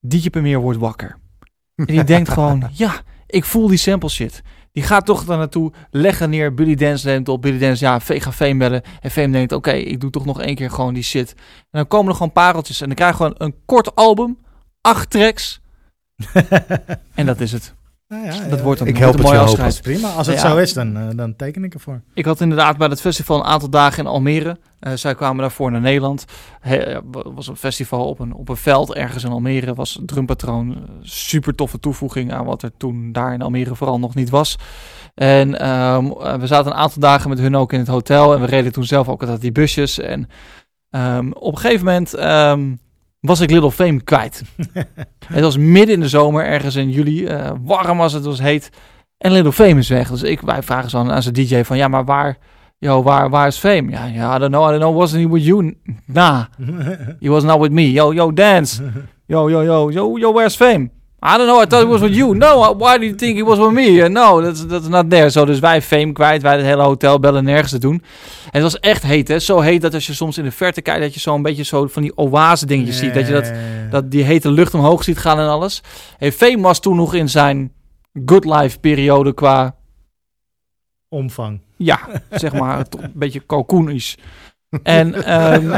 DJ 0.00 0.30
Premier 0.30 0.60
wordt 0.60 0.78
wakker. 0.78 1.18
En 1.74 1.86
die 1.86 2.04
denkt 2.04 2.28
gewoon, 2.28 2.68
ja, 2.84 2.92
ik 3.26 3.44
voel 3.44 3.68
die 3.68 3.78
sample 3.78 4.08
shit. 4.08 4.42
Die 4.74 4.82
gaat 4.82 5.06
toch 5.06 5.24
daar 5.24 5.38
naartoe, 5.38 5.72
leggen 5.90 6.30
neer, 6.30 6.54
Billy 6.54 6.74
Dance 6.74 7.06
neemt 7.06 7.28
op, 7.28 7.42
Billy 7.42 7.58
Dance, 7.58 7.84
ja, 7.84 8.00
V- 8.00 8.22
ga 8.22 8.32
Fame 8.32 8.56
bellen. 8.56 8.82
En 9.00 9.10
Fame 9.10 9.30
denkt, 9.30 9.52
oké, 9.52 9.70
ik 9.70 10.00
doe 10.00 10.10
toch 10.10 10.24
nog 10.24 10.40
één 10.40 10.54
keer 10.54 10.70
gewoon 10.70 10.94
die 10.94 11.02
shit. 11.02 11.34
En 11.36 11.44
dan 11.70 11.86
komen 11.88 12.08
er 12.08 12.16
gewoon 12.16 12.32
pareltjes 12.32 12.80
en 12.80 12.86
dan 12.86 12.94
krijg 12.96 13.10
je 13.10 13.16
gewoon 13.16 13.34
een 13.38 13.54
kort 13.66 13.94
album, 13.94 14.38
acht 14.80 15.10
tracks. 15.10 15.60
en 17.14 17.26
dat 17.26 17.40
is 17.40 17.52
het. 17.52 17.74
Ja, 18.08 18.16
ja, 18.24 18.48
Dat 18.48 18.58
ja. 18.58 18.64
wordt 18.64 18.80
een, 18.80 18.86
Ik 18.86 18.96
wordt 18.96 18.98
help 18.98 19.14
een 19.14 19.18
het 19.18 19.22
mooi 19.22 19.38
je 19.38 19.46
hopen. 19.46 19.64
afscheid. 19.64 19.82
Prima, 19.82 20.08
als 20.14 20.26
het 20.26 20.40
Ja. 20.40 20.48
zo 20.50 20.56
is, 20.56 20.72
dan, 20.72 20.96
eh, 20.96 21.06
dan 21.16 21.36
teken 21.36 21.64
ik 21.64 21.74
ervoor. 21.74 22.02
Ik 22.14 22.24
had 22.24 22.40
inderdaad 22.40 22.76
bij 22.76 22.88
het 22.88 23.00
festival 23.00 23.36
een 23.38 23.44
aantal 23.44 23.68
dagen 23.70 23.98
in 24.04 24.10
Almere. 24.10 24.58
Eh, 24.80 24.92
zij 24.94 25.14
kwamen 25.14 25.40
daarvoor 25.40 25.70
naar 25.70 25.80
Nederland. 25.80 26.24
Het 26.60 27.00
was 27.34 27.46
een 27.48 27.56
festival 27.56 28.08
op 28.08 28.18
een, 28.18 28.34
op 28.34 28.48
een 28.48 28.56
veld 28.56 28.94
ergens 28.94 29.24
in 29.24 29.30
Almere. 29.30 29.74
Was 29.74 29.96
een 29.98 30.06
drumpatroon. 30.06 30.72
eh, 30.74 30.78
Super 31.02 31.54
toffe 31.54 31.78
toevoeging 31.80 32.32
aan 32.32 32.44
wat 32.44 32.62
er 32.62 32.70
toen 32.76 33.12
daar 33.12 33.32
in 33.34 33.42
Almere 33.42 33.74
vooral 33.74 33.98
nog 33.98 34.14
niet 34.14 34.30
was. 34.30 34.56
En 35.14 35.58
ehm, 35.60 36.06
eh, 36.06 36.34
we 36.34 36.46
zaten 36.46 36.72
een 36.72 36.78
aantal 36.78 37.00
dagen 37.00 37.28
met 37.30 37.38
hun 37.38 37.56
ook 37.56 37.72
in 37.72 37.78
het 37.78 37.88
hotel. 37.88 38.34
En 38.34 38.40
we 38.40 38.46
reden 38.46 38.72
toen 38.72 38.84
zelf 38.84 39.08
ook 39.08 39.20
altijd 39.20 39.40
die 39.40 39.52
busjes. 39.52 39.98
En 39.98 40.28
ehm, 40.90 41.30
op 41.32 41.52
een 41.54 41.58
gegeven 41.60 41.84
moment 41.86 42.14
ehm, 42.14 42.74
was 43.24 43.40
ik 43.40 43.50
Little 43.50 43.70
Fame 43.70 44.02
kwijt. 44.02 44.42
het 45.34 45.40
was 45.40 45.56
midden 45.56 45.94
in 45.94 46.00
de 46.00 46.08
zomer, 46.08 46.44
ergens 46.44 46.74
in 46.76 46.90
juli. 46.90 47.26
eh, 47.26 47.50
warm 47.62 47.98
was 47.98 48.12
het, 48.12 48.22
het 48.22 48.30
was 48.30 48.40
heet. 48.40 48.70
En 49.18 49.32
Little 49.32 49.52
Fame 49.52 49.78
is 49.78 49.88
weg. 49.88 50.10
Dus 50.10 50.22
ik, 50.22 50.40
wij 50.40 50.62
vragen 50.62 50.90
zo 50.90 50.98
aan, 50.98 51.12
aan 51.12 51.22
zijn 51.22 51.34
DJ 51.34 51.62
van, 51.62 51.76
ja, 51.76 51.88
maar 51.88 52.04
waar, 52.04 52.38
yo, 52.78 53.02
waar, 53.02 53.30
waar 53.30 53.46
is 53.46 53.58
Fame? 53.58 53.90
Ja, 53.90 54.04
ja, 54.04 54.36
I 54.36 54.38
don't 54.38 54.50
know, 54.52 54.66
I 54.66 54.70
don't 54.70 54.82
know, 54.82 54.96
wasn't 54.96 55.22
he 55.22 55.28
with 55.28 55.44
you? 55.44 55.76
Nah, 56.06 56.44
he 57.20 57.28
was 57.28 57.42
not 57.42 57.60
with 57.60 57.70
me. 57.70 57.92
Yo, 57.92 58.12
yo, 58.12 58.32
dance. 58.32 58.82
Yo, 59.26 59.50
yo, 59.50 59.62
yo, 59.62 59.90
yo, 59.90 60.18
yo, 60.18 60.32
where's 60.32 60.56
Fame? 60.56 60.90
I 61.26 61.36
don't 61.38 61.46
know, 61.46 61.62
I 61.62 61.66
thought 61.66 61.82
it 61.82 61.88
was 61.88 62.00
with 62.00 62.14
you. 62.14 62.34
No, 62.34 62.74
why 62.76 62.98
do 62.98 63.04
you 63.04 63.14
think 63.14 63.36
he 63.36 63.42
was 63.44 63.58
with 63.58 63.72
me? 63.72 64.02
Uh, 64.02 64.08
no, 64.08 64.42
that's, 64.42 64.66
that's 64.66 64.88
not 64.88 65.10
there. 65.10 65.30
Zo, 65.30 65.44
dus 65.44 65.58
wij 65.58 65.82
Fame 65.82 66.12
kwijt, 66.12 66.42
wij 66.42 66.56
het 66.56 66.64
hele 66.64 66.82
hotel 66.82 67.18
bellen 67.20 67.44
nergens 67.44 67.70
te 67.70 67.78
doen. 67.78 68.02
En 68.44 68.50
het 68.50 68.62
was 68.62 68.80
echt 68.80 69.02
heet, 69.02 69.28
hè. 69.28 69.38
Zo 69.38 69.60
heet 69.60 69.80
dat 69.80 69.94
als 69.94 70.06
je 70.06 70.14
soms 70.14 70.38
in 70.38 70.44
de 70.44 70.50
verte 70.50 70.82
kijkt, 70.82 71.00
dat 71.00 71.14
je 71.14 71.20
zo 71.20 71.34
een 71.34 71.42
beetje 71.42 71.62
zo 71.62 71.86
van 71.86 72.02
die 72.02 72.16
oase 72.16 72.66
dingetjes 72.66 72.98
ziet. 72.98 73.14
Dat 73.14 73.26
je 73.26 73.32
dat, 73.32 73.52
dat 73.90 74.10
die 74.10 74.22
hete 74.22 74.50
lucht 74.50 74.74
omhoog 74.74 75.04
ziet 75.04 75.18
gaan 75.18 75.38
en 75.38 75.48
alles. 75.48 75.82
Hey, 76.18 76.32
Fame 76.32 76.60
was 76.60 76.80
toen 76.80 76.96
nog 76.96 77.14
in 77.14 77.28
zijn 77.28 77.72
good 78.26 78.44
life 78.44 78.78
periode 78.78 79.34
qua, 79.34 79.74
Omvang. 81.08 81.60
ja, 81.76 82.00
zeg 82.30 82.52
maar, 82.52 82.78
een 83.00 83.12
beetje 83.14 83.46
cocoonisch. 83.46 84.16
En, 84.82 85.24
ehm, 85.24 85.72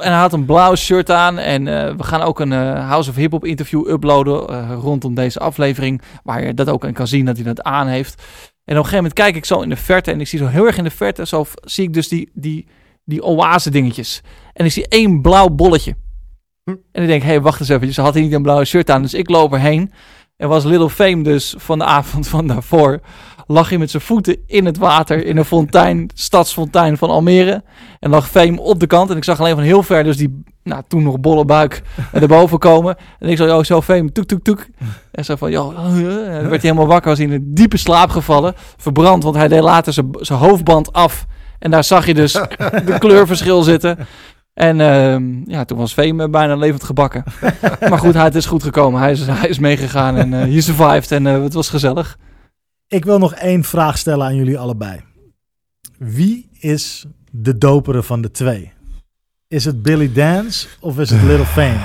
en 0.00 0.12
hij 0.12 0.20
had 0.20 0.32
een 0.32 0.44
blauw 0.44 0.74
shirt 0.74 1.10
aan. 1.10 1.38
En 1.38 1.68
eh, 1.68 1.94
we 1.96 2.02
gaan 2.02 2.20
ook 2.20 2.40
een 2.40 2.52
eh, 2.52 2.88
House 2.88 3.10
of 3.10 3.16
Hip 3.16 3.30
Hop 3.30 3.44
interview 3.44 3.88
uploaden 3.88 4.48
eh, 4.48 4.78
rondom 4.80 5.14
deze 5.14 5.38
aflevering. 5.38 6.02
Waar 6.22 6.46
je 6.46 6.54
dat 6.54 6.68
ook 6.68 6.84
in 6.84 6.92
kan 6.92 7.06
zien 7.06 7.24
dat 7.24 7.36
hij 7.36 7.44
dat 7.44 7.62
aan 7.62 7.86
heeft. 7.86 8.22
En 8.64 8.78
op 8.78 8.84
een 8.84 8.90
gegeven 8.90 8.96
moment 8.96 9.12
kijk 9.12 9.36
ik 9.36 9.44
zo 9.44 9.60
in 9.60 9.68
de 9.68 9.76
verte. 9.76 10.10
En 10.12 10.20
ik 10.20 10.28
zie 10.28 10.38
zo 10.38 10.46
heel 10.46 10.66
erg 10.66 10.78
in 10.78 10.84
de 10.84 10.90
verte. 10.90 11.26
Zo 11.26 11.46
zie 11.60 11.84
ik 11.84 11.92
dus 11.92 12.08
die, 12.08 12.30
die, 12.34 12.66
die 13.04 13.22
oase 13.22 13.70
dingetjes. 13.70 14.22
En 14.52 14.64
ik 14.64 14.72
zie 14.72 14.88
één 14.88 15.22
blauw 15.22 15.48
bolletje. 15.48 15.96
En 16.64 17.02
ik 17.02 17.06
denk, 17.06 17.22
hé, 17.22 17.28
hey, 17.28 17.40
wacht 17.40 17.60
eens 17.60 17.68
even. 17.68 17.92
Ze 17.92 18.00
had 18.00 18.14
hij 18.14 18.22
niet 18.22 18.32
een 18.32 18.42
blauwe 18.42 18.64
shirt 18.64 18.90
aan. 18.90 19.02
Dus 19.02 19.14
ik 19.14 19.28
loop 19.28 19.52
erheen. 19.52 19.92
En 20.36 20.48
was 20.48 20.64
Little 20.64 20.90
Fame 20.90 21.22
dus 21.22 21.54
van 21.58 21.78
de 21.78 21.84
avond 21.84 22.28
van 22.28 22.46
daarvoor. 22.46 23.00
Lag 23.46 23.68
hij 23.68 23.78
met 23.78 23.90
zijn 23.90 24.02
voeten 24.02 24.36
in 24.46 24.64
het 24.64 24.78
water. 24.78 25.26
In 25.26 25.36
een 25.36 25.44
fontein, 25.44 26.10
stadsfontein 26.14 26.96
van 26.96 27.10
Almere. 27.10 27.62
En 28.00 28.10
lag 28.10 28.28
Fame 28.28 28.60
op 28.60 28.80
de 28.80 28.86
kant. 28.86 29.10
En 29.10 29.16
ik 29.16 29.24
zag 29.24 29.40
alleen 29.40 29.54
van 29.54 29.64
heel 29.64 29.82
ver 29.82 30.04
dus 30.04 30.16
die, 30.16 30.42
nou, 30.62 30.82
toen 30.88 31.02
nog 31.02 31.20
bolle 31.20 31.44
buik 31.44 31.82
erboven 32.12 32.58
komen. 32.58 32.96
En 33.18 33.28
ik 33.28 33.36
zo, 33.36 33.46
joh, 33.46 33.64
zo 33.64 33.82
Fame, 33.82 34.12
toek, 34.12 34.24
toek, 34.24 34.42
toek. 34.42 34.66
En 35.10 35.24
zo 35.24 35.36
van, 35.36 35.50
joh. 35.50 35.68
En 35.68 35.94
dan 35.94 36.30
werd 36.30 36.50
hij 36.50 36.58
helemaal 36.60 36.86
wakker. 36.86 37.08
Was 37.08 37.18
hij 37.18 37.26
in 37.26 37.32
een 37.32 37.54
diepe 37.54 37.76
slaap 37.76 38.10
gevallen. 38.10 38.54
Verbrand, 38.76 39.22
want 39.22 39.36
hij 39.36 39.48
deed 39.48 39.62
later 39.62 39.92
zijn, 39.92 40.08
zijn 40.12 40.38
hoofdband 40.38 40.92
af. 40.92 41.26
En 41.58 41.70
daar 41.70 41.84
zag 41.84 42.06
je 42.06 42.14
dus 42.14 42.32
de 42.86 42.96
kleurverschil 42.98 43.62
zitten. 43.62 43.98
En 44.56 44.80
ehm, 44.80 45.50
ja, 45.50 45.64
toen 45.64 45.78
was 45.78 45.92
Fame 45.92 46.28
bijna 46.28 46.56
levend 46.56 46.84
gebakken. 46.84 47.24
maar 47.90 47.98
goed, 47.98 48.14
hij, 48.14 48.24
het 48.24 48.34
is 48.34 48.46
goed 48.46 48.62
gekomen. 48.62 49.00
Hij 49.00 49.12
is, 49.12 49.26
hij 49.26 49.48
is 49.48 49.58
meegegaan 49.58 50.16
en 50.16 50.32
eh 50.32 50.40
he 50.40 50.60
survived. 50.60 51.12
En 51.12 51.26
eh, 51.26 51.42
het 51.42 51.52
was 51.52 51.68
gezellig. 51.68 52.18
Ik 52.88 53.04
wil 53.04 53.18
nog 53.18 53.34
één 53.34 53.64
vraag 53.64 53.98
stellen 53.98 54.26
aan 54.26 54.36
jullie 54.36 54.58
allebei. 54.58 55.00
Wie 55.98 56.48
is 56.52 57.06
de 57.30 57.58
dopere 57.58 58.02
van 58.02 58.20
de 58.20 58.30
twee? 58.30 58.72
Is 59.48 59.64
het 59.64 59.82
Billy 59.82 60.12
Dance 60.12 60.66
of 60.80 60.98
is 60.98 61.10
het 61.10 61.22
Little 61.22 61.46
Fame? 61.46 61.80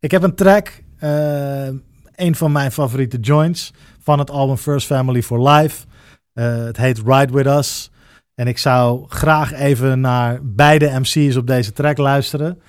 Ik 0.00 0.10
heb 0.10 0.22
een 0.22 0.34
track, 0.34 0.82
eh, 0.98 1.66
een 2.14 2.34
van 2.34 2.52
mijn 2.52 2.72
favoriete 2.72 3.18
joints 3.18 3.72
van 4.00 4.18
het 4.18 4.30
album 4.30 4.56
First 4.56 4.86
Family 4.86 5.22
for 5.22 5.48
Life. 5.48 5.86
Eh, 6.32 6.56
het 6.56 6.76
heet 6.76 7.02
Ride 7.06 7.32
With 7.32 7.46
Us. 7.46 7.90
En 8.38 8.46
ik 8.46 8.58
zou 8.58 9.04
graag 9.08 9.52
even 9.52 10.00
naar 10.00 10.38
beide 10.42 10.98
MC's 11.00 11.36
op 11.36 11.46
deze 11.46 11.72
track 11.72 11.96
luisteren. 11.96 12.60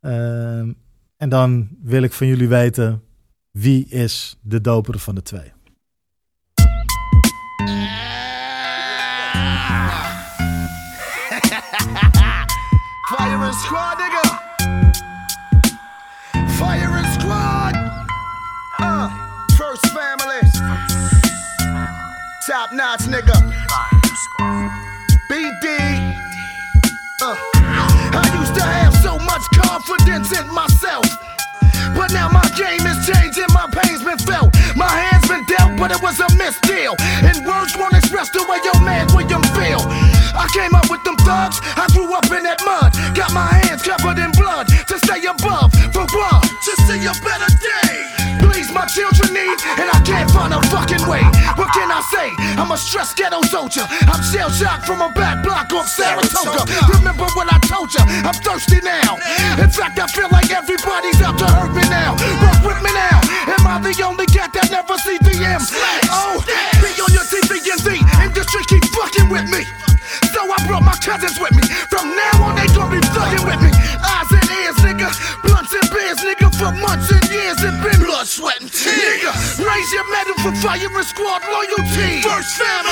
Ehm, 0.00 0.72
en 1.16 1.28
dan 1.28 1.68
wil 1.82 2.02
ik 2.02 2.12
van 2.12 2.26
jullie 2.26 2.48
weten 2.48 3.02
wie 3.50 3.86
is 3.88 4.38
de 4.42 4.60
dopere 4.60 4.98
van 4.98 5.14
de 5.14 5.22
twee. 5.22 5.42
Firing 13.10 13.54
squad, 13.54 13.98
nigga. 13.98 14.42
Firing 16.48 17.06
squad. 17.06 17.74
Uh, 18.78 19.14
first 19.56 19.86
family. 19.86 20.50
Top 22.46 22.70
notch, 22.70 23.06
nigga. 23.08 23.59
Been 34.10 34.26
felt. 34.26 34.50
My 34.76 34.88
hand's 34.88 35.28
been 35.28 35.44
dealt, 35.46 35.78
but 35.78 35.90
it 35.90 36.02
was 36.02 36.18
a 36.18 36.28
misdeal. 36.34 36.94
And 37.22 37.46
words 37.46 37.76
won't 37.78 37.94
express 37.94 38.30
the 38.30 38.42
way 38.48 38.58
your 38.64 38.78
man 38.82 39.06
William 39.14 39.42
feel. 39.54 39.82
I 40.34 40.48
came 40.52 40.74
up 40.74 40.90
with 40.90 41.02
them 41.04 41.16
thugs, 41.18 41.60
I 41.76 41.86
grew 41.92 42.12
up 42.14 42.26
in 42.26 42.42
that 42.42 42.60
mud. 42.64 42.90
Got 43.14 43.32
my 43.32 43.46
hands 43.46 43.82
covered 43.82 44.18
in 44.18 44.30
blood 44.32 44.66
to 44.66 44.98
stay 44.98 45.22
above. 45.26 45.72
For 45.94 46.06
what? 46.16 46.42
To 46.42 46.72
see 46.86 47.06
a 47.06 47.14
better 47.22 47.50
day. 47.62 47.79
My 48.70 48.86
children 48.86 49.34
need, 49.34 49.58
and 49.78 49.90
I 49.90 49.98
can't 50.06 50.30
find 50.30 50.54
a 50.54 50.62
fucking 50.70 51.02
way. 51.10 51.22
What 51.58 51.74
can 51.74 51.90
I 51.90 52.00
say? 52.06 52.30
I'm 52.54 52.70
a 52.70 52.78
stressed 52.78 53.16
ghetto 53.16 53.42
soldier. 53.42 53.82
I'm 54.06 54.22
shell 54.22 54.50
shocked 54.50 54.86
from 54.86 55.02
a 55.02 55.10
back 55.10 55.42
block 55.42 55.72
of 55.72 55.88
Saratoga. 55.88 56.64
Remember 56.94 57.26
what 57.34 57.52
I 57.52 57.58
told 57.66 57.92
you? 57.92 58.02
I'm 58.22 58.34
thirsty 58.34 58.80
now. 58.80 59.18
In 59.58 59.70
fact, 59.70 59.98
I 59.98 60.06
feel 60.06 60.28
like 60.30 60.50
everybody's 60.50 61.20
out 61.20 61.38
to 61.38 61.46
hurt 61.46 61.74
me 61.74 61.82
now. 61.90 62.14
Work 62.40 62.62
with 62.62 62.80
me 62.82 62.92
now. 62.94 63.18
Am 63.50 63.66
I 63.66 63.82
the 63.82 63.94
only 64.06 64.26
cat 64.26 64.52
that 64.54 64.70
never 64.70 64.96
see 65.02 65.18
VM? 65.18 65.60
Oh, 66.10 66.38
be 66.78 66.94
on 67.02 67.10
your 67.10 67.26
TV 67.26 67.58
and 67.58 67.80
Z. 67.80 67.98
Industry 68.22 68.62
keep 68.70 68.84
fucking 68.94 69.28
with 69.28 69.50
me. 69.50 69.66
So 70.32 70.46
I 70.46 70.56
brought 70.66 70.82
my 70.82 70.96
cousins 71.02 71.38
with 71.40 71.52
me. 71.54 71.59
Firing 80.70 81.02
squad 81.02 81.42
loyalty. 81.50 82.22
First 82.22 82.56
family. 82.56 82.89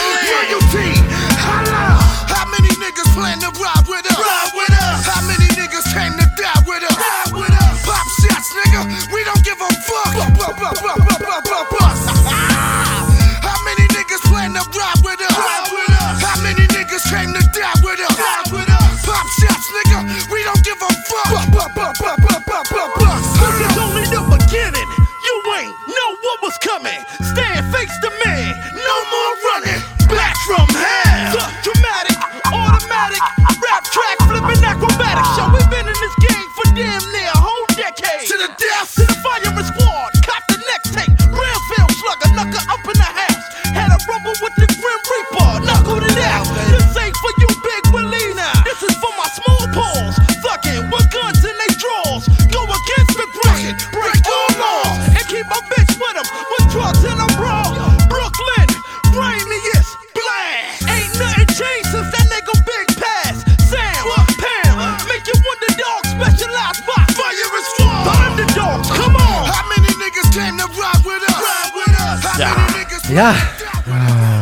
Ja. 73.18 73.32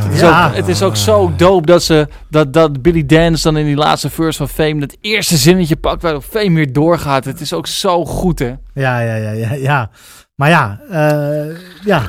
Het 0.04 0.12
is, 0.14 0.20
Ja. 0.20 0.46
ook, 0.48 0.54
het 0.54 0.68
is 0.68 0.82
ook 0.82 0.96
zo 0.96 1.32
dope 1.36 1.66
dat, 1.66 1.82
ze, 1.82 2.08
dat, 2.30 2.52
dat 2.52 2.82
Billy 2.82 3.06
Dance 3.06 3.42
dan 3.42 3.56
in 3.56 3.66
die 3.66 3.76
laatste 3.76 4.10
verse 4.10 4.38
van 4.38 4.48
Fame... 4.48 4.80
dat 4.80 4.96
eerste 5.00 5.36
zinnetje 5.36 5.76
pakt 5.76 6.02
waarop 6.02 6.24
Fame 6.24 6.54
weer 6.54 6.72
doorgaat. 6.72 7.24
Het 7.24 7.40
is 7.40 7.52
ook 7.52 7.66
zo 7.66 8.04
goed, 8.04 8.38
hè? 8.38 8.54
Ja, 8.74 9.00
ja, 9.00 9.14
ja, 9.14 9.30
ja. 9.30 9.52
ja. 9.54 9.90
Maar 10.34 10.48
ja, 10.48 10.80
eh, 10.90 11.56
ja. 11.84 12.02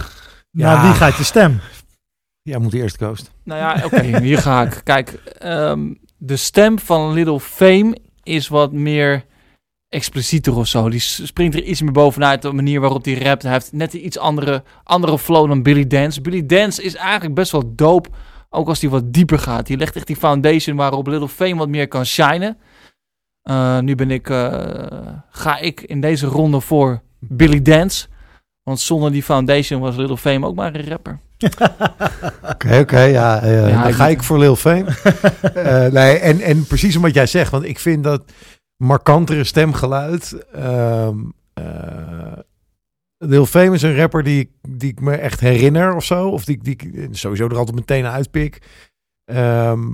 Ja. 0.51 0.73
Naar 0.73 0.81
wie 0.81 0.93
gaat 0.93 1.17
je 1.17 1.23
stem? 1.23 1.59
Ja, 2.41 2.59
moet 2.59 2.73
eerst 2.73 2.97
Coast. 2.97 3.31
Nou 3.43 3.59
ja, 3.59 3.85
oké, 3.85 4.17
hier 4.21 4.37
ga 4.37 4.61
ik. 4.63 4.81
Kijk, 4.83 5.19
ehm, 5.39 5.93
de 6.17 6.35
stem 6.35 6.79
van 6.79 7.13
Little 7.13 7.39
Fame 7.39 7.97
is 8.23 8.47
wat 8.47 8.71
meer 8.71 9.23
explicieter 9.89 10.55
of 10.55 10.67
zo. 10.67 10.89
Die 10.89 10.99
springt 10.99 11.55
er 11.55 11.63
iets 11.63 11.81
meer 11.81 11.91
bovenuit 11.91 12.41
de 12.41 12.51
manier 12.51 12.79
waarop 12.79 13.05
hij 13.05 13.13
rapt. 13.13 13.43
Hij 13.43 13.51
heeft 13.51 13.71
net 13.71 13.93
een 13.93 14.05
iets 14.05 14.17
andere, 14.17 14.63
andere 14.83 15.19
flow 15.19 15.47
dan 15.47 15.63
Billy 15.63 15.87
Dance. 15.87 16.21
Billy 16.21 16.45
Dance 16.45 16.83
is 16.83 16.95
eigenlijk 16.95 17.35
best 17.35 17.51
wel 17.51 17.75
dope, 17.75 18.09
ook 18.49 18.67
als 18.67 18.81
hij 18.81 18.89
wat 18.89 19.13
dieper 19.13 19.39
gaat. 19.39 19.67
Die 19.67 19.77
legt 19.77 19.95
echt 19.95 20.07
die 20.07 20.15
foundation 20.15 20.75
waarop 20.75 21.07
Little 21.07 21.27
Fame 21.27 21.55
wat 21.55 21.69
meer 21.69 21.87
kan 21.87 22.05
shinen. 22.05 22.57
Eh, 23.41 23.79
nu 23.79 23.95
ben 23.95 24.11
ik, 24.11 24.29
eh, 24.29 24.85
ga 25.29 25.57
ik 25.57 25.81
in 25.81 26.01
deze 26.01 26.25
ronde 26.25 26.61
voor 26.61 27.01
Billy 27.19 27.61
Dance. 27.61 28.07
Want 28.63 28.79
zonder 28.79 29.11
die 29.11 29.23
foundation 29.23 29.81
was 29.81 29.95
Little 29.95 30.17
Fame 30.17 30.45
ook 30.47 30.55
maar 30.55 30.75
een 30.75 30.87
rapper. 30.87 31.19
Oké, 32.53 32.79
oké, 32.79 32.99
ja, 33.01 33.41
eh, 33.41 33.69
Ja, 33.69 33.83
dan 33.83 33.93
ga 33.93 34.07
ik 34.07 34.23
voor 34.23 34.39
Lil 34.39 34.55
Fame. 34.55 34.85
Nee, 35.91 36.17
en, 36.17 36.41
en 36.41 36.65
precies 36.65 36.95
om 36.95 37.01
wat 37.01 37.13
jij 37.13 37.25
zegt, 37.25 37.51
want 37.51 37.65
ik 37.65 37.79
vind 37.79 38.03
dat 38.03 38.23
markantere 38.77 39.43
stemgeluid. 39.43 40.45
eh, 40.51 41.09
Lil 43.17 43.45
Fame 43.45 43.73
is 43.73 43.81
een 43.81 43.95
rapper 43.95 44.23
die, 44.23 44.39
ik- 44.39 44.51
die 44.69 44.91
ik 44.91 44.99
me 45.01 45.11
echt 45.15 45.39
herinner 45.39 45.95
of 45.95 46.03
zo, 46.03 46.29
of 46.29 46.45
die, 46.45 46.57
die 46.63 46.73
ik 46.75 47.07
sowieso 47.11 47.47
er 47.47 47.57
altijd 47.57 47.75
meteen 47.75 48.05
uitpik. 48.05 48.61
Ehm, 49.25 49.89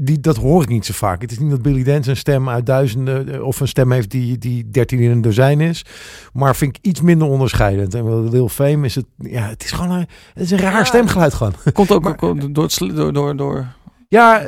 die, 0.00 0.20
dat 0.20 0.36
hoor 0.36 0.62
ik 0.62 0.68
niet 0.68 0.86
zo 0.86 0.92
vaak. 0.92 1.20
Het 1.22 1.30
is 1.30 1.38
niet 1.38 1.50
dat 1.50 1.62
Billy 1.62 1.82
Dance 1.82 2.10
een 2.10 2.16
stem 2.16 2.48
uit 2.48 2.66
duizenden 2.66 3.28
eh, 3.34 3.42
of 3.42 3.60
een 3.60 3.68
stem 3.68 3.92
heeft 3.92 4.10
die, 4.10 4.38
die 4.38 4.70
13 4.70 4.98
in 4.98 5.10
een 5.10 5.20
dozijn 5.20 5.60
is. 5.60 5.84
Maar 6.32 6.56
vind 6.56 6.76
ik 6.76 6.84
iets 6.86 7.00
minder 7.00 7.28
onderscheidend. 7.28 7.94
En 7.94 8.28
Lil 8.30 8.48
Fame 8.48 8.86
is 8.86 8.94
het, 8.94 9.06
ja, 9.18 9.48
het 9.48 9.64
is 9.64 9.70
gewoon 9.72 9.90
een, 9.90 10.06
het 10.34 10.42
is 10.42 10.50
een 10.50 10.58
raar 10.58 10.72
Ja. 10.78 10.84
stemgeluid 10.84 11.34
gewoon. 11.34 11.54
Komt 11.72 11.90
ook, 11.92 12.02
Maar- 12.04 12.16
door, 12.16 12.64
het 12.64 12.78
door, 12.94 13.12
door, 13.12 13.36
door 13.36 13.66
Ja, 14.14 14.42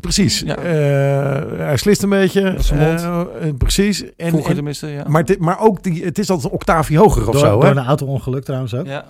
precies. 0.00 0.40
Ja. 0.40 0.56
Eh, 0.56 1.58
hij 1.58 1.76
slist 1.76 2.02
een 2.02 2.08
beetje. 2.08 2.40
Eh, 2.70 3.04
eh, 3.04 3.54
precies. 3.58 4.04
En, 4.16 4.28
vroeger 4.28 4.48
en- 4.50 4.54
tenminste, 4.54 4.86
ja. 4.86 5.04
maar, 5.08 5.24
dit, 5.24 5.38
maar 5.38 5.60
ook, 5.60 5.82
die, 5.82 6.04
het 6.04 6.18
is 6.18 6.30
altijd 6.30 6.48
een 6.48 6.54
octaafje 6.54 6.98
hoger 6.98 7.26
of 7.28 7.32
Door, 7.32 7.44
zo. 7.44 7.50
door 7.50 7.64
Hè? 7.64 7.70
een 7.70 7.78
auto-ongeluk 7.86 8.44
trouwens 8.44 8.74
ook. 8.74 8.86
ja. 8.86 9.04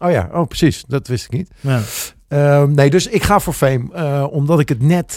Oh 0.00 0.10
ja, 0.10 0.28
oh, 0.32 0.46
precies. 0.46 0.84
Dat 0.86 1.06
wist 1.08 1.24
ik 1.24 1.30
niet. 1.30 1.50
Ja. 1.60 1.80
Ehm, 2.28 2.70
nee, 2.72 2.90
dus 2.90 3.06
ik 3.06 3.22
ga 3.22 3.38
voor 3.40 3.52
Fame. 3.52 3.88
eh, 3.92 4.26
omdat 4.30 4.60
ik 4.60 4.68
het 4.68 4.82
net, 4.82 5.16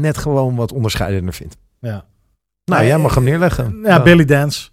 net 0.00 0.16
gewoon 0.18 0.56
wat 0.56 0.72
onderscheidender 0.72 1.34
vind. 1.34 1.56
Ja. 1.80 2.04
Nou, 2.64 2.80
Nee, 2.80 2.88
jij 2.90 2.98
mag 2.98 3.14
hem 3.14 3.24
neerleggen. 3.24 3.78
Ja, 3.82 4.02
Billy 4.02 4.24
Dance. 4.24 4.68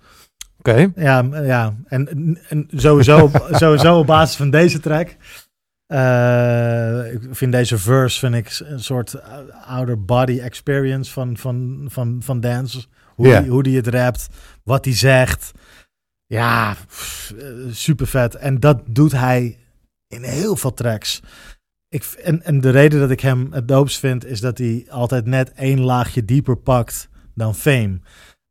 Oké. 0.60 0.92
Ja, 0.96 1.26
ja. 1.44 1.74
En, 1.86 2.38
en 2.50 2.68
sowieso, 2.76 3.30
sowieso 3.52 3.98
op 4.00 4.06
basis 4.08 4.36
van 4.36 4.50
deze 4.50 4.80
track. 4.80 5.16
Eh, 5.88 7.14
ik 7.14 7.22
vind 7.32 7.52
deze 7.52 7.78
verse 7.78 8.20
vind 8.20 8.36
ik 8.36 8.68
een 8.68 8.84
soort 8.84 9.16
outer 9.66 10.06
body 10.06 10.40
experience 10.40 11.12
van, 11.12 11.38
van, 11.38 11.86
van, 11.90 12.22
van 12.24 12.40
Dance. 12.40 12.86
Hoe, 13.16 13.40
die, 13.42 13.50
hoe 13.50 13.64
die 13.64 13.76
het 13.76 13.88
rapt, 13.88 14.28
wat 14.64 14.86
hij 14.86 14.96
zegt. 14.96 15.52
Ja, 16.26 16.76
super 17.72 18.08
vet. 18.08 18.36
En 18.36 18.60
dat 18.60 18.82
doet 18.88 19.12
hij 19.12 19.58
in 20.08 20.24
heel 20.24 20.56
veel 20.56 20.74
tracks. 20.74 21.22
Ik, 21.90 22.04
en, 22.04 22.44
en 22.44 22.62
de 22.62 22.70
reden 22.70 23.00
dat 23.00 23.12
ik 23.12 23.20
hem 23.20 23.48
het 23.52 23.68
doopst 23.68 24.00
vind, 24.00 24.26
is 24.26 24.40
dat 24.40 24.58
hij 24.58 24.86
altijd 24.90 25.26
net 25.26 25.52
één 25.52 25.82
laagje 25.82 26.26
dieper 26.26 26.58
pakt 26.58 27.10
dan 27.36 27.56
Fame. 27.56 28.00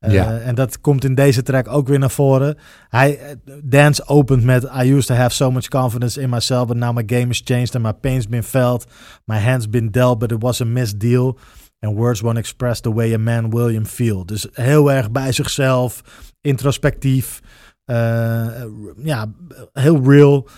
Eh, 0.03 0.13
Ja. 0.13 0.39
En 0.39 0.55
dat 0.55 0.81
komt 0.81 1.05
in 1.05 1.15
deze 1.15 1.43
track 1.43 1.69
ook 1.69 1.89
weer 1.89 1.99
naar 1.99 2.11
voren. 2.11 2.57
Hij, 2.89 3.19
eh, 3.19 3.37
Dance 3.63 4.07
opent 4.07 4.45
met 4.45 4.65
I 4.65 4.95
used 4.95 5.07
to 5.07 5.15
have 5.15 5.35
so 5.35 5.51
much 5.51 5.69
confidence 5.69 6.21
in 6.21 6.31
myself, 6.31 6.67
but 6.67 6.77
now 6.77 6.95
my 6.97 7.03
game 7.07 7.27
has 7.27 7.41
changed 7.45 7.75
and 7.75 7.85
my 7.85 7.93
pain's 7.93 8.29
been 8.29 8.43
felt. 8.43 8.87
My 9.25 9.39
hands 9.39 9.69
been 9.71 9.91
dealt, 9.91 10.19
but 10.19 10.33
it 10.33 10.43
was 10.43 10.61
a 10.61 10.65
missed 10.65 11.01
deal. 11.01 11.39
And 11.81 11.97
words 11.97 12.21
won't 12.21 12.39
express 12.39 12.81
the 12.81 12.93
way 12.95 13.15
a 13.15 13.19
man 13.19 13.51
William 13.51 13.87
feel. 13.87 14.27
Dus 14.27 14.47
heel 14.53 14.93
erg 14.93 15.11
bij 15.11 15.33
zichzelf, 15.33 16.01
introspectief, 16.41 17.41
eh, 17.85 18.47
ja, 18.97 19.27
heel 19.73 20.01
real. 20.05 20.49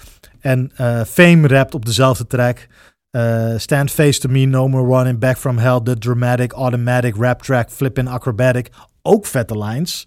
En 0.41 0.71
eh, 0.77 1.01
Fame 1.05 1.49
rapt 1.49 1.75
op 1.75 1.85
dezelfde 1.87 2.27
track. 2.27 2.66
Eh, 3.11 3.55
stand 3.57 3.91
face 3.91 4.21
to 4.21 4.29
me, 4.29 4.45
no 4.45 4.69
more 4.69 4.87
running 4.97 5.19
back 5.19 5.37
from 5.37 5.59
hell. 5.59 5.81
The 5.83 5.99
dramatic, 5.99 6.53
automatic, 6.53 7.16
rap 7.16 7.43
track, 7.43 7.71
flipping 7.71 8.09
acrobatic. 8.09 8.71
Ook 9.06 9.26
vette 9.26 9.59
lines. 9.59 10.06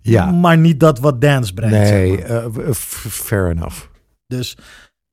Ja. 0.00 0.30
Maar 0.30 0.58
niet 0.58 0.80
dat 0.80 0.98
wat 0.98 1.20
dance 1.20 1.54
brengt. 1.54 1.74
Nee, 1.76 2.16
zeg 2.26 2.28
maar. 2.28 2.64
eh, 2.66 2.72
fair 2.72 3.50
enough. 3.50 3.76
Dus 4.26 4.56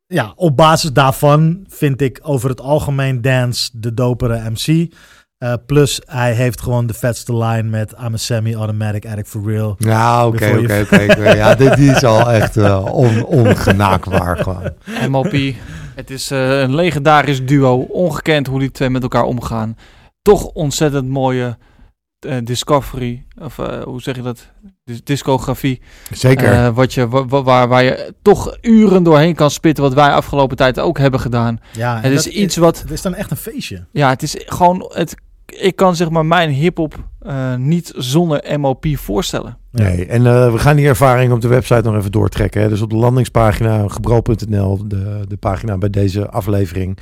ja, 0.05 0.34
op 0.35 0.57
basis 0.57 0.91
daarvan 0.93 1.65
vind 1.68 2.01
ik 2.01 2.19
over 2.23 2.49
het 2.49 2.61
algemeen 2.61 3.22
dance 3.22 3.69
de 3.73 3.93
dopere 3.93 4.49
MC. 4.49 4.93
Eh, 5.38 5.53
plus 5.65 6.01
hij 6.05 6.34
heeft 6.34 6.61
gewoon 6.61 6.85
de 6.88 6.93
vetste 6.93 7.38
line 7.38 7.63
met 7.69 7.93
I'm 8.05 8.13
a 8.13 8.18
semi-automatic 8.18 9.05
addict 9.05 9.27
for 9.30 9.43
real. 9.51 9.76
Nou, 9.80 10.34
oké, 10.34 10.57
oké, 10.59 10.85
oké. 11.09 11.31
Ja, 11.34 11.55
dit 11.55 11.76
die 11.76 11.91
is 11.91 12.03
al 12.03 12.31
echt 12.31 12.57
eh, 12.57 12.85
on, 12.85 13.26
ongenaakbaar 13.26 14.38
gewoon. 14.38 14.72
MLP. 15.09 15.55
Het 15.95 16.09
is 16.09 16.30
een 16.30 16.76
legendarisch 16.76 17.45
duo. 17.45 17.77
Ongekend 17.80 18.47
hoe 18.47 18.59
die 18.59 18.72
twee 18.72 18.89
met 18.89 19.01
elkaar 19.01 19.23
omgaan. 19.23 19.77
Toch 20.22 20.45
ontzettend 20.45 21.07
mooie 21.07 21.57
eh, 22.26 22.38
discovery. 22.43 23.26
Of 23.41 23.60
eh, 23.60 23.84
hoe 23.84 24.02
zeg 24.02 24.15
je 24.15 24.22
dat? 24.22 24.49
Dis- 24.84 25.03
discografie. 25.03 25.81
Zeker. 26.11 26.52
Eh, 26.52 26.69
wat 26.69 26.93
je, 26.93 27.07
wa- 27.07 27.26
wa- 27.26 27.43
waar, 27.43 27.68
waar 27.68 27.84
je 27.84 28.14
toch 28.22 28.57
uren 28.61 29.03
doorheen 29.03 29.35
kan 29.35 29.52
spitten. 29.52 29.84
Wat 29.84 29.93
wij 29.93 30.11
afgelopen 30.11 30.57
tijd 30.57 30.80
ook 30.80 30.98
hebben 30.98 31.19
gedaan. 31.19 31.60
Ja, 31.73 31.99
Het 32.02 32.11
is 32.14 32.27
iets 32.27 32.56
wat... 32.57 32.80
Het 32.81 32.91
is 32.91 33.02
dan 33.02 33.14
echt 33.15 33.31
een 33.31 33.38
feestje. 33.38 33.85
Ja, 33.91 34.10
het 34.10 34.23
is 34.23 34.35
gewoon... 34.45 34.91
Het, 34.93 35.15
ik 35.45 35.76
kan 35.76 35.95
zeg 35.95 36.10
maar 36.10 36.26
mijn 36.26 36.49
hip-hop 36.49 36.95
eh, 37.22 37.56
niet 37.56 37.93
zonder 37.95 38.60
MOP 38.60 38.85
voorstellen. 38.93 39.57
Nee, 39.72 40.06
en 40.06 40.26
eh, 40.26 40.52
we 40.52 40.57
gaan 40.60 40.76
die 40.76 40.88
ervaring 40.88 41.31
op 41.34 41.41
de 41.41 41.48
website 41.48 41.81
nog 41.81 41.95
even 41.95 42.11
doortrekken. 42.11 42.61
Hè. 42.61 42.69
Dus 42.69 42.81
op 42.81 42.89
de 42.89 42.95
landingspagina 42.95 43.88
gebro.nl, 43.88 44.88
de, 44.88 45.22
de 45.27 45.38
pagina 45.38 45.77
bij 45.77 45.89
deze 45.89 46.30
aflevering, 46.30 46.98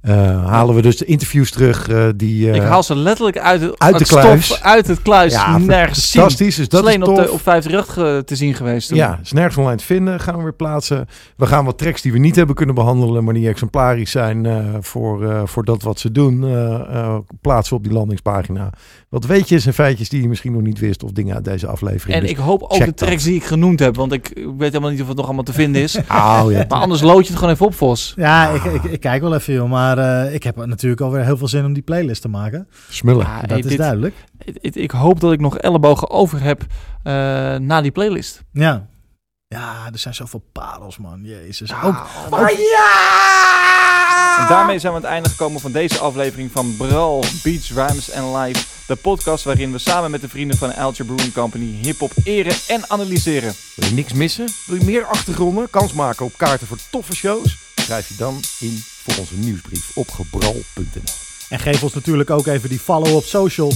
eh, 0.00 0.14
halen 0.46 0.74
we 0.74 0.82
dus 0.82 0.96
de 0.96 1.04
interviews 1.04 1.50
terug 1.50 1.88
eh, 1.88 2.08
die... 2.16 2.48
eh, 2.50 2.54
ik 2.54 2.62
haal 2.62 2.82
ze 2.82 2.96
letterlijk 2.96 3.38
uit, 3.38 3.60
het, 3.60 3.78
uit 3.78 3.98
de 3.98 4.04
stof, 4.04 4.20
kluis. 4.20 4.62
uit 4.62 4.86
het 4.86 5.02
kluis. 5.02 5.32
ja, 5.32 5.58
nergens 5.58 6.10
zien. 6.10 6.20
fantastisch. 6.20 6.56
Dus 6.56 6.68
Dat 6.68 6.80
is 6.80 6.86
alleen 6.88 7.02
op, 7.08 7.16
de, 7.16 7.30
op 7.32 7.40
538 7.40 7.94
ge- 7.94 8.22
te 8.24 8.36
zien 8.36 8.54
geweest 8.54 8.88
toen. 8.88 8.96
Ja, 8.96 9.18
is 9.22 9.32
nergens 9.32 9.56
online 9.56 9.76
te 9.76 9.84
vinden. 9.84 10.20
Gaan 10.20 10.36
we 10.36 10.42
weer 10.42 10.54
plaatsen. 10.54 11.06
We 11.36 11.46
gaan 11.46 11.64
wat 11.64 11.78
tracks 11.78 12.02
die 12.02 12.12
we 12.12 12.18
niet 12.18 12.36
hebben 12.36 12.54
kunnen 12.54 12.74
behandelen, 12.74 13.24
maar 13.24 13.34
die 13.34 13.48
exemplarisch 13.48 14.10
zijn 14.10 14.46
eh, 14.46 14.64
voor, 14.80 15.30
eh, 15.30 15.42
voor 15.44 15.64
dat 15.64 15.82
wat 15.82 15.98
ze 15.98 16.12
doen, 16.12 16.44
eh, 16.44 16.74
eh, 16.74 17.16
plaatsen 17.40 17.72
we 17.72 17.78
op 17.82 17.84
die 17.88 17.96
landingspagina. 17.98 18.70
Wat 19.12 19.24
weetjes 19.26 19.66
en 19.66 19.74
feitjes 19.74 20.08
die 20.08 20.22
je 20.22 20.28
misschien 20.28 20.52
nog 20.52 20.62
niet 20.62 20.78
wist 20.78 21.02
of 21.02 21.10
dingen 21.12 21.34
uit 21.34 21.44
deze 21.44 21.66
aflevering. 21.66 22.14
En 22.16 22.20
Dus- 22.20 22.30
ik 22.30 22.36
hoop 22.36 22.62
ook 22.62 22.84
de 22.84 22.94
tracks 22.94 23.22
die 23.24 23.34
ik 23.34 23.44
genoemd 23.44 23.78
heb, 23.80 23.96
want 23.96 24.12
ik 24.12 24.30
weet 24.34 24.72
helemaal 24.72 24.90
niet 24.90 25.00
of 25.02 25.08
het 25.08 25.16
nog 25.16 25.24
allemaal 25.26 25.44
te 25.44 25.52
vinden 25.52 25.82
is. 25.82 25.96
Oh, 26.10 26.44
ja. 26.48 26.64
maar 26.68 26.78
anders 26.80 27.00
lood 27.00 27.22
je 27.22 27.28
het 27.28 27.38
gewoon 27.38 27.52
even 27.54 27.66
op, 27.66 27.74
Vos. 27.74 28.12
Ja, 28.16 28.48
ik, 28.50 28.64
ik, 28.64 28.82
ik 28.84 29.00
kijk 29.00 29.22
wel 29.22 29.34
even, 29.34 29.54
joh. 29.54 29.70
Maar 29.70 29.98
eh, 29.98 30.34
ik 30.34 30.42
heb 30.42 30.66
natuurlijk 30.66 31.00
alweer 31.00 31.24
heel 31.24 31.36
veel 31.36 31.48
zin 31.48 31.64
om 31.64 31.72
die 31.72 31.82
playlist 31.82 32.22
te 32.22 32.28
maken. 32.28 32.68
Smullen. 32.88 33.26
Ja, 33.26 33.40
dat 33.40 33.50
hey, 33.50 33.58
is 33.58 33.64
dit- 33.66 33.78
duidelijk. 33.78 34.14
Ik, 34.44 34.56
ik- 34.60 34.74
ik 34.74 34.90
hoop 34.90 35.20
dat 35.20 35.32
ik 35.32 35.40
nog 35.40 35.58
ellebogen 35.58 36.10
over 36.10 36.42
heb 36.42 36.66
eh, 37.02 37.12
na 37.56 37.80
die 37.80 37.90
playlist. 37.90 38.42
Ja. 38.52 38.86
Ja, 39.52 39.88
er 39.92 39.98
zijn 39.98 40.14
zoveel 40.14 40.42
parels, 40.52 40.96
man. 40.98 41.20
Jezus. 41.22 41.72
Ah, 41.72 41.84
Ook, 41.84 41.94
ook- 42.30 42.38
En 44.38 44.48
daarmee 44.48 44.78
zijn 44.78 44.92
we 44.92 44.98
aan 44.98 45.04
het 45.04 45.12
einde 45.12 45.28
gekomen 45.28 45.60
van 45.60 45.72
deze 45.72 45.98
aflevering 45.98 46.52
van 46.52 46.76
Bral, 46.76 47.24
Beats, 47.42 47.70
Rhymes 47.72 48.10
en 48.10 48.36
Live. 48.36 48.64
De 48.86 48.96
podcast 48.96 49.44
waarin 49.44 49.72
we 49.72 49.78
samen 49.78 50.10
met 50.10 50.20
de 50.20 50.28
vrienden 50.28 50.56
van 50.58 50.74
Alger 50.74 51.04
Brewing 51.04 51.32
Company 51.32 51.78
hip-hop 51.82 52.12
eren 52.24 52.54
en 52.68 52.90
analyseren. 52.90 53.54
Wil 53.76 53.88
je 53.88 53.94
niks 53.94 54.12
missen? 54.12 54.48
Wil 54.66 54.76
je 54.78 54.84
meer 54.84 55.04
achtergronden? 55.04 55.70
Kans 55.70 55.92
maken 55.92 56.24
op 56.24 56.32
kaarten 56.36 56.66
voor 56.66 56.78
toffe 56.90 57.14
shows? 57.14 57.56
Schrijf 57.76 58.08
je 58.08 58.14
dan 58.16 58.40
in 58.60 58.82
voor 59.02 59.14
onze 59.18 59.34
nieuwsbrief 59.34 59.90
op 59.96 60.10
gebral.nl. 60.10 61.14
En 61.48 61.58
geef 61.58 61.82
ons 61.82 61.94
natuurlijk 61.94 62.30
ook 62.30 62.46
even 62.46 62.68
die 62.68 62.78
follow 62.80 63.14
op 63.16 63.24
social. 63.24 63.72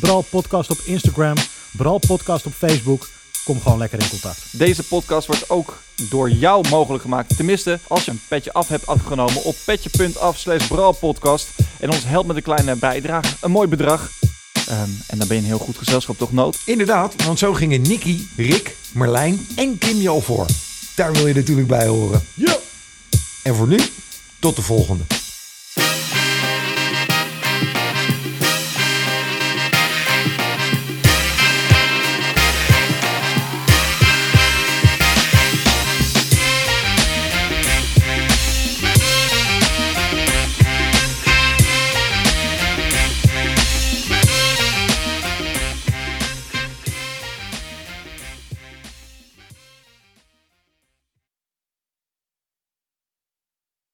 Bral 0.00 0.22
Podcast 0.30 0.70
op 0.70 0.78
Instagram. 0.84 1.34
Bral 1.72 1.98
Podcast 1.98 2.46
op 2.46 2.52
Facebook. 2.52 3.08
Kom 3.44 3.60
gewoon 3.60 3.78
lekker 3.78 4.00
in 4.00 4.08
contact. 4.08 4.38
Deze 4.50 4.82
podcast 4.82 5.26
wordt 5.26 5.50
ook 5.50 5.82
door 6.08 6.30
jou 6.30 6.68
mogelijk 6.68 7.02
gemaakt. 7.02 7.36
Tenminste, 7.36 7.78
als 7.88 8.04
je 8.04 8.10
een 8.10 8.20
petje 8.28 8.52
af 8.52 8.68
hebt 8.68 8.86
afgenomen 8.86 9.42
op 9.42 9.56
petje.af 9.64 10.38
slash 10.38 10.66
bralpodcast. 10.66 11.48
En 11.78 11.90
ons 11.90 12.04
helpt 12.04 12.26
met 12.26 12.36
een 12.36 12.42
kleine 12.42 12.76
bijdrage. 12.76 13.34
Een 13.40 13.50
mooi 13.50 13.68
bedrag. 13.68 14.10
Ehm, 14.68 14.90
en 15.06 15.18
dan 15.18 15.28
ben 15.28 15.36
je 15.36 15.42
een 15.42 15.48
heel 15.48 15.58
goed 15.58 15.78
gezelschap 15.78 16.18
toch 16.18 16.32
nood. 16.32 16.58
Inderdaad, 16.64 17.24
want 17.24 17.38
zo 17.38 17.52
gingen 17.52 17.82
Nicky, 17.82 18.20
Rick, 18.36 18.76
Merlijn 18.92 19.46
en 19.56 19.78
Kim 19.78 19.96
jou 19.96 20.22
voor. 20.22 20.46
Daar 20.94 21.12
wil 21.12 21.26
je 21.26 21.34
natuurlijk 21.34 21.68
bij 21.68 21.86
horen. 21.86 22.26
Ja. 22.34 22.56
En 23.42 23.54
voor 23.54 23.68
nu, 23.68 23.80
tot 24.38 24.56
de 24.56 24.62
volgende. 24.62 25.04